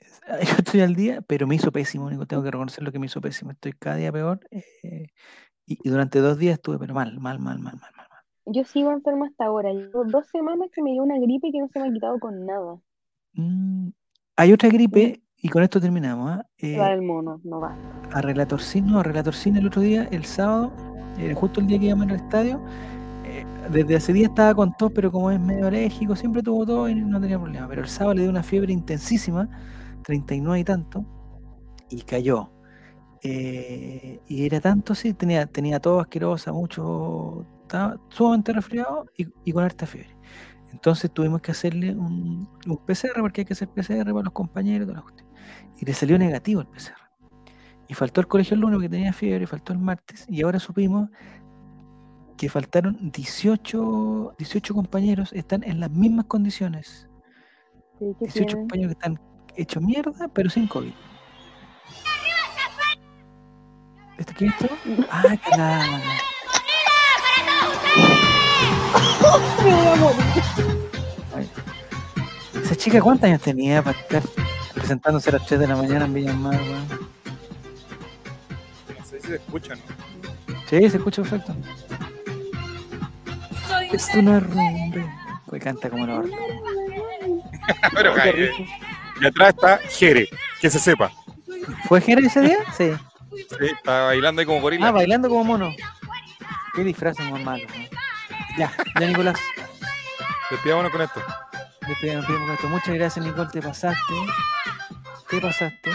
Yo 0.00 0.56
estoy 0.58 0.80
al 0.80 0.94
día, 0.94 1.20
pero 1.22 1.46
me 1.46 1.56
hizo 1.56 1.70
pésimo, 1.72 2.08
tengo 2.26 2.42
que 2.42 2.50
reconocer 2.50 2.82
lo 2.84 2.92
que 2.92 2.98
me 2.98 3.06
hizo 3.06 3.20
pésimo. 3.20 3.50
Estoy 3.50 3.72
cada 3.72 3.96
día 3.96 4.12
peor. 4.12 4.40
Eh, 4.50 5.08
y, 5.66 5.88
durante 5.88 6.20
dos 6.20 6.38
días 6.38 6.54
estuve, 6.54 6.78
pero 6.78 6.94
mal, 6.94 7.18
mal, 7.18 7.38
mal, 7.38 7.58
mal, 7.58 7.74
mal, 7.74 7.92
mal. 7.96 8.06
Yo 8.46 8.64
sigo 8.64 8.90
enfermo 8.92 9.26
hasta 9.26 9.44
ahora. 9.44 9.72
Llevo 9.72 10.04
dos 10.04 10.26
semanas 10.28 10.70
que 10.72 10.82
me 10.82 10.92
dio 10.92 11.02
una 11.02 11.18
gripe 11.18 11.50
que 11.52 11.58
no 11.58 11.68
se 11.68 11.80
me 11.80 11.88
ha 11.88 11.92
quitado 11.92 12.18
con 12.18 12.46
nada. 12.46 12.78
Mm, 13.34 13.90
hay 14.36 14.52
otra 14.52 14.70
gripe, 14.70 15.22
y 15.40 15.48
con 15.48 15.62
esto 15.62 15.80
terminamos. 15.80 16.30
¿ah? 16.30 16.46
Eh, 16.58 16.76
va 16.78 16.92
el 16.92 17.02
mono, 17.02 17.40
no 17.44 17.60
va. 17.60 17.76
A 18.12 18.20
Relatorcino, 18.20 18.98
a 18.98 19.02
Relatorcino 19.02 19.58
el 19.58 19.66
otro 19.66 19.82
día, 19.82 20.08
el 20.10 20.24
sábado, 20.24 20.72
justo 21.34 21.60
el 21.60 21.66
día 21.66 21.78
que 21.78 21.86
íbamos 21.86 22.08
al 22.08 22.16
estadio, 22.16 22.60
eh, 23.24 23.44
desde 23.70 23.96
hace 23.96 24.12
días 24.12 24.30
estaba 24.30 24.54
con 24.54 24.74
tos, 24.76 24.90
pero 24.94 25.12
como 25.12 25.30
es 25.30 25.38
medio 25.38 25.66
alérgico, 25.66 26.16
siempre 26.16 26.42
tuvo 26.42 26.64
todo 26.64 26.88
y 26.88 26.94
no 26.94 27.20
tenía 27.20 27.38
problema. 27.38 27.68
Pero 27.68 27.82
el 27.82 27.88
sábado 27.88 28.14
le 28.14 28.22
dio 28.22 28.30
una 28.30 28.42
fiebre 28.42 28.72
intensísima, 28.72 29.48
39 30.04 30.60
y 30.60 30.64
tanto, 30.64 31.04
y 31.90 32.02
cayó. 32.02 32.50
Eh, 33.22 34.20
y 34.28 34.46
era 34.46 34.60
tanto 34.60 34.92
así, 34.92 35.12
tenía, 35.12 35.46
tenía 35.46 35.80
todo 35.80 36.00
asquerosa, 36.00 36.52
mucho, 36.52 37.44
estaba 37.62 38.00
sumamente 38.08 38.52
resfriado 38.52 39.06
y, 39.16 39.52
con 39.52 39.64
harta 39.64 39.86
fiebre. 39.86 40.16
Entonces 40.72 41.10
tuvimos 41.10 41.40
que 41.40 41.50
hacerle 41.50 41.94
un, 41.94 42.48
PCR, 42.86 43.20
porque 43.20 43.42
hay 43.42 43.44
que 43.44 43.54
hacer 43.54 43.68
PCR 43.68 44.04
para 44.04 44.22
los 44.24 44.32
compañeros, 44.32 44.88
y 45.78 45.84
le 45.84 45.94
salió 45.94 46.18
negativo 46.18 46.60
el 46.60 46.68
PCR. 46.68 47.07
Y 47.88 47.94
faltó 47.94 48.20
el 48.20 48.28
colegio 48.28 48.54
el 48.54 48.60
lunes 48.60 48.76
porque 48.76 48.88
tenía 48.90 49.12
fiebre, 49.12 49.46
faltó 49.46 49.72
el 49.72 49.78
martes, 49.78 50.26
y 50.28 50.42
ahora 50.42 50.60
supimos 50.60 51.08
que 52.36 52.48
faltaron 52.48 53.10
18, 53.10 54.34
18 54.38 54.74
compañeros, 54.74 55.32
están 55.32 55.64
en 55.64 55.80
las 55.80 55.90
mismas 55.90 56.26
condiciones. 56.26 57.08
18 58.20 58.58
compañeros 58.58 58.94
que 58.94 58.98
están 58.98 59.20
hechos 59.56 59.82
mierda, 59.82 60.28
pero 60.28 60.48
sin 60.48 60.68
COVID. 60.68 60.92
¿Esto 64.18 64.32
qué 64.36 64.46
es 64.46 64.52
esto? 64.60 64.76
Ah, 65.10 65.22
que 65.22 65.56
la... 65.56 66.00
Esa 72.62 72.76
chica, 72.76 73.00
¿cuántos 73.00 73.24
años 73.24 73.40
tenía 73.40 73.82
para 73.82 73.98
estar 73.98 74.22
presentándose 74.74 75.30
a 75.30 75.34
las 75.34 75.46
3 75.46 75.60
de 75.60 75.66
la 75.66 75.76
mañana 75.76 76.04
en 76.04 76.14
Villamar, 76.14 76.60
weón? 76.60 77.17
Si 79.28 79.32
se 79.32 79.36
escucha, 79.36 79.74
¿no? 79.74 79.82
Sí, 80.70 80.88
se 80.88 80.96
escucha 80.96 81.22
perfecto. 81.22 81.54
Esto 83.92 84.22
no 84.22 84.38
es 84.38 84.42
rumbe. 84.42 85.06
Pues 85.46 85.62
canta 85.62 85.90
como 85.90 86.06
la. 86.06 86.22
Pero 87.94 88.14
cae. 88.14 88.50
Y 89.20 89.26
atrás 89.26 89.50
está 89.50 89.78
Jere, 89.90 90.28
que 90.62 90.70
se 90.70 90.78
sepa. 90.78 91.12
¿Fue 91.86 92.00
Jere 92.00 92.26
ese 92.26 92.40
día? 92.40 92.58
Sí. 92.74 92.92
Sí, 93.30 93.66
está 93.66 94.04
bailando 94.04 94.40
ahí 94.40 94.46
como 94.46 94.62
gorila. 94.62 94.88
Ah, 94.88 94.92
bailando 94.92 95.28
como 95.28 95.44
mono. 95.44 95.74
Qué 96.74 96.82
disfraz 96.82 97.18
más 97.18 97.42
malo. 97.42 97.64
Ya, 98.56 98.72
ya 98.98 99.06
Nicolás. 99.06 99.38
Despidámonos 100.50 100.90
con 100.90 101.02
esto. 101.02 101.22
Despidámonos 101.86 102.26
con 102.26 102.50
esto. 102.50 102.68
Muchas 102.68 102.94
gracias, 102.94 103.26
Nicole, 103.26 103.50
te 103.52 103.60
pasaste. 103.60 104.14
Te 105.28 105.38
pasaste. 105.38 105.90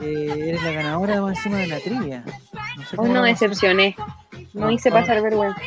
Eh, 0.00 0.48
eres 0.48 0.62
la 0.62 0.72
ganadora 0.72 1.20
más 1.20 1.36
encima 1.36 1.58
de 1.58 1.66
la 1.66 1.78
trivia. 1.78 2.24
No 2.76 2.84
sé 2.84 2.96
Hoy 2.96 3.10
no 3.10 3.22
decepcioné. 3.22 3.96
No, 4.54 4.70
hice 4.70 4.90
pasar 4.90 5.22
vergüenza. 5.22 5.60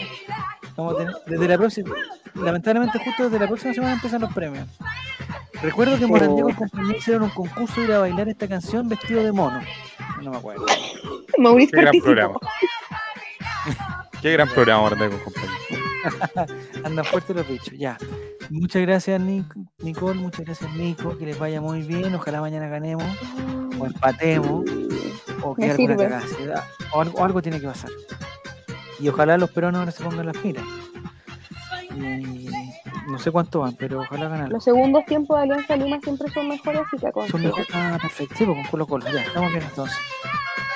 desde 1.28 1.48
la 1.48 1.58
próxima, 1.58 1.96
lamentablemente 2.34 3.00
justo 3.00 3.24
desde 3.24 3.40
la 3.40 3.48
próxima 3.48 3.74
semana 3.74 3.94
empiezan 3.94 4.22
los 4.22 4.34
premios. 4.34 4.68
Recuerdo 5.62 5.98
que 5.98 6.08
Morandego 6.08 6.50
y 6.50 6.54
compañía 6.54 6.98
hicieron 6.98 7.24
un 7.24 7.30
concurso 7.30 7.80
de 7.80 7.88
ir 7.88 7.94
a 7.94 8.00
bailar 8.00 8.28
esta 8.28 8.48
canción 8.48 8.90
vestido 8.90 9.24
de 9.24 9.32
mono. 9.32 9.62
No 10.22 10.32
me 10.32 10.38
acuerdo. 10.38 10.66
Mauricio 11.38 11.78
Qué 11.78 11.82
gran 11.82 12.00
programa. 12.00 12.40
Qué 14.22 14.32
gran 14.34 14.50
programa, 14.50 14.82
Morandego 14.82 15.24
compañía. 15.24 15.83
Andan 16.84 17.06
fuertes 17.06 17.36
los 17.36 17.48
bichos, 17.48 17.78
ya. 17.78 17.98
Muchas 18.50 18.82
gracias, 18.82 19.20
Nicole. 19.20 20.20
Muchas 20.20 20.46
gracias, 20.46 20.72
Nico. 20.76 21.18
Que 21.18 21.26
les 21.26 21.40
vaya 21.40 21.62
muy 21.62 21.82
bien. 21.82 22.14
Ojalá 22.16 22.42
mañana 22.42 22.68
ganemos 22.68 23.04
o 23.80 23.86
empatemos 23.86 24.66
o 25.42 25.56
que 25.56 25.72
o 26.94 27.02
algo, 27.02 27.20
o 27.20 27.24
algo 27.24 27.42
tiene 27.42 27.60
que 27.60 27.68
pasar. 27.68 27.90
Y 29.00 29.08
ojalá 29.08 29.38
los 29.38 29.52
peruanos 29.52 29.80
ahora 29.80 29.92
se 29.92 30.04
pongan 30.04 30.26
las 30.28 30.38
pilas. 30.38 30.64
Y 31.96 32.48
no 33.08 33.20
sé 33.20 33.32
cuánto 33.32 33.60
van, 33.60 33.76
pero 33.76 34.02
ojalá 34.02 34.30
ganen. 34.30 34.50
Los 34.50 34.64
segundos 34.64 35.06
tiempos 35.06 35.38
de 35.38 35.44
Alianza 35.44 35.76
Lima 35.76 36.00
siempre 36.02 36.32
son 36.32 36.48
mejores, 36.48 36.82
así 36.88 36.98
que 36.98 37.12
con. 37.12 37.28
Son 37.28 37.42
mejores. 37.42 37.68
Ah, 37.74 37.98
perfecto. 38.02 38.36
Sí, 38.38 38.46
pues, 38.46 38.58
con 38.58 38.68
Colo 38.68 38.88
Colo. 38.88 39.06
Ya, 39.12 39.22
estamos 39.22 39.52
bien 39.52 39.64
entonces. 39.64 39.98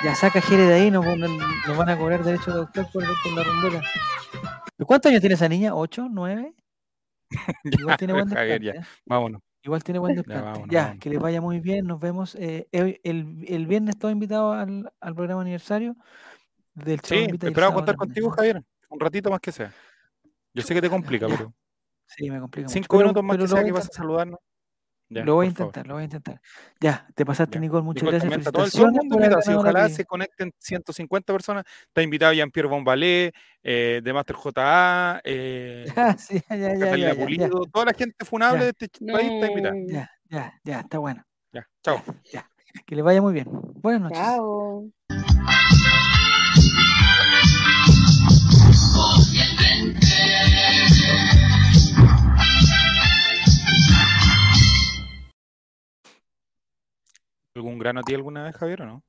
Ya 0.03 0.15
saca 0.15 0.41
Jere 0.41 0.65
de 0.65 0.73
ahí, 0.73 0.91
nos, 0.91 1.05
nos 1.05 1.77
van 1.77 1.89
a 1.89 1.97
cobrar 1.97 2.23
derecho 2.23 2.51
de 2.51 2.59
autor 2.59 2.87
por, 2.91 3.03
por 3.23 3.31
la 3.33 3.43
rumbera. 3.43 3.81
¿Cuántos 4.85 5.09
años 5.09 5.21
tiene 5.21 5.35
esa 5.35 5.49
niña? 5.49 5.73
¿Ocho? 5.73 6.07
¿Nueve? 6.09 6.53
Igual 7.63 7.97
tiene 7.97 8.13
buen 8.13 8.29
ya. 8.29 8.71
¿eh? 8.71 8.81
Vámonos. 9.05 9.41
Igual 9.63 9.83
tiene 9.83 9.99
buen 9.99 10.15
desplante. 10.15 10.63
Ya, 10.69 10.95
que 10.99 11.09
les 11.09 11.19
vaya 11.19 11.41
muy 11.41 11.59
bien. 11.59 11.87
Nos 11.87 11.99
vemos. 11.99 12.35
Eh, 12.35 12.67
el, 12.71 12.99
el, 13.03 13.67
viernes 13.67 13.95
estoy 13.95 14.13
invitado 14.13 14.53
al, 14.53 14.91
al 15.01 15.15
programa 15.15 15.41
aniversario 15.41 15.95
del 16.73 16.99
Sí, 17.01 17.27
esperaba 17.41 17.73
contar 17.73 17.95
contigo, 17.95 18.29
Javier. 18.29 18.63
Un 18.89 18.99
ratito 18.99 19.29
más 19.29 19.39
que 19.39 19.51
sea. 19.51 19.73
Yo 20.53 20.61
sé 20.61 20.73
que 20.73 20.81
te 20.81 20.89
complica, 20.89 21.27
pero. 21.27 21.53
Sí, 22.05 22.29
me 22.29 22.39
complica. 22.39 22.69
Cinco 22.69 22.97
minutos 22.97 23.23
más 23.23 23.37
que 23.37 23.47
sea 23.47 23.63
que 23.63 23.71
vas 23.71 23.89
a 23.89 23.93
saludarnos. 23.93 24.39
Lo 25.09 25.35
voy 25.35 25.47
a 25.47 25.49
intentar, 25.49 25.88
lo 25.88 25.93
voy 25.95 26.01
a 26.01 26.05
intentar. 26.05 26.41
Ya, 26.79 27.07
te 27.15 27.25
pasaste, 27.25 27.59
Nicole, 27.59 27.84
muchas 27.84 28.03
gracias. 28.09 28.31
Felicitaciones 28.31 28.73
todo 28.73 29.19
el 29.19 29.21
mundo, 29.21 29.41
si 29.41 29.51
ojalá 29.53 29.89
se 29.89 30.05
conecten 30.05 30.51
150 30.57 31.34
personas. 31.34 31.63
Está 31.88 32.01
invitado 32.01 32.34
Jean-Pierre 32.34 32.69
Bombalé, 32.69 33.34
eh, 33.63 34.01
de 34.03 34.13
Master 34.13 34.35
JA, 34.35 35.21
eh, 35.23 35.85
sí, 36.17 36.41
ya, 36.49 36.75
ya, 36.75 36.95
ya, 36.95 37.15
Pulido, 37.15 37.65
toda 37.71 37.85
la 37.85 37.93
gente 37.93 38.25
funable 38.25 38.65
de 38.65 38.69
este 38.69 38.89
país 39.11 39.31
está 39.31 39.47
invitada. 39.47 39.75
Ya, 39.88 40.11
ya, 40.29 40.53
ya, 40.63 40.79
está 40.81 40.97
bueno. 40.99 41.23
Ya, 41.51 41.67
chao. 41.84 42.03
Ya, 42.31 42.49
que 42.85 42.95
le 42.95 43.01
vaya 43.01 43.21
muy 43.21 43.34
bien. 43.34 43.47
Buenas 43.49 44.01
noches. 44.01 44.17
Chao. 44.17 44.91
¿Algún 57.57 57.79
grano 57.79 58.01
a 58.01 58.03
ti 58.03 58.13
alguna 58.13 58.43
vez, 58.43 58.55
Javier, 58.55 58.84
o 58.84 58.85
no? 58.85 59.03